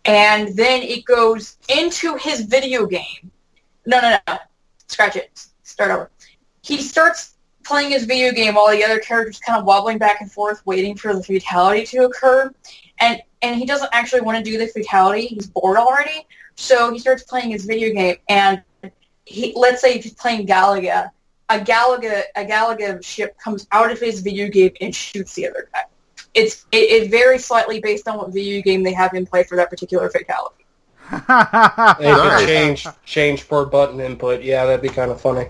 and 0.04 0.56
then 0.56 0.82
it 0.82 1.04
goes 1.04 1.56
into 1.68 2.16
his 2.16 2.42
video 2.42 2.86
game. 2.86 3.30
No, 3.86 4.00
no, 4.00 4.18
no. 4.26 4.38
Scratch 4.88 5.16
it. 5.16 5.46
Start 5.62 5.90
over. 5.90 6.10
He 6.62 6.78
starts 6.78 7.34
playing 7.64 7.90
his 7.90 8.04
video 8.04 8.32
game 8.32 8.54
while 8.54 8.70
the 8.70 8.82
other 8.82 8.98
character's 8.98 9.38
kind 9.38 9.58
of 9.58 9.66
wobbling 9.66 9.98
back 9.98 10.20
and 10.20 10.30
forth, 10.30 10.64
waiting 10.64 10.96
for 10.96 11.14
the 11.14 11.22
fatality 11.22 11.84
to 11.86 12.04
occur, 12.04 12.52
and 12.98 13.20
and 13.42 13.56
he 13.56 13.66
doesn't 13.66 13.90
actually 13.92 14.22
want 14.22 14.42
to 14.42 14.50
do 14.50 14.58
the 14.58 14.66
fatality. 14.66 15.26
He's 15.26 15.46
bored 15.46 15.76
already, 15.76 16.26
so 16.58 16.92
he 16.92 16.98
starts 16.98 17.22
playing 17.22 17.50
his 17.50 17.64
video 17.64 17.94
game, 17.94 18.16
and 18.28 18.62
he 19.24 19.52
let's 19.56 19.80
say 19.80 19.98
he's 19.98 20.14
playing 20.14 20.46
Galaga 20.46 21.10
a 21.48 21.58
Galaga 21.58 22.22
a 22.36 22.44
Galaga 22.44 23.02
ship 23.04 23.38
comes 23.38 23.66
out 23.72 23.90
of 23.90 24.00
his 24.00 24.20
video 24.20 24.48
game 24.48 24.72
and 24.80 24.94
shoots 24.94 25.34
the 25.34 25.48
other 25.48 25.68
guy. 25.72 25.82
It's 26.34 26.66
it, 26.72 26.90
it 26.90 27.10
varies 27.10 27.44
slightly 27.44 27.80
based 27.80 28.08
on 28.08 28.18
what 28.18 28.32
video 28.32 28.60
game 28.60 28.82
they 28.82 28.92
have 28.92 29.14
in 29.14 29.24
play 29.24 29.44
for 29.44 29.56
that 29.56 29.70
particular 29.70 30.10
fatality. 30.10 30.64
They 31.98 32.12
could 32.12 32.46
change 32.46 32.86
change 33.04 33.48
per 33.48 33.64
button 33.64 34.00
input. 34.00 34.42
Yeah, 34.42 34.66
that'd 34.66 34.82
be 34.82 34.88
kind 34.88 35.10
of 35.10 35.20
funny. 35.20 35.48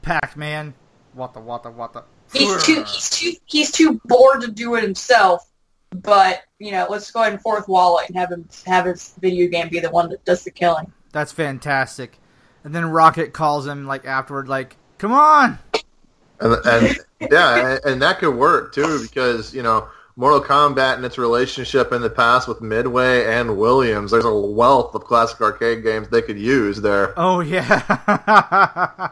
Pac-Man. 0.00 0.72
What 1.12 1.34
the 1.34 1.40
what 1.40 1.62
the 1.62 1.70
what 1.70 1.92
the? 1.92 2.04
He's 2.32 2.62
too 2.64 2.84
he's 2.84 3.10
too 3.10 3.32
he's 3.44 3.70
too 3.70 4.00
bored 4.04 4.40
to 4.42 4.50
do 4.50 4.76
it 4.76 4.82
himself. 4.82 5.51
But 5.94 6.42
you 6.58 6.72
know, 6.72 6.86
let's 6.88 7.10
go 7.10 7.20
ahead 7.20 7.34
and 7.34 7.42
fourth 7.42 7.68
wall 7.68 7.98
it 7.98 8.08
and 8.08 8.16
have 8.16 8.30
him 8.30 8.48
have 8.66 8.86
his 8.86 9.14
video 9.20 9.48
game 9.48 9.68
be 9.68 9.80
the 9.80 9.90
one 9.90 10.08
that 10.10 10.24
does 10.24 10.44
the 10.44 10.50
killing. 10.50 10.92
That's 11.12 11.32
fantastic. 11.32 12.18
And 12.64 12.74
then 12.74 12.86
Rocket 12.86 13.32
calls 13.32 13.66
him 13.66 13.86
like 13.86 14.06
afterward, 14.06 14.48
like, 14.48 14.76
"Come 14.98 15.12
on." 15.12 15.58
And, 16.40 16.54
and 16.66 16.98
yeah, 17.30 17.68
and, 17.68 17.84
and 17.84 18.02
that 18.02 18.18
could 18.18 18.34
work 18.34 18.74
too 18.74 19.02
because 19.02 19.54
you 19.54 19.62
know 19.62 19.88
Mortal 20.16 20.40
Kombat 20.40 20.96
and 20.96 21.04
its 21.04 21.18
relationship 21.18 21.92
in 21.92 22.02
the 22.02 22.10
past 22.10 22.46
with 22.46 22.60
Midway 22.60 23.24
and 23.26 23.56
Williams. 23.56 24.10
There's 24.10 24.24
a 24.24 24.34
wealth 24.34 24.94
of 24.94 25.04
classic 25.04 25.40
arcade 25.40 25.82
games 25.82 26.08
they 26.08 26.22
could 26.22 26.38
use 26.38 26.80
there. 26.80 27.14
Oh 27.16 27.40
yeah. 27.40 27.82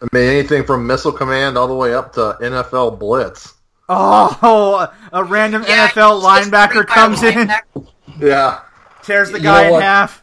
I 0.00 0.08
mean, 0.12 0.24
anything 0.24 0.64
from 0.64 0.86
Missile 0.86 1.12
Command 1.12 1.56
all 1.56 1.68
the 1.68 1.74
way 1.74 1.94
up 1.94 2.12
to 2.14 2.36
NFL 2.40 2.98
Blitz. 2.98 3.54
Oh, 3.88 4.92
a 5.12 5.24
random 5.24 5.64
Yeah, 5.66 5.88
NFL 5.88 6.22
linebacker 6.22 6.86
comes 6.86 7.20
fire 7.20 7.30
in, 7.30 7.48
linebacker. 7.48 7.86
Yeah, 8.18 8.60
tears 9.02 9.30
the 9.30 9.38
You 9.38 9.44
guy 9.44 9.62
know 9.62 9.66
in 9.66 9.72
what? 9.74 9.82
half. 9.82 10.22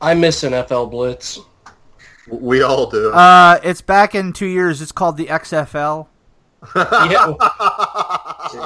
I 0.00 0.14
miss 0.14 0.42
NFL 0.42 0.90
Blitz. 0.90 1.38
we 2.28 2.62
all 2.62 2.88
do. 2.90 3.10
Uh, 3.12 3.58
it's 3.62 3.80
back 3.82 4.14
in 4.14 4.32
two 4.32 4.46
years. 4.46 4.80
It's 4.80 4.92
called 4.92 5.16
the 5.16 5.26
XFL. 5.26 6.06
Yeah, 6.76 7.32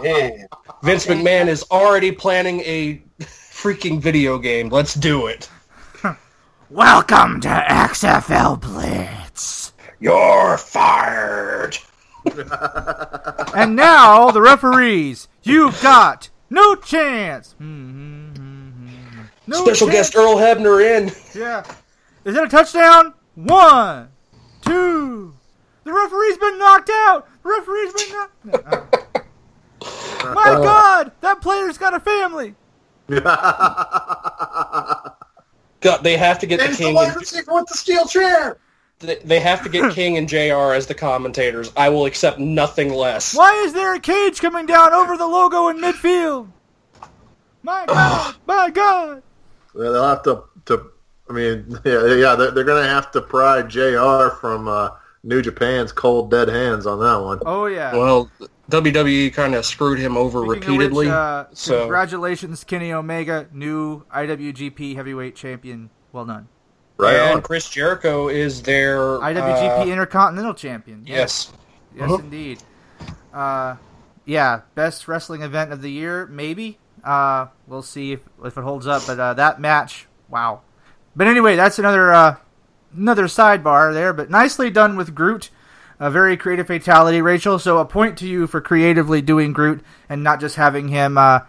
Damn. 0.03 0.47
Vince 0.83 1.07
McMahon 1.07 1.47
is 1.47 1.63
already 1.71 2.11
planning 2.11 2.61
a 2.63 3.01
freaking 3.21 4.01
video 4.01 4.39
game. 4.39 4.69
Let's 4.69 4.95
do 4.95 5.27
it. 5.29 5.49
Welcome 6.71 7.41
to 7.43 7.49
XFL 7.49 8.61
Blitz. 8.61 9.73
You're 10.01 10.59
fired. 10.59 11.79
And 13.55 13.77
now 13.77 14.31
the 14.33 14.41
referees. 14.41 15.29
You've 15.43 15.81
got 15.81 16.31
no 16.51 16.75
chance. 16.75 17.55
Mm-hmm. 17.61 18.89
No 19.47 19.65
Special 19.65 19.87
chance. 19.87 20.11
guest 20.11 20.17
Earl 20.17 20.35
Hebner 20.37 20.83
in. 20.83 21.13
Yeah. 21.39 21.63
Is 22.25 22.35
that 22.35 22.45
a 22.45 22.49
touchdown? 22.49 23.15
One, 23.37 24.09
two. 24.63 25.35
The 25.85 25.93
referee's 25.93 26.37
been 26.39 26.59
knocked 26.59 26.91
out. 26.91 27.29
The 27.43 27.49
referee's 27.51 27.93
been 27.93 28.11
knocked. 28.13 28.37
Oh. 29.87 30.33
My 30.35 30.53
uh. 30.53 30.63
God, 30.63 31.13
that 31.21 31.43
player's 31.43 31.77
got 31.77 31.93
a 31.93 32.01
family. 32.01 32.55
God, 33.09 33.21
they 36.03 36.17
have 36.17 36.39
to 36.39 36.47
get 36.47 36.61
the 36.61 36.69
He's 36.69 36.79
the 36.79 36.85
king. 36.85 36.95
wide 36.95 37.09
And, 37.09 37.17
receiver 37.17 37.53
with 37.53 37.67
the 37.67 37.77
steel 37.77 38.07
chair. 38.07 38.57
They- 39.01 39.17
they 39.25 39.41
have 39.41 39.63
to 39.65 39.69
get 39.69 39.93
King 39.95 40.17
and 40.17 40.29
JR 40.29 40.73
as 40.75 40.87
the 40.87 40.95
commentators. 40.95 41.73
I 41.77 41.89
will 41.89 42.07
accept 42.07 42.39
nothing 42.39 42.93
less. 42.93 43.35
Why 43.35 43.53
is 43.65 43.73
there 43.73 43.95
a 43.95 44.01
cage 44.01 44.41
coming 44.41 44.67
down 44.67 44.93
over 44.93 45.17
the 45.17 45.27
logo 45.27 45.69
in 45.69 45.79
midfield? 45.79 46.49
My 47.63 47.85
God, 47.89 48.35
my 48.47 48.71
God. 48.71 49.23
They'll 49.75 50.05
have 50.05 50.23
to, 50.25 50.45
to. 50.67 50.91
I 51.29 51.33
mean, 51.33 51.67
yeah, 51.85 52.15
yeah, 52.15 52.35
they're, 52.37 52.51
they're 52.51 52.65
going 52.65 52.83
to 52.83 52.89
have 52.89 53.11
to 53.13 53.21
pry 53.21 53.63
JR 53.63 54.35
from 54.37 54.69
uh, 54.69 54.91
New 55.23 55.43
Japan's 55.43 55.91
cold 55.91 56.31
dead 56.31 56.49
hands 56.49 56.87
on 56.87 57.01
that 57.01 57.17
one. 57.17 57.41
Oh 57.47 57.67
yeah. 57.67 57.95
Well, 57.97 58.31
WWE 58.71 59.33
kind 59.35 59.55
of 59.55 59.65
screwed 59.67 59.99
him 59.99 60.17
over 60.17 60.41
Speaking 60.45 60.71
repeatedly. 60.77 61.07
which, 61.07 61.13
uh, 61.13 61.47
so- 61.53 61.81
congratulations, 61.81 62.63
Kenny 62.65 62.93
Omega, 62.93 63.49
new 63.53 64.05
IWGP 64.15 64.95
Heavyweight 64.97 65.35
Champion. 65.35 65.91
Well 66.13 66.27
done. 66.27 66.49
Right 66.97 67.17
and 67.17 67.37
on. 67.37 67.43
Chris 67.43 67.69
Jericho 67.69 68.29
is 68.29 68.63
their 68.63 68.97
IWGP 69.19 69.81
uh, 69.81 69.91
Intercontinental 69.91 70.55
Champion. 70.55 71.03
yes. 71.07 71.53
Yes, 71.95 72.05
Uh-huh. 72.11 72.19
indeed. 72.19 72.59
Uh, 73.33 73.77
yeah, 74.25 74.61
best 74.75 75.07
wrestling 75.09 75.43
event 75.43 75.73
of 75.73 75.83
the 75.83 75.91
year, 75.91 76.27
maybe. 76.27 76.79
Uh, 77.03 77.47
we'll 77.67 77.83
see 77.83 78.13
if, 78.13 78.21
if 78.45 78.57
it 78.57 78.63
holds 78.65 78.87
up. 78.87 79.03
But 79.07 79.19
uh, 79.21 79.35
that 79.35 79.61
match, 79.61 80.07
wow. 80.29 80.63
But 81.17 81.27
anyway, 81.27 81.55
that's 81.57 81.79
another 81.79 82.13
uh, 82.13 82.37
another 82.97 83.25
sidebar 83.25 83.93
there. 83.93 84.13
But 84.13 84.31
nicely 84.31 84.71
done 84.71 84.97
with 84.97 85.15
Groot. 85.15 85.51
A 86.01 86.11
very 86.11 86.37
creative 86.37 86.67
fatality, 86.67 87.21
Rachel. 87.23 87.59
So 87.61 87.79
a 87.79 87.85
point 87.85 88.19
to 88.19 88.27
you 88.27 88.47
for 88.49 88.61
creatively 88.61 89.23
doing 89.23 89.53
Groot 89.53 89.81
and 90.09 90.25
not 90.25 90.41
just 90.41 90.57
having 90.57 90.89
him 90.89 91.17
uh, 91.17 91.41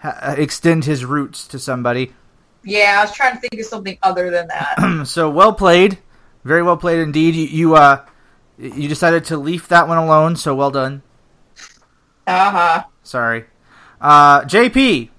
ha- 0.00 0.34
extend 0.36 0.84
his 0.84 1.04
roots 1.04 1.46
to 1.48 1.58
somebody. 1.58 2.12
Yeah, 2.66 2.96
I 2.98 3.04
was 3.04 3.12
trying 3.14 3.34
to 3.34 3.40
think 3.40 3.60
of 3.60 3.66
something 3.66 3.96
other 4.02 4.30
than 4.30 4.48
that. 4.48 5.02
so 5.06 5.30
well 5.30 5.52
played, 5.52 5.98
very 6.44 6.62
well 6.62 6.76
played 6.76 6.98
indeed. 6.98 7.34
You, 7.34 7.46
you 7.46 7.74
uh, 7.76 8.04
you 8.58 8.88
decided 8.88 9.24
to 9.26 9.36
leave 9.36 9.68
that 9.68 9.88
one 9.88 9.98
alone. 9.98 10.36
So 10.36 10.54
well 10.54 10.70
done. 10.70 11.02
Uh 12.26 12.50
huh. 12.50 12.84
Sorry. 13.02 13.44
Uh, 14.00 14.42
JP, 14.42 15.10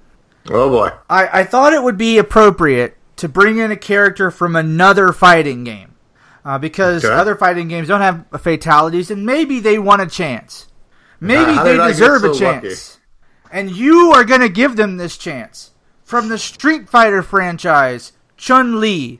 Oh 0.49 0.69
boy. 0.69 0.91
I, 1.09 1.39
I 1.39 1.43
thought 1.43 1.73
it 1.73 1.81
would 1.83 1.97
be 1.97 2.17
appropriate 2.17 2.97
to 3.17 3.27
bring 3.29 3.57
in 3.57 3.71
a 3.71 3.75
character 3.77 4.29
from 4.31 4.55
another 4.55 5.11
fighting 5.11 5.63
game. 5.63 5.95
Uh, 6.45 6.57
because 6.57 7.03
Okay. 7.03 7.13
other 7.13 7.35
fighting 7.35 7.67
games 7.67 7.89
don't 7.89 7.99
have 8.01 8.25
fatalities, 8.39 9.11
and 9.11 9.25
maybe 9.25 9.59
they 9.59 9.77
want 9.77 10.01
a 10.01 10.07
chance. 10.07 10.67
Maybe 11.19 11.51
How 11.53 11.63
they 11.63 11.71
did 11.73 11.79
I 11.81 11.87
get 11.87 11.93
deserve 11.97 12.23
a 12.23 12.33
so 12.33 12.39
chance. 12.39 12.99
And 13.51 13.69
you 13.71 14.11
are 14.13 14.23
going 14.23 14.39
to 14.41 14.49
give 14.49 14.75
them 14.77 14.95
this 14.97 15.17
chance. 15.17 15.71
From 16.07 16.29
the 16.29 16.37
Street 16.37 16.87
Fighter 16.87 17.21
franchise, 17.21 18.13
Chun 18.37 18.79
Li. 18.79 19.19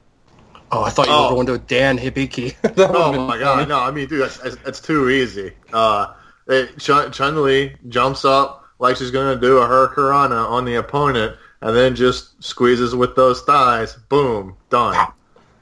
Oh, 0.71 0.83
I 0.83 0.89
thought 0.89 1.07
you 1.07 1.13
Oh. 1.13 1.23
were 1.35 1.43
going 1.43 1.47
to 1.47 1.57
Dan 1.57 1.97
Hibiki. 1.97 2.55
Oh 2.77 3.11
my 3.11 3.33
funny. 3.33 3.39
god, 3.41 3.67
no, 3.67 3.77
I 3.81 3.91
mean, 3.91 4.07
dude, 4.07 4.21
that's, 4.21 4.38
that's, 4.38 4.55
that's 4.63 4.79
too 4.79 5.09
easy. 5.09 5.51
Uh, 5.73 6.13
it, 6.47 6.79
Chun, 6.79 7.11
Chun-Li 7.11 7.75
jumps 7.89 8.23
up 8.23 8.63
like 8.79 8.95
she's 8.95 9.11
going 9.11 9.35
to 9.38 9.41
do 9.45 9.57
a 9.57 9.67
Hurricanrana 9.67 10.49
on 10.49 10.63
the 10.63 10.75
opponent, 10.75 11.35
and 11.59 11.75
then 11.75 11.93
just 11.93 12.41
squeezes 12.41 12.95
with 12.95 13.17
those 13.17 13.41
thighs. 13.41 13.97
Boom, 14.07 14.55
done. 14.69 15.07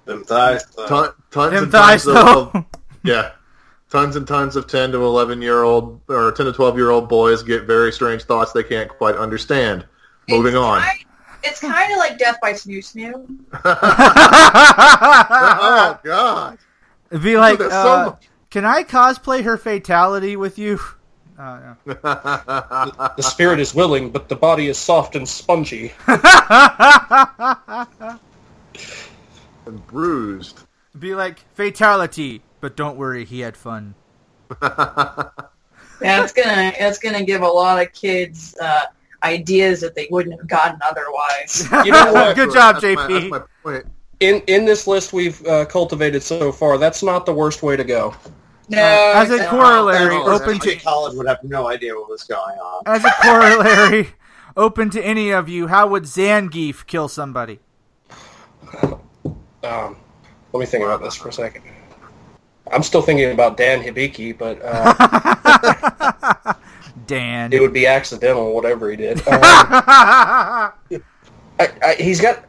Them 0.06 0.24
thighs. 0.26 0.64
though. 0.76 0.86
Ton, 0.88 1.10
tons 1.32 1.54
Them 1.54 1.64
and 1.64 1.72
thighs, 1.72 2.04
tons 2.04 2.18
of, 2.18 2.54
though. 2.54 2.60
of- 2.60 2.66
yeah, 3.04 3.32
tons 3.90 4.16
and 4.16 4.28
tons 4.28 4.56
of 4.56 4.68
10 4.68 4.92
to 4.92 5.04
11 5.04 5.42
year 5.42 5.64
old 5.64 6.02
or 6.08 6.32
10 6.32 6.46
to 6.46 6.54
12 6.54 6.78
year 6.78 6.92
old 6.92 7.10
boys 7.10 7.42
get 7.42 7.64
very 7.64 7.92
strange 7.92 8.24
thoughts 8.26 8.52
they 8.52 8.62
can't 8.64 8.90
quite 8.90 9.16
understand. 9.16 9.88
Moving 10.30 10.54
It's 10.54 10.58
on. 10.60 10.82
kind- 10.82 11.00
it's 11.46 11.60
kind 11.60 11.92
of 11.92 11.98
like 11.98 12.18
Death 12.18 12.38
by 12.42 12.54
Snu 12.54 12.78
Snu. 12.80 13.38
oh 14.86 16.00
God! 16.04 16.58
It'd 17.12 17.24
be 17.24 17.38
like, 17.38 17.60
That's 17.60 17.72
so 17.74 17.94
uh, 17.94 18.06
much- 18.08 18.28
can 18.50 18.66
I 18.66 18.84
cosplay 18.84 19.44
her 19.44 19.58
fatality 19.58 20.36
with 20.36 20.58
you? 20.60 20.80
Uh, 21.38 21.74
no. 21.86 21.94
The 23.18 23.22
spirit 23.22 23.60
is 23.60 23.76
willing, 23.76 24.10
but 24.10 24.30
the 24.30 24.38
body 24.38 24.68
is 24.68 24.78
soft 24.78 25.18
and 25.18 25.28
spongy. 25.28 25.92
and 26.08 26.22
bruised. 29.88 30.62
be 30.98 31.14
like 31.14 31.40
fatality, 31.54 32.42
but 32.62 32.78
don't 32.78 32.96
worry, 32.98 33.26
he 33.26 33.42
had 33.42 33.58
fun. 33.58 33.96
That's 34.62 36.32
gonna 36.32 36.72
that's 36.80 37.00
gonna 37.00 37.26
give 37.26 37.42
a 37.42 37.48
lot 37.48 37.86
of 37.86 37.92
kids 37.92 38.56
uh, 38.62 38.84
ideas 39.26 39.82
that 39.82 39.96
they 39.96 40.08
wouldn't 40.12 40.40
have 40.40 40.48
gotten 40.48 40.80
otherwise. 40.84 41.68
You 41.86 41.92
know 41.92 42.14
what? 42.14 42.36
Good 42.36 42.54
job, 42.54 42.82
That's 42.82 42.96
my- 42.96 43.08
JP. 43.08 43.20
that's 43.20 43.32
my 43.32 43.42
point. 43.64 43.86
In 44.22 44.42
in 44.48 44.64
this 44.66 44.88
list 44.88 45.12
we've 45.12 45.46
uh, 45.46 45.66
cultivated 45.66 46.24
so 46.24 46.52
far, 46.52 46.78
that's 46.78 47.04
not 47.04 47.26
the 47.26 47.34
worst 47.34 47.62
way 47.64 47.76
to 47.76 47.84
go. 47.84 48.14
No, 48.70 48.80
as 49.16 49.30
a 49.30 49.36
it's 49.36 49.48
corollary, 49.48 50.16
Of 50.16 50.28
open 50.28 50.58
to 50.60 50.76
college 50.78 51.16
would 51.16 51.28
have 51.28 51.44
no 51.44 51.68
idea 51.68 51.94
what 51.94 52.10
was 52.10 52.24
going 52.24 52.58
on. 52.58 52.82
as 52.88 53.04
a 53.06 53.12
corollary, 53.22 54.08
open 54.58 54.90
to 54.92 55.02
any 55.04 55.32
of 55.32 55.48
you. 55.50 55.68
How 55.68 55.86
would 55.88 56.04
Zangief 56.04 56.86
kill 56.88 57.08
somebody? 57.10 57.60
Um, 59.64 59.96
let 60.54 60.60
me 60.60 60.66
think 60.66 60.84
about 60.84 61.02
this 61.04 61.16
for 61.16 61.30
a 61.30 61.34
second. 61.34 61.64
I'm 62.72 62.82
still 62.84 63.02
thinking 63.02 63.32
about 63.32 63.58
Dan 63.58 63.84
Hibiki, 63.84 64.36
but 64.36 64.60
uh, 64.64 66.54
Dan. 67.08 67.54
it 67.54 67.62
would 67.62 67.74
be 67.74 67.88
accidental, 67.88 68.54
whatever 68.54 68.90
he 68.90 68.98
did. 68.98 69.22
Um, 69.28 71.02
I, 71.58 71.70
I, 71.82 71.96
he's 71.96 72.20
got. 72.20 72.44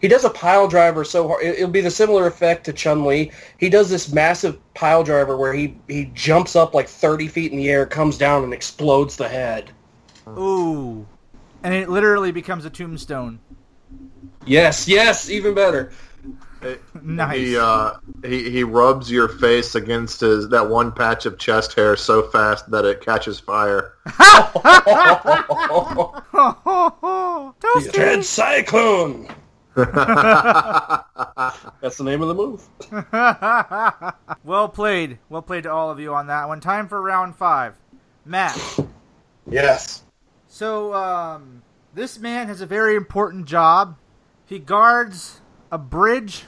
He 0.00 0.08
does 0.08 0.24
a 0.24 0.30
pile 0.30 0.66
driver 0.66 1.04
so 1.04 1.28
hard. 1.28 1.42
It, 1.44 1.56
it'll 1.56 1.70
be 1.70 1.82
the 1.82 1.90
similar 1.90 2.26
effect 2.26 2.64
to 2.64 2.72
Chun 2.72 3.04
Li. 3.04 3.30
He 3.58 3.68
does 3.68 3.90
this 3.90 4.12
massive 4.12 4.58
pile 4.74 5.04
driver 5.04 5.36
where 5.36 5.52
he 5.52 5.76
he 5.88 6.06
jumps 6.14 6.56
up 6.56 6.74
like 6.74 6.88
30 6.88 7.28
feet 7.28 7.52
in 7.52 7.58
the 7.58 7.68
air, 7.68 7.84
comes 7.84 8.16
down, 8.16 8.44
and 8.44 8.54
explodes 8.54 9.16
the 9.16 9.28
head. 9.28 9.70
Ooh, 10.26 11.06
and 11.62 11.74
it 11.74 11.90
literally 11.90 12.32
becomes 12.32 12.64
a 12.64 12.70
tombstone. 12.70 13.40
Yes, 14.46 14.88
yes, 14.88 15.28
even 15.28 15.54
better. 15.54 15.92
Nice. 17.02 17.36
He 17.36 17.56
uh 17.56 17.92
he, 18.24 18.50
he 18.50 18.64
rubs 18.64 19.10
your 19.10 19.28
face 19.28 19.74
against 19.74 20.20
his 20.20 20.48
that 20.48 20.68
one 20.68 20.92
patch 20.92 21.26
of 21.26 21.38
chest 21.38 21.74
hair 21.74 21.96
so 21.96 22.22
fast 22.30 22.70
that 22.70 22.84
it 22.84 23.00
catches 23.00 23.40
fire. 23.40 23.94
Toasty. 27.60 27.98
Red 27.98 28.24
Cyclone. 28.24 29.28
That's 29.74 29.88
the 31.96 32.04
name 32.04 32.22
of 32.22 32.28
the 32.28 32.34
move. 32.34 32.68
well 34.44 34.68
played. 34.68 35.18
Well 35.28 35.42
played 35.42 35.64
to 35.64 35.72
all 35.72 35.90
of 35.90 35.98
you 35.98 36.14
on 36.14 36.28
that 36.28 36.46
one. 36.46 36.60
Time 36.60 36.86
for 36.86 37.02
round 37.02 37.34
five. 37.34 37.74
Matt. 38.24 38.78
Yes. 39.50 40.04
So, 40.46 40.94
um, 40.94 41.62
this 41.92 42.18
man 42.18 42.46
has 42.46 42.60
a 42.60 42.66
very 42.66 42.94
important 42.94 43.46
job. 43.46 43.96
He 44.46 44.60
guards 44.60 45.40
a 45.72 45.78
bridge 45.78 46.44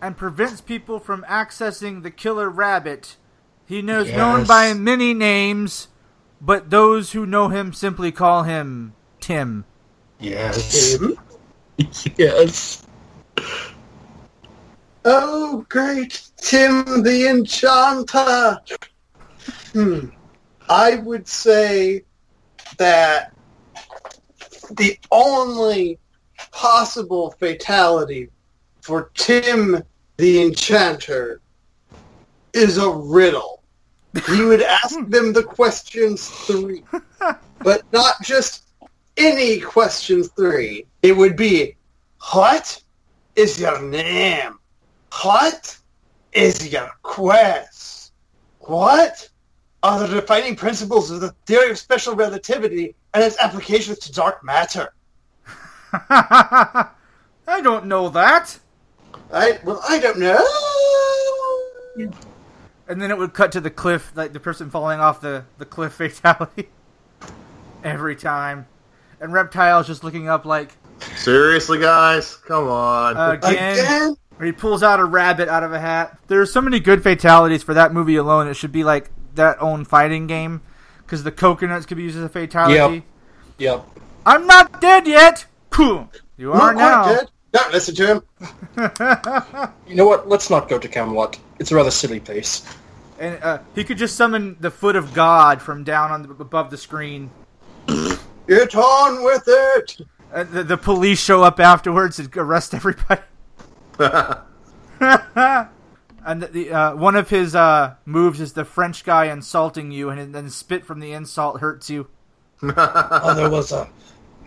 and 0.00 0.16
prevents 0.16 0.60
people 0.60 0.98
from 0.98 1.24
accessing 1.28 2.02
the 2.02 2.10
killer 2.10 2.48
rabbit. 2.48 3.16
He 3.66 3.82
knows 3.82 4.10
known 4.12 4.44
by 4.44 4.72
many 4.74 5.12
names, 5.12 5.88
but 6.40 6.70
those 6.70 7.12
who 7.12 7.26
know 7.26 7.48
him 7.48 7.72
simply 7.72 8.12
call 8.12 8.44
him 8.44 8.94
Tim. 9.20 9.64
Yes. 10.18 10.98
yes. 12.16 12.86
Oh, 15.04 15.64
great 15.68 16.28
Tim 16.36 17.02
the 17.02 17.28
Enchanter! 17.28 18.58
Hmm. 19.72 20.08
I 20.68 20.96
would 20.96 21.26
say 21.26 22.04
that 22.78 23.32
the 24.76 24.98
only 25.10 25.98
possible 26.52 27.30
fatality 27.38 28.28
for 28.88 29.10
Tim 29.12 29.82
the 30.16 30.42
Enchanter 30.42 31.42
is 32.54 32.78
a 32.78 32.88
riddle. 32.88 33.62
He 34.30 34.42
would 34.42 34.62
ask 34.62 34.96
hmm. 34.96 35.10
them 35.10 35.34
the 35.34 35.42
questions 35.42 36.26
three, 36.26 36.82
but 37.58 37.82
not 37.92 38.14
just 38.22 38.64
any 39.18 39.60
questions 39.60 40.28
three. 40.28 40.86
It 41.02 41.14
would 41.14 41.36
be, 41.36 41.76
what 42.32 42.82
is 43.36 43.60
your 43.60 43.78
name? 43.82 44.58
What 45.22 45.76
is 46.32 46.72
your 46.72 46.90
quest? 47.02 48.14
What 48.60 49.28
are 49.82 50.00
the 50.00 50.14
defining 50.14 50.56
principles 50.56 51.10
of 51.10 51.20
the 51.20 51.34
theory 51.44 51.72
of 51.72 51.78
special 51.78 52.14
relativity 52.14 52.94
and 53.12 53.22
its 53.22 53.38
applications 53.38 53.98
to 53.98 54.12
dark 54.12 54.42
matter? 54.42 54.94
I 55.92 57.60
don't 57.60 57.84
know 57.84 58.08
that. 58.08 58.58
I 59.32 59.58
well, 59.64 59.80
I 59.88 59.98
don't 59.98 60.18
know. 60.18 60.44
And 62.88 63.02
then 63.02 63.10
it 63.10 63.18
would 63.18 63.34
cut 63.34 63.52
to 63.52 63.60
the 63.60 63.70
cliff, 63.70 64.12
like 64.14 64.32
the 64.32 64.40
person 64.40 64.70
falling 64.70 65.00
off 65.00 65.20
the, 65.20 65.44
the 65.58 65.66
cliff 65.66 65.92
fatality. 65.92 66.70
Every 67.84 68.16
time. 68.16 68.66
And 69.20 69.32
Reptile's 69.32 69.86
just 69.86 70.02
looking 70.02 70.28
up 70.28 70.44
like, 70.44 70.72
Seriously, 71.16 71.78
guys, 71.78 72.36
come 72.36 72.68
on. 72.68 73.16
again. 73.36 73.78
Again? 73.78 74.16
He 74.42 74.52
pulls 74.52 74.82
out 74.82 75.00
a 75.00 75.04
rabbit 75.04 75.48
out 75.48 75.62
of 75.62 75.72
a 75.72 75.80
hat. 75.80 76.18
There's 76.28 76.52
so 76.52 76.60
many 76.60 76.80
good 76.80 77.02
fatalities 77.02 77.62
for 77.62 77.74
that 77.74 77.92
movie 77.92 78.16
alone. 78.16 78.46
It 78.48 78.54
should 78.54 78.72
be 78.72 78.84
like 78.84 79.10
that 79.34 79.60
own 79.60 79.84
fighting 79.84 80.26
game. 80.26 80.62
Because 80.98 81.24
the 81.24 81.32
coconuts 81.32 81.86
could 81.86 81.96
be 81.96 82.04
used 82.04 82.18
as 82.18 82.24
a 82.24 82.28
fatality. 82.28 83.04
Yep. 83.58 83.86
I'm 84.26 84.46
not 84.46 84.80
dead 84.80 85.06
yet! 85.06 85.46
Phew. 85.72 86.08
You 86.36 86.52
are 86.52 86.74
Not 86.74 86.76
now. 86.76 87.28
Quite 87.52 87.52
dead. 87.52 87.62
Don't 87.62 87.72
listen 87.72 87.94
to 87.96 88.06
him. 88.06 88.22
You 89.88 89.94
know 89.94 90.06
what? 90.06 90.28
Let's 90.28 90.50
not 90.50 90.68
go 90.68 90.78
to 90.78 90.86
Camelot. 90.86 91.38
It's 91.58 91.72
a 91.72 91.74
rather 91.74 91.90
silly 91.90 92.20
place. 92.20 92.62
And 93.18 93.42
uh, 93.42 93.58
he 93.74 93.84
could 93.84 93.98
just 93.98 94.16
summon 94.16 94.56
the 94.60 94.70
foot 94.70 94.96
of 94.96 95.14
God 95.14 95.62
from 95.62 95.82
down 95.82 96.12
on 96.12 96.22
the, 96.22 96.30
above 96.30 96.70
the 96.70 96.76
screen. 96.76 97.30
Get 98.46 98.74
on 98.74 99.24
with 99.24 99.44
it. 99.46 99.96
Uh, 100.32 100.44
the, 100.44 100.62
the 100.62 100.76
police 100.76 101.18
show 101.18 101.42
up 101.42 101.58
afterwards 101.58 102.18
and 102.18 102.34
arrest 102.36 102.74
everybody. 102.74 103.22
and 103.98 104.42
the, 106.42 106.48
the 106.52 106.70
uh, 106.70 106.94
one 106.94 107.16
of 107.16 107.30
his 107.30 107.54
uh, 107.54 107.94
moves 108.04 108.40
is 108.40 108.52
the 108.52 108.64
French 108.64 109.04
guy 109.04 109.26
insulting 109.26 109.90
you, 109.90 110.10
and 110.10 110.34
then 110.34 110.50
spit 110.50 110.84
from 110.84 111.00
the 111.00 111.12
insult 111.12 111.60
hurts 111.60 111.90
you. 111.90 112.06
Oh, 112.62 113.34
there 113.34 113.50
was 113.50 113.72
a 113.72 113.88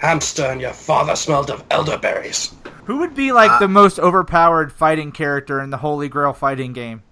hamster 0.06 0.45
and 0.45 0.60
your 0.60 0.74
father 0.74 1.16
smelled 1.16 1.52
of 1.52 1.64
elderberries. 1.70 2.54
Who 2.86 2.97
would 2.97 3.14
be 3.14 3.32
like 3.32 3.52
uh, 3.52 3.60
the 3.60 3.68
most 3.68 3.99
overpowered 3.99 4.74
fighting 4.74 5.12
character 5.12 5.62
in 5.62 5.70
the 5.70 5.78
Holy 5.78 6.10
Grail 6.10 6.34
fighting 6.34 6.74
game? 6.74 7.04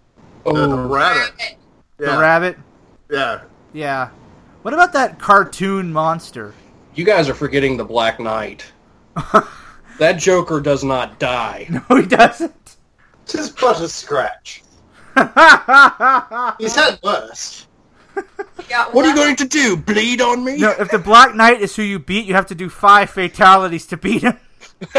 the 0.43 0.51
Oh, 0.51 0.87
rabbit. 0.87 1.55
The 1.97 2.05
Yeah, 2.07 2.19
rabbit? 2.19 2.57
yeah. 3.11 3.41
Yeah. 3.73 4.09
What 4.63 4.73
about 4.73 4.93
that 4.93 5.19
cartoon 5.19 5.93
monster? 5.93 6.53
you 6.95 7.05
guys 7.05 7.29
are 7.29 7.33
forgetting 7.35 7.77
the 7.77 7.85
Black 7.85 8.19
Knight. 8.19 8.65
that 9.99 10.13
Joker 10.17 10.59
does 10.59 10.83
not 10.83 11.19
die. 11.19 11.67
No, 11.69 11.95
he 11.95 12.05
doesn't. 12.07 12.75
Tis 13.25 13.51
but 13.51 13.79
a 13.79 13.87
scratch. 13.87 14.63
He's 16.57 16.75
had 16.75 16.99
worse. 17.03 17.67
Yeah, 18.69 18.85
What 18.91 19.05
are 19.05 19.09
you 19.09 19.15
going 19.15 19.35
to 19.37 19.47
do? 19.47 19.75
Bleed 19.77 20.21
on 20.21 20.43
me? 20.43 20.57
No, 20.57 20.71
if 20.71 20.89
the 20.91 20.99
Black 20.99 21.33
Knight 21.33 21.61
is 21.61 21.75
who 21.75 21.81
you 21.81 21.97
beat, 21.97 22.25
you 22.25 22.35
have 22.35 22.45
to 22.47 22.55
do 22.55 22.69
five 22.69 23.09
fatalities 23.09 23.85
to 23.87 23.97
beat 23.97 24.21
him. 24.21 24.37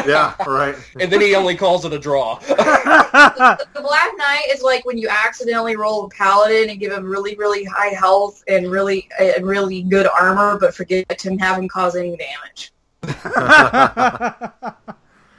Yeah, 0.07 0.35
right. 0.47 0.75
And 1.01 1.11
then 1.11 1.21
he 1.21 1.35
only 1.35 1.57
calls 1.57 1.85
it 1.85 1.93
a 1.93 1.99
draw. 1.99 2.39
The 2.41 3.81
Black 3.83 4.11
Knight 4.17 4.43
is 4.51 4.63
like 4.63 4.85
when 4.85 4.99
you 4.99 5.09
accidentally 5.09 5.77
roll 5.77 6.05
a 6.05 6.09
paladin 6.11 6.71
and 6.71 6.81
give 6.81 6.93
him 6.93 7.05
really, 7.05 7.37
really 7.37 7.65
high 7.65 7.95
health 7.95 8.43
and 8.49 8.71
really, 8.71 9.09
and 9.19 9.47
really 9.47 9.83
good 9.83 10.07
armor, 10.09 10.59
but 10.59 10.75
forget 10.75 11.09
to 11.19 11.37
have 11.39 11.59
him 11.59 11.69
cause 11.69 11.97
any 11.97 12.17
damage. 12.17 12.73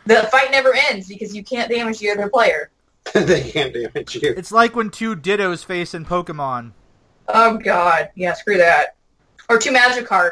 The 0.05 0.23
fight 0.31 0.51
never 0.51 0.73
ends 0.73 1.07
because 1.07 1.35
you 1.35 1.43
can't 1.43 1.69
damage 1.69 1.99
the 1.99 2.09
other 2.09 2.29
player. 2.29 2.69
they 3.13 3.49
can't 3.49 3.73
damage 3.73 4.15
you. 4.15 4.33
It's 4.35 4.51
like 4.51 4.75
when 4.75 4.89
two 4.89 5.15
Dittos 5.15 5.63
face 5.63 5.93
in 5.93 6.05
Pokemon. 6.05 6.71
Oh 7.27 7.57
God, 7.57 8.09
yeah, 8.15 8.33
screw 8.33 8.57
that. 8.57 8.95
Or 9.49 9.57
two 9.57 9.71
Magikarp. 9.71 10.31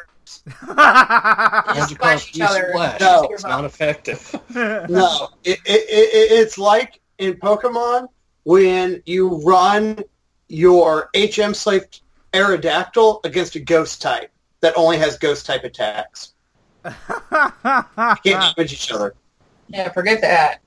Magic 0.68 1.98
splash 1.98 2.36
each 2.36 2.42
other. 2.42 2.70
Splash. 2.72 3.00
No. 3.00 3.28
It's 3.32 3.44
not 3.44 3.66
effective. 3.66 4.36
No, 4.56 5.30
it, 5.44 5.60
it, 5.66 5.90
it, 5.90 6.32
it's 6.40 6.58
like 6.58 7.00
in 7.18 7.36
Pokemon 7.36 8.08
when 8.44 9.02
you 9.06 9.42
run 9.44 10.04
your 10.48 11.10
HM 11.16 11.54
slave 11.54 11.84
Aerodactyl 12.34 13.24
against 13.26 13.56
a 13.56 13.60
ghost 13.60 14.02
type 14.02 14.32
that 14.62 14.74
only 14.76 14.98
has 14.98 15.18
ghost 15.18 15.46
type 15.46 15.64
attacks. 15.64 16.34
Can't 16.84 18.24
damage 18.24 18.74
each 18.74 18.92
other. 18.92 19.14
Yeah, 19.68 19.92
forget 19.92 20.22
that. 20.22 20.62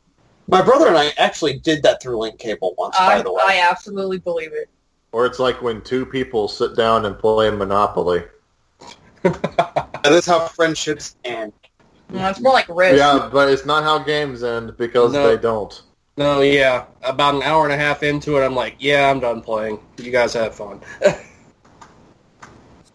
My 0.48 0.62
brother 0.62 0.88
and 0.88 0.96
I 0.96 1.12
actually 1.18 1.58
did 1.58 1.82
that 1.82 2.02
through 2.02 2.18
link 2.18 2.38
cable 2.38 2.74
once, 2.78 2.96
by 2.96 3.22
the 3.22 3.32
way. 3.32 3.42
I 3.44 3.66
absolutely 3.68 4.18
believe 4.18 4.52
it. 4.52 4.68
Or 5.12 5.26
it's 5.26 5.38
like 5.38 5.60
when 5.62 5.82
two 5.82 6.04
people 6.06 6.48
sit 6.48 6.74
down 6.76 7.04
and 7.06 7.18
play 7.18 7.50
Monopoly. 7.50 8.24
That 10.02 10.12
is 10.14 10.26
how 10.26 10.48
friendships 10.48 11.14
end. 11.24 11.52
No, 12.10 12.28
it's 12.28 12.40
more 12.40 12.52
like 12.52 12.66
risk. 12.68 12.98
Yeah, 12.98 13.28
but 13.32 13.48
it's 13.48 13.64
not 13.64 13.84
how 13.84 14.00
games 14.00 14.42
end 14.42 14.76
because 14.76 15.12
No. 15.12 15.28
they 15.28 15.40
don't. 15.40 15.80
No, 16.16 16.40
yeah. 16.40 16.86
About 17.02 17.36
an 17.36 17.42
hour 17.44 17.62
and 17.64 17.72
a 17.72 17.76
half 17.76 18.02
into 18.02 18.36
it, 18.36 18.44
I'm 18.44 18.56
like, 18.56 18.74
yeah, 18.80 19.08
I'm 19.08 19.20
done 19.20 19.40
playing. 19.42 19.78
You 19.98 20.10
guys 20.10 20.32
have 20.34 20.56
fun. 20.56 20.80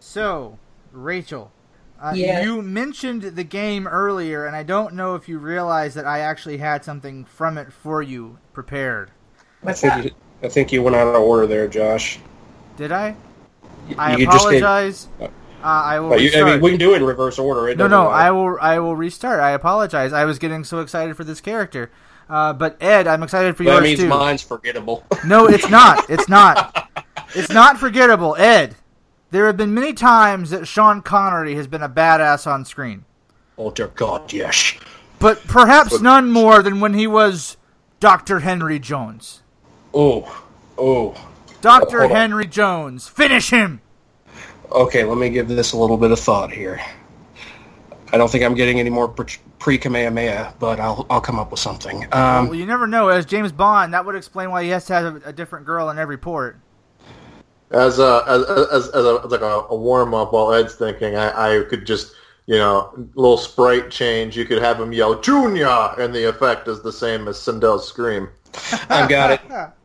So, 0.00 0.58
Rachel, 0.90 1.52
uh, 2.00 2.12
Yes. 2.16 2.42
you 2.44 2.62
mentioned 2.62 3.22
the 3.22 3.44
game 3.44 3.86
earlier, 3.86 4.46
and 4.46 4.56
I 4.56 4.62
don't 4.62 4.94
know 4.94 5.14
if 5.14 5.28
you 5.28 5.38
realized 5.38 5.96
that 5.96 6.06
I 6.06 6.20
actually 6.20 6.56
had 6.58 6.82
something 6.84 7.24
from 7.26 7.58
it 7.58 7.72
for 7.72 8.02
you 8.02 8.38
prepared. 8.54 9.10
What's 9.60 9.82
that? 9.82 10.10
I 10.42 10.48
think 10.48 10.72
you 10.72 10.82
went 10.82 10.96
out 10.96 11.14
of 11.14 11.20
order 11.22 11.46
there, 11.46 11.66
Josh. 11.68 12.18
Did 12.76 12.92
I? 12.92 13.16
You- 13.88 13.96
I 13.98 14.16
you 14.16 14.26
just 14.26 14.36
apologize. 14.46 15.08
Uh, 15.20 15.28
I 15.62 15.98
will 15.98 16.20
you, 16.20 16.30
I 16.40 16.44
mean, 16.52 16.60
we 16.60 16.70
can 16.70 16.78
do 16.78 16.92
it 16.92 16.98
in 16.98 17.04
reverse 17.04 17.38
order. 17.38 17.74
No, 17.74 17.88
no, 17.88 18.04
matter. 18.04 18.14
I 18.14 18.30
will. 18.30 18.58
I 18.60 18.78
will 18.78 18.94
restart. 18.94 19.40
I 19.40 19.50
apologize. 19.50 20.12
I 20.12 20.24
was 20.24 20.38
getting 20.38 20.62
so 20.62 20.80
excited 20.80 21.16
for 21.16 21.24
this 21.24 21.40
character. 21.40 21.90
Uh, 22.28 22.52
but 22.52 22.80
Ed, 22.82 23.06
I'm 23.08 23.22
excited 23.22 23.56
for 23.56 23.64
That 23.64 23.70
yours 23.72 23.82
means 23.82 24.00
too. 24.00 24.08
mine's 24.08 24.42
forgettable. 24.42 25.04
No, 25.26 25.46
it's 25.46 25.68
not. 25.68 26.08
It's 26.10 26.28
not. 26.28 26.88
It's 27.34 27.50
not 27.50 27.78
forgettable. 27.78 28.36
Ed, 28.36 28.76
there 29.30 29.46
have 29.46 29.56
been 29.56 29.74
many 29.74 29.92
times 29.94 30.50
that 30.50 30.66
Sean 30.68 31.02
Connery 31.02 31.54
has 31.56 31.66
been 31.66 31.82
a 31.82 31.88
badass 31.88 32.46
on 32.46 32.64
screen. 32.64 33.04
oh 33.56 33.70
dear 33.70 33.88
God, 33.88 34.32
yes. 34.32 34.74
But 35.18 35.42
perhaps 35.48 36.00
none 36.00 36.30
more 36.30 36.62
than 36.62 36.78
when 36.80 36.94
he 36.94 37.06
was 37.08 37.56
Dr. 37.98 38.40
Henry 38.40 38.78
Jones. 38.78 39.42
Oh, 39.94 40.44
oh. 40.76 41.14
Dr. 41.60 42.00
Hold 42.00 42.12
on. 42.12 42.16
Henry 42.16 42.46
Jones. 42.46 43.08
Finish 43.08 43.50
him! 43.50 43.80
Okay, 44.70 45.04
let 45.04 45.18
me 45.18 45.30
give 45.30 45.48
this 45.48 45.72
a 45.72 45.76
little 45.76 45.96
bit 45.96 46.10
of 46.10 46.20
thought 46.20 46.52
here. 46.52 46.80
I 48.12 48.16
don't 48.16 48.30
think 48.30 48.44
I'm 48.44 48.54
getting 48.54 48.80
any 48.80 48.90
more 48.90 49.08
pre- 49.08 49.38
pre-Kamehameha, 49.58 50.54
but 50.58 50.80
I'll 50.80 51.06
I'll 51.10 51.20
come 51.20 51.38
up 51.38 51.50
with 51.50 51.60
something. 51.60 52.04
Um, 52.12 52.48
well, 52.48 52.54
you 52.54 52.66
never 52.66 52.86
know. 52.86 53.08
As 53.08 53.26
James 53.26 53.52
Bond, 53.52 53.92
that 53.92 54.04
would 54.04 54.14
explain 54.14 54.50
why 54.50 54.62
he 54.62 54.70
has 54.70 54.86
to 54.86 54.94
have 54.94 55.16
a, 55.16 55.28
a 55.28 55.32
different 55.32 55.66
girl 55.66 55.90
in 55.90 55.98
every 55.98 56.16
port. 56.16 56.58
As 57.70 57.98
a 57.98 58.22
as 58.26 58.44
as, 58.44 58.88
as 58.88 59.04
a 59.04 59.20
as 59.24 59.30
like 59.30 59.40
a, 59.40 59.66
a 59.68 59.76
warm 59.76 60.14
up 60.14 60.32
while 60.32 60.52
Ed's 60.52 60.74
thinking, 60.74 61.16
I, 61.16 61.58
I 61.58 61.64
could 61.64 61.86
just 61.86 62.14
you 62.46 62.56
know 62.56 62.92
little 63.14 63.36
sprite 63.36 63.90
change. 63.90 64.36
You 64.36 64.46
could 64.46 64.62
have 64.62 64.80
him 64.80 64.92
yell 64.92 65.20
Junior, 65.20 65.94
and 65.98 66.14
the 66.14 66.28
effect 66.28 66.68
is 66.68 66.82
the 66.82 66.92
same 66.92 67.28
as 67.28 67.36
Sindel's 67.38 67.86
scream. 67.86 68.28
I've 68.88 69.08
got 69.08 69.32
it. 69.32 69.40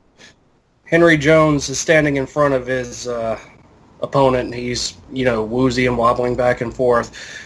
Henry 0.94 1.18
Jones 1.18 1.70
is 1.70 1.80
standing 1.80 2.18
in 2.18 2.28
front 2.28 2.54
of 2.54 2.68
his 2.68 3.08
uh, 3.08 3.40
opponent, 4.04 4.46
and 4.46 4.54
he's 4.54 4.96
you 5.12 5.26
know 5.26 5.44
woozy 5.44 5.88
and 5.88 5.98
wobbling 5.98 6.36
back 6.36 6.62
and 6.62 6.72
forth. 6.72 7.40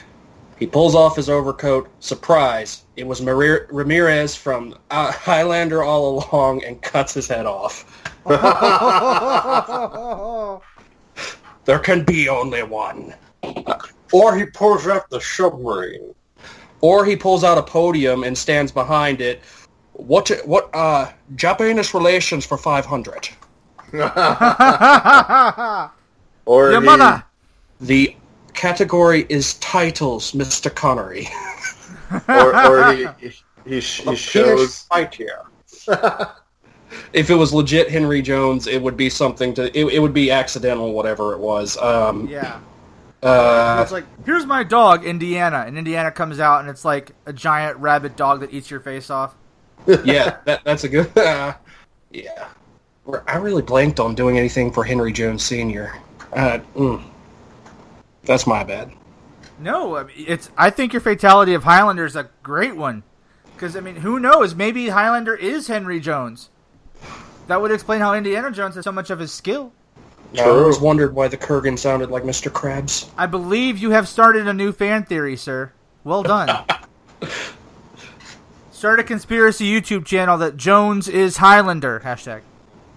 He 0.59 0.67
pulls 0.67 0.95
off 0.95 1.15
his 1.15 1.29
overcoat. 1.29 1.89
Surprise! 2.01 2.83
It 2.97 3.07
was 3.07 3.21
Ramirez 3.21 4.35
from 4.35 4.77
uh, 4.91 5.13
Highlander 5.13 5.81
all 5.81 6.27
along, 6.29 6.65
and 6.65 6.81
cuts 6.81 7.13
his 7.13 7.29
head 7.29 7.45
off. 7.45 7.85
There 11.63 11.79
can 11.79 12.03
be 12.03 12.29
only 12.29 12.63
one. 12.63 13.13
Or 14.13 14.37
he 14.37 14.45
pulls 14.45 14.87
out 14.87 15.09
the 15.09 15.19
submarine. 15.19 16.15
Or 16.79 17.05
he 17.05 17.17
pulls 17.17 17.43
out 17.43 17.57
a 17.57 17.63
podium 17.63 18.23
and 18.23 18.37
stands 18.37 18.71
behind 18.71 19.19
it. 19.19 19.41
What? 19.97 20.29
What? 20.45 20.69
Uh, 20.73 21.11
Japanese 21.35 21.93
relations 21.93 22.45
for 22.45 22.57
five 22.57 22.85
hundred. 22.85 23.27
Or 26.45 26.71
Your 26.71 26.79
he- 26.79 26.85
mother! 26.85 27.23
The 27.81 28.15
category 28.53 29.25
is 29.27 29.55
titles, 29.55 30.31
Mr. 30.31 30.73
Connery. 30.73 31.27
or, 32.29 32.55
or 32.55 32.93
he 32.93 33.05
he, 33.65 33.81
sh- 33.81 34.03
The 34.03 34.11
he 34.11 34.15
shows 34.15 34.83
fight 34.83 35.13
here. 35.13 35.41
if 37.11 37.29
it 37.29 37.35
was 37.35 37.53
legit 37.53 37.89
Henry 37.89 38.21
Jones, 38.21 38.65
it 38.67 38.81
would 38.81 38.95
be 38.95 39.09
something 39.09 39.53
to. 39.55 39.77
It, 39.77 39.95
it 39.95 39.99
would 39.99 40.13
be 40.13 40.31
accidental, 40.31 40.93
whatever 40.93 41.33
it 41.33 41.39
was. 41.39 41.75
Um, 41.77 42.27
Yeah. 42.27 42.59
uh, 43.23 43.81
It's 43.83 43.91
like, 43.91 44.05
here's 44.25 44.45
my 44.45 44.63
dog, 44.63 45.03
Indiana. 45.05 45.65
And 45.67 45.77
Indiana 45.77 46.11
comes 46.11 46.39
out, 46.39 46.61
and 46.61 46.69
it's 46.69 46.85
like 46.85 47.11
a 47.25 47.33
giant 47.33 47.77
rabid 47.79 48.15
dog 48.15 48.39
that 48.39 48.53
eats 48.53 48.71
your 48.71 48.79
face 48.79 49.09
off. 49.09 49.35
Yeah, 50.03 50.37
that, 50.45 50.63
that's 50.63 50.83
a 50.83 50.89
good. 50.89 51.17
Uh, 51.17 51.53
yeah, 52.11 52.49
I 53.27 53.37
really 53.37 53.61
blanked 53.61 53.99
on 53.99 54.15
doing 54.15 54.37
anything 54.37 54.71
for 54.71 54.83
Henry 54.83 55.11
Jones 55.11 55.43
Senior. 55.43 55.95
Uh, 56.33 56.59
mm. 56.75 57.03
That's 58.23 58.45
my 58.45 58.63
bad. 58.63 58.91
No, 59.59 59.95
I 59.95 60.03
mean, 60.03 60.25
it's. 60.27 60.49
I 60.57 60.69
think 60.69 60.93
your 60.93 61.01
fatality 61.01 61.53
of 61.53 61.63
Highlander 61.63 62.05
is 62.05 62.15
a 62.15 62.29
great 62.43 62.75
one, 62.75 63.03
because 63.53 63.75
I 63.75 63.79
mean, 63.79 63.95
who 63.95 64.19
knows? 64.19 64.53
Maybe 64.53 64.89
Highlander 64.89 65.35
is 65.35 65.67
Henry 65.67 65.99
Jones. 65.99 66.49
That 67.47 67.61
would 67.61 67.71
explain 67.71 68.01
how 68.01 68.13
Indiana 68.13 68.51
Jones 68.51 68.75
has 68.75 68.83
so 68.83 68.91
much 68.91 69.09
of 69.09 69.19
his 69.19 69.31
skill. 69.31 69.71
I 70.37 70.41
always 70.41 70.79
wondered 70.79 71.15
why 71.15 71.29
the 71.29 71.37
Kurgan 71.37 71.79
sounded 71.79 72.11
like 72.11 72.23
Mr. 72.23 72.51
Krabs. 72.51 73.09
I 73.17 73.25
believe 73.27 73.77
you 73.77 73.91
have 73.91 74.07
started 74.07 74.47
a 74.47 74.53
new 74.53 74.73
fan 74.73 75.05
theory, 75.05 75.37
sir. 75.37 75.71
Well 76.03 76.23
done. 76.23 76.49
Start 78.77 78.99
a 78.99 79.03
conspiracy 79.03 79.65
YouTube 79.65 80.05
channel 80.05 80.37
that 80.37 80.55
Jones 80.55 81.07
is 81.07 81.37
Highlander 81.37 81.99
hashtag, 82.05 82.41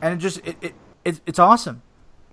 and 0.03 0.13
it 0.13 0.19
just 0.19 0.37
it, 0.47 0.55
it, 0.61 0.75
it 1.07 1.21
it's 1.25 1.39
awesome. 1.39 1.81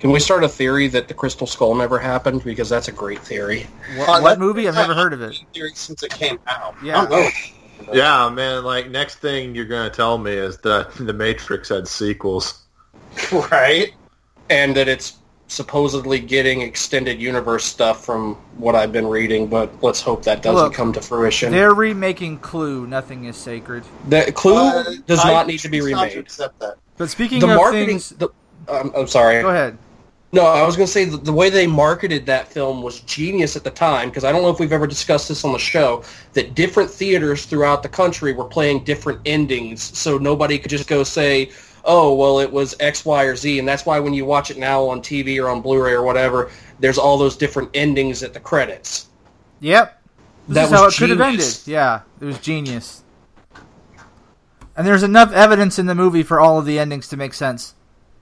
Can 0.01 0.11
we 0.11 0.19
start 0.19 0.43
a 0.43 0.49
theory 0.49 0.89
that 0.89 1.07
the 1.07 1.13
Crystal 1.13 1.47
Skull 1.47 1.73
never 1.73 1.97
happened? 1.97 2.43
Because 2.43 2.67
that's 2.67 2.89
a 2.89 2.91
great 2.91 3.19
theory. 3.19 3.65
What, 3.95 4.09
Uh, 4.09 4.19
what 4.21 4.29
that- 4.31 4.39
movie? 4.39 4.67
I've 4.67 4.75
never 4.75 4.93
heard 4.93 5.13
of 5.13 5.21
it. 5.21 5.39
Theory 5.53 5.71
Since 5.75 6.03
it 6.03 6.11
came 6.11 6.37
out. 6.47 6.75
Yeah. 6.83 6.99
I 7.03 7.05
don't 7.05 7.11
know. 7.21 7.93
Yeah, 7.93 8.27
man. 8.27 8.65
Like 8.65 8.89
next 8.91 9.19
thing 9.19 9.55
you're 9.55 9.63
gonna 9.63 9.89
tell 9.89 10.17
me 10.17 10.33
is 10.33 10.57
that 10.57 10.91
the 10.95 11.13
Matrix 11.13 11.69
had 11.69 11.87
sequels. 11.87 12.63
Right? 13.49 13.93
and 14.49 14.75
that 14.75 14.89
it's 14.89 15.19
supposedly 15.47 16.19
getting 16.19 16.61
extended 16.61 17.21
universe 17.21 17.63
stuff 17.63 18.03
from 18.05 18.35
what 18.57 18.75
I've 18.75 18.91
been 18.91 19.07
reading, 19.07 19.47
but 19.47 19.71
let's 19.81 20.01
hope 20.01 20.23
that 20.23 20.41
doesn't 20.41 20.65
Look, 20.67 20.73
come 20.73 20.91
to 20.93 21.01
fruition. 21.01 21.51
They're 21.51 21.73
remaking 21.73 22.39
Clue. 22.39 22.85
Nothing 22.85 23.25
is 23.25 23.37
sacred. 23.37 23.83
The 24.09 24.31
Clue 24.33 24.55
Uh, 24.57 24.83
does 25.05 25.23
I 25.23 25.31
not 25.31 25.47
need 25.47 25.59
to 25.59 25.69
be 25.69 25.79
choose 25.79 25.91
not 25.91 26.01
remade. 26.09 26.17
accept 26.17 26.59
that. 26.59 26.75
But 26.97 27.09
speaking 27.09 27.39
The 27.39 27.49
of 27.49 27.55
marketing. 27.55 27.87
things, 27.87 28.09
The, 28.09 28.29
um, 28.67 28.91
I'm 28.95 29.07
sorry. 29.07 29.41
go 29.41 29.49
ahead. 29.49 29.77
No, 30.33 30.45
I 30.45 30.65
was 30.65 30.75
going 30.75 30.87
to 30.87 30.91
say 30.91 31.05
the, 31.05 31.15
the 31.15 31.31
way 31.31 31.49
they 31.49 31.65
marketed 31.67 32.25
that 32.25 32.49
film 32.49 32.81
was 32.81 32.99
genius 33.01 33.55
at 33.55 33.63
the 33.63 33.71
time 33.71 34.09
because 34.09 34.25
I 34.25 34.33
don't 34.33 34.41
know 34.41 34.49
if 34.49 34.59
we've 34.59 34.73
ever 34.73 34.85
discussed 34.85 35.29
this 35.29 35.45
on 35.45 35.53
the 35.53 35.57
show 35.57 36.03
that 36.33 36.53
different 36.53 36.89
theaters 36.91 37.45
throughout 37.45 37.81
the 37.81 37.87
country 37.87 38.33
were 38.33 38.43
playing 38.43 38.83
different 38.83 39.21
endings, 39.25 39.81
so 39.97 40.17
nobody 40.17 40.59
could 40.59 40.69
just 40.69 40.89
go 40.89 41.03
say, 41.05 41.49
"Oh, 41.87 42.13
well, 42.13 42.39
it 42.39 42.51
was 42.51 42.75
X, 42.79 43.03
Y, 43.05 43.23
or 43.23 43.35
Z," 43.35 43.57
and 43.57 43.67
that's 43.67 43.85
why 43.85 43.99
when 43.99 44.13
you 44.13 44.25
watch 44.25 44.51
it 44.51 44.57
now 44.57 44.83
on 44.83 45.01
TV 45.01 45.39
or 45.43 45.49
on 45.49 45.61
Blu-ray 45.61 45.93
or 45.93 46.03
whatever, 46.03 46.51
there's 46.79 46.99
all 46.99 47.17
those 47.17 47.35
different 47.35 47.69
endings 47.73 48.21
at 48.21 48.33
the 48.33 48.39
credits. 48.39 49.07
Yep. 49.61 49.99
This 50.47 50.55
That 50.55 50.63
is 50.65 50.69
how 50.71 50.81
it 50.83 50.85
was 50.85 50.99
could 50.99 51.09
have 51.09 51.21
ended. 51.21 51.57
Yeah, 51.65 52.01
it 52.21 52.25
was 52.25 52.37
genius. 52.37 53.03
And 54.75 54.85
there's 54.85 55.01
enough 55.03 55.31
evidence 55.33 55.79
in 55.79 55.87
the 55.87 55.95
movie 55.95 56.21
for 56.21 56.39
all 56.39 56.59
of 56.59 56.65
the 56.65 56.77
endings 56.77 57.07
to 57.09 57.17
make 57.17 57.33
sense. 57.33 57.73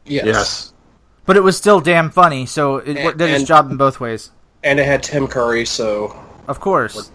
Yes. 0.05 0.25
Yes. 0.25 0.73
But 1.25 1.35
it 1.35 1.41
was 1.41 1.57
still 1.57 1.81
damn 1.81 2.09
funny, 2.09 2.45
so 2.45 2.77
it 2.77 2.95
And- 2.97 3.17
did 3.17 3.29
its 3.29 3.39
and- 3.39 3.47
job 3.47 3.69
in 3.69 3.75
both 3.77 3.99
ways. 3.99 4.31
And 4.63 4.79
it 4.79 4.85
had 4.85 5.03
Tim 5.03 5.27
Curry, 5.27 5.65
so 5.65 6.15
Of 6.47 6.59
course. 6.59 7.09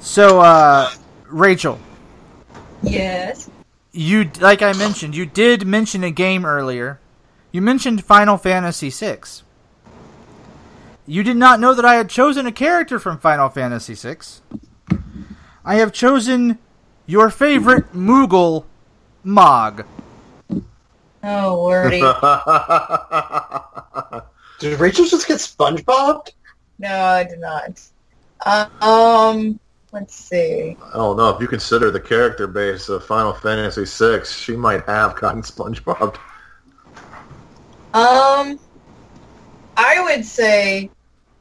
So, 0.00 0.40
uh, 0.40 0.88
Rachel, 1.28 1.78
Yes. 2.82 3.48
You 3.92 4.30
like 4.40 4.62
I 4.62 4.72
mentioned, 4.72 5.14
you 5.14 5.26
did 5.26 5.66
mention 5.66 6.04
a 6.04 6.10
game 6.10 6.44
earlier. 6.44 7.00
You 7.50 7.60
mentioned 7.60 8.04
Final 8.04 8.38
Fantasy 8.38 8.90
VI. 8.90 9.18
You 11.06 11.22
did 11.22 11.36
not 11.36 11.60
know 11.60 11.74
that 11.74 11.84
I 11.84 11.96
had 11.96 12.08
chosen 12.08 12.46
a 12.46 12.52
character 12.52 12.98
from 12.98 13.18
Final 13.18 13.48
Fantasy 13.48 13.94
VI. 13.94 14.16
I 15.64 15.76
have 15.76 15.92
chosen 15.92 16.58
your 17.06 17.30
favorite 17.30 17.92
Moogle, 17.92 18.64
Mog. 19.22 19.84
Oh, 21.24 21.64
wordy. 21.64 22.00
Did 24.58 24.80
Rachel 24.80 25.06
just 25.06 25.28
get 25.28 25.38
SpongeBob? 25.38 26.28
no, 26.78 26.88
I 26.88 27.24
did 27.24 27.40
not. 27.40 27.80
Uh, 28.44 28.66
um, 28.80 29.60
let's 29.92 30.14
see. 30.14 30.76
I 30.82 30.96
don't 30.96 31.16
know 31.16 31.28
if 31.28 31.40
you 31.40 31.46
consider 31.46 31.90
the 31.90 32.00
character 32.00 32.46
base 32.46 32.88
of 32.88 33.04
Final 33.04 33.34
Fantasy 33.34 33.84
VI. 33.84 34.24
She 34.24 34.56
might 34.56 34.84
have 34.86 35.14
gotten 35.16 35.42
SpongeBob. 35.42 36.16
Um, 37.94 38.58
I 39.76 40.00
would 40.02 40.24
say 40.24 40.90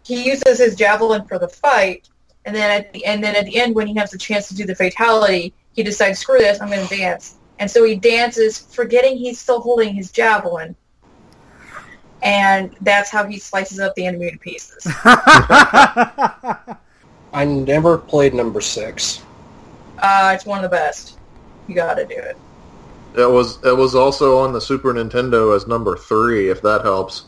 he 0.03 0.25
uses 0.27 0.59
his 0.59 0.75
javelin 0.75 1.25
for 1.25 1.39
the 1.39 1.47
fight, 1.47 2.09
and 2.45 2.55
then 2.55 2.81
at 2.81 2.91
the 2.91 3.05
and 3.05 3.23
then 3.23 3.35
at 3.35 3.45
the 3.45 3.57
end, 3.57 3.73
when 3.73 3.87
he 3.87 3.95
has 3.95 4.11
the 4.11 4.17
chance 4.17 4.49
to 4.49 4.55
do 4.55 4.65
the 4.65 4.75
fatality, 4.75 5.53
he 5.73 5.83
decides, 5.83 6.19
"Screw 6.19 6.39
this, 6.39 6.61
I'm 6.61 6.69
going 6.69 6.85
to 6.85 6.97
dance." 6.97 7.35
And 7.59 7.71
so 7.71 7.83
he 7.85 7.95
dances, 7.95 8.57
forgetting 8.57 9.17
he's 9.17 9.39
still 9.39 9.61
holding 9.61 9.93
his 9.93 10.11
javelin, 10.11 10.75
and 12.21 12.75
that's 12.81 13.09
how 13.09 13.25
he 13.25 13.39
slices 13.39 13.79
up 13.79 13.95
the 13.95 14.05
enemy 14.05 14.31
to 14.31 14.37
pieces. 14.37 14.85
I 17.34 17.45
never 17.45 17.97
played 17.97 18.34
number 18.34 18.61
six. 18.61 19.23
Uh, 19.99 20.32
it's 20.36 20.45
one 20.45 20.63
of 20.63 20.69
the 20.69 20.75
best. 20.75 21.17
You 21.67 21.75
got 21.75 21.95
to 21.95 22.05
do 22.05 22.15
it. 22.15 22.38
It 23.15 23.29
was 23.29 23.63
it 23.63 23.75
was 23.75 23.93
also 23.93 24.38
on 24.38 24.53
the 24.53 24.61
Super 24.61 24.93
Nintendo 24.93 25.55
as 25.55 25.67
number 25.67 25.97
three, 25.97 26.49
if 26.49 26.61
that 26.61 26.82
helps. 26.82 27.25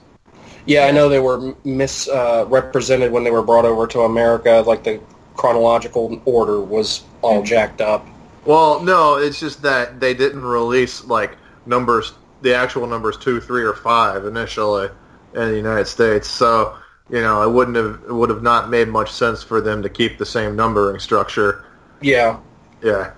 Yeah, 0.65 0.85
I 0.85 0.91
know 0.91 1.09
they 1.09 1.19
were 1.19 1.55
misrepresented 1.65 3.11
when 3.11 3.23
they 3.23 3.31
were 3.31 3.41
brought 3.41 3.65
over 3.65 3.85
to 3.87 4.01
America. 4.01 4.63
Like 4.65 4.83
the 4.83 5.01
chronological 5.35 6.21
order 6.25 6.61
was 6.61 7.03
all 7.21 7.43
jacked 7.43 7.81
up. 7.81 8.07
Well, 8.45 8.81
no, 8.81 9.15
it's 9.15 9.39
just 9.39 9.61
that 9.61 9.99
they 9.99 10.13
didn't 10.13 10.43
release 10.43 11.03
like 11.03 11.37
numbers, 11.65 12.13
the 12.41 12.53
actual 12.53 12.87
numbers 12.87 13.17
two, 13.17 13.41
three, 13.41 13.63
or 13.63 13.73
five 13.73 14.25
initially 14.25 14.89
in 15.33 15.49
the 15.49 15.55
United 15.55 15.87
States. 15.87 16.29
So 16.29 16.77
you 17.13 17.21
know, 17.21 17.43
it 17.43 17.51
wouldn't 17.53 17.77
have 17.77 18.01
it 18.07 18.11
would 18.11 18.29
have 18.31 18.41
not 18.41 18.71
made 18.71 18.87
much 18.87 19.11
sense 19.11 19.43
for 19.43 19.61
them 19.61 19.83
to 19.83 19.89
keep 19.89 20.17
the 20.17 20.25
same 20.25 20.55
numbering 20.55 20.99
structure. 20.99 21.63
Yeah. 22.01 22.39
Yeah. 22.81 23.11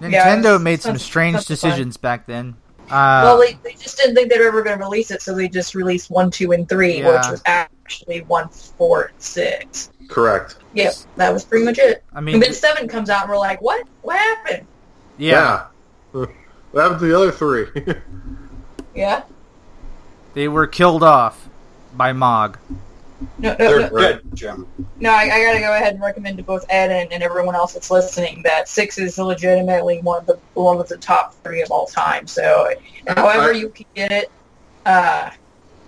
Yeah, 0.00 0.08
Nintendo 0.36 0.38
it's- 0.38 0.60
made 0.60 0.80
some 0.80 0.96
strange 0.98 1.34
that's 1.34 1.46
fine. 1.60 1.70
decisions 1.70 1.96
back 1.96 2.26
then. 2.26 2.54
Uh, 2.90 3.22
well, 3.24 3.38
they, 3.38 3.54
they 3.64 3.72
just 3.72 3.96
didn't 3.98 4.14
think 4.14 4.30
they 4.30 4.38
were 4.38 4.46
ever 4.46 4.62
going 4.62 4.76
to 4.78 4.84
release 4.84 5.10
it, 5.10 5.22
so 5.22 5.34
they 5.34 5.48
just 5.48 5.74
released 5.74 6.10
one, 6.10 6.30
two, 6.30 6.52
and 6.52 6.68
three, 6.68 6.98
Yeah. 6.98 7.16
which 7.16 7.30
was 7.30 7.42
actually 7.46 8.20
one, 8.22 8.48
four, 8.48 9.04
and 9.06 9.20
six. 9.22 9.90
Correct. 10.08 10.56
Yep, 10.74 10.92
that 11.16 11.32
was 11.32 11.44
pretty 11.44 11.64
much 11.64 11.78
it. 11.78 12.02
I 12.12 12.18
And 12.18 12.26
mean, 12.26 12.40
then 12.40 12.52
seven 12.52 12.86
comes 12.88 13.08
out, 13.10 13.22
and 13.22 13.30
we're 13.30 13.38
like, 13.38 13.62
"What? 13.62 13.86
What 14.02 14.18
happened?" 14.18 14.66
yeah, 15.18 15.64
What 16.12 16.28
happened 16.74 17.00
to 17.00 17.06
the 17.06 17.16
other 17.16 17.32
three? 17.32 17.66
Yeah. 18.94 19.22
they 20.34 20.48
were 20.48 20.66
killed 20.66 21.02
off 21.02 21.48
by 21.96 22.12
Mog. 22.12 22.58
No, 23.38 23.50
no, 23.50 23.56
They're 23.58 23.80
no, 23.80 23.88
good, 23.90 24.22
Jim. 24.34 24.66
no 25.00 25.10
I, 25.10 25.22
I 25.22 25.42
got 25.42 25.52
to 25.54 25.60
go 25.60 25.74
ahead 25.74 25.94
and 25.94 26.02
recommend 26.02 26.38
to 26.38 26.44
both 26.44 26.64
Ed 26.68 26.90
and, 26.90 27.12
and 27.12 27.22
everyone 27.22 27.54
else 27.54 27.72
that's 27.74 27.90
listening 27.90 28.42
that 28.44 28.68
six 28.68 28.98
is 28.98 29.18
legitimately 29.18 30.00
one 30.02 30.20
of 30.20 30.26
the 30.26 30.40
one 30.54 30.78
of 30.78 30.88
the 30.88 30.98
top 30.98 31.34
three 31.42 31.62
of 31.62 31.70
all 31.70 31.86
time. 31.86 32.26
So, 32.26 32.68
however 33.06 33.52
I- 33.52 33.56
you 33.56 33.68
can 33.70 33.86
get 33.94 34.12
it, 34.12 34.32
uh, 34.86 35.30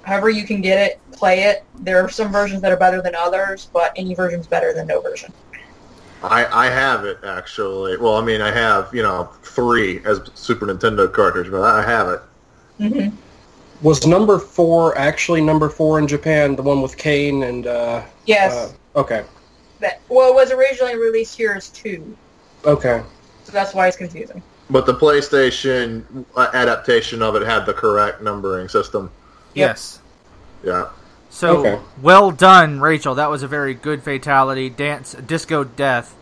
however 0.03 0.31
you 0.31 0.45
can 0.45 0.61
get 0.61 0.79
it, 0.79 1.01
play 1.13 1.45
it. 1.45 1.65
There 1.75 2.03
are 2.05 2.09
some 2.09 2.33
versions 2.33 2.63
that 2.63 2.73
are 2.73 2.77
better 2.77 3.01
than 3.03 3.15
others, 3.15 3.69
but 3.73 3.93
any 3.97 4.15
version's 4.15 4.47
better 4.47 4.73
than 4.75 4.87
no 4.87 5.01
version. 5.01 5.33
I 6.23 6.47
I 6.47 6.71
have 6.71 7.05
it 7.05 7.19
actually. 7.25 7.97
Well, 7.99 8.17
I 8.17 8.25
mean, 8.25 8.41
I 8.41 8.51
have 8.51 8.89
you 8.95 9.03
know 9.03 9.31
three 9.43 10.01
as 10.05 10.21
Super 10.35 10.67
Nintendo 10.67 11.13
cartridge, 11.13 11.51
but 11.51 11.63
I 11.63 11.83
have 11.85 12.09
it. 12.09 12.21
hmm 12.79 13.09
Was 13.83 14.07
number 14.07 14.39
four 14.39 14.97
actually 14.97 15.41
number 15.41 15.69
four 15.69 15.99
in 15.99 16.07
Japan? 16.07 16.57
The 16.57 16.63
one 16.63 16.81
with 16.81 16.97
Kain 16.97 17.43
and 17.43 17.67
uh, 17.67 18.03
Yes. 18.27 18.75
uh 18.95 18.99
okay, 19.01 19.25
that, 19.81 20.01
well, 20.09 20.31
it 20.31 20.35
was 20.35 20.51
originally 20.53 20.97
released 20.97 21.37
here 21.37 21.53
as 21.53 21.69
two, 21.69 22.17
okay. 22.65 23.03
so 23.45 23.53
that's 23.53 23.75
why 23.75 23.89
it's 23.89 23.97
confusing. 23.97 24.43
But 24.71 24.87
the 24.87 24.95
PlayStation 24.95 26.25
uh, 26.37 26.49
adaptation 26.55 27.21
of 27.21 27.35
it 27.37 27.43
had 27.43 27.67
the 27.67 27.75
correct 27.75 28.23
numbering 28.23 28.69
system. 28.69 29.11
Yes. 29.53 30.01
Yeah. 30.63 30.89
So 31.29 31.59
Okay. 31.59 31.81
well 32.01 32.31
done, 32.31 32.81
Rachel. 32.81 33.15
That 33.17 33.29
was 33.29 33.43
a 33.43 33.49
very 33.49 33.75
good 33.75 34.03
fatality. 34.03 34.71
Dance, 34.71 35.15
disco 35.27 35.65
death. 35.65 36.15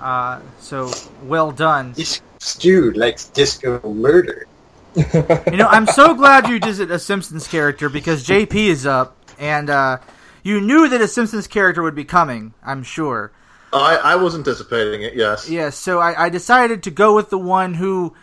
Uh, 0.00 0.40
so 0.60 0.90
well 1.24 1.50
done. 1.50 1.92
This 1.92 2.22
dude 2.58 2.96
likes 2.96 3.26
disco 3.26 3.80
murder. 3.92 4.46
You 4.94 5.56
know, 5.56 5.68
I'm 5.68 5.86
so 5.86 6.14
glad 6.14 6.48
you 6.48 6.58
did 6.58 6.90
a 6.90 6.98
Simpsons 6.98 7.48
character 7.48 7.88
because 7.88 8.26
JP 8.26 8.54
is 8.54 8.86
up, 8.86 9.16
and 9.38 9.70
uh, 9.70 9.98
you 10.42 10.60
knew 10.60 10.88
that 10.88 11.00
a 11.00 11.08
Simpsons 11.08 11.46
character 11.46 11.82
would 11.82 11.94
be 11.94 12.04
coming. 12.04 12.54
I'm 12.62 12.82
sure. 12.82 13.32
I, 13.72 13.96
I 13.96 14.14
was 14.16 14.34
anticipating 14.34 15.02
it, 15.02 15.14
yes. 15.14 15.48
Yes, 15.48 15.76
so 15.76 15.98
I, 15.98 16.26
I 16.26 16.28
decided 16.28 16.82
to 16.82 16.90
go 16.90 17.14
with 17.14 17.30
the 17.30 17.38
one 17.38 17.74
who 17.74 18.14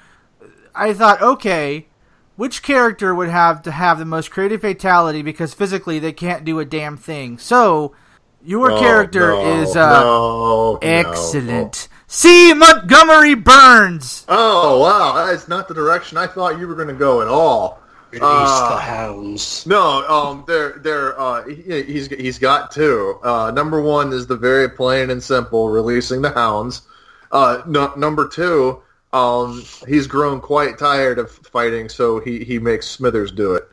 I 0.76 0.93
thought, 0.93 1.22
okay, 1.22 1.88
which 2.36 2.61
character 2.61 3.15
would 3.15 3.30
have 3.30 3.63
to 3.63 3.72
have 3.72 3.97
the 3.97 4.05
most 4.05 4.30
creative 4.30 4.61
fatality 4.61 5.22
because 5.24 5.53
physically 5.53 5.97
they 5.99 6.13
can't 6.13 6.45
do 6.45 6.59
a 6.59 6.65
damn 6.65 6.97
thing. 6.97 7.39
So 7.39 7.95
your 8.43 8.70
No, 8.70 8.80
character 8.80 9.32
no, 9.32 9.61
is 9.61 9.76
uh, 9.76 9.89
no, 9.89 10.80
no. 11.43 11.82
Excellent. 12.10 12.12
See 12.12 12.53
Montgomery 12.53 13.36
Burns. 13.36 14.26
Oh, 14.28 14.80
wow. 14.80 15.26
That's 15.28 15.47
not 15.47 15.68
the 15.68 15.74
direction 15.74 16.18
I 16.18 16.28
thought 16.28 16.60
you 16.60 16.68
were 16.68 16.76
going 16.76 16.88
to 16.88 16.93
go 16.93 17.22
at 17.22 17.28
all. 17.28 17.80
Release 18.12 18.24
Uh, 18.24 18.76
the 18.76 18.82
hounds. 18.82 19.66
No, 19.68 20.03
um, 20.07 20.43
they're 20.47 20.80
they're 20.80 21.20
uh, 21.20 21.43
he, 21.47 21.84
he's 21.84 22.07
he's 22.07 22.39
got 22.39 22.72
two. 22.72 23.20
Uh, 23.24 23.51
number 23.51 23.82
one 23.84 24.12
is 24.14 24.26
the 24.26 24.36
very 24.36 24.68
plain 24.68 25.12
and 25.12 25.22
simple 25.22 25.70
releasing 25.70 26.20
the 26.24 26.32
hounds. 26.32 26.82
Uh, 27.32 27.62
no, 27.68 27.93
number 27.93 28.28
two, 28.28 28.82
um, 29.14 29.64
he's 29.88 30.07
grown 30.07 30.41
quite 30.41 30.80
tired 30.80 31.20
of 31.20 31.30
fighting, 31.30 31.88
so 31.88 32.20
he 32.20 32.43
he 32.43 32.57
makes 32.57 32.88
Smithers 32.88 33.32
do 33.32 33.53
it. 33.53 33.70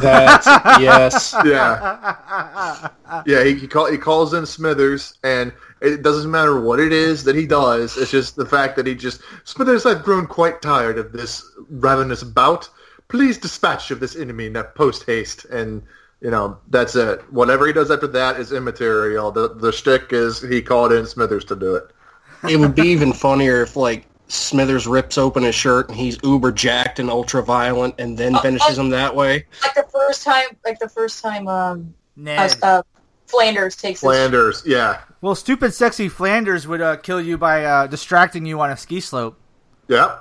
That's 0.00 0.46
yes. 0.80 1.32
Yeah, 1.44 2.88
yeah. 3.24 3.44
He 3.44 3.54
he, 3.54 3.68
call, 3.68 3.86
he 3.88 3.98
calls 3.98 4.34
in 4.34 4.46
Smithers, 4.46 5.14
and 5.22 5.52
it 5.80 6.02
doesn't 6.02 6.30
matter 6.30 6.60
what 6.60 6.78
it 6.80 6.92
is 6.92 7.24
that 7.24 7.36
he 7.36 7.46
does. 7.46 7.96
It's 7.96 8.10
just 8.10 8.36
the 8.36 8.46
fact 8.46 8.76
that 8.76 8.86
he 8.86 8.94
just 8.94 9.22
Smithers. 9.44 9.86
I've 9.86 10.02
grown 10.02 10.26
quite 10.26 10.60
tired 10.60 10.98
of 10.98 11.12
this 11.12 11.44
ravenous 11.68 12.22
bout. 12.22 12.68
Please 13.08 13.38
dispatch 13.38 13.90
of 13.90 14.00
this 14.00 14.14
enemy 14.14 14.46
in 14.46 14.54
post 14.74 15.04
haste, 15.04 15.44
and 15.46 15.82
you 16.20 16.30
know 16.30 16.58
that's 16.68 16.94
it. 16.96 17.20
Whatever 17.32 17.66
he 17.66 17.72
does 17.72 17.90
after 17.90 18.06
that 18.08 18.38
is 18.38 18.52
immaterial. 18.52 19.30
The 19.30 19.54
the 19.54 19.72
shtick 19.72 20.12
is 20.12 20.40
he 20.40 20.60
called 20.62 20.92
in 20.92 21.06
Smithers 21.06 21.44
to 21.46 21.56
do 21.56 21.76
it. 21.76 21.90
it 22.48 22.56
would 22.56 22.74
be 22.74 22.88
even 22.88 23.12
funnier 23.12 23.62
if 23.62 23.74
like 23.74 24.06
Smithers 24.28 24.86
rips 24.86 25.18
open 25.18 25.42
his 25.42 25.54
shirt 25.54 25.88
and 25.88 25.98
he's 25.98 26.18
uber 26.22 26.52
jacked 26.52 26.98
and 26.98 27.10
ultra 27.10 27.42
violent, 27.42 27.94
and 27.98 28.16
then 28.16 28.36
finishes 28.36 28.78
him 28.78 28.90
that 28.90 29.16
way. 29.16 29.46
Like 29.62 29.74
the 29.74 29.88
first 29.90 30.22
time, 30.22 30.56
like 30.64 30.78
the 30.78 30.88
first 30.88 31.22
time, 31.22 31.48
um, 31.48 31.94
Ned. 32.16 32.56
uh, 32.62 32.66
uh, 32.66 32.82
Flanders 33.26 33.76
takes 33.76 34.00
his 34.00 34.08
Flanders, 34.08 34.62
yeah, 34.66 35.00
Well, 35.20 35.34
stupid, 35.34 35.74
sexy 35.74 36.08
Flanders 36.08 36.66
would 36.66 36.80
uh, 36.80 36.96
kill 36.96 37.20
you 37.20 37.36
by 37.36 37.64
uh, 37.64 37.86
distracting 37.86 38.46
you 38.46 38.60
on 38.60 38.70
a 38.70 38.76
ski 38.76 39.00
slope. 39.00 39.38
yeah. 39.88 40.18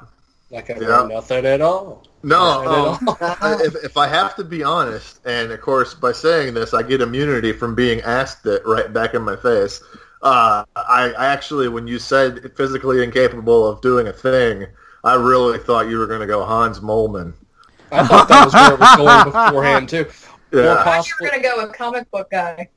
Like 0.51 0.69
I 0.71 0.73
Yeah. 0.73 0.87
know 0.87 1.07
nothing 1.07 1.45
at 1.45 1.61
all. 1.61 2.03
No, 2.23 2.97
um, 2.99 3.07
at 3.11 3.39
all. 3.43 3.59
if, 3.61 3.75
if 3.83 3.97
I 3.97 4.07
have 4.07 4.35
to 4.37 4.43
be 4.43 4.63
honest, 4.63 5.19
and 5.25 5.51
of 5.51 5.61
course 5.61 5.93
by 5.93 6.11
saying 6.11 6.55
this, 6.55 6.73
I 6.73 6.81
get 6.81 7.01
immunity 7.01 7.53
from 7.53 7.75
being 7.75 8.01
asked 8.01 8.45
it 8.47 8.63
right 8.65 8.91
back 8.91 9.13
in 9.13 9.21
my 9.21 9.35
face. 9.35 9.79
Uh, 10.23 10.65
I, 10.75 11.13
I 11.17 11.27
actually, 11.27 11.69
when 11.69 11.87
you 11.87 11.99
said 11.99 12.51
physically 12.57 13.03
incapable 13.03 13.65
of 13.67 13.79
doing 13.81 14.07
a 14.07 14.11
thing, 14.13 14.65
I 15.03 15.13
really 15.13 15.59
thought 15.59 15.87
you 15.87 15.99
were 15.99 16.07
going 16.07 16.19
to 16.21 16.27
go 16.27 16.43
Hans 16.43 16.79
Moleman. 16.79 17.33
I 17.91 18.05
thought 18.07 18.27
that 18.27 18.45
was 18.45 18.53
where 18.55 18.73
it 18.73 18.79
was 18.79 18.95
going 18.97 19.23
beforehand 19.31 19.87
too. 19.89 20.07
Or 20.51 20.59
Yeah. 20.63 20.73
I 20.79 20.83
thought 20.83 21.07
you 21.07 21.13
were 21.21 21.29
gonna 21.29 21.43
go 21.43 21.59
a 21.61 21.67
comic 21.71 22.09
book 22.11 22.31
guy. 22.31 22.69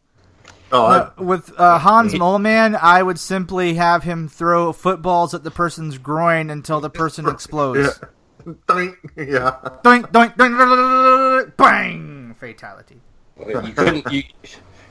Oh, 0.72 0.86
Uh, 0.86 1.10
with 1.18 1.52
uh, 1.58 1.78
Hans 1.78 2.14
Moleman, 2.14 2.78
I 2.80 3.02
would 3.02 3.18
simply 3.18 3.74
have 3.74 4.02
him 4.04 4.26
throw 4.28 4.72
footballs 4.72 5.34
at 5.34 5.44
the 5.44 5.50
person's 5.50 5.98
groin 5.98 6.48
until 6.50 6.80
the 6.80 6.88
person 6.90 7.28
explodes. 7.28 8.00
yeah. 8.00 8.52
Doink. 8.66 8.96
yeah. 9.16 9.58
Doink, 9.84 10.10
doink, 10.10 10.36
doink, 10.36 10.56
doink, 10.56 11.44
doink, 11.46 11.56
bang! 11.56 12.34
Fatality. 12.40 13.00
you 13.38 13.72
couldn't 13.72 14.10
you, 14.12 14.22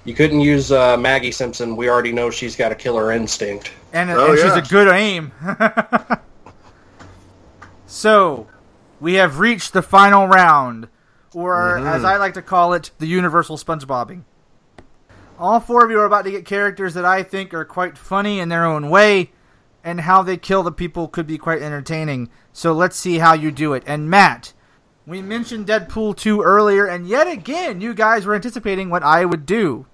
you 0.06 0.14
couldn't 0.14 0.40
use 0.42 0.72
uh, 0.72 0.96
Maggie 0.98 1.32
Simpson. 1.32 1.76
We 1.76 1.90
already 1.90 2.12
know 2.14 2.30
she's 2.30 2.56
got 2.56 2.72
a 2.72 2.76
killer 2.76 3.12
instinct. 3.12 3.72
And, 3.92 4.10
Oh, 4.12 4.30
and 4.30 4.38
yeah. 4.38 4.44
she's 4.56 4.68
a 4.68 4.70
good 4.72 4.88
aim. 4.88 5.32
so, 7.88 8.48
we 9.00 9.16
have 9.16 9.40
reached 9.40 9.74
the 9.74 9.82
final 9.82 10.28
round, 10.28 10.88
or 11.34 11.78
as 11.80 12.04
I 12.04 12.18
like 12.18 12.36
to 12.36 12.42
call 12.42 12.74
it, 12.74 12.92
the 13.00 13.08
universal 13.08 13.58
SpongeBobbing. 13.58 14.24
All 15.42 15.60
four 15.60 15.84
of 15.84 15.90
you 15.90 16.00
are 16.00 16.06
about 16.06 16.26
to 16.26 16.32
get 16.32 16.46
characters 16.46 16.94
that 16.94 17.04
I 17.04 17.24
think 17.24 17.52
are 17.52 17.66
quite 17.66 17.98
funny 17.98 18.40
in 18.40 18.50
their 18.50 18.64
own 18.64 18.92
way, 18.92 19.32
and 19.84 20.02
how 20.02 20.22
they 20.22 20.38
kill 20.38 20.62
the 20.62 20.72
people 20.72 21.08
could 21.08 21.26
be 21.26 21.40
quite 21.40 21.64
entertaining. 21.64 22.30
So 22.54 22.74
let's 22.74 22.96
see 22.96 23.18
how 23.18 23.34
you 23.34 23.50
do 23.50 23.74
it. 23.74 23.82
And 23.88 24.08
Matt, 24.08 24.54
we 25.08 25.24
mentioned 25.24 25.66
Deadpool 25.66 26.16
2 26.16 26.44
earlier, 26.44 26.86
and 26.86 27.08
yet 27.08 27.28
again, 27.28 27.82
you 27.82 27.96
guys 27.96 28.24
were 28.24 28.36
anticipating 28.36 28.92
what 28.92 29.02
I 29.02 29.26
would 29.26 29.48
do. 29.48 29.88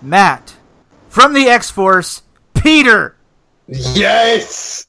Matt, 0.00 0.54
from 1.08 1.32
the 1.32 1.48
X 1.48 1.68
Force, 1.68 2.22
Peter. 2.54 3.16
Yes! 3.66 4.86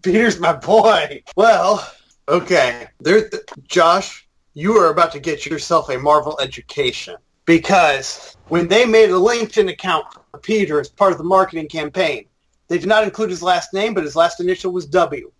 Peter's 0.00 0.40
my 0.40 0.54
boy. 0.54 1.22
Well, 1.36 1.86
okay. 2.28 2.86
There, 3.00 3.28
th- 3.28 3.42
Josh, 3.64 4.26
you 4.54 4.72
are 4.78 4.90
about 4.90 5.12
to 5.12 5.20
get 5.20 5.44
yourself 5.44 5.90
a 5.90 5.98
Marvel 5.98 6.38
education. 6.40 7.16
Because 7.44 8.33
when 8.48 8.68
they 8.68 8.84
made 8.84 9.10
a 9.10 9.14
LinkedIn 9.14 9.70
account 9.70 10.06
for 10.30 10.38
Peter 10.38 10.80
as 10.80 10.88
part 10.88 11.12
of 11.12 11.18
the 11.18 11.24
marketing 11.24 11.68
campaign, 11.68 12.26
they 12.68 12.78
did 12.78 12.88
not 12.88 13.04
include 13.04 13.30
his 13.30 13.42
last 13.42 13.72
name, 13.72 13.94
but 13.94 14.04
his 14.04 14.16
last 14.16 14.40
initial 14.40 14.72
was 14.72 14.86
W. 14.86 15.30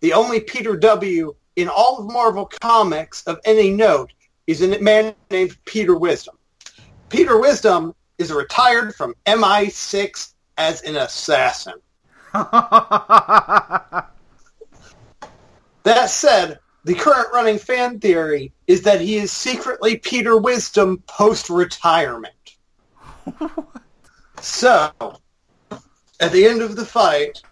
The 0.00 0.12
only 0.12 0.40
Peter 0.40 0.76
W 0.76 1.34
in 1.56 1.68
all 1.68 1.98
of 1.98 2.12
Marvel 2.12 2.46
Comics 2.46 3.22
of 3.24 3.40
any 3.44 3.70
note 3.70 4.12
is 4.46 4.62
a 4.62 4.78
man 4.80 5.14
named 5.30 5.56
Peter 5.64 5.96
Wisdom. 5.96 6.36
Peter 7.08 7.38
Wisdom 7.38 7.94
is 8.18 8.32
retired 8.32 8.94
from 8.94 9.14
MI6 9.26 10.32
as 10.58 10.82
an 10.82 10.96
assassin. 10.96 11.74
That 15.84 16.10
said, 16.10 16.60
the 16.84 16.94
current 16.94 17.28
running 17.32 17.58
fan 17.58 17.98
theory 17.98 18.52
is 18.66 18.82
that 18.82 19.00
he 19.00 19.16
is 19.16 19.32
secretly 19.32 19.96
Peter 19.96 20.36
Wisdom 20.36 21.02
post-retirement. 21.08 22.34
So, 24.40 24.90
at 26.20 26.32
the 26.32 26.46
end 26.46 26.62
of 26.62 26.76
the 26.76 26.84
fight, 26.84 27.42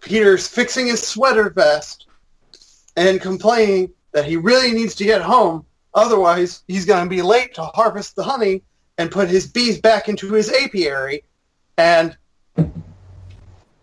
Peter's 0.00 0.46
fixing 0.48 0.86
his 0.86 1.06
sweater 1.06 1.50
vest 1.50 2.06
and 2.96 3.20
complaining 3.20 3.90
that 4.12 4.24
he 4.24 4.36
really 4.36 4.72
needs 4.72 4.94
to 4.96 5.04
get 5.04 5.20
home, 5.20 5.64
otherwise 5.94 6.62
he's 6.68 6.84
going 6.84 7.04
to 7.04 7.10
be 7.10 7.22
late 7.22 7.54
to 7.54 7.62
harvest 7.62 8.16
the 8.16 8.22
honey 8.22 8.62
and 8.98 9.10
put 9.10 9.28
his 9.28 9.46
bees 9.46 9.80
back 9.80 10.08
into 10.08 10.32
his 10.32 10.50
apiary. 10.52 11.22
And 11.76 12.16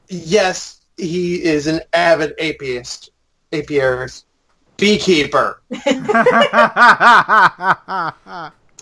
yes, 0.07 0.81
he 0.97 1.43
is 1.43 1.67
an 1.67 1.81
avid 1.93 2.33
apiarist, 2.39 3.09
apiarist, 3.51 4.23
beekeeper. 4.77 5.61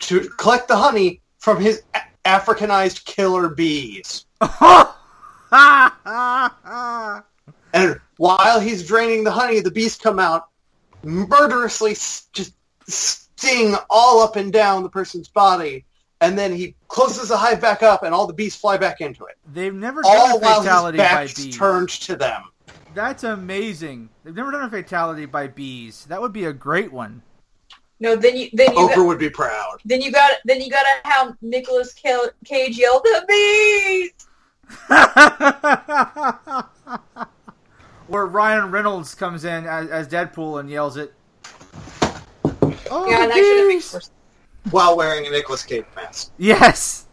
to 0.00 0.28
collect 0.38 0.68
the 0.68 0.76
honey 0.76 1.22
from 1.38 1.60
his 1.60 1.82
a- 1.94 2.28
Africanized 2.28 3.04
killer 3.06 3.48
bees. 3.48 4.26
And 7.72 8.00
while 8.16 8.60
he's 8.60 8.86
draining 8.86 9.24
the 9.24 9.30
honey, 9.30 9.60
the 9.60 9.70
bees 9.70 9.96
come 9.96 10.18
out, 10.18 10.48
murderously 11.02 11.92
s- 11.92 12.28
just 12.32 12.52
sting 12.88 13.76
all 13.88 14.22
up 14.22 14.36
and 14.36 14.52
down 14.52 14.82
the 14.82 14.88
person's 14.88 15.28
body, 15.28 15.84
and 16.20 16.38
then 16.38 16.52
he 16.54 16.74
closes 16.88 17.28
the 17.28 17.36
hive 17.36 17.60
back 17.60 17.82
up, 17.82 18.02
and 18.02 18.14
all 18.14 18.26
the 18.26 18.32
bees 18.32 18.54
fly 18.54 18.76
back 18.76 19.00
into 19.00 19.24
it. 19.24 19.36
They've 19.52 19.74
never 19.74 20.02
done 20.02 20.12
All 20.14 20.36
a 20.36 20.40
while 20.40 20.60
his 20.60 20.68
fatality 20.68 20.98
by 20.98 21.04
back's 21.04 21.34
bees. 21.44 21.56
turned 21.56 21.88
to 21.90 22.16
them. 22.16 22.42
That's 22.94 23.24
amazing. 23.24 24.08
They've 24.24 24.34
never 24.34 24.50
done 24.50 24.64
a 24.64 24.70
fatality 24.70 25.26
by 25.26 25.46
bees. 25.46 26.06
That 26.08 26.20
would 26.20 26.32
be 26.32 26.44
a 26.46 26.52
great 26.52 26.92
one. 26.92 27.22
No, 28.00 28.16
then 28.16 28.36
you 28.36 28.48
then 28.54 28.72
you 28.72 28.78
Oprah 28.78 28.96
got, 28.96 29.06
would 29.06 29.18
be 29.18 29.30
proud. 29.30 29.76
then 29.84 30.00
you 30.00 30.10
got 30.10 30.32
then 30.46 30.60
you 30.60 30.70
got 30.70 30.82
to 30.82 31.08
have 31.10 31.36
Nicolas 31.42 31.94
Ca- 31.94 32.30
Cage 32.44 32.78
yell 32.78 33.00
the 33.00 33.24
bees. 33.28 34.12
Where 38.06 38.26
Ryan 38.26 38.70
Reynolds 38.70 39.14
comes 39.14 39.44
in 39.44 39.66
as, 39.66 39.88
as 39.90 40.08
Deadpool 40.08 40.60
and 40.60 40.70
yells 40.70 40.96
it. 40.96 41.12
Oh, 42.90 43.08
Yeah, 43.08 43.26
that 43.26 43.34
should 43.34 43.58
have 43.58 43.66
made 43.68 43.74
bees! 43.74 43.92
more 43.92 44.00
sense. 44.00 44.10
While 44.70 44.96
wearing 44.96 45.26
a 45.26 45.30
Nicolas 45.30 45.62
Cage 45.62 45.84
mask. 45.96 46.30
Yes. 46.38 47.06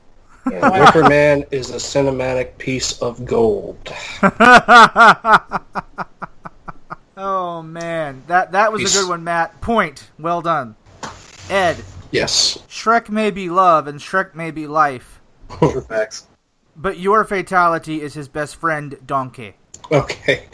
Yeah, 0.51 0.69
why 0.69 0.79
not? 0.79 0.95
Wicker 0.95 1.09
Man 1.09 1.43
is 1.51 1.71
a 1.71 1.75
cinematic 1.75 2.57
piece 2.57 3.01
of 3.01 3.25
gold. 3.25 3.77
oh 7.17 7.61
man, 7.63 8.23
that 8.27 8.51
that 8.51 8.71
was 8.71 8.81
He's- 8.81 8.95
a 8.95 8.99
good 9.01 9.09
one, 9.09 9.23
Matt. 9.23 9.59
Point. 9.61 10.09
Well 10.19 10.41
done. 10.41 10.75
Ed, 11.49 11.77
Yes. 12.11 12.57
Shrek 12.69 13.09
may 13.09 13.31
be 13.31 13.49
love 13.49 13.87
and 13.87 13.99
Shrek 13.99 14.33
may 14.35 14.51
be 14.51 14.65
life, 14.67 15.19
True 15.59 15.81
facts. 15.81 16.25
but 16.75 16.97
your 16.99 17.23
fatality 17.25 18.01
is 18.01 18.13
his 18.13 18.27
best 18.27 18.55
friend, 18.57 18.97
Donkey. 19.05 19.53
Okay. 19.91 20.47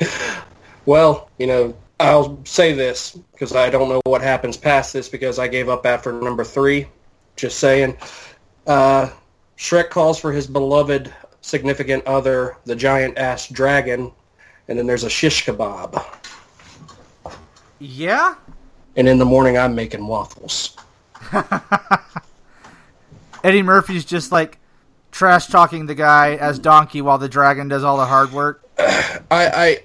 Well, 0.85 1.29
you 1.39 1.47
know, 1.47 1.75
I'll 1.99 2.39
say 2.45 2.73
this 2.73 3.17
because 3.31 3.55
I 3.55 3.69
don't 3.69 3.89
know 3.89 4.01
what 4.05 4.21
happens 4.21 4.57
past 4.57 4.93
this 4.93 5.07
because 5.07 5.39
I 5.39 5.47
gave 5.47 5.69
up 5.69 5.85
after 5.85 6.11
number 6.11 6.43
three. 6.43 6.87
Just 7.35 7.59
saying. 7.59 7.97
Uh, 8.67 9.09
Shrek 9.57 9.89
calls 9.89 10.19
for 10.19 10.31
his 10.31 10.47
beloved 10.47 11.13
significant 11.41 12.05
other, 12.05 12.57
the 12.65 12.75
giant 12.75 13.17
ass 13.17 13.47
dragon, 13.47 14.11
and 14.67 14.77
then 14.77 14.87
there's 14.87 15.03
a 15.03 15.09
shish 15.09 15.45
kebab. 15.45 16.03
Yeah. 17.79 18.35
And 18.95 19.07
in 19.07 19.17
the 19.17 19.25
morning, 19.25 19.57
I'm 19.57 19.75
making 19.75 20.05
waffles. 20.05 20.75
Eddie 23.43 23.61
Murphy's 23.61 24.05
just 24.05 24.31
like 24.31 24.57
trash 25.11 25.47
talking 25.47 25.85
the 25.85 25.95
guy 25.95 26.35
as 26.35 26.59
Donkey 26.59 27.01
while 27.01 27.17
the 27.17 27.29
dragon 27.29 27.67
does 27.67 27.83
all 27.83 27.97
the 27.97 28.05
hard 28.05 28.31
work. 28.31 28.63
I, 28.79 29.21
I 29.31 29.83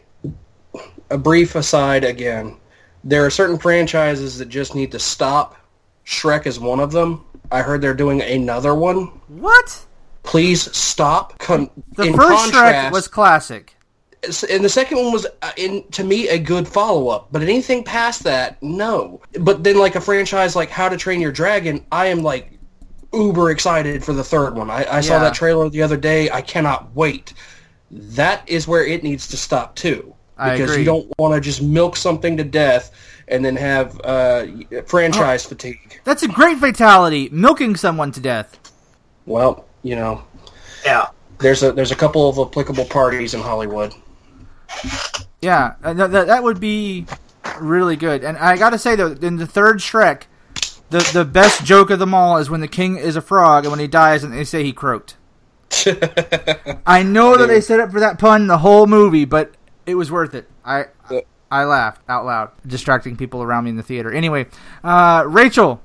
a 1.11 1.19
brief 1.19 1.55
aside 1.55 2.05
again. 2.05 2.57
There 3.05 3.25
are 3.25 3.31
certain 3.31 3.59
franchises 3.59 4.39
that 4.39 4.49
just 4.49 4.75
need 4.75 4.93
to 4.93 4.99
stop. 4.99 5.57
Shrek 6.05 6.47
is 6.47 6.59
one 6.59 6.81
of 6.81 6.93
them. 6.93 7.25
I 7.51 7.63
heard 7.63 7.81
they're 7.81 7.95
doing 7.95 8.21
another 8.23 8.75
one. 8.75 9.07
What? 9.29 9.87
Please 10.23 10.75
stop. 10.77 11.39
Con- 11.39 11.71
The 11.97 12.13
first 12.13 12.53
Shrek 12.53 12.91
was 12.93 13.09
classic. 13.09 13.75
and 14.51 14.65
the 14.65 14.69
second 14.69 14.99
one 14.99 15.13
was, 15.13 15.27
uh, 15.43 15.53
in 15.57 15.85
to 15.93 16.05
me, 16.05 16.29
a 16.29 16.39
good 16.39 16.67
follow 16.69 17.09
up. 17.09 17.29
But 17.31 17.43
anything 17.43 17.85
past 17.85 18.25
that, 18.25 18.61
no. 18.63 19.21
But 19.41 19.65
then, 19.65 19.79
like 19.79 19.95
a 19.95 20.01
franchise 20.01 20.57
like 20.57 20.71
How 20.71 20.89
to 20.89 20.97
Train 20.97 21.21
Your 21.21 21.33
Dragon, 21.33 21.85
I 21.93 22.07
am 22.07 22.23
like 22.23 22.51
uber 23.15 23.51
excited 23.51 24.05
for 24.05 24.13
the 24.13 24.25
third 24.25 24.55
one. 24.55 24.71
I, 24.71 24.85
I 24.97 25.01
saw 25.01 25.19
that 25.21 25.35
trailer 25.35 25.71
the 25.71 25.83
other 25.83 25.97
day. 25.97 26.31
I 26.31 26.43
cannot 26.43 26.95
wait. 26.95 27.33
That 27.91 28.47
is 28.47 28.69
where 28.69 28.85
it 28.85 29.03
needs 29.03 29.29
to 29.29 29.37
stop 29.39 29.77
too, 29.77 30.15
because 30.39 30.61
agree. 30.71 30.79
you 30.79 30.85
don't 30.85 31.13
want 31.19 31.35
to 31.35 31.41
just 31.41 31.61
milk 31.63 31.97
something 31.97 32.37
to 32.37 32.45
death 32.45 32.93
and 33.29 33.45
then 33.45 33.57
have 33.57 34.01
uh, 34.05 34.47
franchise 34.87 35.45
Oh. 35.47 35.51
fatigue. 35.51 36.01
That's 36.05 36.23
a 36.23 36.29
great 36.29 36.59
fatality, 36.59 37.29
milking 37.33 37.77
someone 37.77 38.13
to 38.13 38.21
death. 38.21 38.59
Well, 39.27 39.67
you 39.83 39.97
know, 39.97 40.23
Yeah. 40.85 41.09
there's 41.39 41.63
a 41.63 41.73
there's 41.73 41.91
a 41.91 41.97
couple 41.97 42.29
of 42.29 42.39
applicable 42.39 42.87
parties 42.87 43.35
in 43.35 43.41
Hollywood. 43.41 43.95
Yeah, 45.41 45.75
uh, 45.85 45.95
th- 45.95 46.11
th- 46.11 46.27
that 46.27 46.43
would 46.43 46.61
be 46.61 47.07
really 47.61 47.97
good. 47.97 48.25
And 48.25 48.37
I 48.39 48.57
got 48.57 48.71
to 48.71 48.79
say 48.79 48.97
though, 48.97 49.13
in 49.13 49.37
the 49.37 49.47
third 49.47 49.79
Shrek, 49.79 50.23
the 50.91 51.09
the 51.13 51.25
best 51.25 51.65
joke 51.65 51.91
of 51.91 51.99
them 51.99 52.15
all 52.15 52.39
is 52.39 52.49
when 52.51 52.61
the 52.61 52.69
king 52.69 52.97
is 52.97 53.17
a 53.17 53.21
frog 53.21 53.65
and 53.65 53.71
when 53.71 53.81
he 53.81 53.87
dies 53.87 54.25
and 54.25 54.33
they 54.33 54.45
say 54.45 54.63
he 54.65 54.73
croaked. 54.73 55.17
I 56.87 57.03
know 57.03 57.37
that 57.37 57.47
they 57.47 57.61
set 57.61 57.79
up 57.81 57.93
for 57.93 58.01
that 58.01 58.19
pun 58.19 58.47
the 58.47 58.59
whole 58.59 58.87
movie, 58.87 59.25
but 59.27 59.53
it 59.89 59.95
was 59.95 60.11
worth 60.11 60.35
it. 60.35 60.49
I 60.65 60.87
Yeah. 61.11 61.21
I 61.51 61.65
laughed 61.65 62.03
out 62.09 62.27
loud, 62.27 62.51
distracting 62.67 63.17
people 63.17 63.43
around 63.43 63.65
me 63.65 63.71
in 63.71 63.77
the 63.77 63.83
theater. 63.83 64.13
Anyway, 64.13 64.47
uh, 64.85 65.25
Rachel, 65.27 65.81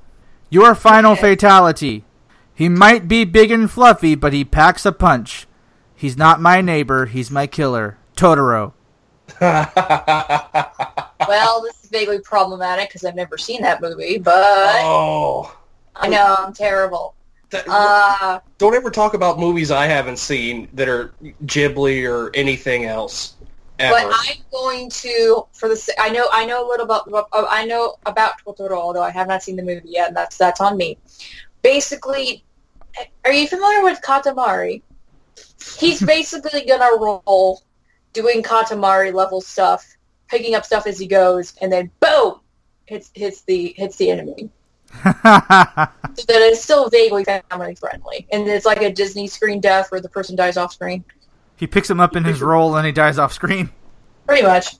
your 0.50 0.74
final 0.74 1.16
fatality. 1.16 2.04
He 2.54 2.68
might 2.68 3.08
be 3.08 3.24
big 3.24 3.50
and 3.50 3.70
fluffy, 3.70 4.14
but 4.14 4.32
he 4.34 4.44
packs 4.44 4.84
a 4.84 4.92
punch. 4.92 5.46
He's 5.96 6.16
not 6.18 6.40
my 6.40 6.60
neighbor. 6.60 7.06
He's 7.06 7.30
my 7.30 7.46
killer. 7.46 7.96
Totoro. 8.16 8.72
Well, 11.26 11.62
this 11.62 11.82
is 11.82 11.90
vaguely 11.90 12.18
problematic 12.20 12.88
because 12.90 13.04
I've 13.04 13.14
never 13.14 13.38
seen 13.38 13.62
that 13.62 13.80
movie, 13.80 14.18
but 14.18 14.34
oh. 14.84 15.56
I 15.96 16.08
know 16.08 16.36
I'm 16.38 16.52
terrible. 16.52 17.14
That- 17.50 17.64
Uh, 17.66 18.40
don't 18.58 18.74
ever 18.74 18.90
talk 18.90 19.14
about 19.14 19.38
movies 19.38 19.70
I 19.70 19.86
haven't 19.86 20.18
seen 20.18 20.68
that 20.74 20.88
are 20.88 21.14
Ghibli 21.46 22.06
or 22.06 22.30
anything 22.34 22.84
else. 22.84 23.33
Ever. 23.84 24.08
but 24.08 24.14
I'm 24.14 24.36
going 24.50 24.90
to 24.90 25.46
for 25.52 25.68
the. 25.68 25.94
I 25.98 26.10
know 26.10 26.26
I 26.32 26.46
know 26.46 26.66
a 26.66 26.68
little 26.68 26.84
about 26.84 27.28
uh, 27.32 27.46
I 27.48 27.64
know 27.64 27.96
about 28.06 28.34
Totoro, 28.44 28.76
although 28.76 29.02
I 29.02 29.10
have 29.10 29.28
not 29.28 29.42
seen 29.42 29.56
the 29.56 29.62
movie 29.62 29.90
yet. 29.90 30.08
And 30.08 30.16
that's 30.16 30.36
that's 30.36 30.60
on 30.60 30.76
me. 30.76 30.98
Basically, 31.62 32.44
are 33.24 33.32
you 33.32 33.46
familiar 33.46 33.82
with 33.82 34.00
Katamari? 34.02 34.82
He's 35.78 36.00
basically 36.06 36.64
gonna 36.66 36.90
roll 36.98 37.62
doing 38.12 38.42
Katamari 38.42 39.12
level 39.12 39.40
stuff, 39.40 39.96
picking 40.28 40.54
up 40.54 40.64
stuff 40.64 40.86
as 40.86 40.98
he 40.98 41.06
goes, 41.06 41.54
and 41.60 41.72
then 41.72 41.90
boom, 42.00 42.40
hits 42.86 43.10
hits 43.14 43.42
the 43.42 43.74
hits 43.76 43.96
the 43.96 44.10
enemy. 44.10 44.50
So 46.16 46.22
that 46.28 46.42
it's 46.42 46.62
still 46.62 46.88
vaguely 46.88 47.24
family 47.24 47.74
friendly, 47.74 48.28
and 48.30 48.46
it's 48.46 48.64
like 48.64 48.82
a 48.82 48.92
Disney 48.92 49.26
screen 49.26 49.60
death 49.60 49.90
where 49.90 50.00
the 50.00 50.08
person 50.08 50.36
dies 50.36 50.56
off 50.56 50.72
screen. 50.72 51.04
He 51.56 51.66
picks 51.66 51.88
him 51.90 52.00
up 52.00 52.16
in 52.16 52.24
his 52.24 52.40
roll 52.40 52.76
and 52.76 52.86
he 52.86 52.92
dies 52.92 53.18
off 53.18 53.32
screen. 53.32 53.70
Pretty 54.26 54.42
much. 54.42 54.76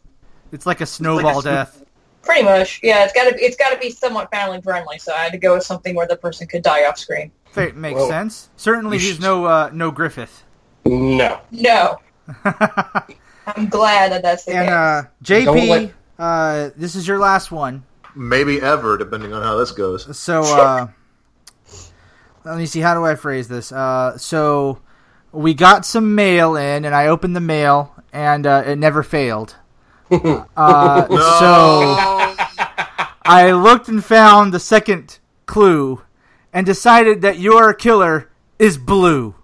It's 0.53 0.67
like 0.67 0.81
a 0.81 0.87
snowball 0.87 1.43
sn- 1.43 1.53
death. 1.53 1.85
Pretty 2.23 2.43
much, 2.43 2.81
yeah. 2.83 3.05
It's 3.05 3.13
got 3.13 3.31
to 3.31 3.45
it's 3.45 3.57
got 3.57 3.71
to 3.71 3.79
be 3.79 3.91
somewhat 3.91 4.31
family 4.31 4.61
friendly. 4.63 4.99
So 4.99 5.13
I 5.13 5.19
had 5.19 5.33
to 5.33 5.39
go 5.39 5.55
with 5.55 5.65
something 5.65 5.95
where 5.95 6.07
the 6.07 6.17
person 6.17 6.47
could 6.47 6.63
die 6.63 6.85
off 6.87 6.99
screen. 6.99 7.31
Fa- 7.53 7.73
makes 7.75 7.97
Well, 7.99 8.09
sense. 8.09 8.49
Certainly, 8.57 8.99
he's 8.99 9.21
no 9.21 9.45
uh, 9.45 9.71
no 9.73 9.91
Griffith. 9.91 10.45
No. 10.87 11.41
No, 11.51 11.99
I'm 13.47 13.69
glad 13.69 14.13
that 14.13 14.23
that's 14.23 14.45
the 14.45 14.53
and 14.55 14.69
case. 14.69 14.73
uh, 14.73 15.05
JP, 15.53 15.69
let- 15.69 15.93
uh, 16.19 16.71
this 16.77 16.95
is 16.95 17.07
your 17.07 17.19
last 17.19 17.51
one. 17.53 17.85
Maybe 18.17 18.61
ever, 18.61 18.97
depending 18.97 19.33
on 19.33 19.43
how 19.43 19.57
this 19.57 19.73
goes. 19.73 20.17
So, 20.17 20.43
uh, 20.45 20.87
let 22.45 22.57
me 22.57 22.67
see. 22.67 22.81
How 22.81 22.95
do 22.95 23.05
I 23.05 23.15
phrase 23.17 23.49
this? 23.49 23.73
Uh, 23.73 24.17
so, 24.19 24.81
we 25.35 25.55
got 25.55 25.85
some 25.85 26.15
mail 26.15 26.57
in, 26.57 26.85
and 26.85 26.95
I 26.95 27.09
opened 27.09 27.35
the 27.37 27.41
mail, 27.41 27.95
and 28.13 28.47
uh, 28.47 28.63
it 28.67 28.77
never 28.77 29.03
failed. 29.03 29.57
Uh, 30.57 31.07
So, 31.09 32.37
I 33.25 33.51
looked 33.53 33.89
and 33.89 34.05
found 34.05 34.53
the 34.55 34.61
second 34.61 35.19
clue, 35.47 36.03
and 36.53 36.65
decided 36.65 37.23
that 37.23 37.39
your 37.39 37.75
killer 37.75 38.31
is 38.59 38.79
blue. 38.79 39.35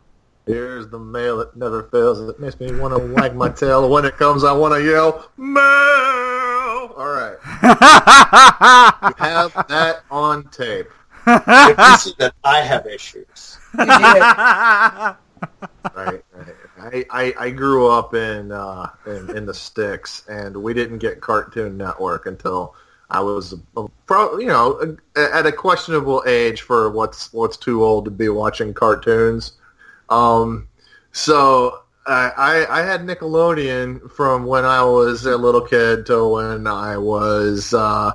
Here's 0.46 0.88
the 0.88 0.98
mail 0.98 1.38
that 1.38 1.56
never 1.56 1.84
fails. 1.84 2.20
It 2.20 2.38
makes 2.40 2.58
me 2.60 2.74
want 2.74 2.96
to 2.96 3.12
wag 3.14 3.34
my 3.34 3.48
tail. 3.50 3.88
When 3.88 4.04
it 4.04 4.16
comes, 4.16 4.44
I 4.44 4.52
want 4.52 4.74
to 4.74 4.82
yell, 4.82 5.30
mail! 5.36 6.92
All 6.96 7.12
right. 7.12 7.36
You 7.62 9.14
have 9.24 9.52
that 9.68 10.02
on 10.10 10.48
tape. 10.50 10.88
If 11.26 11.78
you 11.78 11.96
see 11.98 12.14
that 12.18 12.34
I 12.44 12.60
have 12.62 12.86
issues. 12.86 13.58
Right. 15.94 16.22
I, 16.80 17.04
I, 17.10 17.34
I 17.38 17.50
grew 17.50 17.88
up 17.88 18.14
in, 18.14 18.52
uh, 18.52 18.90
in 19.06 19.36
in 19.36 19.46
the 19.46 19.54
sticks, 19.54 20.24
and 20.28 20.56
we 20.56 20.74
didn't 20.74 20.98
get 20.98 21.20
Cartoon 21.20 21.76
Network 21.76 22.26
until 22.26 22.74
I 23.10 23.20
was, 23.20 23.54
uh, 23.76 23.86
pro, 24.06 24.38
you 24.38 24.46
know, 24.46 24.96
at 25.16 25.46
a 25.46 25.52
questionable 25.52 26.22
age 26.26 26.62
for 26.62 26.90
what's 26.90 27.32
what's 27.32 27.56
too 27.56 27.84
old 27.84 28.04
to 28.06 28.10
be 28.10 28.28
watching 28.28 28.72
cartoons. 28.72 29.52
Um, 30.08 30.68
so 31.12 31.82
I, 32.06 32.32
I 32.36 32.80
I 32.80 32.82
had 32.82 33.02
Nickelodeon 33.02 34.10
from 34.12 34.46
when 34.46 34.64
I 34.64 34.82
was 34.84 35.26
a 35.26 35.36
little 35.36 35.60
kid 35.60 36.06
to 36.06 36.26
when 36.28 36.66
I 36.66 36.96
was, 36.96 37.74
uh, 37.74 38.12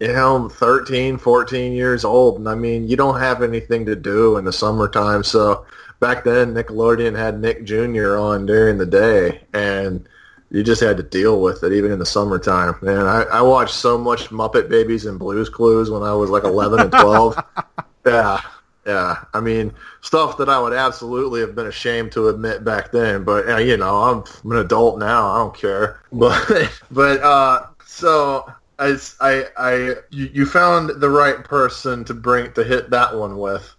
you 0.00 0.12
know, 0.12 0.48
13, 0.48 1.16
14 1.18 1.72
years 1.72 2.04
old. 2.04 2.38
And 2.38 2.48
I 2.48 2.54
mean, 2.54 2.88
you 2.88 2.96
don't 2.96 3.20
have 3.20 3.42
anything 3.42 3.86
to 3.86 3.96
do 3.96 4.36
in 4.36 4.44
the 4.44 4.52
summertime. 4.52 5.22
So 5.22 5.64
back 6.00 6.24
then, 6.24 6.54
Nickelodeon 6.54 7.16
had 7.16 7.40
Nick 7.40 7.64
Jr. 7.64 8.16
on 8.16 8.46
during 8.46 8.78
the 8.78 8.86
day. 8.86 9.42
And 9.52 10.06
you 10.50 10.62
just 10.62 10.80
had 10.80 10.96
to 10.98 11.02
deal 11.02 11.40
with 11.40 11.64
it, 11.64 11.72
even 11.72 11.90
in 11.90 11.98
the 11.98 12.06
summertime. 12.06 12.76
Man, 12.80 13.06
I, 13.06 13.22
I 13.24 13.42
watched 13.42 13.74
so 13.74 13.98
much 13.98 14.30
Muppet 14.30 14.68
Babies 14.68 15.06
and 15.06 15.18
Blues 15.18 15.48
Clues 15.48 15.90
when 15.90 16.02
I 16.02 16.14
was 16.14 16.30
like 16.30 16.44
11 16.44 16.80
and 16.80 16.92
12. 16.92 17.44
yeah. 18.06 18.40
Yeah, 18.86 19.24
I 19.32 19.40
mean 19.40 19.72
stuff 20.02 20.36
that 20.36 20.50
I 20.50 20.60
would 20.60 20.74
absolutely 20.74 21.40
have 21.40 21.54
been 21.54 21.66
ashamed 21.66 22.12
to 22.12 22.28
admit 22.28 22.64
back 22.64 22.92
then, 22.92 23.24
but 23.24 23.64
you 23.64 23.78
know 23.78 23.96
I'm, 23.96 24.24
I'm 24.44 24.52
an 24.52 24.58
adult 24.58 24.98
now. 24.98 25.30
I 25.30 25.38
don't 25.38 25.54
care. 25.54 26.00
But 26.12 26.70
but 26.90 27.22
uh, 27.22 27.66
so 27.86 28.52
I 28.78 28.98
I, 29.20 29.44
I 29.56 29.74
you, 30.10 30.30
you 30.34 30.46
found 30.46 31.00
the 31.00 31.08
right 31.08 31.42
person 31.42 32.04
to 32.04 32.14
bring 32.14 32.52
to 32.52 32.62
hit 32.64 32.90
that 32.90 33.16
one 33.16 33.38
with. 33.38 33.74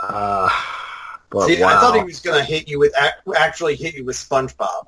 Uh, 0.00 0.48
but 1.30 1.46
See, 1.46 1.60
wow. 1.60 1.68
I 1.68 1.80
thought 1.80 1.96
he 1.96 2.02
was 2.04 2.20
going 2.20 2.38
to 2.38 2.44
hit 2.44 2.68
you 2.68 2.78
with 2.78 2.94
actually 3.36 3.76
hit 3.76 3.94
you 3.94 4.04
with 4.04 4.16
SpongeBob. 4.16 4.86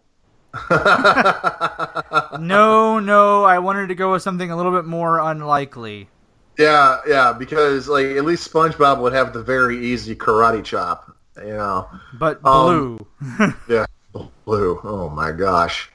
no, 2.40 2.98
no, 2.98 3.44
I 3.44 3.58
wanted 3.58 3.88
to 3.88 3.94
go 3.94 4.12
with 4.12 4.22
something 4.22 4.50
a 4.50 4.56
little 4.56 4.72
bit 4.72 4.84
more 4.84 5.18
unlikely. 5.18 6.08
yeah, 6.58 7.00
yeah, 7.06 7.32
because 7.32 7.88
like 7.88 8.06
at 8.06 8.24
least 8.24 8.50
SpongeBob 8.52 9.00
would 9.00 9.12
have 9.12 9.32
the 9.32 9.42
very 9.42 9.78
easy 9.86 10.14
karate 10.14 10.64
chop, 10.64 11.14
you 11.38 11.52
know. 11.52 11.88
But 12.18 12.40
Um, 12.44 12.96
blue. 13.20 13.54
Yeah, 13.68 13.86
blue. 14.44 14.80
Oh 14.84 15.08
my 15.10 15.32
gosh. 15.32 15.90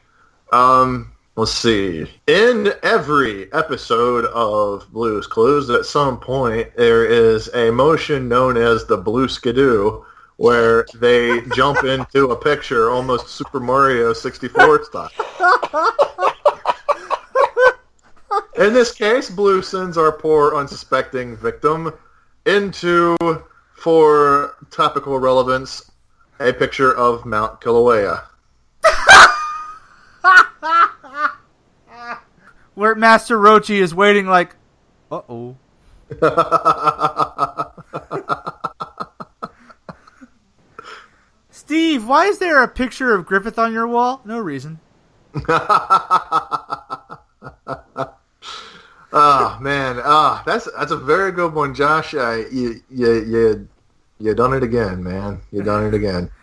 Um, 0.51 1.11
let's 1.35 1.51
see. 1.51 2.05
In 2.27 2.73
every 2.83 3.51
episode 3.53 4.25
of 4.25 4.87
Blue's 4.93 5.25
Clues, 5.25 5.69
at 5.69 5.85
some 5.85 6.19
point 6.19 6.75
there 6.75 7.05
is 7.05 7.49
a 7.55 7.71
motion 7.71 8.27
known 8.29 8.55
as 8.55 8.85
the 8.85 8.97
Blue 8.97 9.27
Skidoo, 9.27 10.03
where 10.37 10.85
they 10.95 11.41
jump 11.55 11.83
into 11.83 12.31
a 12.31 12.35
picture, 12.35 12.89
almost 12.89 13.27
Super 13.29 13.59
Mario 13.59 14.13
64 14.13 14.85
style. 14.85 15.11
In 18.57 18.73
this 18.73 18.91
case, 18.93 19.29
Blue 19.29 19.61
sends 19.61 19.97
our 19.97 20.11
poor 20.11 20.55
unsuspecting 20.55 21.37
victim 21.37 21.93
into, 22.45 23.15
for 23.75 24.55
topical 24.69 25.17
relevance, 25.19 25.89
a 26.39 26.53
picture 26.53 26.95
of 26.95 27.25
Mount 27.25 27.59
Kilauea. 27.61 28.25
Where 32.75 32.95
Master 32.95 33.37
Roshi 33.37 33.81
is 33.81 33.93
waiting 33.93 34.25
like, 34.27 34.55
uh-oh. 35.11 35.57
Steve, 41.73 42.05
why 42.05 42.27
is 42.27 42.37
there 42.37 42.61
a 42.61 42.67
picture 42.67 43.15
of 43.15 43.25
Griffith 43.25 43.57
on 43.57 43.73
your 43.73 43.87
wall? 43.87 44.21
No 44.25 44.37
reason. 44.37 44.79
oh 45.49 45.49
man, 49.59 49.99
ah, 50.05 50.43
that's 50.45 50.69
that's 50.77 50.91
a 50.91 50.97
very 50.97 51.31
good 51.31 51.51
one, 51.55 51.73
Josh. 51.73 52.13
Uh, 52.13 52.43
you 52.51 52.79
you 52.91 53.13
you 53.25 53.67
you 54.19 54.35
done 54.35 54.53
it 54.53 54.61
again, 54.61 55.03
man. 55.03 55.41
You 55.51 55.63
done 55.63 55.87
it 55.87 55.95
again. 55.95 56.29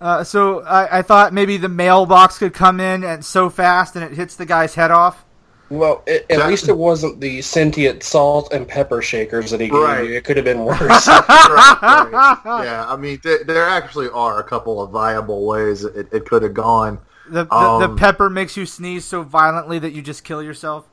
Uh, 0.00 0.24
so 0.24 0.64
I, 0.64 0.98
I 0.98 1.02
thought 1.02 1.32
maybe 1.32 1.58
the 1.58 1.68
mailbox 1.68 2.36
could 2.36 2.52
come 2.52 2.80
in 2.80 3.04
and 3.04 3.24
so 3.24 3.48
fast 3.48 3.94
and 3.94 4.04
it 4.04 4.10
hits 4.10 4.34
the 4.34 4.44
guy's 4.44 4.74
head 4.74 4.90
off. 4.90 5.24
Well, 5.72 6.02
it, 6.06 6.26
at 6.30 6.38
That- 6.38 6.48
least 6.48 6.68
it 6.68 6.76
wasn't 6.76 7.20
the 7.20 7.40
sentient 7.42 8.02
salt 8.02 8.52
and 8.52 8.68
pepper 8.68 9.00
shakers 9.00 9.50
that 9.50 9.60
he 9.60 9.68
gave 9.68 9.78
Right. 9.80 10.06
you. 10.08 10.16
It 10.16 10.24
could 10.24 10.36
have 10.36 10.44
been 10.44 10.64
worse. 10.64 10.80
Right, 10.80 11.24
right. 12.12 12.38
Yeah, 12.64 12.84
I 12.88 12.96
mean, 12.96 13.20
there, 13.24 13.42
there 13.44 13.64
actually 13.66 14.08
are 14.10 14.38
a 14.38 14.44
couple 14.44 14.82
of 14.82 14.90
viable 14.90 15.46
ways 15.46 15.84
it, 15.84 16.08
it 16.12 16.26
could 16.26 16.42
have 16.42 16.54
gone. 16.54 16.98
The, 17.28 17.44
the, 17.44 17.54
Um, 17.54 17.80
the 17.80 17.96
pepper 17.96 18.28
makes 18.28 18.56
you 18.56 18.66
sneeze 18.66 19.04
so 19.04 19.22
violently 19.22 19.78
that 19.78 19.92
you 19.92 20.02
just 20.02 20.24
kill 20.24 20.42
yourself. 20.42 20.86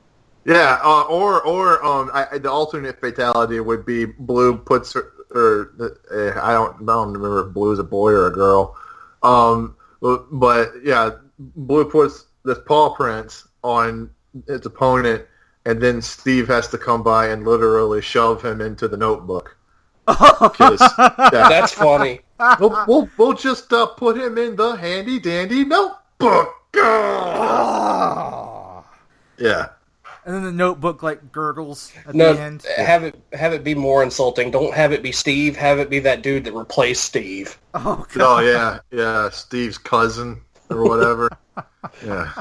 Yeah, 0.46 0.80
uh, 0.82 1.04
or 1.04 1.42
or 1.42 1.84
um, 1.86 2.10
I, 2.14 2.26
I- 2.34 2.38
the 2.38 2.50
alternate 2.50 3.00
fatality 3.02 3.60
would 3.60 3.86
be 3.86 4.06
Blue 4.06 4.58
puts 4.58 4.94
her, 4.94 5.12
or 5.32 5.74
uh, 5.80 6.40
I 6.42 6.54
don't 6.54 6.76
I 6.90 6.94
don't 6.94 7.12
remember 7.14 7.48
if 7.48 7.54
Blue's 7.54 7.80
a 7.80 7.84
boy 7.84 8.12
or 8.12 8.28
a 8.28 8.32
girl, 8.32 8.76
um, 9.22 9.76
but, 10.02 10.26
but 10.32 10.72
yeah, 10.84 11.12
Blue 11.38 11.84
puts 11.84 12.28
this 12.46 12.58
paw 12.66 12.96
prints 12.96 13.48
on 13.64 14.10
his 14.48 14.66
opponent, 14.66 15.26
and 15.66 15.82
then 15.82 16.02
Steve 16.02 16.48
has 16.48 16.68
to 16.70 16.78
come 16.78 17.04
by 17.04 17.28
and 17.30 17.46
literally 17.46 18.02
shove 18.02 18.44
him 18.44 18.62
into 18.62 18.88
the 18.88 18.98
notebook. 18.98 19.56
yeah, 20.10 20.76
That's 21.32 21.72
funny. 21.74 22.22
we'll, 22.60 22.84
we'll, 22.88 23.10
we'll 23.18 23.34
just 23.34 23.72
uh, 23.74 23.86
put 23.88 24.18
him 24.18 24.38
in 24.38 24.56
the 24.56 24.72
handy 24.76 25.20
dandy 25.20 25.64
notebook. 25.66 26.56
Yeah. 29.38 29.70
And 30.26 30.36
then 30.36 30.44
the 30.44 30.52
notebook 30.52 31.02
like 31.02 31.32
gurgles 31.32 31.92
at 32.06 32.14
No, 32.14 32.34
the 32.34 32.42
end. 32.42 32.66
have 32.78 33.04
it 33.04 33.16
have 33.34 33.54
it 33.54 33.64
be 33.64 33.74
more 33.74 34.04
insulting. 34.04 34.52
Don't 34.52 34.74
have 34.74 34.92
it 34.92 35.02
be 35.02 35.12
Steve. 35.12 35.56
Have 35.56 35.80
it 35.80 35.90
be 35.90 36.00
that 36.00 36.22
dude 36.22 36.44
that 36.44 36.54
replaced 36.54 37.04
Steve. 37.06 37.58
Oh, 37.74 38.06
God. 38.14 38.22
Oh 38.22 38.40
yeah, 38.46 38.80
yeah, 38.92 39.30
Steve's 39.30 39.78
cousin 39.78 40.42
or 40.70 40.84
whatever. 40.84 41.30
yeah, 42.06 42.32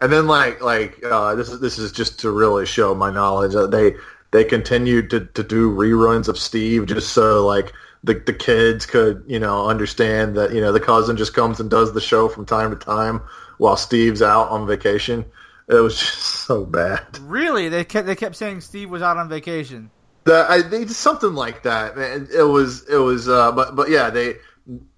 and 0.00 0.12
then 0.12 0.26
like 0.26 0.60
like 0.60 1.02
uh, 1.04 1.34
this 1.34 1.48
is 1.48 1.60
this 1.60 1.78
is 1.78 1.92
just 1.92 2.20
to 2.20 2.30
really 2.30 2.66
show 2.66 2.94
my 2.94 3.10
knowledge. 3.10 3.54
Uh, 3.54 3.66
they 3.66 3.94
they 4.30 4.44
continued 4.44 5.10
to, 5.10 5.20
to 5.20 5.42
do 5.42 5.74
reruns 5.74 6.28
of 6.28 6.38
Steve 6.38 6.86
just 6.86 7.12
so 7.12 7.46
like 7.46 7.72
the 8.04 8.14
the 8.14 8.32
kids 8.32 8.86
could 8.86 9.24
you 9.26 9.38
know 9.38 9.66
understand 9.68 10.36
that 10.36 10.52
you 10.52 10.60
know 10.60 10.72
the 10.72 10.80
cousin 10.80 11.16
just 11.16 11.34
comes 11.34 11.60
and 11.60 11.70
does 11.70 11.92
the 11.92 12.00
show 12.00 12.28
from 12.28 12.46
time 12.46 12.70
to 12.70 12.76
time 12.76 13.20
while 13.58 13.76
Steve's 13.76 14.22
out 14.22 14.48
on 14.48 14.66
vacation. 14.66 15.24
It 15.68 15.74
was 15.74 15.98
just 15.98 16.18
so 16.18 16.64
bad. 16.64 17.18
Really? 17.22 17.68
They 17.68 17.84
kept 17.84 18.06
they 18.06 18.16
kept 18.16 18.36
saying 18.36 18.60
Steve 18.60 18.90
was 18.90 19.02
out 19.02 19.16
on 19.16 19.28
vacation. 19.28 19.90
The, 20.24 20.46
I, 20.48 20.62
they 20.62 20.86
something 20.86 21.34
like 21.34 21.62
that. 21.62 21.96
Man. 21.96 22.28
It 22.34 22.42
was 22.42 22.86
it 22.88 22.98
was 22.98 23.28
uh, 23.28 23.50
but 23.52 23.74
but 23.74 23.90
yeah 23.90 24.10
they 24.10 24.36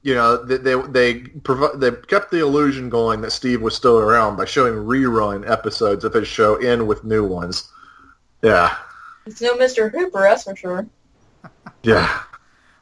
you 0.03 0.15
know 0.15 0.37
they 0.45 0.57
they 0.57 0.81
they, 0.89 1.15
provi- 1.21 1.79
they 1.79 1.91
kept 2.07 2.31
the 2.31 2.41
illusion 2.41 2.89
going 2.89 3.21
that 3.21 3.31
Steve 3.31 3.63
was 3.63 3.75
still 3.75 3.99
around 3.99 4.37
by 4.37 4.45
showing 4.45 4.75
rerun 4.75 5.49
episodes 5.49 6.05
of 6.05 6.13
his 6.13 6.27
show 6.29 6.57
in 6.57 6.87
with 6.87 7.05
new 7.05 7.25
ones. 7.27 7.69
Yeah, 8.43 8.75
It's 9.27 9.41
no 9.41 9.55
Mr. 9.55 9.91
Hooper, 9.93 10.21
that's 10.23 10.45
for 10.45 10.57
sure. 10.57 10.87
yeah. 11.83 12.23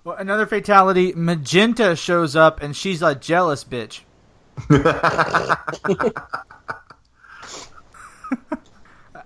Well, 0.04 0.16
another 0.16 0.46
fatality. 0.46 1.12
Magenta 1.14 1.94
shows 1.96 2.34
up 2.36 2.62
and 2.62 2.74
she's 2.74 3.02
a 3.02 3.14
jealous 3.14 3.64
bitch. 3.64 4.00
I, 4.70 5.56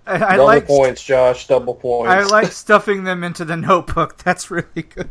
I 0.07 0.19
double 0.37 0.45
like 0.45 0.67
points, 0.67 1.03
Josh. 1.05 1.47
Double 1.47 1.75
points. 1.75 2.11
I 2.13 2.23
like 2.23 2.51
stuffing 2.51 3.05
them 3.05 3.23
into 3.23 3.45
the 3.45 3.57
notebook. 3.57 4.17
That's 4.25 4.51
really 4.51 4.83
good. 4.83 5.09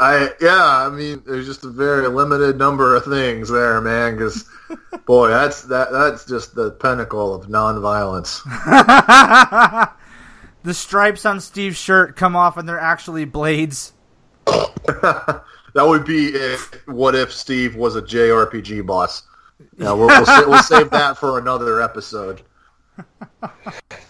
I 0.00 0.30
yeah, 0.40 0.86
I 0.86 0.88
mean, 0.90 1.22
there's 1.26 1.46
just 1.46 1.64
a 1.64 1.68
very 1.68 2.06
limited 2.08 2.56
number 2.56 2.94
of 2.94 3.04
things 3.04 3.48
there, 3.48 3.80
man. 3.80 4.14
Because 4.14 4.48
boy, 5.06 5.28
that's 5.28 5.62
that 5.62 5.90
that's 5.90 6.24
just 6.24 6.54
the 6.54 6.70
pinnacle 6.72 7.34
of 7.34 7.46
nonviolence. 7.46 8.42
the 10.62 10.74
stripes 10.74 11.26
on 11.26 11.40
Steve's 11.40 11.76
shirt 11.76 12.16
come 12.16 12.36
off 12.36 12.56
and 12.56 12.68
they're 12.68 12.78
actually 12.78 13.24
blades. 13.24 13.92
that 14.46 15.42
would 15.74 16.04
be 16.04 16.28
if 16.28 16.86
what 16.86 17.14
if 17.14 17.32
Steve 17.32 17.74
was 17.74 17.96
a 17.96 18.02
JRPG 18.02 18.86
boss. 18.86 19.24
Yeah, 19.76 19.92
we'll, 19.92 20.06
we'll, 20.06 20.24
sa- 20.24 20.48
we'll 20.48 20.62
save 20.62 20.90
that 20.90 21.18
for 21.18 21.38
another 21.38 21.82
episode. 21.82 22.42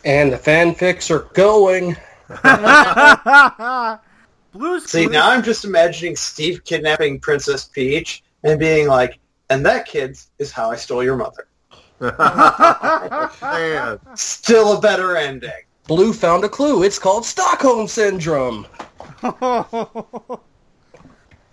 And 0.04 0.30
the 0.32 0.36
fanfics 0.36 1.10
are 1.10 1.28
going. 1.32 1.96
Blue's 4.52 4.84
See, 4.90 5.04
Clues- 5.04 5.12
now 5.12 5.30
I'm 5.30 5.42
just 5.42 5.64
imagining 5.64 6.16
Steve 6.16 6.64
kidnapping 6.64 7.20
Princess 7.20 7.64
Peach 7.64 8.22
and 8.44 8.58
being 8.58 8.86
like, 8.88 9.18
and 9.50 9.64
that, 9.66 9.86
kids, 9.86 10.30
is 10.38 10.50
how 10.52 10.70
I 10.70 10.76
stole 10.76 11.02
your 11.04 11.16
mother. 11.16 11.48
Man, 13.42 13.98
Still 14.14 14.76
a 14.76 14.80
better 14.80 15.16
ending. 15.16 15.50
Blue 15.86 16.12
found 16.12 16.44
a 16.44 16.48
clue. 16.48 16.82
It's 16.82 16.98
called 16.98 17.24
Stockholm 17.24 17.88
Syndrome. 17.88 18.66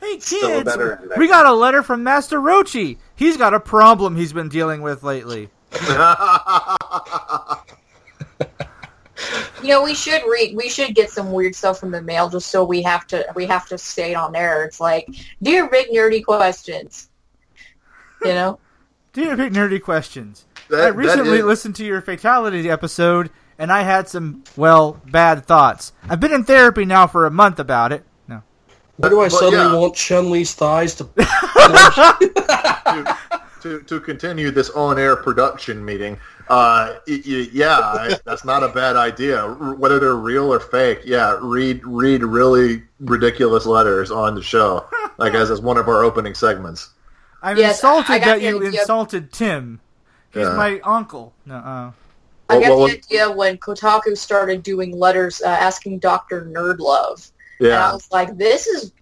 Hey 0.01 0.19
Still 0.19 0.45
a 0.45 0.51
kids, 0.57 0.63
better 0.65 0.97
ending. 1.01 1.17
we 1.17 1.27
got 1.27 1.47
a 1.47 1.53
letter 1.53 1.81
from 1.81 2.03
Master 2.03 2.39
Roshi. 2.39 2.97
He's 3.15 3.37
got 3.37 3.55
a 3.55 3.59
problem 3.59 4.15
he's 4.15 4.33
been 4.33 4.49
dealing 4.49 4.83
with 4.83 5.01
lately. 5.01 5.49
You 9.61 9.69
know, 9.69 9.83
we 9.83 9.93
should 9.95 10.21
read. 10.29 10.55
We 10.55 10.69
should 10.69 10.93
get 10.95 11.09
some 11.09 11.31
weird 11.31 11.55
stuff 11.55 11.79
from 11.79 11.91
the 11.91 12.01
mail, 12.01 12.29
just 12.29 12.47
so 12.51 12.63
we 12.63 12.81
have 12.83 13.07
to. 13.07 13.25
We 13.35 13.45
have 13.45 13.67
to 13.67 13.77
say 13.77 14.11
it 14.11 14.15
on 14.15 14.35
air. 14.35 14.63
It's 14.65 14.79
like, 14.79 15.07
dear 15.41 15.67
big 15.69 15.87
nerdy 15.89 16.23
questions. 16.23 17.09
You 18.21 18.33
know, 18.33 18.59
Dear 19.13 19.37
Big 19.37 19.53
Nerdy 19.53 19.81
Questions, 19.81 20.45
That- 20.69 20.83
I 20.85 20.87
recently 20.87 21.37
is- 21.39 21.45
listened 21.45 21.75
to 21.77 21.85
your 21.85 22.01
Fatality 22.01 22.69
episode, 22.69 23.29
and 23.59 23.71
I 23.71 23.83
had 23.83 24.09
some, 24.09 24.43
well, 24.57 24.99
bad 25.09 25.45
thoughts. 25.45 25.93
I've 26.09 26.19
been 26.19 26.33
in 26.33 26.43
therapy 26.43 26.83
now 26.85 27.07
for 27.07 27.25
a 27.25 27.31
month 27.31 27.59
about 27.59 27.91
it. 27.93 28.03
No. 28.27 28.41
Why 28.97 29.09
do 29.09 29.21
I 29.21 29.25
But, 29.25 29.31
suddenly 29.33 29.57
yeah. 29.73 29.79
want 29.79 29.95
Chun 29.95 30.31
Li's 30.31 30.53
thighs 30.53 30.95
to? 30.95 31.03
to, 32.35 33.15
to 33.61 33.81
to 33.83 33.99
continue 33.99 34.51
this 34.51 34.69
on-air 34.71 35.15
production 35.17 35.83
meeting, 35.83 36.17
uh, 36.49 36.95
y- 37.07 37.21
y- 37.25 37.49
yeah, 37.51 37.79
I, 37.79 38.19
that's 38.25 38.45
not 38.45 38.63
a 38.63 38.69
bad 38.69 38.95
idea. 38.95 39.39
R- 39.41 39.75
Whether 39.75 39.99
they're 39.99 40.15
real 40.15 40.53
or 40.53 40.59
fake, 40.59 41.01
yeah, 41.05 41.37
read 41.41 41.85
read 41.85 42.23
really 42.23 42.83
ridiculous 42.99 43.65
letters 43.65 44.11
on 44.11 44.35
the 44.35 44.43
show, 44.43 44.85
like 45.17 45.33
as 45.33 45.51
as 45.51 45.61
one 45.61 45.77
of 45.77 45.87
our 45.87 46.03
opening 46.03 46.33
segments. 46.33 46.89
I'm 47.41 47.57
Yes, 47.57 47.77
insulted 47.77 48.21
that 48.21 48.41
you 48.41 48.57
idea. 48.57 48.81
insulted 48.81 49.31
Tim. 49.31 49.79
He's 50.31 50.43
Yeah. 50.43 50.55
my 50.55 50.79
uncle. 50.83 51.33
No, 51.45 51.55
uh, 51.55 51.91
I 52.49 52.59
got 52.59 52.69
well, 52.69 52.87
the 52.87 52.93
idea 52.93 53.31
when 53.31 53.57
Kotaku 53.57 54.17
started 54.17 54.61
doing 54.63 54.91
letters 54.97 55.41
uh, 55.41 55.47
asking 55.49 55.99
Doctor 55.99 56.45
Nerdlove, 56.45 57.31
and 57.59 57.71
I 57.73 57.75
Yeah, 57.75 57.93
was 57.93 58.07
like, 58.11 58.37
this 58.37 58.67
is 58.67 58.93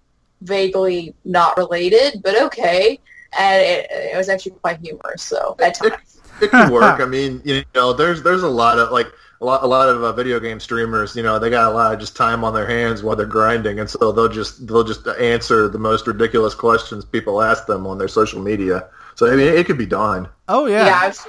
vaguely 0.42 1.14
not 1.26 1.58
related, 1.58 2.22
but 2.24 2.42
okay. 2.42 3.00
And 3.38 3.62
it, 3.62 3.88
it 3.92 4.18
was 4.18 4.30
actually 4.30 4.52
quite 4.62 4.80
humorous. 4.80 5.24
So 5.24 5.56
at 5.60 5.74
times, 5.76 6.13
it 6.42 6.52
can 6.52 6.72
work. 6.72 7.00
I 7.00 7.06
mean, 7.18 7.42
you 7.44 7.64
know, 7.76 7.94
there's 7.94 8.24
there's 8.24 8.44
a 8.44 8.50
lot 8.50 8.80
of 8.80 8.92
like 8.92 9.08
a 9.42 9.46
lot 9.46 9.64
a 9.64 9.68
lot 9.68 9.90
of 9.90 10.04
uh, 10.04 10.14
video 10.14 10.40
game 10.40 10.60
streamers. 10.60 11.16
You 11.16 11.24
know, 11.24 11.40
they 11.40 11.50
got 11.50 11.72
a 11.72 11.76
lot 11.76 11.94
of 11.94 12.00
just 12.00 12.16
time 12.16 12.44
on 12.44 12.54
their 12.54 12.68
hands 12.68 13.04
while 13.04 13.16
they're 13.16 13.26
grinding, 13.26 13.80
and 13.80 13.90
so 13.90 14.12
they'll 14.12 14.30
just 14.30 14.66
they'll 14.68 14.84
just 14.84 15.06
answer 15.08 15.68
the 15.68 15.80
most 15.80 16.08
ridiculous 16.08 16.56
questions 16.56 17.06
people 17.06 17.42
ask 17.42 17.66
them 17.66 17.86
on 17.86 17.98
their 17.98 18.08
social 18.08 18.42
media. 18.42 18.88
So 19.16 19.32
I 19.32 19.36
mean, 19.36 19.48
it 19.48 19.66
could 19.66 19.78
be 19.78 19.86
done. 19.86 20.30
oh 20.48 20.66
yeah, 20.66 20.86
yeah. 20.86 21.00
I 21.02 21.08
was. 21.08 21.28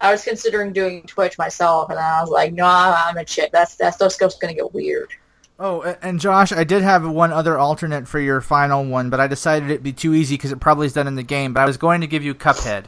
I 0.00 0.10
was 0.10 0.22
considering 0.22 0.74
doing 0.74 1.02
Twitch 1.04 1.38
myself, 1.38 1.88
and 1.88 1.98
I 1.98 2.20
was 2.20 2.28
like, 2.28 2.52
"No, 2.52 2.66
I'm 2.66 3.16
a 3.16 3.24
chick. 3.24 3.52
That's 3.52 3.76
that's 3.76 3.96
that's 3.96 4.18
just 4.18 4.40
gonna 4.40 4.52
get 4.52 4.74
weird." 4.74 5.10
Oh, 5.58 5.82
and 6.02 6.18
Josh, 6.18 6.50
I 6.50 6.64
did 6.64 6.82
have 6.82 7.08
one 7.08 7.32
other 7.32 7.56
alternate 7.56 8.08
for 8.08 8.18
your 8.18 8.40
final 8.40 8.84
one, 8.84 9.08
but 9.08 9.20
I 9.20 9.28
decided 9.28 9.70
it'd 9.70 9.84
be 9.84 9.92
too 9.92 10.12
easy 10.12 10.34
because 10.34 10.50
it 10.50 10.58
probably 10.58 10.86
is 10.86 10.92
done 10.92 11.06
in 11.06 11.14
the 11.14 11.22
game. 11.22 11.54
But 11.54 11.60
I 11.60 11.66
was 11.66 11.76
going 11.76 12.00
to 12.00 12.08
give 12.08 12.24
you 12.24 12.34
Cuphead. 12.34 12.86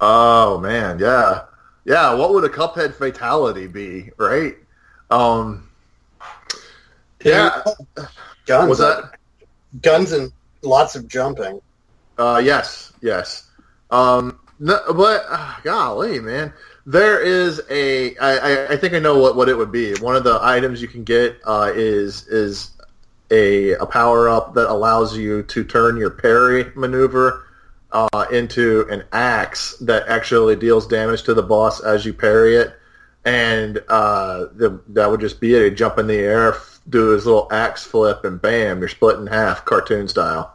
Oh 0.00 0.58
man, 0.58 0.98
yeah, 0.98 1.42
yeah. 1.84 2.14
What 2.14 2.32
would 2.32 2.44
a 2.44 2.48
Cuphead 2.48 2.94
fatality 2.94 3.66
be, 3.66 4.10
right? 4.16 4.56
Um, 5.10 5.70
yeah. 7.24 7.62
Guns. 8.46 8.68
Was 8.68 8.78
that? 8.78 9.18
Guns 9.82 10.12
and 10.12 10.32
lots 10.62 10.94
of 10.94 11.08
jumping. 11.08 11.60
Uh, 12.18 12.40
yes, 12.44 12.92
yes. 13.00 13.48
Um, 13.90 14.38
no, 14.58 14.78
but 14.94 15.24
uh, 15.28 15.54
golly, 15.62 16.20
man, 16.20 16.52
there 16.86 17.20
is 17.20 17.60
a. 17.70 18.16
I, 18.18 18.36
I, 18.36 18.72
I 18.72 18.76
think 18.76 18.94
I 18.94 18.98
know 18.98 19.18
what, 19.18 19.36
what 19.36 19.48
it 19.48 19.56
would 19.56 19.72
be. 19.72 19.94
One 19.94 20.16
of 20.16 20.24
the 20.24 20.38
items 20.42 20.82
you 20.82 20.88
can 20.88 21.04
get 21.04 21.38
uh, 21.44 21.72
is 21.74 22.26
is 22.28 22.70
a 23.30 23.72
a 23.72 23.86
power 23.86 24.28
up 24.28 24.54
that 24.54 24.70
allows 24.70 25.16
you 25.16 25.42
to 25.44 25.64
turn 25.64 25.96
your 25.96 26.10
parry 26.10 26.70
maneuver 26.74 27.44
uh, 27.94 28.26
into 28.32 28.86
an 28.90 29.04
axe 29.12 29.76
that 29.80 30.06
actually 30.08 30.56
deals 30.56 30.86
damage 30.86 31.22
to 31.22 31.32
the 31.34 31.42
boss 31.42 31.80
as 31.80 32.04
you 32.04 32.12
parry 32.12 32.56
it, 32.56 32.74
and 33.24 33.78
uh, 33.88 34.46
the, 34.54 34.80
that 34.88 35.10
would 35.10 35.20
just 35.20 35.40
be 35.40 35.54
it. 35.54 35.64
He'd 35.64 35.76
jump 35.76 35.98
in 35.98 36.06
the 36.06 36.16
air, 36.18 36.54
f- 36.54 36.80
do 36.90 37.08
his 37.10 37.24
little 37.24 37.48
axe 37.52 37.84
flip, 37.84 38.24
and 38.24 38.42
bam, 38.42 38.80
you're 38.80 38.88
split 38.88 39.18
in 39.18 39.26
half, 39.26 39.64
cartoon 39.64 40.08
style. 40.08 40.50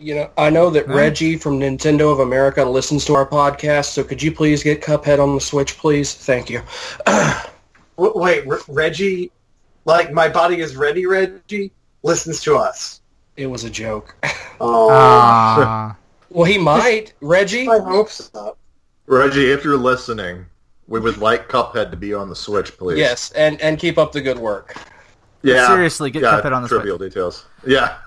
You 0.00 0.14
know, 0.14 0.30
I 0.36 0.50
know 0.50 0.70
that 0.70 0.86
Huh? 0.86 0.94
Reggie 0.94 1.36
from 1.36 1.60
Nintendo 1.60 2.10
of 2.10 2.18
America 2.20 2.64
listens 2.64 3.04
to 3.04 3.14
our 3.14 3.26
podcast. 3.26 3.86
So 3.90 4.02
could 4.02 4.22
you 4.22 4.32
please 4.32 4.62
get 4.62 4.80
Cuphead 4.82 5.18
on 5.22 5.34
the 5.34 5.40
Switch, 5.40 5.76
please? 5.76 6.12
Thank 6.14 6.48
you. 6.50 6.62
Wait, 7.96 8.46
R- 8.46 8.60
Reggie, 8.68 9.30
like 9.84 10.12
my 10.12 10.28
body 10.28 10.60
is 10.60 10.74
ready. 10.74 11.06
Reggie 11.06 11.70
listens 12.02 12.40
to 12.42 12.56
us. 12.56 13.00
It 13.36 13.46
was 13.46 13.64
a 13.64 13.70
joke. 13.70 14.14
Oh, 14.60 14.88
Ah. 14.90 15.96
Well, 16.34 16.44
he 16.44 16.58
might, 16.58 17.14
Reggie. 17.20 17.68
I 17.68 17.78
hope 17.78 18.10
so. 18.10 18.56
Reggie, 19.06 19.52
if 19.52 19.62
you're 19.62 19.78
listening, 19.78 20.44
we 20.88 20.98
would 20.98 21.18
like 21.18 21.48
Cuphead 21.48 21.92
to 21.92 21.96
be 21.96 22.12
on 22.12 22.28
the 22.28 22.34
Switch, 22.34 22.76
please. 22.76 22.98
Yes, 22.98 23.30
and 23.32 23.60
and 23.60 23.78
keep 23.78 23.98
up 23.98 24.10
the 24.10 24.20
good 24.20 24.38
work. 24.38 24.76
Yeah. 25.42 25.68
Seriously, 25.68 26.10
get 26.10 26.22
yeah, 26.22 26.40
Cuphead 26.40 26.52
on 26.52 26.62
the 26.62 26.68
trivial 26.68 26.98
details. 26.98 27.46
Yeah. 27.64 27.98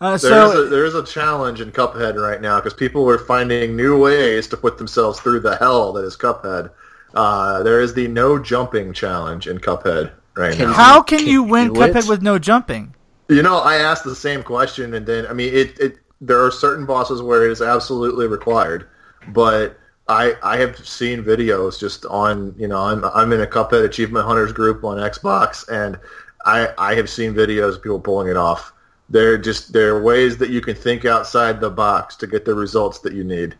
uh, 0.00 0.16
so 0.16 0.50
is 0.50 0.66
a, 0.66 0.68
there 0.68 0.84
is 0.84 0.94
a 0.94 1.04
challenge 1.04 1.60
in 1.60 1.72
Cuphead 1.72 2.14
right 2.14 2.40
now 2.40 2.60
because 2.60 2.74
people 2.74 3.08
are 3.10 3.18
finding 3.18 3.74
new 3.74 4.00
ways 4.00 4.46
to 4.48 4.56
put 4.56 4.78
themselves 4.78 5.18
through 5.18 5.40
the 5.40 5.56
hell 5.56 5.92
that 5.94 6.04
is 6.04 6.16
Cuphead. 6.16 6.70
Uh, 7.14 7.62
there 7.64 7.80
is 7.80 7.92
the 7.94 8.06
no 8.06 8.38
jumping 8.38 8.92
challenge 8.92 9.48
in 9.48 9.58
Cuphead 9.58 10.12
right 10.36 10.54
Can 10.54 10.68
now. 10.68 10.74
how 10.74 11.02
can 11.02 11.18
Can 11.18 11.26
you 11.26 11.32
you 11.32 11.42
win 11.42 11.72
do 11.72 11.82
it? 11.82 11.92
Cuphead 11.92 12.08
with 12.08 12.22
no 12.22 12.38
jumping? 12.38 12.94
You 13.28 13.42
know, 13.42 13.58
I 13.58 13.76
asked 13.76 14.04
the 14.04 14.14
same 14.14 14.42
question, 14.42 14.94
and 14.94 15.06
then 15.06 15.26
I 15.26 15.32
mean, 15.32 15.52
it, 15.52 15.78
it 15.80 15.98
there 16.26 16.42
are 16.44 16.50
certain 16.50 16.86
bosses 16.86 17.22
where 17.22 17.44
it 17.44 17.52
is 17.52 17.60
absolutely 17.60 18.26
required, 18.26 18.88
but 19.28 19.78
I 20.08 20.34
I 20.42 20.56
have 20.56 20.76
seen 20.86 21.22
videos 21.22 21.78
just 21.78 22.06
on 22.06 22.54
you 22.58 22.66
know 22.66 22.78
I'm 22.78 23.04
I'm 23.04 23.32
in 23.32 23.40
a 23.40 23.46
Cuphead 23.46 23.84
Achievement 23.84 24.26
Hunters 24.26 24.52
group 24.52 24.84
on 24.84 24.96
Xbox, 24.96 25.68
and 25.68 25.98
I 26.44 26.68
I 26.78 26.94
have 26.94 27.10
seen 27.10 27.34
videos 27.34 27.76
of 27.76 27.82
people 27.82 28.00
pulling 28.00 28.28
it 28.28 28.36
off. 28.36 28.72
There 29.10 29.36
just 29.36 29.72
there 29.72 29.94
are 29.96 30.02
ways 30.02 30.38
that 30.38 30.50
you 30.50 30.60
can 30.60 30.74
think 30.74 31.04
outside 31.04 31.60
the 31.60 31.70
box 31.70 32.16
to 32.16 32.26
get 32.26 32.44
the 32.44 32.54
results 32.54 33.00
that 33.00 33.12
you 33.12 33.24
need. 33.24 33.54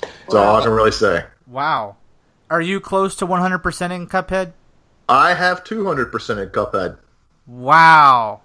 That's 0.00 0.34
all 0.34 0.56
I 0.56 0.62
can 0.62 0.72
really 0.72 0.92
say. 0.92 1.24
Wow. 1.46 1.96
Are 2.50 2.60
you 2.62 2.80
close 2.80 3.14
to 3.16 3.26
100% 3.26 3.90
in 3.90 4.06
Cuphead? 4.06 4.52
I 5.08 5.34
have 5.34 5.64
200% 5.64 6.42
in 6.42 6.48
Cuphead. 6.48 6.96
Wow. 7.46 8.40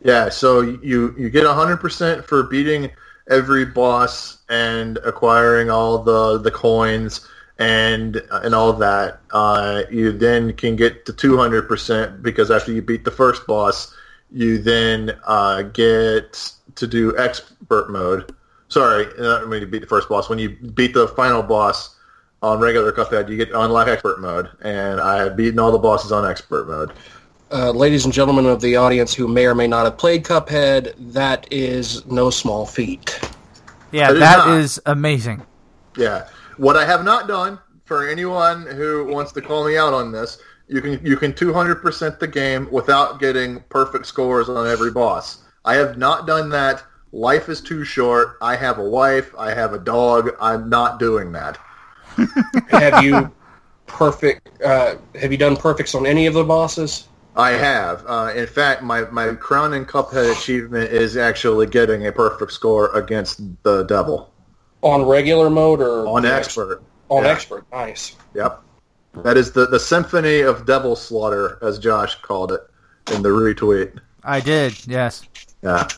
Yeah, 0.00 0.28
so 0.28 0.60
you 0.60 1.14
you 1.18 1.28
get 1.30 1.44
100% 1.44 2.24
for 2.24 2.44
beating 2.44 2.90
every 3.28 3.64
boss 3.64 4.38
and 4.48 4.98
acquiring 4.98 5.70
all 5.70 5.98
the 5.98 6.38
the 6.38 6.50
coins 6.50 7.26
and 7.58 8.22
and 8.30 8.54
all 8.54 8.72
that. 8.72 9.20
Uh, 9.32 9.82
you 9.90 10.12
then 10.12 10.52
can 10.52 10.76
get 10.76 11.06
to 11.06 11.12
200% 11.12 12.22
because 12.22 12.50
after 12.50 12.72
you 12.72 12.82
beat 12.82 13.04
the 13.04 13.10
first 13.10 13.46
boss, 13.46 13.94
you 14.30 14.58
then 14.58 15.18
uh, 15.24 15.62
get 15.62 16.52
to 16.76 16.86
do 16.86 17.16
expert 17.18 17.90
mode. 17.90 18.34
Sorry, 18.68 19.06
not 19.18 19.48
when 19.48 19.60
you 19.60 19.66
beat 19.66 19.80
the 19.80 19.86
first 19.86 20.08
boss. 20.08 20.28
When 20.28 20.38
you 20.38 20.50
beat 20.50 20.94
the 20.94 21.08
final 21.08 21.42
boss 21.42 21.96
on 22.42 22.60
regular 22.60 22.92
Cuphead, 22.92 23.28
you 23.28 23.36
get 23.36 23.50
unlock 23.50 23.88
expert 23.88 24.20
mode, 24.20 24.48
and 24.62 25.00
I 25.00 25.18
have 25.18 25.36
beaten 25.36 25.58
all 25.58 25.72
the 25.72 25.78
bosses 25.78 26.12
on 26.12 26.28
expert 26.28 26.68
mode. 26.68 26.92
Uh, 27.50 27.70
ladies 27.70 28.04
and 28.04 28.12
gentlemen 28.12 28.44
of 28.44 28.60
the 28.60 28.76
audience 28.76 29.14
who 29.14 29.26
may 29.26 29.46
or 29.46 29.54
may 29.54 29.66
not 29.66 29.84
have 29.84 29.96
played 29.96 30.22
Cuphead, 30.22 30.94
that 31.12 31.46
is 31.50 32.04
no 32.06 32.28
small 32.28 32.66
feat. 32.66 33.18
Yeah, 33.90 34.10
It 34.10 34.14
is 34.14 34.20
that 34.20 34.38
not. 34.38 34.58
is 34.58 34.80
amazing. 34.84 35.42
Yeah. 35.96 36.28
What 36.58 36.76
I 36.76 36.84
have 36.84 37.04
not 37.04 37.26
done 37.26 37.58
for 37.86 38.06
anyone 38.06 38.66
who 38.66 39.06
wants 39.06 39.32
to 39.32 39.40
call 39.40 39.66
me 39.66 39.78
out 39.78 39.94
on 39.94 40.12
this, 40.12 40.38
you 40.68 40.82
can 40.82 41.04
you 41.04 41.16
can 41.16 41.32
200% 41.32 42.18
the 42.18 42.26
game 42.26 42.68
without 42.70 43.18
getting 43.18 43.60
perfect 43.70 44.04
scores 44.06 44.50
on 44.50 44.66
every 44.66 44.90
boss. 44.90 45.44
I 45.64 45.74
have 45.76 45.96
not 45.96 46.26
done 46.26 46.50
that. 46.50 46.82
Life 47.12 47.48
is 47.48 47.62
too 47.62 47.82
short. 47.84 48.36
I 48.42 48.56
have 48.56 48.78
a 48.78 48.86
wife. 48.86 49.34
I 49.38 49.54
have 49.54 49.72
a 49.72 49.78
dog. 49.78 50.36
I'm 50.38 50.68
not 50.68 50.98
doing 50.98 51.32
that. 51.32 51.58
have 52.68 53.02
you 53.02 53.32
perfect? 53.86 54.62
Uh, 54.62 54.96
have 55.14 55.32
you 55.32 55.38
done 55.38 55.56
perfects 55.56 55.94
on 55.94 56.04
any 56.04 56.26
of 56.26 56.34
the 56.34 56.44
bosses? 56.44 57.08
I 57.38 57.52
have. 57.52 58.04
Uh, 58.06 58.32
in 58.34 58.46
fact, 58.48 58.82
my, 58.82 59.02
my 59.12 59.32
crowning 59.34 59.86
Cuphead 59.86 60.32
achievement 60.36 60.90
is 60.90 61.16
actually 61.16 61.66
getting 61.66 62.06
a 62.08 62.12
perfect 62.12 62.50
score 62.52 62.92
against 62.96 63.40
the 63.62 63.84
devil. 63.84 64.32
On 64.82 65.06
regular 65.06 65.48
mode 65.48 65.80
or 65.80 66.06
On 66.08 66.26
expert. 66.26 66.82
On 67.08 67.22
Yeah. 67.24 67.30
expert, 67.30 67.64
nice. 67.72 68.16
Yep. 68.34 68.60
That 69.22 69.36
is 69.36 69.52
the, 69.52 69.66
the 69.66 69.78
symphony 69.80 70.40
of 70.40 70.66
devil 70.66 70.96
slaughter, 70.96 71.58
as 71.62 71.78
Josh 71.78 72.16
called 72.22 72.52
it 72.52 72.60
in 73.12 73.22
the 73.22 73.28
retweet. 73.30 73.98
I 74.24 74.40
did, 74.40 74.86
yes. 74.86 75.22
Yeah. 75.62 75.88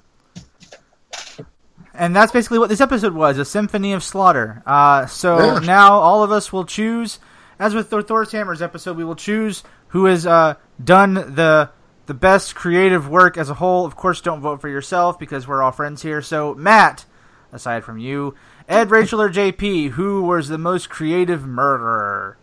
And 1.94 2.14
that's 2.14 2.32
basically 2.32 2.58
what 2.58 2.68
this 2.68 2.80
episode 2.80 3.14
was, 3.14 3.38
a 3.38 3.44
symphony 3.44 3.92
of 3.92 4.02
slaughter. 4.02 4.62
Uh, 4.66 5.06
so 5.06 5.38
Yeah. 5.38 5.58
now 5.60 5.94
all 5.98 6.22
of 6.22 6.30
us 6.32 6.52
will 6.52 6.64
choose, 6.64 7.18
as 7.58 7.74
with 7.74 7.90
the 7.90 8.02
Thor's 8.02 8.30
Hammers 8.32 8.62
episode, 8.62 8.96
we 8.96 9.04
will 9.04 9.16
choose 9.16 9.64
who 9.90 10.06
has 10.06 10.26
uh, 10.26 10.54
done 10.82 11.14
the 11.14 11.70
the 12.06 12.14
best 12.14 12.56
creative 12.56 13.08
work 13.08 13.38
as 13.38 13.50
a 13.50 13.54
whole. 13.54 13.86
Of 13.86 13.94
course, 13.94 14.20
don't 14.20 14.40
vote 14.40 14.60
for 14.60 14.68
yourself 14.68 15.18
because 15.18 15.46
we're 15.46 15.62
all 15.62 15.70
friends 15.70 16.02
here. 16.02 16.20
So 16.22 16.54
Matt, 16.54 17.04
aside 17.52 17.84
from 17.84 17.98
you, 17.98 18.34
Ed, 18.68 18.90
Rachel, 18.90 19.20
or 19.20 19.30
JP, 19.30 19.90
who 19.90 20.22
was 20.22 20.48
the 20.48 20.58
most 20.58 20.90
creative 20.90 21.46
murderer? 21.46 22.36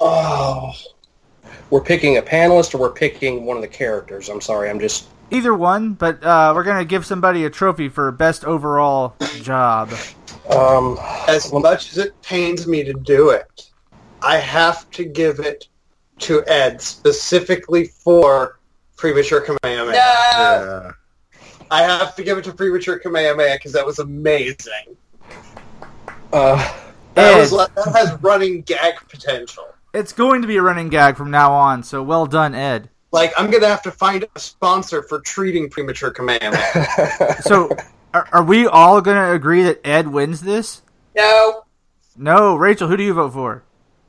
Oh, 0.00 0.72
we're 1.70 1.80
picking 1.80 2.16
a 2.16 2.22
panelist 2.22 2.74
or 2.74 2.78
we're 2.78 2.92
picking 2.92 3.44
one 3.44 3.56
of 3.56 3.62
the 3.62 3.68
characters. 3.68 4.28
I'm 4.28 4.40
sorry, 4.40 4.70
I'm 4.70 4.80
just. 4.80 5.08
Either 5.30 5.52
one, 5.52 5.92
but 5.92 6.22
uh, 6.24 6.52
we're 6.54 6.64
gonna 6.64 6.84
give 6.84 7.04
somebody 7.04 7.44
a 7.44 7.50
trophy 7.50 7.88
for 7.88 8.10
best 8.10 8.44
overall 8.44 9.14
job. 9.42 9.92
Um, 10.50 10.96
As 11.28 11.52
much 11.52 11.92
as 11.92 11.98
it 11.98 12.20
pains 12.22 12.66
me 12.66 12.82
to 12.84 12.94
do 12.94 13.30
it, 13.30 13.68
I 14.22 14.38
have 14.38 14.90
to 14.92 15.04
give 15.04 15.40
it 15.40 15.68
to 16.20 16.42
Ed 16.46 16.80
specifically 16.80 17.86
for 17.86 18.58
premature 18.96 19.40
Kamehameha. 19.40 19.92
No. 19.92 19.92
Yeah. 19.92 20.90
I 21.70 21.82
have 21.82 22.16
to 22.16 22.22
give 22.24 22.38
it 22.38 22.44
to 22.44 22.52
premature 22.52 22.98
Kamehameha 22.98 23.56
because 23.56 23.72
that 23.72 23.84
was 23.84 23.98
amazing. 23.98 24.96
uh, 26.32 26.56
That, 27.14 27.34
Ed. 27.34 27.38
was, 27.38 27.50
that 27.50 27.92
has 27.94 28.20
running 28.22 28.62
gag 28.62 28.94
potential. 29.08 29.66
It's 29.94 30.12
going 30.12 30.42
to 30.42 30.48
be 30.48 30.56
a 30.56 30.62
running 30.62 30.88
gag 30.88 31.16
from 31.16 31.30
now 31.30 31.52
on. 31.52 31.82
So 31.82 32.02
well 32.02 32.26
done, 32.26 32.54
Ed. 32.54 32.90
Like, 33.10 33.32
I'm 33.38 33.50
going 33.50 33.62
to 33.62 33.68
have 33.68 33.82
to 33.82 33.90
find 33.90 34.24
a 34.34 34.38
sponsor 34.38 35.02
for 35.02 35.20
treating 35.20 35.70
premature 35.70 36.10
Kamehameha. 36.10 37.36
So, 37.42 37.70
are, 38.14 38.28
are 38.32 38.42
we 38.42 38.66
all 38.66 39.00
going 39.00 39.16
to 39.16 39.32
agree 39.32 39.62
that 39.64 39.80
Ed 39.86 40.08
wins 40.08 40.40
this? 40.42 40.82
No. 41.16 41.64
No, 42.16 42.56
Rachel. 42.56 42.88
Who 42.88 42.96
do 42.96 43.02
you 43.02 43.14
vote 43.14 43.32
for? 43.32 43.62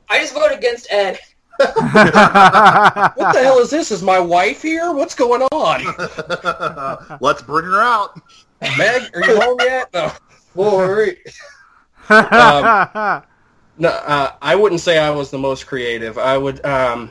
I 0.08 0.18
just 0.20 0.34
vote 0.34 0.52
against 0.52 0.86
Ed. 0.90 1.18
What 1.60 3.32
the 3.34 3.40
hell 3.42 3.58
is 3.58 3.70
this? 3.70 3.90
Is 3.90 4.02
my 4.02 4.18
wife 4.18 4.62
here? 4.62 4.92
What's 4.92 5.14
going 5.14 5.42
on? 5.42 7.18
Let's 7.20 7.42
bring 7.42 7.66
her 7.66 7.80
out. 7.80 8.20
Meg, 8.78 9.10
are 9.14 9.24
you 9.24 9.40
home 9.40 9.56
yet? 9.60 9.92
No. 9.92 10.12
Boy, 10.54 11.16
Um, 12.10 13.22
No, 13.78 13.88
uh, 13.88 14.32
I 14.42 14.54
wouldn't 14.56 14.82
say 14.82 14.98
I 14.98 15.08
was 15.08 15.30
the 15.30 15.38
most 15.38 15.66
creative. 15.66 16.18
I 16.18 16.36
would, 16.36 16.64
um, 16.66 17.10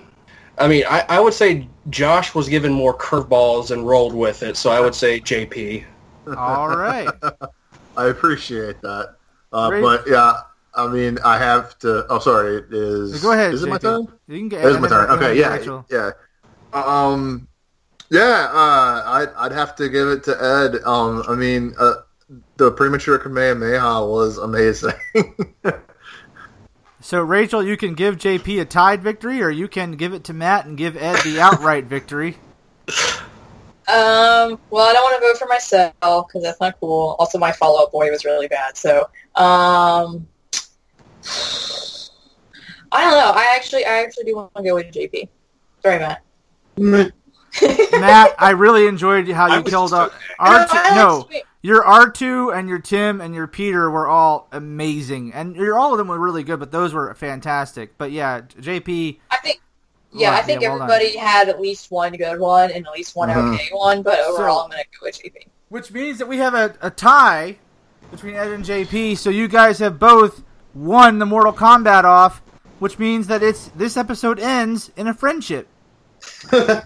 I 0.60 0.68
mean, 0.68 0.84
I, 0.88 1.04
I 1.10 1.20
would 1.20 1.34
say 1.34 1.68
Josh 1.90 2.36
was 2.36 2.48
given 2.48 2.72
more 2.72 2.96
curveballs 2.96 3.72
and 3.72 3.88
rolled 3.88 4.14
with 4.14 4.44
it. 4.44 4.56
So 4.56 4.70
I 4.70 4.80
would 4.80 4.94
say 4.94 5.20
JP. 5.20 5.84
all 6.38 6.70
right. 6.70 7.10
I 7.98 8.06
appreciate 8.06 8.82
that. 8.82 9.16
Uh, 9.52 9.82
but 9.82 10.04
yeah, 10.08 10.42
I 10.86 10.88
mean, 10.88 11.20
I 11.24 11.38
have 11.38 11.78
to. 11.80 12.06
Oh, 12.10 12.20
sorry. 12.20 12.58
It 12.58 12.74
is. 12.74 13.22
Go 13.22 13.32
ahead. 13.32 13.54
Is 13.54 13.64
it 13.64 13.70
my 13.70 13.78
turn? 13.78 14.08
You 14.28 14.38
can 14.38 14.50
get. 14.50 14.66
It 14.66 14.72
is 14.72 14.80
my 14.80 14.88
turn. 14.88 15.06
ahead, 15.06 15.20
Okay. 15.22 15.40
Yeah. 15.40 15.56
Rachel. 15.56 15.86
Yeah. 15.90 16.12
Um. 16.74 17.48
Yeah. 18.10 18.48
Uh. 18.52 19.04
I'd 19.06 19.30
I'd 19.38 19.52
have 19.52 19.76
to 19.78 19.90
give 19.90 20.08
it 20.08 20.24
to 20.24 20.32
Ed. 20.32 20.84
Um. 20.86 21.24
I 21.28 21.36
mean, 21.36 21.74
uh, 21.80 21.94
the 22.58 22.72
premature 22.72 23.18
Kamehameha 23.20 24.06
was 24.06 24.38
amazing. 24.38 24.94
So, 27.02 27.22
Rachel, 27.22 27.64
you 27.64 27.78
can 27.78 27.94
give 27.96 28.18
JP 28.18 28.62
a 28.62 28.66
tied 28.66 29.02
victory, 29.02 29.42
or 29.42 29.50
you 29.50 29.70
can 29.70 29.94
give 29.94 30.14
it 30.14 30.26
to 30.26 30.34
Matt 30.34 30.66
and 30.66 30.78
give 30.78 30.98
Ed 30.98 31.16
the 31.24 31.40
outright 31.40 31.86
victory. 31.86 32.36
Um, 33.88 34.60
well, 34.70 34.86
I 34.88 34.94
don't 34.94 35.04
want 35.04 35.16
to 35.16 35.22
vote 35.28 35.38
for 35.38 35.48
myself 35.48 36.28
because 36.28 36.44
that's 36.44 36.60
not 36.60 36.78
cool. 36.80 37.16
Also, 37.18 37.38
my 37.38 37.54
follow-up 37.54 37.94
boy 37.94 38.12
was 38.12 38.26
really 38.26 38.50
bad. 38.50 38.76
So, 38.76 39.10
um, 39.36 40.28
I 42.91 43.02
don't 43.02 43.12
know. 43.12 43.32
I 43.36 43.54
actually, 43.56 43.86
I 43.86 44.02
actually 44.02 44.26
do 44.26 44.36
want 44.36 44.56
to 44.56 44.64
go 44.64 44.76
with 44.76 44.88
JP. 44.88 45.28
Sorry, 45.84 46.00
Matt. 46.00 46.24
Matt, 48.00 48.36
I 48.38 48.52
really 48.52 48.88
enjoyed 48.88 49.28
how 49.30 49.56
you 49.56 49.64
killed 49.64 49.91
just 49.91 50.12
okay. 50.14 50.16
R 50.40 50.68
two. 50.68 50.96
No, 50.96 51.28
your 51.62 51.84
R 51.84 52.10
two 52.10 52.52
and 52.52 52.70
your 52.70 52.80
Tim 52.80 53.22
and 53.22 53.34
your 53.36 53.48
Peter 53.48 53.90
were 53.91 54.08
all 54.08 54.48
amazing, 54.52 55.34
and 55.34 55.56
your 55.56 55.78
all 55.78 55.91
of 55.91 55.98
them 55.98 56.08
were 56.08 56.20
really 56.20 56.44
good, 56.44 56.60
but 56.60 56.72
those 56.72 56.94
were 56.94 57.14
fantastic. 57.16 57.98
But 57.98 58.12
yeah, 58.12 58.41
JP. 58.41 59.20
I 59.30 59.38
think, 59.38 59.62
yeah, 60.14 60.30
Right, 60.32 60.44
I 60.44 60.46
think 60.46 60.62
yeah, 60.62 60.70
well 60.70 60.80
done. 60.80 60.90
everybody 60.91 61.18
had 61.18 61.50
at 61.50 61.60
least 61.60 61.91
one 61.91 62.14
good 62.14 62.40
one 62.40 62.72
and 62.72 62.86
at 62.88 62.94
least 62.94 63.16
one 63.16 63.30
Mhm. 63.30 63.54
okay 63.56 63.70
one. 63.72 64.02
But 64.04 64.20
overall, 64.20 64.60
So- 64.60 64.64
I'm 64.66 64.70
gonna 64.72 64.84
go 65.00 65.06
with 65.06 65.20
JP. 65.22 65.48
Which 65.70 65.91
means 65.91 66.18
that 66.18 66.28
we 66.28 66.38
have 66.38 66.56
a, 66.56 66.74
a 66.82 66.90
tie 66.90 67.58
between 68.10 68.36
Ed 68.36 68.48
and 68.52 68.66
JP. 68.66 69.18
So 69.18 69.30
you 69.30 69.48
guys 69.48 69.78
have 69.80 70.00
both 70.00 70.41
won 70.80 71.20
the 71.20 71.26
Mortal 71.26 71.54
Kombat 71.54 72.04
off, 72.04 72.42
which 72.80 72.98
means 72.98 73.28
that 73.28 73.44
it's 73.44 73.68
this 73.70 73.98
episode 73.98 74.40
ends 74.40 74.92
in 74.96 75.08
a 75.08 75.14
friendship. 75.14 75.68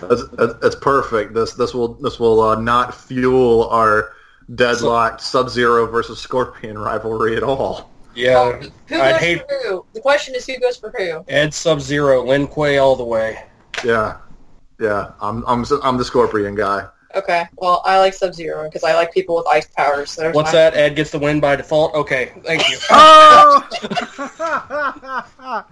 That's, 0.00 0.28
that's, 0.28 0.54
that's 0.60 0.76
perfect. 0.76 1.34
This 1.34 1.54
this 1.54 1.74
will 1.74 1.94
this 1.94 2.20
will 2.20 2.40
uh, 2.40 2.54
not 2.54 2.94
fuel 2.94 3.68
our 3.68 4.12
deadlocked 4.54 5.20
Sub 5.20 5.48
Zero 5.48 5.86
versus 5.86 6.20
Scorpion 6.20 6.78
rivalry 6.78 7.36
at 7.36 7.42
all. 7.42 7.90
Yeah, 8.14 8.60
Who 8.86 8.94
I'd 8.94 9.12
goes 9.12 9.20
hate 9.20 9.38
for 9.40 9.58
who? 9.64 9.86
The 9.94 10.00
question 10.00 10.36
is 10.36 10.46
who 10.46 10.58
goes 10.60 10.76
for 10.76 10.92
who. 10.96 11.24
Ed 11.26 11.52
Sub 11.52 11.80
Zero, 11.80 12.24
Lin 12.24 12.46
Kuei 12.46 12.78
all 12.78 12.94
the 12.94 13.04
way. 13.04 13.42
Yeah, 13.84 14.18
yeah. 14.78 15.10
I'm 15.20 15.44
I'm 15.48 15.64
I'm 15.82 15.96
the 15.96 16.04
Scorpion 16.04 16.54
guy. 16.54 16.86
Okay, 17.14 17.46
well, 17.56 17.80
I 17.84 17.98
like 17.98 18.12
Sub 18.12 18.34
Zero 18.34 18.64
because 18.64 18.84
I 18.84 18.94
like 18.94 19.12
people 19.12 19.36
with 19.36 19.46
ice 19.46 19.66
powers. 19.66 20.10
So 20.10 20.30
What's 20.32 20.48
my- 20.48 20.52
that? 20.52 20.74
Ed 20.74 20.96
gets 20.96 21.10
the 21.10 21.18
win 21.18 21.40
by 21.40 21.56
default. 21.56 21.94
Okay, 21.94 22.32
thank 22.44 22.68
you. 22.68 22.76
Oh! 22.90 23.66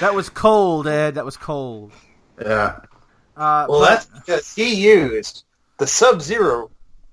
that 0.00 0.14
was 0.14 0.28
cold, 0.28 0.86
Ed. 0.86 1.14
That 1.14 1.24
was 1.24 1.36
cold. 1.36 1.92
Yeah. 2.40 2.80
Uh, 3.36 3.66
well, 3.68 3.80
but- 3.80 3.88
that's 3.88 4.06
because 4.06 4.54
he 4.54 4.74
used 4.74 5.44
the 5.78 5.86
Sub-Zero 5.86 6.70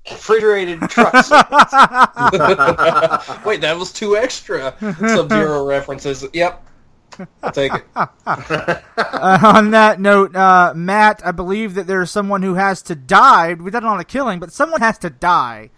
refrigerated 0.10 0.81
truck. 0.81 1.14
Wait, 3.45 3.61
that 3.61 3.76
was 3.77 3.93
two 3.93 4.18
extra 4.18 4.73
Sub 4.80 5.30
Zero 5.30 5.65
references. 5.65 6.26
Yep, 6.34 6.64
I'll 7.43 7.51
take 7.51 7.73
it. 7.73 7.83
uh, 7.95 9.39
on 9.43 9.71
that 9.71 9.99
note, 9.99 10.35
uh, 10.35 10.73
Matt, 10.75 11.21
I 11.25 11.31
believe 11.31 11.75
that 11.75 11.88
there's 11.88 12.11
someone 12.11 12.41
who 12.41 12.55
has 12.55 12.81
to 12.83 12.95
die. 12.95 13.53
We 13.53 13.71
done 13.71 13.83
it 13.83 13.88
on 13.88 13.99
a 13.99 14.05
killing, 14.05 14.39
but 14.39 14.51
someone 14.51 14.81
has 14.81 14.97
to 14.99 15.09
die. 15.09 15.69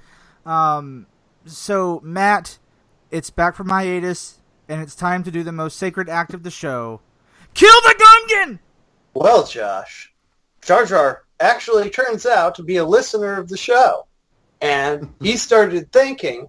Um, 0.46 1.08
so 1.46 2.02
Matt, 2.04 2.60
it's 3.12 3.30
back 3.30 3.56
from 3.56 3.70
hiatus, 3.70 4.40
and 4.68 4.82
it's 4.82 4.96
time 4.96 5.24
to 5.24 5.32
do 5.32 5.44
the 5.44 5.52
most 5.52 5.78
sacred 5.78 6.10
act 6.10 6.34
of 6.34 6.44
the 6.44 6.52
show: 6.52 7.02
kill 7.54 7.82
the 7.82 8.28
Gungan. 8.30 8.60
well, 9.14 9.46
Josh, 9.46 10.14
Jar 10.62 10.86
Jar 10.86 11.24
actually 11.40 11.90
turns 11.90 12.26
out 12.26 12.56
to 12.56 12.64
be 12.64 12.78
a 12.78 12.86
listener 12.86 13.40
of 13.40 13.50
the 13.50 13.58
show. 13.58 14.08
And 14.62 15.14
he 15.22 15.36
started 15.36 15.92
thinking, 15.92 16.48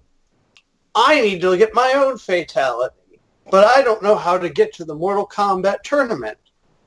I 0.95 1.19
need 1.21 1.41
to 1.41 1.57
get 1.57 1.73
my 1.73 1.93
own 1.97 2.17
fatality, 2.17 2.95
but 3.51 3.65
I 3.65 3.81
don't 3.81 4.01
know 4.03 4.15
how 4.15 4.37
to 4.37 4.49
get 4.49 4.73
to 4.75 4.85
the 4.85 4.95
Mortal 4.95 5.25
Kombat 5.27 5.81
tournament. 5.83 6.37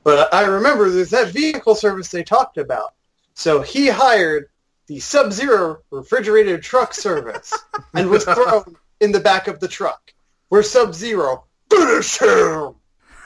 But 0.04 0.32
I 0.32 0.44
remember 0.46 0.88
there's 0.90 1.10
that 1.10 1.28
vehicle 1.32 1.74
service 1.74 2.10
they 2.10 2.22
talked 2.22 2.56
about. 2.58 2.94
So 3.34 3.60
he 3.62 3.88
hired 3.88 4.48
the 4.86 4.98
Sub-Zero 5.00 5.78
refrigerated 5.90 6.62
truck 6.62 6.94
service 6.94 7.52
and 7.94 8.08
was 8.08 8.24
thrown 8.24 8.76
in 9.00 9.12
the 9.12 9.20
back 9.20 9.46
of 9.48 9.60
the 9.60 9.68
truck, 9.68 10.12
where 10.48 10.62
Sub-Zero 10.62 11.44
finish 11.70 12.18
him. 12.18 12.74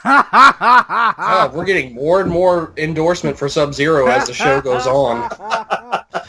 We're 0.05 1.63
getting 1.65 1.95
more 1.95 2.19
and 2.21 2.29
more 2.29 2.73
endorsement 2.77 3.37
for 3.37 3.47
Sub 3.47 3.73
Zero 3.73 4.07
as 4.07 4.27
the 4.27 4.33
show 4.33 4.59
goes 4.61 4.85
on. 4.87 5.29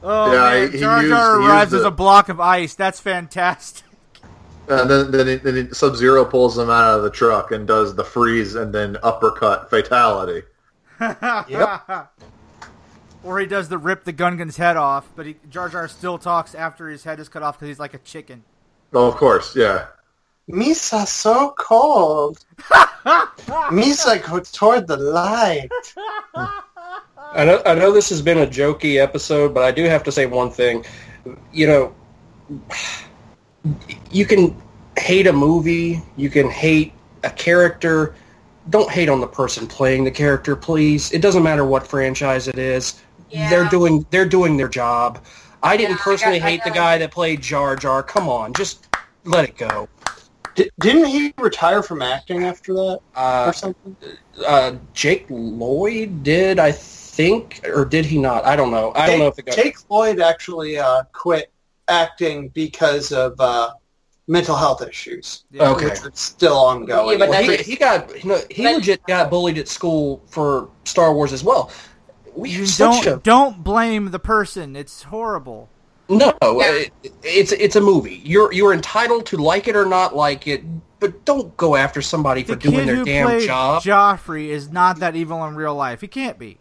Oh, 0.00 0.32
Yeah, 0.32 0.40
man. 0.60 0.66
he- 0.70 0.76
he 0.76 0.80
Jar 0.80 1.00
used- 1.02 1.10
Jar 1.10 1.40
he 1.40 1.46
arrives 1.48 1.72
used 1.72 1.80
as 1.82 1.86
a 1.86 1.90
block 1.90 2.28
of 2.28 2.38
ice. 2.38 2.74
That's 2.74 3.00
fantastic. 3.00 3.84
And 4.70 4.90
then 4.90 5.10
then, 5.10 5.40
then 5.42 5.74
Sub 5.74 5.96
Zero 5.96 6.24
pulls 6.24 6.56
them 6.56 6.70
out 6.70 6.96
of 6.96 7.02
the 7.02 7.10
truck 7.10 7.52
and 7.52 7.66
does 7.66 7.94
the 7.94 8.04
freeze 8.04 8.54
and 8.54 8.72
then 8.72 8.96
uppercut 9.02 9.70
fatality. 9.70 10.42
yep. 11.00 12.12
Or 13.24 13.40
he 13.40 13.46
does 13.46 13.68
the 13.68 13.78
rip 13.78 14.04
the 14.04 14.12
Gungan's 14.12 14.56
head 14.56 14.76
off, 14.76 15.08
but 15.16 15.26
he, 15.26 15.36
Jar 15.50 15.68
Jar 15.68 15.88
still 15.88 16.18
talks 16.18 16.54
after 16.54 16.88
his 16.88 17.02
head 17.02 17.18
is 17.18 17.28
cut 17.28 17.42
off 17.42 17.56
because 17.58 17.68
he's 17.68 17.80
like 17.80 17.92
a 17.92 17.98
chicken. 17.98 18.44
Oh, 18.94 19.08
of 19.08 19.16
course, 19.16 19.56
yeah. 19.56 19.86
Misa 20.48 21.06
so 21.06 21.52
cold. 21.58 22.44
Misa 22.60 24.24
go 24.26 24.40
toward 24.40 24.86
the 24.86 24.96
light. 24.96 25.68
I 26.34 27.44
know, 27.44 27.60
I 27.66 27.74
know 27.74 27.92
this 27.92 28.08
has 28.08 28.22
been 28.22 28.38
a 28.38 28.46
jokey 28.46 29.02
episode, 29.02 29.52
but 29.52 29.64
I 29.64 29.72
do 29.72 29.84
have 29.84 30.04
to 30.04 30.12
say 30.12 30.26
one 30.26 30.50
thing. 30.50 30.84
You 31.52 31.66
know, 31.66 31.94
you 34.10 34.26
can 34.26 34.56
hate 34.98 35.26
a 35.26 35.32
movie, 35.32 36.02
you 36.16 36.30
can 36.30 36.50
hate 36.50 36.92
a 37.24 37.30
character. 37.30 38.14
Don't 38.70 38.90
hate 38.90 39.08
on 39.08 39.20
the 39.20 39.26
person 39.26 39.66
playing 39.66 40.04
the 40.04 40.10
character, 40.10 40.54
please. 40.54 41.12
It 41.12 41.22
doesn't 41.22 41.42
matter 41.42 41.64
what 41.64 41.86
franchise 41.86 42.48
it 42.48 42.58
is. 42.58 43.00
Yeah. 43.30 43.48
They're 43.50 43.68
doing 43.68 44.06
they're 44.10 44.28
doing 44.28 44.56
their 44.56 44.68
job. 44.68 45.24
I 45.62 45.76
didn't 45.76 45.90
Yeah, 45.92 45.96
I 45.96 46.04
personally 46.04 46.38
got- 46.38 46.46
I 46.46 46.50
hate 46.50 46.64
the 46.64 46.70
got- 46.70 46.76
guy 46.76 46.98
that 46.98 47.10
played 47.10 47.40
Jar 47.40 47.76
Jar. 47.76 48.02
Come 48.02 48.28
on, 48.28 48.52
just 48.54 48.88
let 49.24 49.44
it 49.44 49.56
go. 49.56 49.88
D- 50.54 50.70
didn't 50.80 51.06
he 51.06 51.32
retire 51.38 51.82
from 51.82 52.02
acting 52.02 52.44
after 52.44 52.74
that 52.74 53.00
Uh, 53.16 53.44
or 53.48 53.52
something? 53.52 53.96
uh, 54.46 54.72
Jake 54.92 55.26
Lloyd 55.30 56.22
did, 56.22 56.58
I 56.58 56.72
think, 56.72 57.60
or 57.72 57.84
did 57.84 58.04
he 58.06 58.18
not? 58.18 58.44
I 58.44 58.56
don't 58.56 58.70
know. 58.70 58.92
I 58.94 59.06
don't 59.06 59.18
know 59.20 59.26
if 59.28 59.36
the 59.36 59.42
guy. 59.42 59.52
Jake 59.52 59.76
Lloyd 59.88 60.20
actually 60.20 60.78
uh, 60.78 61.02
quit 61.12 61.50
acting 61.88 62.48
because 62.50 63.12
of 63.12 63.38
uh, 63.40 63.70
mental 64.26 64.56
health 64.56 64.82
issues, 64.86 65.44
Yeah. 65.50 65.70
Okay. 65.70 65.86
which 65.86 66.00
are 66.04 66.10
still 66.14 66.56
ongoing. 66.56 67.12
Yeah, 67.12 67.18
but 67.26 67.28
Well, 67.30 67.42
he, 67.42 67.56
he 67.58 67.76
got 67.76 68.22
you 68.22 68.28
know, 68.28 68.40
he 68.50 68.64
But- 68.64 68.74
legit 68.76 69.02
got 69.06 69.30
bullied 69.30 69.58
at 69.58 69.68
school 69.68 70.22
for 70.28 70.68
Star 70.84 71.12
Wars 71.14 71.32
as 71.32 71.42
well. 71.42 71.70
We 72.36 72.50
You 72.50 72.66
don't 72.66 73.06
a 73.06 73.16
don't 73.16 73.64
blame 73.64 74.10
the 74.10 74.18
person. 74.18 74.76
It's 74.76 75.02
horrible. 75.04 75.68
no. 76.08 76.34
Yeah. 76.42 76.82
It, 77.02 77.12
it's 77.22 77.52
it's 77.52 77.76
a 77.76 77.80
movie. 77.80 78.20
You're 78.24 78.52
you're 78.52 78.72
entitled 78.72 79.26
to 79.26 79.36
like 79.38 79.66
it 79.66 79.74
or 79.74 79.84
not 79.86 80.14
like 80.14 80.46
it, 80.46 80.62
but 81.00 81.24
don't 81.24 81.56
go 81.56 81.74
after 81.74 82.00
somebody 82.00 82.42
The 82.42 82.52
for 82.54 82.58
doing 82.60 82.86
their 82.86 82.96
who 82.96 83.04
damn 83.04 83.40
job. 83.40 83.82
Joffrey 83.82 84.48
is 84.48 84.70
not 84.70 85.00
that 85.00 85.16
evil 85.16 85.44
in 85.46 85.54
real 85.56 85.74
life. 85.74 86.00
He 86.00 86.06
can't 86.06 86.38
be. 86.38 86.58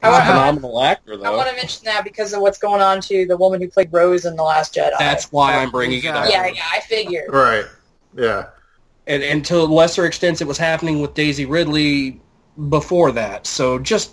He's 0.00 0.08
I 0.08 0.08
a 0.08 0.12
wanna- 0.12 0.24
phenomenal 0.26 0.82
actor, 0.82 1.12
I 1.24 1.30
want 1.30 1.48
to 1.50 1.56
mention 1.56 1.84
that 1.86 2.04
because 2.04 2.32
of 2.32 2.40
what's 2.40 2.58
going 2.58 2.80
on 2.80 3.00
to 3.02 3.26
the 3.26 3.36
woman 3.36 3.60
who 3.60 3.68
played 3.68 3.92
Rose 3.92 4.24
in 4.24 4.36
The 4.36 4.42
Last 4.44 4.74
Jedi. 4.74 4.92
That's 4.98 5.32
why 5.32 5.56
I'm 5.56 5.70
bringing 5.70 5.98
it 6.04 6.06
up. 6.14 6.30
yeah, 6.30 6.46
yeah, 6.46 6.62
I 6.72 6.80
figured. 6.80 7.24
Right. 7.32 7.64
Yeah. 8.14 8.46
and, 9.06 9.22
and 9.22 9.44
to 9.46 9.62
lesser 9.64 10.04
extents, 10.06 10.40
it 10.40 10.46
was 10.46 10.58
happening 10.58 11.00
with 11.00 11.14
Daisy 11.14 11.46
Ridley 11.46 12.20
before 12.68 13.10
that. 13.12 13.46
So 13.46 13.78
just 13.78 14.12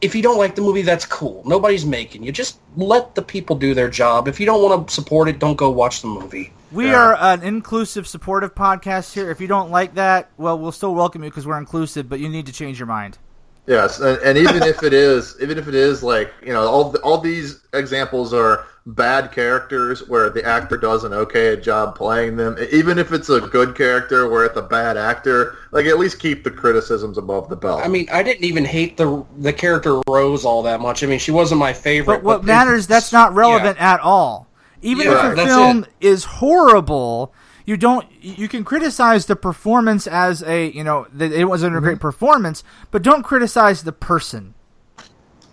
if 0.00 0.14
you 0.14 0.22
don't 0.22 0.36
like 0.38 0.54
the 0.56 0.62
movie, 0.62 0.82
that's 0.82 1.06
cool. 1.06 1.42
Nobody's 1.46 1.86
making 1.86 2.24
you. 2.24 2.32
Just 2.32 2.58
let 2.76 3.14
the 3.14 3.22
people 3.22 3.54
do 3.56 3.72
their 3.72 3.88
job. 3.88 4.26
If 4.28 4.40
you 4.40 4.46
don't 4.46 4.60
want 4.62 4.88
to 4.88 4.92
support 4.94 5.28
it, 5.28 5.38
don't 5.38 5.56
go 5.56 5.70
watch 5.70 6.02
the 6.02 6.08
movie. 6.08 6.52
We 6.72 6.86
Yeah. 6.86 6.96
are 7.00 7.14
an 7.34 7.42
inclusive, 7.42 8.06
supportive 8.08 8.54
podcast 8.54 9.12
here. 9.14 9.30
If 9.30 9.40
you 9.40 9.46
don't 9.46 9.70
like 9.70 9.94
that, 9.94 10.30
well, 10.38 10.58
we'll 10.58 10.72
still 10.72 10.94
welcome 10.94 11.22
you 11.22 11.30
because 11.30 11.46
we're 11.46 11.58
inclusive, 11.58 12.08
but 12.08 12.18
you 12.18 12.28
need 12.28 12.46
to 12.46 12.52
change 12.52 12.78
your 12.80 12.86
mind. 12.88 13.18
Yes, 13.66 14.00
and, 14.00 14.18
and 14.22 14.36
even 14.36 14.62
if 14.64 14.82
it 14.82 14.92
is, 14.92 15.36
even 15.40 15.56
if 15.56 15.68
it 15.68 15.74
is 15.74 16.02
like 16.02 16.32
you 16.44 16.52
know, 16.52 16.66
all 16.66 16.96
all 17.04 17.18
these 17.18 17.60
examples 17.72 18.34
are 18.34 18.66
bad 18.86 19.30
characters 19.30 20.08
where 20.08 20.28
the 20.30 20.44
actor 20.44 20.76
does 20.76 21.04
an 21.04 21.12
okay 21.12 21.54
job 21.56 21.94
playing 21.94 22.36
them. 22.36 22.56
Even 22.72 22.98
if 22.98 23.12
it's 23.12 23.28
a 23.28 23.40
good 23.40 23.76
character 23.76 24.28
where 24.28 24.44
it's 24.44 24.56
a 24.56 24.62
bad 24.62 24.96
actor, 24.96 25.56
like 25.70 25.86
at 25.86 25.98
least 25.98 26.18
keep 26.18 26.42
the 26.42 26.50
criticisms 26.50 27.18
above 27.18 27.48
the 27.48 27.54
belt. 27.54 27.80
I 27.84 27.86
mean, 27.86 28.08
I 28.12 28.24
didn't 28.24 28.44
even 28.44 28.64
hate 28.64 28.96
the 28.96 29.24
the 29.38 29.52
character 29.52 30.00
Rose 30.08 30.44
all 30.44 30.62
that 30.64 30.80
much. 30.80 31.04
I 31.04 31.06
mean, 31.06 31.20
she 31.20 31.30
wasn't 31.30 31.60
my 31.60 31.72
favorite. 31.72 32.16
But 32.16 32.24
what 32.24 32.40
it- 32.40 32.44
matters, 32.44 32.88
that's 32.88 33.12
not 33.12 33.32
relevant 33.34 33.80
at 33.80 34.00
all. 34.00 34.48
Even 34.84 35.06
Yeah, 35.06 35.30
if 35.30 35.38
a 35.38 35.46
film 35.46 35.84
it. 35.84 35.90
is 36.00 36.24
horrible, 36.24 37.32
you 37.66 37.76
don't 37.76 38.06
you 38.20 38.48
can 38.48 38.64
criticize 38.64 39.26
the 39.26 39.36
performance 39.36 40.06
as 40.06 40.42
a 40.42 40.70
you 40.70 40.84
know 40.84 41.06
that 41.12 41.32
it 41.32 41.44
wasn't 41.46 41.74
a 41.74 41.78
Mm-hmm. 41.78 41.84
great 41.86 42.00
performance, 42.00 42.64
but 42.90 43.02
don't 43.02 43.22
criticize 43.22 43.82
the 43.84 43.92
person. 43.92 44.54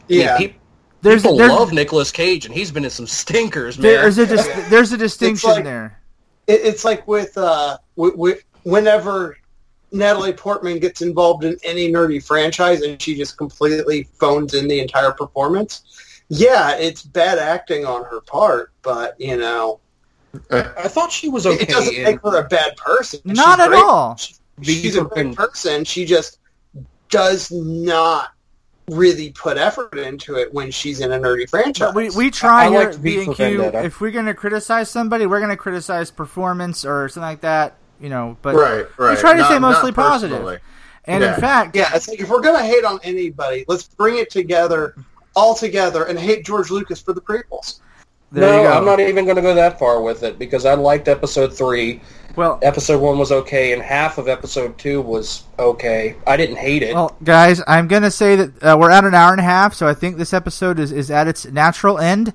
yeah, 0.08 0.38
Pe- 0.38 0.54
There's 1.02 1.22
people 1.22 1.38
there's, 1.38 1.52
love 1.52 1.72
Nicolas 1.74 2.12
Cage, 2.12 2.46
and 2.46 2.54
he's 2.54 2.72
been 2.72 2.84
in 2.84 2.90
some 2.90 3.08
stinkers, 3.08 3.78
man. 3.78 3.84
there's 3.94 4.18
a 4.18 4.26
dis- 4.26 4.70
there's 4.70 4.92
a 4.92 4.98
distinction 4.98 5.50
like- 5.52 5.64
there. 5.64 6.00
it, 6.48 6.62
it's 6.64 6.84
like 6.84 7.08
with 7.08 7.38
uh, 7.38 7.78
w- 7.96 8.12
w- 8.16 8.40
whenever 8.64 9.38
Natalie 9.92 10.34
Portman 10.34 10.80
gets 10.80 11.02
involved 11.02 11.44
in 11.44 11.58
any 11.64 11.92
nerdy 11.92 12.24
franchise 12.24 12.82
and 12.82 13.02
she 13.02 13.16
just 13.16 13.38
completely 13.38 14.04
phones 14.20 14.54
in 14.54 14.68
the 14.68 14.80
entire 14.80 15.12
performance. 15.12 15.84
Yeah, 16.30 16.76
it's 16.76 17.02
bad 17.02 17.40
acting 17.40 17.86
on 17.86 18.04
her 18.06 18.22
part, 18.22 18.72
but 18.84 19.20
you 19.20 19.38
know, 19.38 19.80
Uh, 20.52 20.64
I 20.78 20.88
thought 20.88 21.12
she 21.12 21.30
was 21.30 21.46
okay. 21.48 21.64
it 21.64 21.70
doesn't 21.70 21.94
in 21.96 22.04
make 22.04 22.22
her 22.22 22.38
a 22.38 22.48
bad 22.48 22.78
person. 22.78 23.20
Not 23.26 23.58
She's 23.58 23.66
at 23.66 23.68
great. 23.70 23.84
all. 23.84 24.18
She's 24.62 24.96
a 24.98 25.04
great 25.04 25.26
and- 25.28 25.36
person. 25.38 25.84
She 25.86 26.06
just 26.06 26.38
does 27.10 27.52
not 27.52 28.30
really 28.90 29.32
put 29.32 29.58
effort 29.58 29.98
into 29.98 30.36
it 30.36 30.52
when 30.54 30.72
she's 30.72 31.00
in 31.00 31.12
a 31.12 31.20
nerdy 31.20 31.48
franchise. 31.50 31.90
But 31.90 31.96
we, 31.96 32.10
we 32.12 32.32
try 32.32 32.66
I 32.66 32.70
here 32.70 32.80
liked 32.86 32.96
at 32.96 33.04
B&Q, 33.04 33.64
if 33.64 34.02
we're 34.02 34.12
going 34.12 34.26
to 34.26 34.34
criticize 34.34 34.90
somebody, 34.90 35.26
we're 35.28 35.40
going 35.40 35.52
to 35.52 35.58
criticize 35.58 36.10
performance 36.10 36.86
or 36.86 37.08
something 37.10 37.22
like 37.28 37.42
that, 37.42 37.76
you 38.00 38.10
know, 38.10 38.36
but 38.42 38.56
right, 38.56 38.86
right. 38.98 39.18
try 39.18 39.34
to 39.34 39.40
Not- 39.40 39.48
stay 39.52 39.60
mostly 39.60 39.92
positive. 39.92 40.38
personally. 40.38 40.58
and 41.06 41.24
Yeah. 41.24 41.36
in 41.36 41.40
fact, 41.42 41.76
Yeah, 41.76 41.90
it's 41.94 42.08
like 42.08 42.20
if 42.20 42.30
we're 42.30 42.42
gonna 42.42 42.64
hate 42.66 42.84
on 42.84 43.00
anybody, 43.04 43.64
let's 43.68 43.84
bring 43.88 44.18
it 44.18 44.30
together 44.32 44.96
all 45.36 45.54
together 45.56 46.04
and 46.06 46.20
hate 46.20 46.44
George 46.46 46.70
Lucas 46.72 47.00
for 47.02 47.14
the 47.14 47.22
prequels. 47.22 47.80
There 48.32 48.50
no, 48.50 48.58
you 48.58 48.68
go. 48.68 48.74
I'm 48.74 48.86
not 48.86 49.00
even 49.00 49.26
going 49.26 49.38
to 49.38 49.42
go 49.42 49.56
that 49.56 49.80
far 49.80 50.02
with 50.02 50.24
it 50.24 50.38
because 50.38 50.66
I 50.66 50.76
liked 50.76 51.08
episode 51.08 51.54
three. 51.54 52.02
well, 52.36 52.60
Episode 52.62 53.02
one 53.02 53.18
was 53.18 53.32
okay, 53.32 53.74
and 53.74 53.82
half 53.82 54.18
of 54.18 54.28
episode 54.28 54.78
two 54.78 55.02
was 55.02 55.44
okay. 55.58 56.16
I 56.28 56.38
didn't 56.38 56.58
hate 56.58 56.84
it. 56.84 56.94
Well, 56.94 57.18
guys, 57.24 57.62
I'm 57.68 57.88
going 57.88 58.04
to 58.04 58.12
say 58.12 58.36
that 58.36 58.64
uh, 58.64 58.78
we're 58.80 58.92
at 58.92 59.04
an 59.04 59.16
hour 59.16 59.32
and 59.32 59.40
a 59.40 59.44
half, 59.44 59.74
so 59.74 59.88
I 59.88 59.94
think 59.94 60.18
this 60.18 60.34
episode 60.34 60.80
is, 60.80 60.92
is 60.92 61.10
at 61.10 61.28
its 61.28 61.46
natural 61.46 61.98
end. 61.98 62.34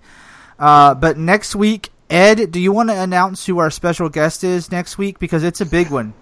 Uh, 0.58 0.94
but 0.94 1.16
next 1.16 1.54
week, 1.54 1.90
Ed, 2.10 2.50
do 2.50 2.60
you 2.60 2.72
want 2.72 2.90
to 2.90 3.00
announce 3.00 3.46
who 3.46 3.58
our 3.58 3.70
special 3.70 4.08
guest 4.08 4.44
is 4.44 4.70
next 4.70 4.98
week? 4.98 5.18
Because 5.18 5.42
it's 5.42 5.60
a 5.60 5.66
big 5.66 5.90
one. 5.90 6.14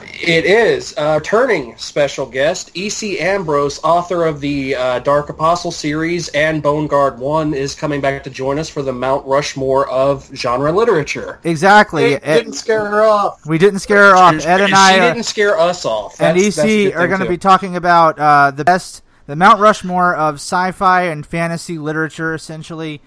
It 0.00 0.44
is 0.44 0.92
uh, 0.96 1.20
turning 1.20 1.76
special 1.76 2.26
guest 2.26 2.72
E.C. 2.74 3.20
Ambrose, 3.20 3.78
author 3.84 4.24
of 4.24 4.40
the 4.40 4.74
uh, 4.74 4.98
Dark 4.98 5.28
Apostle 5.28 5.70
series 5.70 6.28
and 6.30 6.60
Bone 6.62 6.88
Guard 6.88 7.18
One, 7.18 7.54
is 7.54 7.76
coming 7.76 8.00
back 8.00 8.24
to 8.24 8.30
join 8.30 8.58
us 8.58 8.68
for 8.68 8.82
the 8.82 8.92
Mount 8.92 9.24
Rushmore 9.24 9.88
of 9.88 10.28
genre 10.34 10.72
literature. 10.72 11.38
Exactly. 11.44 12.14
It 12.14 12.22
Ed- 12.26 12.38
didn't 12.38 12.52
scare 12.54 12.84
her 12.86 13.02
off. 13.02 13.46
we 13.46 13.56
didn't 13.56 13.78
scare 13.80 14.10
her 14.10 14.16
off. 14.16 14.34
Ed 14.44 14.60
and 14.62 14.74
I 14.74 14.98
uh, 14.98 15.12
didn't 15.12 15.24
scare 15.26 15.56
us 15.58 15.84
off. 15.84 16.20
and 16.20 16.36
That's- 16.38 16.56
that's 16.56 16.68
a 16.68 16.86
EC 16.88 16.96
are 16.96 17.06
going 17.06 17.20
to 17.20 17.28
be 17.28 17.38
talking 17.38 17.76
about 17.76 18.18
uh, 18.18 18.50
the 18.50 18.64
best, 18.64 19.02
the 19.26 19.36
Mount 19.36 19.60
Rushmore 19.60 20.16
of 20.16 20.34
sci-fi 20.36 21.02
and 21.04 21.24
fantasy 21.24 21.78
literature. 21.78 22.34
Essentially, 22.34 23.00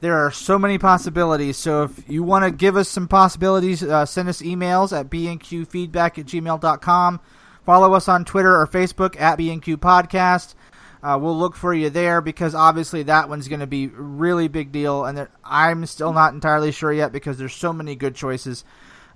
there 0.00 0.24
are 0.24 0.30
so 0.30 0.58
many 0.58 0.78
possibilities. 0.78 1.56
So 1.56 1.84
if 1.84 2.08
you 2.08 2.22
want 2.22 2.44
to 2.44 2.50
give 2.50 2.76
us 2.76 2.88
some 2.88 3.08
possibilities, 3.08 3.82
uh, 3.82 4.06
send 4.06 4.28
us 4.28 4.42
emails 4.42 4.98
at 4.98 5.10
bnqfeedback 5.10 6.18
at 6.18 6.26
gmail.com. 6.26 7.20
Follow 7.66 7.92
us 7.92 8.08
on 8.08 8.24
Twitter 8.24 8.58
or 8.58 8.66
Facebook 8.66 9.20
at 9.20 9.38
BNQ 9.38 9.76
Podcast. 9.76 10.54
Uh, 11.02 11.18
we'll 11.20 11.38
look 11.38 11.54
for 11.54 11.72
you 11.72 11.88
there 11.88 12.20
because 12.20 12.54
obviously 12.54 13.04
that 13.04 13.28
one's 13.28 13.48
going 13.48 13.60
to 13.60 13.66
be 13.66 13.86
really 13.88 14.48
big 14.48 14.72
deal, 14.72 15.04
and 15.04 15.28
I'm 15.44 15.86
still 15.86 16.12
not 16.12 16.34
entirely 16.34 16.72
sure 16.72 16.92
yet 16.92 17.12
because 17.12 17.38
there's 17.38 17.54
so 17.54 17.72
many 17.72 17.96
good 17.96 18.14
choices. 18.14 18.64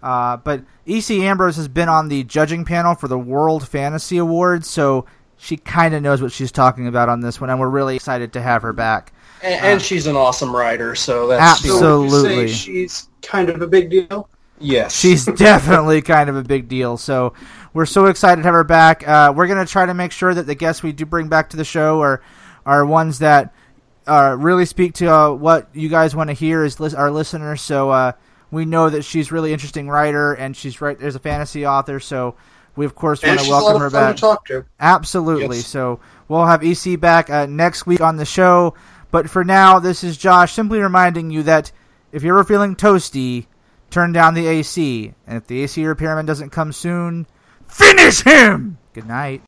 Uh, 0.02 0.36
but 0.36 0.64
EC 0.86 1.10
Ambrose 1.10 1.56
has 1.56 1.68
been 1.68 1.88
on 1.88 2.08
the 2.08 2.24
judging 2.24 2.64
panel 2.64 2.94
for 2.94 3.08
the 3.08 3.18
World 3.18 3.66
Fantasy 3.66 4.18
Awards, 4.18 4.68
so 4.68 5.06
she 5.36 5.56
kind 5.56 5.94
of 5.94 6.02
knows 6.02 6.22
what 6.22 6.32
she's 6.32 6.52
talking 6.52 6.86
about 6.86 7.08
on 7.08 7.20
this 7.20 7.40
one, 7.40 7.50
and 7.50 7.58
we're 7.58 7.68
really 7.68 7.96
excited 7.96 8.34
to 8.34 8.42
have 8.42 8.62
her 8.62 8.72
back. 8.72 9.13
And, 9.44 9.64
and 9.64 9.82
she's 9.82 10.06
an 10.06 10.16
awesome 10.16 10.54
writer. 10.54 10.94
So 10.94 11.26
that's 11.28 11.60
So 11.62 11.68
would 12.02 12.10
you 12.10 12.16
Absolutely. 12.16 12.48
say 12.48 12.52
she's 12.54 13.08
kind 13.22 13.48
of 13.48 13.62
a 13.62 13.66
big 13.66 13.90
deal. 13.90 14.28
yes. 14.58 14.94
She's 14.98 15.24
definitely 15.36 16.02
kind 16.02 16.28
of 16.30 16.36
a 16.36 16.42
big 16.42 16.68
deal, 16.68 16.96
so 16.96 17.34
we're 17.72 17.86
so 17.86 18.06
excited 18.06 18.42
to 18.42 18.46
have 18.46 18.54
her 18.54 18.64
back. 18.64 19.06
Uh, 19.06 19.32
we're 19.36 19.46
going 19.46 19.64
to 19.64 19.70
try 19.70 19.84
to 19.86 19.94
make 19.94 20.12
sure 20.12 20.32
that 20.34 20.46
the 20.46 20.54
guests 20.54 20.82
we 20.82 20.92
do 20.92 21.04
bring 21.06 21.28
back 21.28 21.50
to 21.50 21.56
the 21.56 21.64
show 21.64 22.00
are 22.00 22.22
are 22.66 22.86
ones 22.86 23.18
that 23.18 23.52
uh, 24.06 24.36
really 24.38 24.64
speak 24.64 24.94
to 24.94 25.06
uh, 25.12 25.30
what 25.30 25.68
you 25.74 25.88
guys 25.88 26.14
want 26.16 26.28
to 26.30 26.34
hear 26.34 26.62
as 26.62 26.78
lis- 26.80 26.94
our 26.94 27.10
listeners. 27.10 27.60
So 27.60 27.90
uh, 27.90 28.12
we 28.50 28.64
know 28.64 28.88
that 28.90 29.02
she's 29.02 29.30
a 29.30 29.34
really 29.34 29.52
interesting 29.52 29.88
writer, 29.88 30.32
and 30.34 30.56
she's 30.56 30.80
right 30.80 30.98
there's 30.98 31.16
a 31.16 31.20
fantasy 31.20 31.66
author. 31.66 31.98
So 32.00 32.36
we 32.76 32.86
of 32.86 32.94
course 32.94 33.22
want 33.22 33.38
to 33.38 33.44
she's 33.44 33.48
a 33.52 33.54
lot 33.54 33.64
welcome 33.64 33.82
her 33.82 33.90
back. 33.90 34.14
to 34.16 34.20
talk 34.20 34.46
to. 34.46 34.64
Absolutely. 34.80 35.56
Yes. 35.58 35.66
So 35.66 36.00
we'll 36.28 36.46
have 36.46 36.62
EC 36.64 36.98
back 37.00 37.28
uh, 37.30 37.46
next 37.46 37.86
week 37.86 38.00
on 38.00 38.16
the 38.16 38.24
show. 38.24 38.74
But 39.14 39.30
for 39.30 39.44
now, 39.44 39.78
this 39.78 40.02
is 40.02 40.16
Josh 40.16 40.54
simply 40.54 40.80
reminding 40.80 41.30
you 41.30 41.44
that 41.44 41.70
if 42.10 42.24
you're 42.24 42.36
ever 42.36 42.42
feeling 42.42 42.74
toasty, 42.74 43.46
turn 43.88 44.10
down 44.10 44.34
the 44.34 44.48
AC. 44.48 45.14
And 45.24 45.36
if 45.36 45.46
the 45.46 45.62
AC 45.62 45.86
repairman 45.86 46.26
doesn't 46.26 46.50
come 46.50 46.72
soon, 46.72 47.28
finish 47.68 48.22
him! 48.22 48.78
Good 48.92 49.06
night. 49.06 49.42